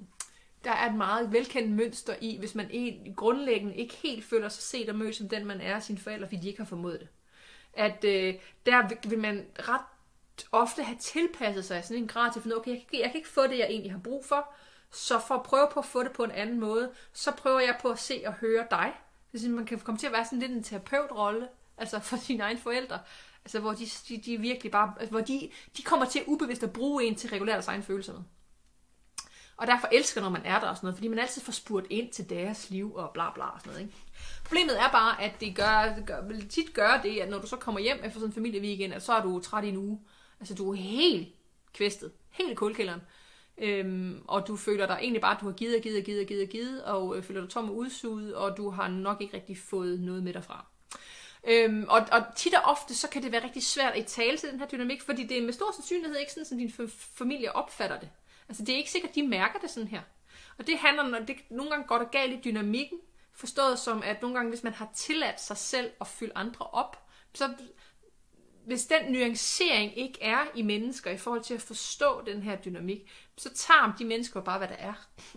der 0.64 0.72
er 0.72 0.90
et 0.90 0.96
meget 0.96 1.32
velkendt 1.32 1.72
mønster 1.72 2.16
i, 2.22 2.38
hvis 2.40 2.56
man 2.56 2.68
en, 2.72 3.14
grundlæggende 3.16 3.76
ikke 3.76 3.94
helt 3.94 4.26
føler 4.26 4.50
sig 4.50 4.64
set 4.64 4.90
og 4.90 4.96
mødt 4.96 5.16
som 5.16 5.30
den, 5.30 5.46
man 5.46 5.62
er 5.62 5.76
af 5.76 5.84
sine 5.84 6.00
forældre, 6.00 6.28
fordi 6.28 6.42
de 6.42 6.48
ikke 6.48 6.60
har 6.60 6.66
formået 6.66 7.00
det. 7.00 7.08
At 7.74 8.04
øh, 8.04 8.36
der 8.66 9.08
vil 9.10 9.20
man 9.20 9.46
ret 9.60 9.82
ofte 10.52 10.84
have 10.84 10.98
tilpasset 10.98 11.66
sig 11.66 11.84
sådan 11.84 12.04
en 12.04 12.08
grad 12.08 12.32
til 12.32 12.40
at 12.40 12.44
finde, 12.44 12.56
okay, 12.56 12.72
jeg 12.72 12.86
kan, 12.90 13.00
jeg 13.00 13.10
kan 13.12 13.18
ikke 13.18 13.30
få 13.30 13.48
det, 13.48 13.58
jeg 13.58 13.68
egentlig 13.70 13.92
har 13.92 14.00
brug 14.00 14.26
for, 14.26 14.54
så 14.92 15.20
for 15.28 15.36
at 15.36 15.44
prøve 15.44 15.68
på 15.74 15.80
at 15.80 15.86
få 15.86 16.04
det 16.04 16.12
på 16.12 16.24
en 16.24 16.32
anden 16.32 16.60
måde, 16.60 16.92
så 17.14 17.32
prøver 17.32 17.60
jeg 17.60 17.78
på 17.82 17.90
at 17.90 18.00
se 18.00 18.24
og 18.26 18.34
høre 18.34 18.68
dig. 18.72 18.94
Det 19.32 19.50
man 19.50 19.66
kan 19.66 19.80
komme 19.80 19.98
til 20.00 20.08
at 20.08 20.14
være 20.14 20.26
sådan 20.26 20.40
lidt 20.40 20.52
en 20.52 20.64
terapeutrolle, 20.64 21.48
altså 21.78 22.00
for 22.00 22.18
sine 22.28 22.44
egne 22.44 22.60
forældre. 22.60 23.00
Altså 23.46 23.60
hvor 23.60 23.74
de, 23.74 23.86
de, 24.10 24.18
de 24.18 24.38
virkelig 24.38 24.72
bare, 24.72 24.94
altså, 25.00 25.12
hvor 25.12 25.22
de, 25.22 25.50
de 25.78 25.84
kommer 25.84 26.06
til 26.06 26.24
ubevidst 26.28 26.64
at 26.64 26.74
bruge 26.74 27.04
en 27.04 27.16
til 27.16 27.28
at 27.28 27.34
regulere 27.34 27.54
deres 27.54 27.68
egne 27.68 27.84
følelser 27.84 28.14
med. 28.14 28.22
Og 29.58 29.68
derfor 29.68 29.88
elsker, 29.92 30.22
når 30.22 30.30
man 30.30 30.46
er 30.46 30.60
der 30.60 30.68
og 30.68 30.76
sådan 30.76 30.86
noget, 30.86 30.98
fordi 30.98 31.08
man 31.08 31.20
altid 31.20 31.42
får 31.42 31.52
spurgt 31.52 31.88
ind 31.90 32.12
til 32.12 32.30
deres 32.30 32.70
liv 32.70 32.96
og 32.96 33.12
bla 33.14 33.32
bla 33.34 33.46
og 33.46 33.60
sådan 33.60 33.72
noget. 33.72 33.86
Ikke? 33.86 33.98
Problemet 34.44 34.80
er 34.80 34.92
bare, 34.92 35.22
at 35.22 35.40
det 35.40 35.56
gør, 35.56 35.94
det 35.98 36.06
gør, 36.06 36.22
vil 36.22 36.50
tit 36.50 36.74
gøre 36.74 37.02
det, 37.04 37.20
at 37.20 37.30
når 37.30 37.40
du 37.40 37.48
så 37.48 37.56
kommer 37.56 37.82
hjem 37.82 37.98
efter 37.98 38.20
sådan 38.20 38.30
en 38.30 38.34
familieweekend, 38.34 38.94
at 38.94 39.04
så 39.04 39.14
er 39.14 39.22
du 39.22 39.40
træt 39.40 39.64
i 39.64 39.70
en 39.70 39.78
uge. 39.78 40.00
Altså 40.40 40.56
du 40.56 40.72
er 40.72 40.76
helt 40.76 41.28
kvæstet, 41.74 42.12
helt 42.30 42.52
i 42.52 42.56
kulkælderen. 42.56 43.02
Øhm, 43.62 44.22
og 44.28 44.48
du 44.48 44.56
føler 44.56 44.88
dig 44.88 44.98
egentlig 45.02 45.22
bare, 45.22 45.36
at 45.36 45.42
du 45.42 45.46
har 45.46 45.54
givet 45.54 45.76
og 45.76 45.82
givet 45.82 45.98
og 45.98 46.04
givet 46.04 46.22
og 46.22 46.28
givet 46.28 46.44
og 46.44 46.50
givet, 46.50 46.84
og 46.84 47.18
øh, 47.18 47.24
føler 47.24 47.42
dig 47.42 47.50
tom 47.50 47.70
og 47.70 47.76
udsuget, 47.76 48.36
og 48.36 48.58
du 48.58 48.70
har 48.70 48.88
nok 48.88 49.22
ikke 49.22 49.34
rigtig 49.34 49.58
fået 49.58 50.00
noget 50.00 50.24
med 50.24 50.34
derfra. 50.34 50.66
Øhm, 51.48 51.86
og, 51.90 52.08
og 52.12 52.24
tit 52.36 52.54
og 52.54 52.62
ofte, 52.62 52.96
så 52.96 53.10
kan 53.10 53.24
det 53.24 53.32
være 53.32 53.44
rigtig 53.44 53.64
svært 53.64 53.94
at 53.94 54.06
tale 54.06 54.38
til 54.38 54.52
den 54.52 54.60
her 54.60 54.68
dynamik, 54.68 55.02
fordi 55.02 55.24
det 55.24 55.38
er 55.38 55.42
med 55.42 55.54
stor 55.54 55.72
sandsynlighed 55.72 56.18
ikke 56.18 56.32
sådan, 56.32 56.46
som 56.46 56.58
din 56.58 56.74
familie 57.18 57.56
opfatter 57.56 58.00
det. 58.00 58.10
Altså 58.50 58.66
det 58.66 58.74
er 58.74 58.78
ikke 58.78 58.92
sikkert, 58.92 59.10
at 59.10 59.16
de 59.16 59.28
mærker 59.28 59.60
det 59.60 59.70
sådan 59.70 59.88
her. 59.88 60.02
Og 60.58 60.68
det 60.68 60.78
handler, 60.78 61.08
når 61.08 61.20
det 61.20 61.36
nogle 61.50 61.72
gange 61.72 61.88
går 61.88 61.98
der 61.98 62.06
galt 62.06 62.34
i 62.34 62.40
dynamikken, 62.44 63.00
forstået 63.34 63.80
som, 63.80 64.04
at 64.06 64.22
nogle 64.22 64.36
gange, 64.38 64.50
hvis 64.50 64.64
man 64.64 64.74
har 64.74 64.92
tilladt 64.96 65.42
sig 65.42 65.58
selv 65.58 65.92
at 66.02 66.08
fylde 66.08 66.32
andre 66.36 66.66
op, 66.66 67.08
så 67.34 67.54
hvis 68.66 68.86
den 68.86 69.12
nuancering 69.12 69.98
ikke 69.98 70.22
er 70.22 70.46
i 70.56 70.62
mennesker 70.62 71.12
i 71.12 71.18
forhold 71.18 71.42
til 71.42 71.54
at 71.54 71.62
forstå 71.62 72.22
den 72.26 72.42
her 72.44 72.56
dynamik, 72.56 73.10
så 73.42 73.50
tager 73.54 73.94
de 74.00 74.06
mennesker 74.06 74.42
bare, 74.42 74.58
hvad 74.58 74.68
der 74.68 74.76
er. 74.76 74.94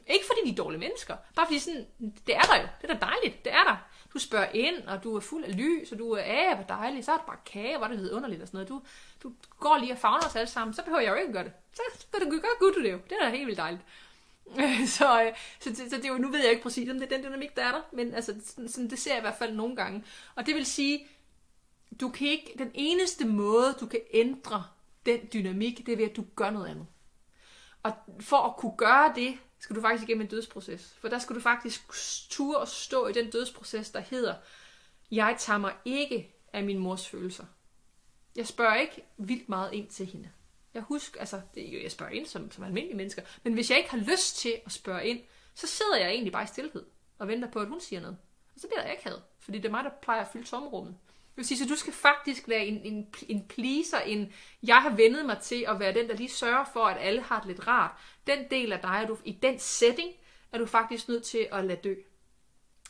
Ikke 0.06 0.24
fordi 0.26 0.40
de 0.44 0.52
er 0.52 0.56
dårlige 0.56 0.81
mennesker, 0.81 1.16
bare 1.36 1.47
fordi 1.47 1.59
sådan, 1.59 1.86
det 2.26 2.36
er 2.36 2.40
der 2.40 2.56
jo. 2.56 2.66
Det 2.82 2.90
er 2.90 2.94
da 2.94 3.06
dejligt, 3.06 3.44
det 3.44 3.52
er 3.52 3.64
der. 3.64 3.76
Du 4.14 4.18
spørger 4.18 4.48
ind, 4.55 4.82
og 4.86 5.05
du 5.05 5.16
er 5.16 5.20
fuld 5.20 5.44
af 5.44 5.56
lys, 5.56 5.93
og 5.93 5.98
du 5.98 6.10
er, 6.10 6.20
af, 6.20 6.56
hvor 6.56 6.64
dejligt, 6.64 7.05
så 7.05 7.12
er 7.12 7.16
det 7.16 7.26
bare 7.26 7.36
kage, 7.47 7.78
hvor 7.78 7.86
det 7.86 7.98
hedder 7.98 8.16
underligt 8.16 8.43
og 8.43 8.48
sådan 8.48 8.56
noget. 8.56 8.68
Du, 8.68 8.82
du 9.22 9.32
går 9.60 9.78
lige 9.78 9.93
og 9.93 9.98
fagner 9.98 10.26
os 10.26 10.36
alle 10.36 10.51
sammen, 10.51 10.74
så 10.74 10.82
behøver 10.82 11.01
jeg 11.01 11.10
jo 11.10 11.14
ikke 11.14 11.28
at 11.28 11.32
gøre 11.32 11.44
det. 11.44 11.52
Så, 11.72 11.82
så 11.98 12.18
du 12.24 12.31
gør, 12.31 12.72
du 12.74 12.82
det 12.82 12.93
jo. 12.93 12.98
Det 13.09 13.16
er 13.20 13.24
da 13.24 13.31
helt 13.31 13.47
vildt 13.47 13.59
dejligt. 13.59 13.82
så, 14.98 15.22
øh, 15.22 15.32
så, 15.60 15.74
så, 15.74 15.90
så 15.90 15.97
det 15.97 16.05
er 16.05 16.09
jo, 16.09 16.18
nu 16.18 16.28
ved 16.28 16.40
jeg 16.40 16.51
ikke 16.51 16.62
præcis, 16.62 16.90
om 16.90 16.98
det 16.98 17.12
er 17.12 17.16
den 17.16 17.26
dynamik, 17.26 17.56
der 17.56 17.62
er 17.62 17.72
der, 17.72 17.81
men 17.93 18.14
altså, 18.14 18.35
sådan, 18.44 18.68
sådan, 18.68 18.90
det 18.90 18.98
ser 18.98 19.10
jeg 19.10 19.18
i 19.18 19.20
hvert 19.20 19.39
fald 19.39 19.55
nogle 19.55 19.76
gange. 19.76 20.05
Og 20.35 20.47
det 20.47 20.55
vil 20.55 20.66
sige, 20.66 21.06
du 22.01 22.09
kan 22.09 22.28
ikke, 22.28 22.55
den 22.59 22.70
eneste 22.74 23.26
måde, 23.26 23.76
du 23.81 23.86
kan 23.86 24.01
ændre 24.12 24.64
den 25.06 25.20
dynamik, 25.32 25.86
det 25.86 25.93
er 25.93 25.97
ved, 25.97 26.10
at 26.10 26.16
du 26.16 26.24
gør 26.36 26.51
noget 26.51 26.66
andet. 26.66 26.86
Og 27.85 27.93
for 28.20 28.36
at 28.36 28.56
kunne 28.56 28.77
gøre 28.77 29.12
det, 29.15 29.39
skal 29.59 29.77
du 29.77 29.81
faktisk 29.81 30.09
igennem 30.09 30.23
en 30.23 30.31
dødsproces. 30.31 30.94
For 31.01 31.09
der 31.09 31.19
skal 31.19 31.36
du 31.36 31.40
faktisk 31.40 31.82
ture 32.31 32.59
og 32.59 32.69
stå 32.69 33.06
i 33.06 33.12
den 33.12 33.31
dødsproces, 33.31 33.90
der 33.90 34.01
hedder, 34.01 34.35
jeg 35.11 35.36
tager 35.39 35.59
mig 35.59 35.74
ikke 35.85 36.35
af 36.52 36.65
min 36.65 36.78
mors 36.78 37.09
følelser. 37.09 37.44
Jeg 38.36 38.47
spørger 38.47 38.74
ikke 38.74 39.05
vildt 39.16 39.48
meget 39.48 39.73
ind 39.73 39.89
til 39.89 40.06
hende. 40.06 40.31
Jeg 40.74 40.82
husker, 40.82 41.20
altså, 41.20 41.40
det, 41.55 41.62
jo, 41.62 41.82
jeg 41.82 41.90
spørger 41.90 42.12
ind 42.12 42.27
som, 42.27 42.51
som 42.51 42.65
almindelige 42.65 42.97
mennesker, 42.97 43.23
men 43.43 43.55
hvis 43.55 43.70
jeg 43.70 43.78
ikke 43.78 43.90
har 43.90 43.98
lyst 43.98 44.36
til 44.36 44.61
at 44.66 44.73
spørge 44.73 45.06
ind, 45.06 45.20
så 45.55 45.66
sidder 45.66 45.97
jeg 45.97 46.11
egentlig 46.11 46.32
bare 46.32 46.44
i 46.44 46.47
stillhed 46.47 46.86
og 47.19 47.28
venter 47.28 47.51
på, 47.51 47.61
at 47.61 47.69
hun 47.69 47.81
siger 47.81 48.01
noget. 48.01 48.16
Og 48.55 48.61
så 48.61 48.69
bliver 48.69 48.82
jeg 48.82 48.90
ikke 48.90 49.05
had, 49.05 49.19
fordi 49.39 49.59
det 49.59 49.65
er 49.65 49.70
mig, 49.70 49.85
der 49.85 49.90
plejer 50.02 50.20
at 50.20 50.28
fylde 50.32 50.47
tomrummet. 50.47 50.97
Det 51.35 51.39
vil 51.39 51.47
sige, 51.47 51.59
så 51.59 51.66
du 51.66 51.77
skal 51.77 51.93
faktisk 51.93 52.48
være 52.48 52.66
en, 52.66 52.81
en, 52.85 53.06
en 53.28 53.48
pleaser, 53.48 54.01
en 54.01 54.32
jeg 54.62 54.82
har 54.82 54.90
vendet 54.90 55.27
mig 55.27 55.39
til 55.39 55.65
at 55.69 55.81
være 55.81 55.94
den, 55.94 56.09
der 56.09 56.15
lige 56.15 56.31
sørger 56.31 56.65
for, 56.73 56.85
at 56.85 56.97
alle 57.01 57.23
har 57.23 57.39
det 57.39 57.47
lidt 57.47 57.66
rart. 57.69 57.90
Den 58.27 58.39
del 58.51 58.73
af 58.73 58.81
dig, 58.81 59.01
er 59.02 59.06
du, 59.06 59.19
i 59.24 59.32
den 59.32 59.59
setting, 59.59 60.11
er 60.52 60.59
du 60.59 60.66
faktisk 60.66 61.09
nødt 61.09 61.23
til 61.23 61.48
at 61.52 61.65
lade 61.65 61.81
dø. 61.85 61.94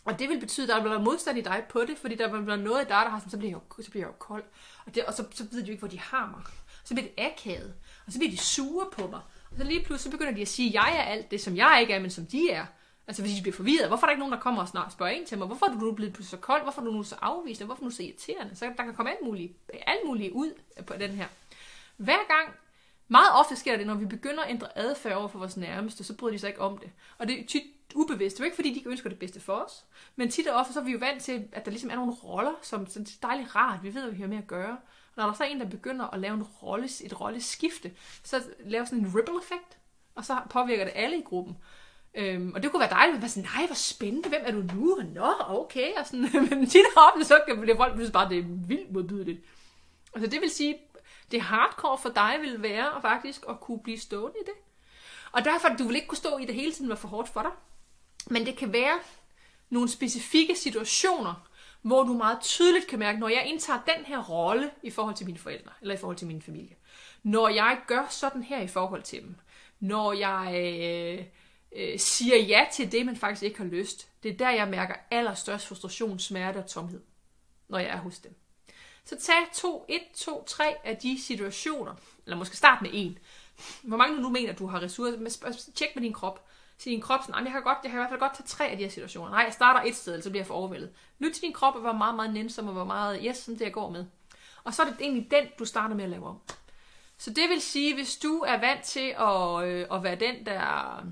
Og 0.04 0.18
det 0.18 0.28
vil 0.28 0.40
betyde, 0.40 0.64
at 0.64 0.76
der 0.76 0.82
bliver 0.82 1.00
modstand 1.00 1.38
i 1.38 1.40
dig 1.40 1.64
på 1.68 1.80
det, 1.80 1.98
fordi 1.98 2.14
der 2.14 2.42
bliver 2.42 2.56
noget 2.56 2.80
i 2.80 2.88
dig, 2.88 2.88
der 2.88 3.08
har 3.08 3.18
sådan, 3.18 3.30
så 3.30 3.38
bliver 3.38 3.50
jeg 3.50 3.60
jo, 3.78 3.82
så 3.82 3.90
bliver 3.90 4.06
jeg 4.06 4.08
jo 4.08 4.18
kold. 4.18 4.44
Og, 4.86 4.94
det, 4.94 5.04
og 5.04 5.14
så, 5.14 5.24
så 5.34 5.44
ved 5.52 5.62
de 5.62 5.66
jo 5.66 5.70
ikke, 5.70 5.80
hvor 5.80 5.88
de 5.88 6.00
har 6.00 6.30
mig. 6.30 6.42
Så 6.84 6.94
bliver 6.94 7.08
det 7.08 7.24
akavet. 7.24 7.74
Og 8.06 8.12
så 8.12 8.18
bliver 8.18 8.30
de 8.30 8.38
sure 8.38 8.86
på 8.92 9.06
mig. 9.06 9.20
Og 9.50 9.56
så 9.58 9.64
lige 9.64 9.84
pludselig 9.84 10.00
så 10.00 10.10
begynder 10.10 10.32
de 10.34 10.42
at 10.42 10.48
sige, 10.48 10.68
at 10.68 10.74
jeg 10.74 10.96
er 10.96 11.02
alt 11.02 11.30
det, 11.30 11.40
som 11.40 11.56
jeg 11.56 11.78
ikke 11.80 11.92
er, 11.92 12.00
men 12.00 12.10
som 12.10 12.26
de 12.26 12.50
er. 12.50 12.66
Altså 13.06 13.22
fordi 13.22 13.34
de 13.34 13.42
bliver 13.42 13.56
forvirret, 13.56 13.88
hvorfor 13.88 14.06
er 14.06 14.08
der 14.08 14.12
ikke 14.12 14.20
nogen, 14.20 14.32
der 14.32 14.40
kommer 14.40 14.62
og 14.62 14.68
snart 14.68 14.92
spørger 14.92 15.12
ind 15.12 15.26
til 15.26 15.38
mig? 15.38 15.46
Hvorfor 15.46 15.66
er 15.66 15.72
du 15.72 15.78
nu 15.78 15.92
blevet 15.92 16.18
så 16.22 16.36
kold? 16.36 16.62
Hvorfor 16.62 16.80
er 16.80 16.84
du 16.84 16.92
nu 16.92 17.02
så 17.02 17.16
afvisende? 17.22 17.66
Hvorfor 17.66 17.80
er 17.80 17.84
du 17.84 17.84
nu 17.84 17.90
så 17.90 18.02
irriterende? 18.02 18.56
Så 18.56 18.72
der 18.76 18.84
kan 18.84 18.94
komme 18.94 19.10
alt 19.10 19.24
muligt, 19.24 19.52
alt 19.86 20.00
muligt 20.06 20.32
ud 20.32 20.52
på 20.86 20.94
den 20.94 21.10
her. 21.10 21.26
Hver 21.96 22.26
gang, 22.28 22.56
meget 23.08 23.32
ofte 23.32 23.56
sker 23.56 23.76
det, 23.76 23.86
når 23.86 23.94
vi 23.94 24.06
begynder 24.06 24.42
at 24.42 24.50
ændre 24.50 24.78
adfærd 24.78 25.16
over 25.16 25.28
for 25.28 25.38
vores 25.38 25.56
nærmeste, 25.56 26.04
så 26.04 26.16
bryder 26.16 26.32
de 26.32 26.38
sig 26.38 26.48
ikke 26.48 26.60
om 26.60 26.78
det. 26.78 26.90
Og 27.18 27.28
det 27.28 27.40
er 27.40 27.46
tit 27.46 27.62
ubevidst. 27.94 28.36
Det 28.36 28.40
er 28.40 28.44
jo 28.44 28.46
ikke, 28.46 28.54
fordi 28.54 28.70
de 28.70 28.76
ikke 28.76 28.90
ønsker 28.90 29.08
det 29.08 29.18
bedste 29.18 29.40
for 29.40 29.52
os. 29.52 29.84
Men 30.16 30.30
tit 30.30 30.46
og 30.46 30.56
ofte, 30.56 30.72
så 30.72 30.80
er 30.80 30.84
vi 30.84 30.92
jo 30.92 30.98
vant 30.98 31.22
til, 31.22 31.48
at 31.52 31.64
der 31.64 31.70
ligesom 31.70 31.90
er 31.90 31.94
nogle 31.94 32.12
roller, 32.12 32.54
som 32.62 32.86
så 32.86 32.98
det 32.98 33.08
er 33.22 33.26
dejligt 33.26 33.56
rart. 33.56 33.82
Vi 33.82 33.94
ved, 33.94 34.02
hvad 34.02 34.12
vi 34.12 34.20
har 34.20 34.28
med 34.28 34.38
at 34.38 34.46
gøre. 34.46 34.76
Og 35.16 35.16
når 35.16 35.26
der 35.26 35.32
så 35.32 35.44
er 35.44 35.48
en, 35.48 35.60
der 35.60 35.66
begynder 35.66 36.06
at 36.06 36.20
lave 36.20 36.34
en 36.34 36.42
rolle, 36.42 36.88
et 37.04 37.20
rolleskifte, 37.20 37.92
så 38.22 38.42
laver 38.64 38.84
sådan 38.84 38.98
en 38.98 39.14
ripple 39.16 39.38
effekt, 39.38 39.78
og 40.14 40.24
så 40.24 40.38
påvirker 40.50 40.84
det 40.84 40.92
alle 40.96 41.18
i 41.18 41.22
gruppen. 41.22 41.56
Øhm, 42.14 42.52
og 42.54 42.62
det 42.62 42.70
kunne 42.70 42.80
være 42.80 42.90
dejligt, 42.90 43.14
at 43.14 43.20
man 43.20 43.30
sådan, 43.30 43.48
nej, 43.54 43.66
hvor 43.66 43.74
spændende, 43.74 44.28
hvem 44.28 44.42
er 44.44 44.52
du 44.52 44.62
nu? 44.74 45.02
Nå, 45.14 45.34
okay, 45.48 45.92
og 45.96 46.06
sådan, 46.06 46.28
men 46.50 46.66
tit 46.66 46.84
og 46.96 47.24
så 47.24 47.40
kan 47.48 47.68
det 47.68 47.76
folk 47.76 47.96
synes 47.96 48.10
bare, 48.10 48.28
det 48.28 48.38
er 48.38 48.44
vildt 48.46 48.92
modbydeligt. 48.92 49.44
Altså 50.14 50.30
det 50.30 50.40
vil 50.40 50.50
sige, 50.50 50.76
det 51.30 51.40
hardcore 51.40 51.98
for 51.98 52.08
dig 52.08 52.38
vil 52.40 52.62
være 52.62 53.00
faktisk 53.02 53.44
at 53.48 53.60
kunne 53.60 53.80
blive 53.80 53.98
stående 53.98 54.36
i 54.40 54.44
det. 54.44 54.54
Og 55.32 55.44
derfor, 55.44 55.68
du 55.68 55.84
vil 55.84 55.96
ikke 55.96 56.08
kunne 56.08 56.18
stå 56.18 56.38
i 56.38 56.44
det 56.44 56.54
hele 56.54 56.72
tiden, 56.72 56.88
var 56.88 56.96
for 56.96 57.08
hårdt 57.08 57.28
for 57.28 57.42
dig. 57.42 57.50
Men 58.26 58.46
det 58.46 58.56
kan 58.56 58.72
være 58.72 58.98
nogle 59.70 59.88
specifikke 59.88 60.56
situationer, 60.56 61.48
hvor 61.82 62.02
du 62.02 62.12
meget 62.12 62.40
tydeligt 62.40 62.86
kan 62.86 62.98
mærke, 62.98 63.18
når 63.18 63.28
jeg 63.28 63.46
indtager 63.46 63.78
den 63.96 64.04
her 64.04 64.24
rolle 64.24 64.70
i 64.82 64.90
forhold 64.90 65.14
til 65.14 65.26
mine 65.26 65.38
forældre, 65.38 65.70
eller 65.80 65.94
i 65.94 65.98
forhold 65.98 66.16
til 66.16 66.26
min 66.26 66.42
familie. 66.42 66.76
Når 67.22 67.48
jeg 67.48 67.78
gør 67.86 68.06
sådan 68.10 68.42
her 68.42 68.60
i 68.60 68.66
forhold 68.66 69.02
til 69.02 69.22
dem. 69.22 69.36
Når 69.80 70.12
jeg 70.12 70.52
øh, 70.54 71.24
øh, 71.74 71.98
siger 71.98 72.36
ja 72.36 72.66
til 72.72 72.92
det, 72.92 73.06
man 73.06 73.16
faktisk 73.16 73.42
ikke 73.42 73.58
har 73.58 73.64
lyst. 73.64 74.08
Det 74.22 74.30
er 74.32 74.36
der, 74.36 74.50
jeg 74.50 74.68
mærker 74.68 74.94
allerstørst 75.10 75.66
frustration, 75.66 76.18
smerte 76.18 76.58
og 76.58 76.66
tomhed, 76.66 77.00
når 77.68 77.78
jeg 77.78 77.88
er 77.88 77.96
hos 77.96 78.18
dem. 78.18 78.34
Så 79.04 79.16
tag 79.20 79.36
to, 79.54 79.84
et, 79.88 80.02
to, 80.16 80.44
tre 80.46 80.74
af 80.84 80.96
de 80.96 81.22
situationer, 81.22 81.94
eller 82.24 82.36
måske 82.36 82.56
start 82.56 82.82
med 82.82 82.90
en. 82.92 83.18
Hvor 83.82 83.96
mange 83.96 84.16
du 84.16 84.22
nu 84.22 84.28
mener, 84.28 84.52
du 84.52 84.66
har 84.66 84.82
ressourcer, 84.82 85.70
tjek 85.74 85.88
med 85.94 86.02
din 86.02 86.12
krop. 86.12 86.46
Sig 86.78 86.90
din 86.90 87.00
krop 87.00 87.20
sådan, 87.26 87.44
jeg 87.44 87.52
kan, 87.52 87.62
godt, 87.62 87.78
jeg 87.82 87.90
kan 87.90 87.98
i 87.98 88.00
hvert 88.00 88.10
fald 88.10 88.20
godt 88.20 88.34
tage 88.34 88.46
tre 88.46 88.68
af 88.68 88.76
de 88.76 88.82
her 88.82 88.90
situationer. 88.90 89.30
Nej, 89.30 89.40
jeg 89.40 89.52
starter 89.52 89.80
et 89.88 89.96
sted, 89.96 90.22
så 90.22 90.30
bliver 90.30 90.40
jeg 90.40 90.46
for 90.46 90.54
overvældet. 90.54 90.90
Lyt 91.18 91.32
til 91.32 91.42
din 91.42 91.52
krop 91.52 91.74
og 91.74 91.80
hvor 91.80 91.92
meget, 91.92 92.14
meget 92.14 92.34
nænsom 92.34 92.66
og 92.66 92.72
hvor 92.72 92.84
meget, 92.84 93.20
yes, 93.24 93.36
sådan 93.36 93.58
det 93.58 93.64
jeg 93.64 93.72
går 93.72 93.90
med. 93.90 94.06
Og 94.64 94.74
så 94.74 94.82
er 94.82 94.86
det 94.86 94.96
egentlig 95.00 95.30
den, 95.30 95.44
du 95.58 95.64
starter 95.64 95.94
med 95.94 96.04
at 96.04 96.10
lave 96.10 96.26
om. 96.26 96.40
Så 97.18 97.30
det 97.30 97.48
vil 97.48 97.60
sige, 97.60 97.94
hvis 97.94 98.16
du 98.16 98.38
er 98.38 98.60
vant 98.60 98.82
til 98.82 99.14
at, 99.18 99.64
øh, 99.64 99.86
at 99.92 100.02
være 100.02 100.16
den, 100.16 100.46
der, 100.46 101.06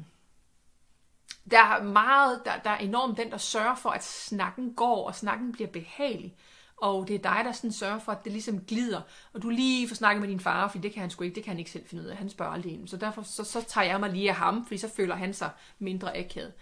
der 1.51 1.59
er 1.59 1.82
meget, 1.82 2.43
der, 2.44 2.59
der 2.59 2.70
er 2.70 2.78
enormt 2.78 3.19
den, 3.19 3.31
der 3.31 3.36
sørger 3.36 3.74
for, 3.74 3.90
at 3.90 4.05
snakken 4.05 4.74
går, 4.74 5.06
og 5.06 5.14
snakken 5.14 5.52
bliver 5.52 5.70
behagelig, 5.70 6.36
og 6.77 7.09
det 7.09 7.14
er 7.14 7.35
dig, 7.35 7.43
der 7.44 7.52
sådan 7.52 7.73
sørger 7.73 7.98
for, 7.98 8.12
at 8.12 8.24
det 8.24 8.32
ligesom 8.32 8.64
glider, 8.64 9.01
og 9.32 9.43
du 9.43 9.48
lige 9.48 9.89
får 9.89 9.94
snakket 9.94 10.20
med 10.20 10.28
din 10.28 10.40
far, 10.40 10.69
for 10.69 10.78
det 10.78 10.93
kan 10.93 11.01
han 11.01 11.10
sgu 11.10 11.24
ikke, 11.24 11.35
det 11.35 11.44
kan 11.44 11.51
han 11.51 11.59
ikke 11.59 11.70
selv 11.70 11.86
finde 11.86 12.05
ud 12.05 12.09
af, 12.09 12.16
han 12.16 12.31
spørger 12.31 12.52
aldrig 12.52 12.73
ind. 12.73 12.89
Så 12.89 12.97
derfor 12.97 13.23
så, 13.23 13.44
så 13.44 13.64
tager 13.69 13.86
jeg 13.86 14.01
mig 14.01 14.10
lige 14.10 14.28
af 14.28 14.36
ham, 14.36 14.66
fordi 14.66 14.78
så 14.78 14.89
føler 14.89 15.14
han 15.14 15.35
sig 15.35 15.51
mindre 15.78 16.16
akavet. 16.16 16.52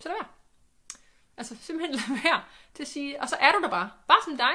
Så 0.00 0.08
det 0.08 0.14
er 0.20 0.34
Altså 1.36 1.56
simpelthen 1.60 1.94
lad 2.00 2.22
være 2.22 2.42
til 2.74 2.82
at 2.82 2.88
sige, 2.88 3.22
og 3.22 3.28
så 3.28 3.36
er 3.40 3.52
du 3.52 3.62
der 3.62 3.70
bare, 3.70 3.90
bare 4.08 4.18
som 4.24 4.36
dig, 4.36 4.54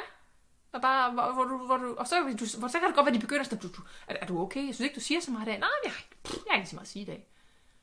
og 0.72 0.82
bare, 0.82 1.12
hvor, 1.12 1.34
hvor, 1.34 1.44
du, 1.44 1.58
hvor 1.66 1.78
du, 1.78 1.96
og 1.96 2.08
så, 2.08 2.16
du, 2.40 2.60
hvor, 2.60 2.68
så 2.68 2.80
kan 2.80 2.88
det 2.88 2.96
godt 2.96 3.06
være, 3.06 3.16
at 3.16 3.22
de 3.22 3.26
begynder 3.26 3.44
at 3.44 3.62
du, 3.62 3.68
du, 3.68 3.82
er, 4.08 4.16
er, 4.22 4.26
du 4.26 4.42
okay? 4.42 4.66
Jeg 4.68 4.76
synes 4.76 4.86
ikke, 4.86 4.96
du 4.96 5.00
siger 5.00 5.22
så 5.22 5.32
meget 5.32 5.48
i 5.48 5.50
dag. 5.50 5.60
Nej, 5.60 5.70
jeg, 5.84 5.92
jeg 6.26 6.34
har 6.50 6.58
ikke 6.58 6.70
så 6.70 6.76
meget 6.76 6.86
at 6.86 6.92
sige 6.92 7.04
i 7.04 7.06
dag. 7.06 7.28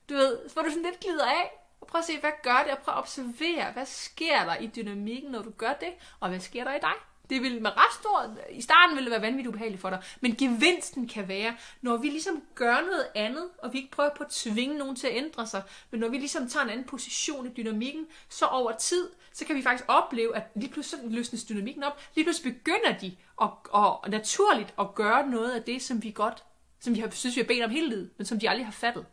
Du 0.08 0.14
ved, 0.14 0.38
hvor 0.52 0.62
du 0.62 0.68
sådan 0.68 0.82
lidt 0.82 1.00
glider 1.00 1.26
af, 1.26 1.59
og 1.80 1.86
prøv 1.86 1.98
at 1.98 2.04
se, 2.04 2.20
hvad 2.20 2.30
gør 2.42 2.62
det, 2.64 2.72
og 2.72 2.78
prøv 2.78 2.94
at 2.94 2.98
observere, 2.98 3.72
hvad 3.72 3.86
sker 3.86 4.44
der 4.44 4.56
i 4.56 4.66
dynamikken, 4.76 5.30
når 5.30 5.42
du 5.42 5.50
gør 5.50 5.72
det, 5.72 5.88
og 6.20 6.28
hvad 6.28 6.40
sker 6.40 6.64
der 6.64 6.74
i 6.74 6.80
dig? 6.80 6.92
Det 7.30 7.42
vil 7.42 7.62
med 7.62 7.70
ret 7.70 7.94
stor, 8.00 8.36
i 8.50 8.60
starten 8.60 8.96
vil 8.96 9.04
det 9.04 9.10
være 9.10 9.22
vanvittigt 9.22 9.48
ubehageligt 9.48 9.80
for 9.80 9.90
dig, 9.90 10.02
men 10.20 10.36
gevinsten 10.36 11.08
kan 11.08 11.28
være, 11.28 11.56
når 11.82 11.96
vi 11.96 12.08
ligesom 12.08 12.42
gør 12.54 12.80
noget 12.80 13.06
andet, 13.14 13.48
og 13.58 13.72
vi 13.72 13.78
ikke 13.78 13.90
prøver 13.90 14.10
på 14.16 14.24
at 14.24 14.30
tvinge 14.30 14.78
nogen 14.78 14.96
til 14.96 15.06
at 15.06 15.16
ændre 15.16 15.46
sig, 15.46 15.62
men 15.90 16.00
når 16.00 16.08
vi 16.08 16.16
ligesom 16.16 16.48
tager 16.48 16.64
en 16.64 16.70
anden 16.70 16.86
position 16.86 17.46
i 17.46 17.50
dynamikken, 17.56 18.06
så 18.28 18.46
over 18.46 18.72
tid, 18.76 19.10
så 19.32 19.44
kan 19.44 19.56
vi 19.56 19.62
faktisk 19.62 19.84
opleve, 19.88 20.36
at 20.36 20.42
lige 20.54 20.72
pludselig 20.72 21.10
løsnes 21.10 21.44
dynamikken 21.44 21.82
op, 21.82 22.00
lige 22.14 22.24
pludselig 22.24 22.54
begynder 22.54 22.98
de 22.98 23.16
at, 23.42 23.48
at, 23.74 24.10
naturligt 24.10 24.74
at 24.78 24.94
gøre 24.94 25.26
noget 25.26 25.52
af 25.52 25.62
det, 25.62 25.82
som 25.82 26.02
vi 26.02 26.10
godt, 26.10 26.44
som 26.80 26.94
vi 26.94 27.00
har, 27.00 27.10
synes, 27.10 27.36
vi 27.36 27.40
har 27.40 27.46
bedt 27.48 27.64
om 27.64 27.70
hele 27.70 27.88
livet, 27.88 28.10
men 28.16 28.26
som 28.26 28.40
de 28.40 28.50
aldrig 28.50 28.66
har 28.66 28.72
fattet. 28.72 29.06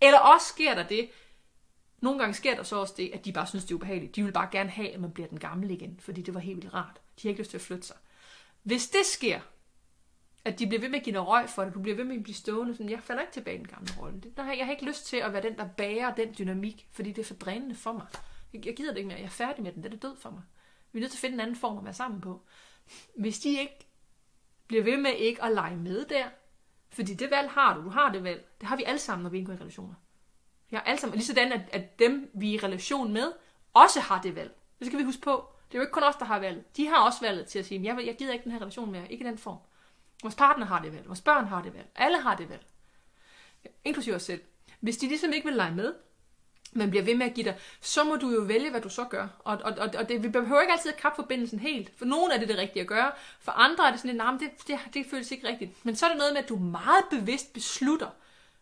Eller 0.00 0.18
også 0.18 0.46
sker 0.46 0.74
der 0.74 0.82
det, 0.82 1.10
nogle 2.00 2.18
gange 2.18 2.34
sker 2.34 2.56
der 2.56 2.62
så 2.62 2.76
også 2.76 2.94
det, 2.96 3.10
at 3.14 3.24
de 3.24 3.32
bare 3.32 3.46
synes, 3.46 3.64
det 3.64 3.70
er 3.70 3.74
ubehageligt. 3.74 4.16
De 4.16 4.24
vil 4.24 4.32
bare 4.32 4.48
gerne 4.52 4.70
have, 4.70 4.90
at 4.90 5.00
man 5.00 5.10
bliver 5.10 5.28
den 5.28 5.38
gamle 5.38 5.74
igen, 5.74 6.00
fordi 6.00 6.22
det 6.22 6.34
var 6.34 6.40
helt 6.40 6.56
vildt 6.56 6.74
rart. 6.74 7.00
De 7.16 7.22
har 7.22 7.28
ikke 7.28 7.40
lyst 7.40 7.50
til 7.50 7.56
at 7.56 7.62
flytte 7.62 7.86
sig. 7.86 7.96
Hvis 8.62 8.88
det 8.88 9.06
sker, 9.06 9.40
at 10.44 10.58
de 10.58 10.66
bliver 10.66 10.80
ved 10.80 10.88
med 10.88 10.98
at 10.98 11.04
give 11.04 11.12
noget 11.12 11.28
røg 11.28 11.48
for 11.48 11.64
det, 11.64 11.74
du 11.74 11.80
bliver 11.80 11.96
ved 11.96 12.04
med 12.04 12.16
at 12.16 12.22
blive 12.22 12.34
stående, 12.34 12.74
sådan, 12.74 12.90
jeg 12.90 13.02
falder 13.02 13.22
ikke 13.22 13.32
tilbage 13.32 13.56
i 13.56 13.58
den 13.58 13.68
gamle 13.68 13.88
rolle. 14.00 14.20
Det, 14.20 14.32
jeg 14.36 14.66
har 14.66 14.72
ikke 14.72 14.84
lyst 14.84 15.06
til 15.06 15.16
at 15.16 15.32
være 15.32 15.42
den, 15.42 15.56
der 15.56 15.68
bærer 15.68 16.14
den 16.14 16.34
dynamik, 16.38 16.88
fordi 16.90 17.12
det 17.12 17.22
er 17.22 17.26
for 17.26 17.34
drænende 17.34 17.74
for 17.74 17.92
mig. 17.92 18.06
Jeg, 18.52 18.66
jeg 18.66 18.76
gider 18.76 18.90
det 18.90 18.98
ikke 18.98 19.08
mere, 19.08 19.18
jeg 19.18 19.24
er 19.24 19.30
færdig 19.30 19.64
med 19.64 19.72
den, 19.72 19.82
det 19.82 19.94
er 19.94 19.96
død 19.96 20.16
for 20.16 20.30
mig. 20.30 20.42
Vi 20.92 20.98
er 20.98 21.00
nødt 21.00 21.12
til 21.12 21.18
at 21.18 21.20
finde 21.20 21.34
en 21.34 21.40
anden 21.40 21.56
form 21.56 21.78
at 21.78 21.84
være 21.84 21.94
sammen 21.94 22.20
på. 22.20 22.46
Hvis 23.16 23.38
de 23.38 23.48
ikke 23.48 23.86
bliver 24.66 24.84
ved 24.84 24.96
med 24.96 25.12
ikke 25.12 25.44
at 25.44 25.52
lege 25.52 25.76
med 25.76 26.04
der, 26.04 26.28
fordi 26.90 27.14
det 27.14 27.30
valg 27.30 27.50
har 27.50 27.74
du, 27.74 27.84
du 27.84 27.88
har 27.88 28.12
det 28.12 28.24
valg. 28.24 28.48
Det 28.60 28.68
har 28.68 28.76
vi 28.76 28.84
alle 28.84 28.98
sammen, 28.98 29.22
når 29.22 29.30
vi 29.30 29.38
indgår 29.38 29.52
i 29.52 29.56
relationer. 29.56 29.94
Vi 30.70 30.76
har 30.76 30.82
alle 30.82 31.00
sammen, 31.00 31.16
lige 31.16 31.26
sådan, 31.26 31.52
at, 31.52 31.60
at 31.72 31.98
dem, 31.98 32.30
vi 32.34 32.54
er 32.54 32.60
i 32.60 32.64
relation 32.66 33.12
med, 33.12 33.32
også 33.74 34.00
har 34.00 34.22
det 34.22 34.36
valg. 34.36 34.54
Det 34.78 34.86
skal 34.86 34.98
vi 34.98 35.04
huske 35.04 35.22
på. 35.22 35.48
Det 35.68 35.74
er 35.74 35.78
jo 35.78 35.82
ikke 35.82 35.92
kun 35.92 36.02
os, 36.02 36.16
der 36.16 36.24
har 36.24 36.38
valget. 36.38 36.76
De 36.76 36.86
har 36.86 37.04
også 37.04 37.20
valget 37.20 37.46
til 37.46 37.58
at 37.58 37.66
sige, 37.66 37.84
jeg, 37.84 38.06
jeg 38.06 38.16
gider 38.16 38.32
ikke 38.32 38.44
den 38.44 38.52
her 38.52 38.60
relation 38.60 38.92
mere, 38.92 39.12
ikke 39.12 39.24
i 39.24 39.28
den 39.28 39.38
form. 39.38 39.58
Vores 40.22 40.34
partner 40.34 40.66
har 40.66 40.82
det 40.82 40.92
valg, 40.92 41.06
vores 41.06 41.20
børn 41.20 41.46
har 41.46 41.62
det 41.62 41.74
valg, 41.74 41.88
alle 41.94 42.20
har 42.20 42.36
det 42.36 42.50
valg. 42.50 42.66
Inklusive 43.84 44.14
os 44.14 44.22
selv. 44.22 44.40
Hvis 44.80 44.96
de 44.96 45.08
ligesom 45.08 45.32
ikke 45.32 45.46
vil 45.46 45.56
lege 45.56 45.74
med, 45.74 45.94
men 46.72 46.90
bliver 46.90 47.02
ved 47.02 47.14
med 47.14 47.26
at 47.26 47.34
give 47.34 47.44
dig, 47.44 47.58
så 47.80 48.04
må 48.04 48.16
du 48.16 48.30
jo 48.30 48.40
vælge, 48.40 48.70
hvad 48.70 48.80
du 48.80 48.88
så 48.88 49.04
gør. 49.04 49.28
Og, 49.38 49.58
og, 49.64 49.74
og, 49.78 49.90
og 49.98 50.08
det, 50.08 50.22
vi 50.22 50.28
behøver 50.28 50.60
ikke 50.60 50.72
altid 50.72 50.92
at 50.92 50.96
kappe 50.96 51.22
forbindelsen 51.22 51.58
helt. 51.58 51.98
For 51.98 52.04
nogle 52.04 52.34
er 52.34 52.38
det 52.38 52.48
det 52.48 52.58
rigtige 52.58 52.80
at 52.80 52.86
gøre. 52.86 53.12
For 53.40 53.52
andre 53.52 53.86
er 53.86 53.90
det 53.90 54.00
sådan 54.00 54.08
lidt, 54.08 54.16
nej, 54.16 54.32
det, 54.32 54.50
det, 54.66 54.78
det 54.94 55.06
føles 55.10 55.30
ikke 55.30 55.48
rigtigt. 55.48 55.84
Men 55.84 55.96
så 55.96 56.06
er 56.06 56.10
det 56.10 56.18
noget 56.18 56.32
med, 56.32 56.42
at 56.42 56.48
du 56.48 56.56
meget 56.56 57.04
bevidst 57.10 57.52
beslutter, 57.52 58.10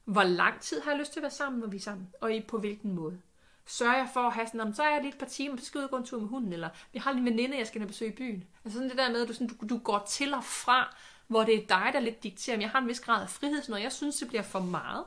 hvor 0.06 0.22
lang 0.22 0.60
tid 0.60 0.80
har 0.80 0.90
jeg 0.90 1.00
lyst 1.00 1.12
til 1.12 1.20
at 1.20 1.22
være 1.22 1.30
sammen, 1.30 1.60
når 1.60 1.66
vi 1.66 1.76
er 1.76 1.80
sammen, 1.80 2.08
og 2.20 2.34
i 2.34 2.40
på 2.40 2.58
hvilken 2.58 2.94
måde. 2.94 3.20
Sørger 3.66 3.96
jeg 3.96 4.08
for 4.12 4.20
at 4.20 4.32
have 4.32 4.46
sådan, 4.46 4.74
så 4.74 4.82
er 4.82 4.90
jeg 4.90 5.00
lige 5.02 5.12
et 5.12 5.18
par 5.18 5.26
timer, 5.26 5.56
så 5.56 5.64
skal 5.64 5.78
jeg 5.78 5.82
ud 5.82 5.84
og 5.84 5.90
gå 5.90 5.96
en 5.96 6.04
tur 6.04 6.20
med 6.20 6.28
hunden, 6.28 6.52
eller 6.52 6.68
vi 6.92 6.98
har 6.98 7.12
lige 7.12 7.20
en 7.20 7.26
veninde, 7.26 7.58
jeg 7.58 7.66
skal 7.66 7.80
have 7.80 7.88
besøge 7.88 8.12
i 8.12 8.14
byen. 8.14 8.44
Altså 8.64 8.76
sådan 8.78 8.90
det 8.90 8.98
der 8.98 9.12
med, 9.12 9.22
at 9.22 9.28
du, 9.28 9.32
sådan, 9.32 9.48
du, 9.48 9.66
du 9.66 9.78
går 9.78 10.06
til 10.08 10.34
og 10.34 10.44
fra, 10.44 10.96
hvor 11.26 11.44
det 11.44 11.54
er 11.54 11.66
dig, 11.66 11.90
der 11.92 12.00
lidt 12.00 12.22
dikterer, 12.22 12.56
men 12.56 12.62
jeg 12.62 12.70
har 12.70 12.78
en 12.80 12.88
vis 12.88 13.00
grad 13.00 13.22
af 13.22 13.30
frihed, 13.30 13.62
så 13.62 13.70
når 13.70 13.78
jeg 13.78 13.92
synes, 13.92 14.16
det 14.16 14.28
bliver 14.28 14.42
for 14.42 14.60
meget, 14.60 15.04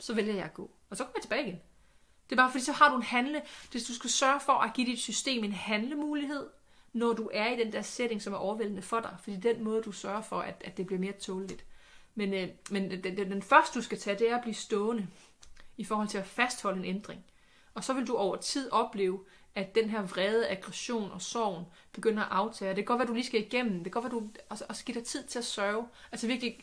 så 0.00 0.14
vælger 0.14 0.34
jeg 0.34 0.44
at 0.44 0.54
gå. 0.54 0.70
Og 0.90 0.96
så 0.96 1.04
kommer 1.04 1.16
jeg 1.16 1.22
tilbage 1.22 1.46
igen. 1.46 1.60
Det 2.30 2.36
er 2.38 2.42
bare 2.42 2.50
fordi, 2.50 2.64
så 2.64 2.72
har 2.72 2.90
du 2.90 2.96
en 2.96 3.02
handle, 3.02 3.42
hvis 3.70 3.84
du 3.84 3.94
skal 3.94 4.10
sørge 4.10 4.40
for 4.40 4.52
at 4.52 4.72
give 4.74 4.86
dit 4.86 5.00
system 5.00 5.44
en 5.44 5.52
handlemulighed, 5.52 6.46
når 6.92 7.12
du 7.12 7.30
er 7.32 7.46
i 7.46 7.64
den 7.64 7.72
der 7.72 7.82
setting, 7.82 8.22
som 8.22 8.32
er 8.32 8.36
overvældende 8.36 8.82
for 8.82 9.00
dig. 9.00 9.16
Fordi 9.22 9.36
den 9.36 9.64
måde, 9.64 9.82
du 9.82 9.92
sørger 9.92 10.20
for, 10.20 10.40
at, 10.40 10.62
at 10.64 10.76
det 10.76 10.86
bliver 10.86 11.00
mere 11.00 11.12
tåleligt. 11.12 11.64
Men, 12.14 12.34
øh, 12.34 12.48
men 12.70 12.90
den, 12.90 13.16
den, 13.16 13.30
den 13.30 13.42
første, 13.42 13.78
du 13.78 13.82
skal 13.82 13.98
tage, 13.98 14.18
det 14.18 14.30
er 14.30 14.36
at 14.36 14.42
blive 14.42 14.54
stående 14.54 15.06
i 15.76 15.84
forhold 15.84 16.08
til 16.08 16.18
at 16.18 16.26
fastholde 16.26 16.78
en 16.78 16.84
ændring. 16.84 17.24
Og 17.74 17.84
så 17.84 17.92
vil 17.92 18.06
du 18.06 18.16
over 18.16 18.36
tid 18.36 18.70
opleve, 18.70 19.24
at 19.54 19.74
den 19.74 19.90
her 19.90 20.02
vrede, 20.02 20.48
aggression 20.48 21.10
og 21.10 21.22
sorgen 21.22 21.64
begynder 21.92 22.22
at 22.22 22.28
aftage. 22.30 22.68
Det 22.68 22.76
kan 22.76 22.84
godt 22.84 22.98
være, 22.98 23.08
du 23.08 23.14
lige 23.14 23.26
skal 23.26 23.40
igennem. 23.40 23.84
Det 23.84 23.92
kan 23.92 24.02
godt 24.02 24.12
være, 24.12 24.20
du 24.20 24.30
også, 24.48 24.64
også 24.68 24.84
giver 24.84 24.98
dig 24.98 25.06
tid 25.06 25.24
til 25.24 25.38
at 25.38 25.44
sørge. 25.44 25.88
Altså 26.12 26.26
virkelig, 26.26 26.58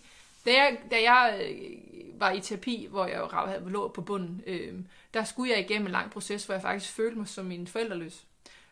da 0.46 0.54
jeg, 0.54 0.78
da 0.92 0.96
jeg 0.96 1.48
øh, 1.50 2.20
var 2.20 2.32
i 2.32 2.42
terapi, 2.42 2.88
hvor 2.90 3.06
jeg 3.06 3.28
havde 3.32 3.70
lå 3.70 3.88
på 3.88 4.02
bunden, 4.02 4.44
øh, 4.46 4.80
der 5.14 5.24
skulle 5.24 5.52
jeg 5.52 5.60
igennem 5.60 5.86
en 5.86 5.92
lang 5.92 6.12
proces, 6.12 6.46
hvor 6.46 6.56
jeg 6.56 6.62
faktisk 6.62 6.94
følte 6.94 7.18
mig 7.18 7.28
som 7.28 7.46
min 7.46 7.68
forældreløs. 7.68 8.26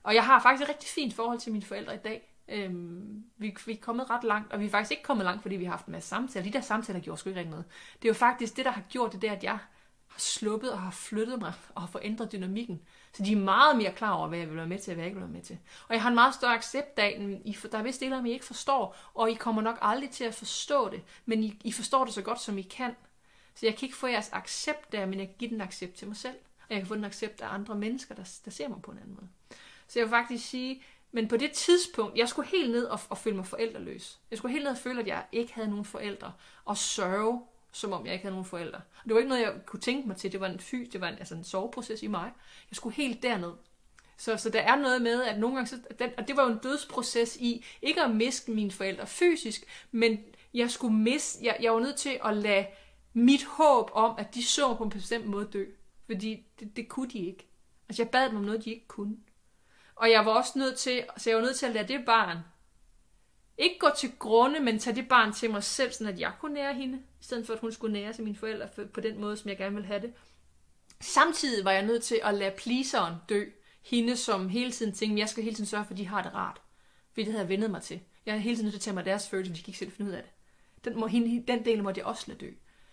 Og 0.03 0.15
jeg 0.15 0.25
har 0.25 0.41
faktisk 0.41 0.63
et 0.63 0.69
rigtig 0.69 0.89
fint 0.89 1.13
forhold 1.13 1.39
til 1.39 1.51
mine 1.51 1.65
forældre 1.65 1.95
i 1.95 1.99
dag. 2.03 2.34
Øhm, 2.47 3.23
vi, 3.37 3.55
vi 3.65 3.73
er 3.73 3.77
kommet 3.81 4.09
ret 4.09 4.23
langt, 4.23 4.53
og 4.53 4.59
vi 4.59 4.65
er 4.65 4.69
faktisk 4.69 4.91
ikke 4.91 5.03
kommet 5.03 5.23
langt, 5.23 5.41
fordi 5.41 5.55
vi 5.55 5.65
har 5.65 5.71
haft 5.71 5.85
en 5.85 5.91
masse 5.91 6.09
samtaler. 6.09 6.43
De 6.43 6.53
der 6.53 6.61
samtaler 6.61 6.99
gjorde 6.99 7.19
sgu 7.19 7.29
ikke 7.29 7.39
rigtig 7.39 7.51
noget. 7.51 7.65
Det 8.01 8.05
er 8.05 8.09
jo 8.09 8.13
faktisk 8.13 8.57
det, 8.57 8.65
der 8.65 8.71
har 8.71 8.83
gjort 8.89 9.13
det 9.13 9.21
der, 9.21 9.31
at 9.31 9.43
jeg 9.43 9.59
har 10.07 10.19
sluppet 10.19 10.71
og 10.71 10.81
har 10.81 10.91
flyttet 10.91 11.39
mig 11.39 11.53
og 11.75 11.81
har 11.81 11.87
forændret 11.87 12.31
dynamikken. 12.31 12.81
Så 13.13 13.23
de 13.23 13.31
er 13.31 13.35
meget 13.37 13.77
mere 13.77 13.91
klar 13.91 14.11
over, 14.11 14.27
hvad 14.27 14.39
jeg 14.39 14.47
vil 14.47 14.57
være 14.57 14.67
med 14.67 14.79
til 14.79 14.91
og 14.91 14.95
hvad 14.95 15.03
jeg 15.03 15.07
ikke 15.07 15.19
vil 15.19 15.27
være 15.27 15.33
med 15.33 15.41
til. 15.41 15.57
Og 15.87 15.93
jeg 15.93 16.01
har 16.01 16.09
en 16.09 16.15
meget 16.15 16.33
større 16.33 16.53
accept 16.53 16.99
af, 16.99 17.39
at 17.65 17.71
der 17.71 17.77
er 17.77 17.83
vist 17.83 17.99
dele 17.99 18.29
I 18.29 18.31
ikke 18.31 18.45
forstår, 18.45 18.95
og 19.13 19.31
I 19.31 19.33
kommer 19.33 19.61
nok 19.61 19.77
aldrig 19.81 20.09
til 20.09 20.23
at 20.23 20.33
forstå 20.33 20.89
det, 20.89 21.01
men 21.25 21.43
I, 21.43 21.59
I 21.63 21.71
forstår 21.71 22.05
det 22.05 22.13
så 22.13 22.21
godt, 22.21 22.41
som 22.41 22.57
I 22.57 22.61
kan. 22.61 22.95
Så 23.55 23.65
jeg 23.65 23.75
kan 23.75 23.85
ikke 23.85 23.97
få 23.97 24.07
jeres 24.07 24.29
accept 24.33 24.91
der, 24.91 25.05
men 25.05 25.19
jeg 25.19 25.27
kan 25.27 25.35
give 25.39 25.49
den 25.49 25.61
accept 25.61 25.95
til 25.95 26.07
mig 26.07 26.17
selv. 26.17 26.35
Og 26.59 26.67
jeg 26.69 26.77
kan 26.77 26.87
få 26.87 26.95
den 26.95 27.05
accept 27.05 27.41
af 27.41 27.53
andre 27.53 27.75
mennesker, 27.75 28.15
der, 28.15 28.39
der 28.45 28.51
ser 28.51 28.67
mig 28.67 28.81
på 28.81 28.91
en 28.91 28.97
anden 28.97 29.15
måde. 29.15 29.27
Så 29.87 29.99
jeg 29.99 30.05
vil 30.05 30.09
faktisk 30.09 30.49
sige, 30.49 30.83
men 31.15 31.27
på 31.27 31.37
det 31.37 31.51
tidspunkt, 31.51 32.17
jeg 32.17 32.29
skulle 32.29 32.47
helt 32.47 32.71
ned 32.71 32.85
og, 32.85 32.99
og 33.09 33.17
føle 33.17 33.35
mig 33.35 33.45
forældreløs. 33.45 34.19
Jeg 34.31 34.37
skulle 34.37 34.51
helt 34.51 34.63
ned 34.63 34.71
og 34.71 34.77
føle, 34.77 35.01
at 35.01 35.07
jeg 35.07 35.25
ikke 35.31 35.53
havde 35.53 35.69
nogen 35.69 35.85
forældre. 35.85 36.33
Og 36.65 36.77
sørge 36.77 37.41
som 37.71 37.93
om 37.93 38.05
jeg 38.05 38.13
ikke 38.13 38.23
havde 38.23 38.33
nogen 38.33 38.45
forældre. 38.45 38.77
Og 38.77 39.03
det 39.05 39.13
var 39.13 39.19
ikke 39.19 39.29
noget, 39.29 39.41
jeg 39.41 39.53
kunne 39.65 39.79
tænke 39.79 40.07
mig 40.07 40.17
til. 40.17 40.31
Det 40.31 40.39
var 40.39 40.47
en 40.47 40.59
fys, 40.59 40.89
det 40.89 41.01
var 41.01 41.07
en, 41.07 41.17
altså 41.17 41.35
en 41.35 41.43
soveproces 41.43 42.03
i 42.03 42.07
mig. 42.07 42.31
Jeg 42.71 42.75
skulle 42.75 42.95
helt 42.95 43.23
derned. 43.23 43.51
Så, 44.17 44.37
så 44.37 44.49
der 44.49 44.59
er 44.59 44.75
noget 44.75 45.01
med, 45.01 45.23
at 45.23 45.39
nogle 45.39 45.55
gange, 45.55 45.67
så, 45.67 45.79
den, 45.99 46.09
og 46.17 46.27
det 46.27 46.37
var 46.37 46.43
jo 46.43 46.51
en 46.51 46.59
dødsproces 46.63 47.35
i, 47.35 47.65
ikke 47.81 48.01
at 48.01 48.11
miste 48.11 48.51
mine 48.51 48.71
forældre 48.71 49.07
fysisk, 49.07 49.65
men 49.91 50.19
jeg 50.53 50.71
skulle 50.71 50.95
miste, 50.95 51.45
jeg, 51.45 51.57
jeg 51.61 51.73
var 51.73 51.79
nødt 51.79 51.95
til 51.95 52.19
at 52.25 52.37
lade 52.37 52.65
mit 53.13 53.43
håb 53.43 53.89
om, 53.93 54.15
at 54.17 54.35
de 54.35 54.45
så 54.45 54.73
på 54.73 54.83
en 54.83 54.89
bestemt 54.89 55.25
måde 55.25 55.49
dø. 55.53 55.65
Fordi 56.05 56.45
det, 56.59 56.77
det 56.77 56.89
kunne 56.89 57.09
de 57.09 57.19
ikke. 57.19 57.47
Altså 57.89 58.03
jeg 58.03 58.09
bad 58.09 58.29
dem 58.29 58.37
om 58.37 58.43
noget, 58.43 58.65
de 58.65 58.69
ikke 58.69 58.87
kunne. 58.87 59.17
Og 59.95 60.11
jeg 60.11 60.25
var 60.25 60.31
også 60.31 60.59
nødt 60.59 60.77
til, 60.77 61.05
så 61.17 61.29
jeg 61.29 61.37
var 61.37 61.43
nødt 61.43 61.55
til 61.55 61.65
at 61.65 61.71
lade 61.71 61.87
det 61.87 62.05
barn 62.05 62.37
ikke 63.57 63.79
gå 63.79 63.87
til 63.97 64.11
grunde, 64.19 64.59
men 64.59 64.79
tage 64.79 64.95
det 64.95 65.07
barn 65.07 65.33
til 65.33 65.51
mig 65.51 65.63
selv, 65.63 65.91
sådan 65.91 66.13
at 66.13 66.19
jeg 66.19 66.31
kunne 66.39 66.53
nære 66.53 66.73
hende, 66.73 66.97
i 66.97 67.23
stedet 67.23 67.45
for 67.45 67.53
at 67.53 67.59
hun 67.59 67.71
skulle 67.71 67.93
nære 67.93 68.13
sig 68.13 68.23
mine 68.23 68.35
forældre 68.35 68.67
på 68.93 69.01
den 69.01 69.21
måde, 69.21 69.37
som 69.37 69.49
jeg 69.49 69.57
gerne 69.57 69.75
ville 69.75 69.87
have 69.87 70.01
det. 70.01 70.13
Samtidig 71.01 71.65
var 71.65 71.71
jeg 71.71 71.85
nødt 71.85 72.03
til 72.03 72.19
at 72.23 72.33
lade 72.33 72.55
pleaseren 72.57 73.15
dø. 73.29 73.45
Hende, 73.81 74.17
som 74.17 74.49
hele 74.49 74.71
tiden 74.71 74.93
tænkte, 74.93 75.19
jeg 75.19 75.29
skal 75.29 75.43
hele 75.43 75.55
tiden 75.55 75.65
sørge 75.65 75.85
for, 75.85 75.91
at 75.91 75.97
de 75.97 76.07
har 76.07 76.23
det 76.23 76.33
rart. 76.33 76.61
For 77.13 77.15
det 77.15 77.25
havde 77.25 77.39
jeg 77.39 77.49
vendet 77.49 77.71
mig 77.71 77.81
til. 77.81 77.99
Jeg 78.25 78.35
er 78.35 78.39
hele 78.39 78.55
tiden 78.55 78.65
nødt 78.65 78.73
til 78.73 78.79
at 78.79 78.81
tage 78.81 78.93
mig 78.93 79.05
deres 79.05 79.29
følelser, 79.29 79.53
de 79.53 79.61
kan 79.61 79.69
ikke 79.69 79.79
selv 79.79 79.91
finde 79.91 80.11
ud 80.11 80.15
af 80.15 80.23
det. 80.23 80.31
Den, 80.85 80.99
må, 80.99 81.07
hende, 81.07 81.43
den 81.47 81.65
del 81.65 81.83
måtte 81.83 81.99
jeg 81.99 82.05
også 82.05 82.23
lade 82.27 82.39
dø. 82.39 82.51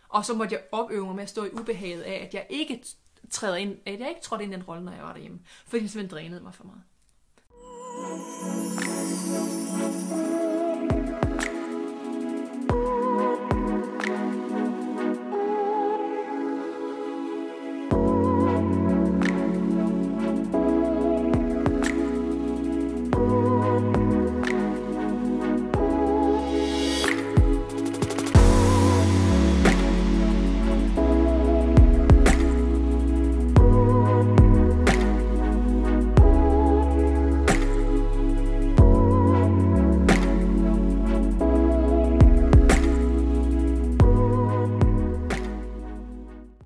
Og 0.09 0.25
så 0.25 0.35
måtte 0.35 0.55
jeg 0.55 0.63
opøve 0.73 1.07
mig 1.07 1.15
med 1.15 1.23
at 1.23 1.31
stå 1.31 1.45
i 1.45 1.51
ubehaget 1.53 2.03
af, 2.03 2.25
at 2.27 2.35
jeg 2.35 2.47
ikke 2.51 2.85
træder 3.31 3.57
ind, 3.57 3.79
at 3.87 4.01
jeg 4.01 4.09
ikke 4.09 4.21
trådte 4.21 4.45
ind 4.45 4.53
i 4.53 4.57
den 4.57 4.65
rolle, 4.65 4.85
når 4.85 4.93
jeg 4.93 5.03
var 5.03 5.13
derhjemme. 5.13 5.41
Fordi 5.67 5.83
det 5.83 5.91
simpelthen 5.91 6.19
drænede 6.19 6.43
mig 6.43 6.55
for 6.55 6.65
meget. 6.65 6.83
Thank 8.03 9.61
you. 9.61 9.62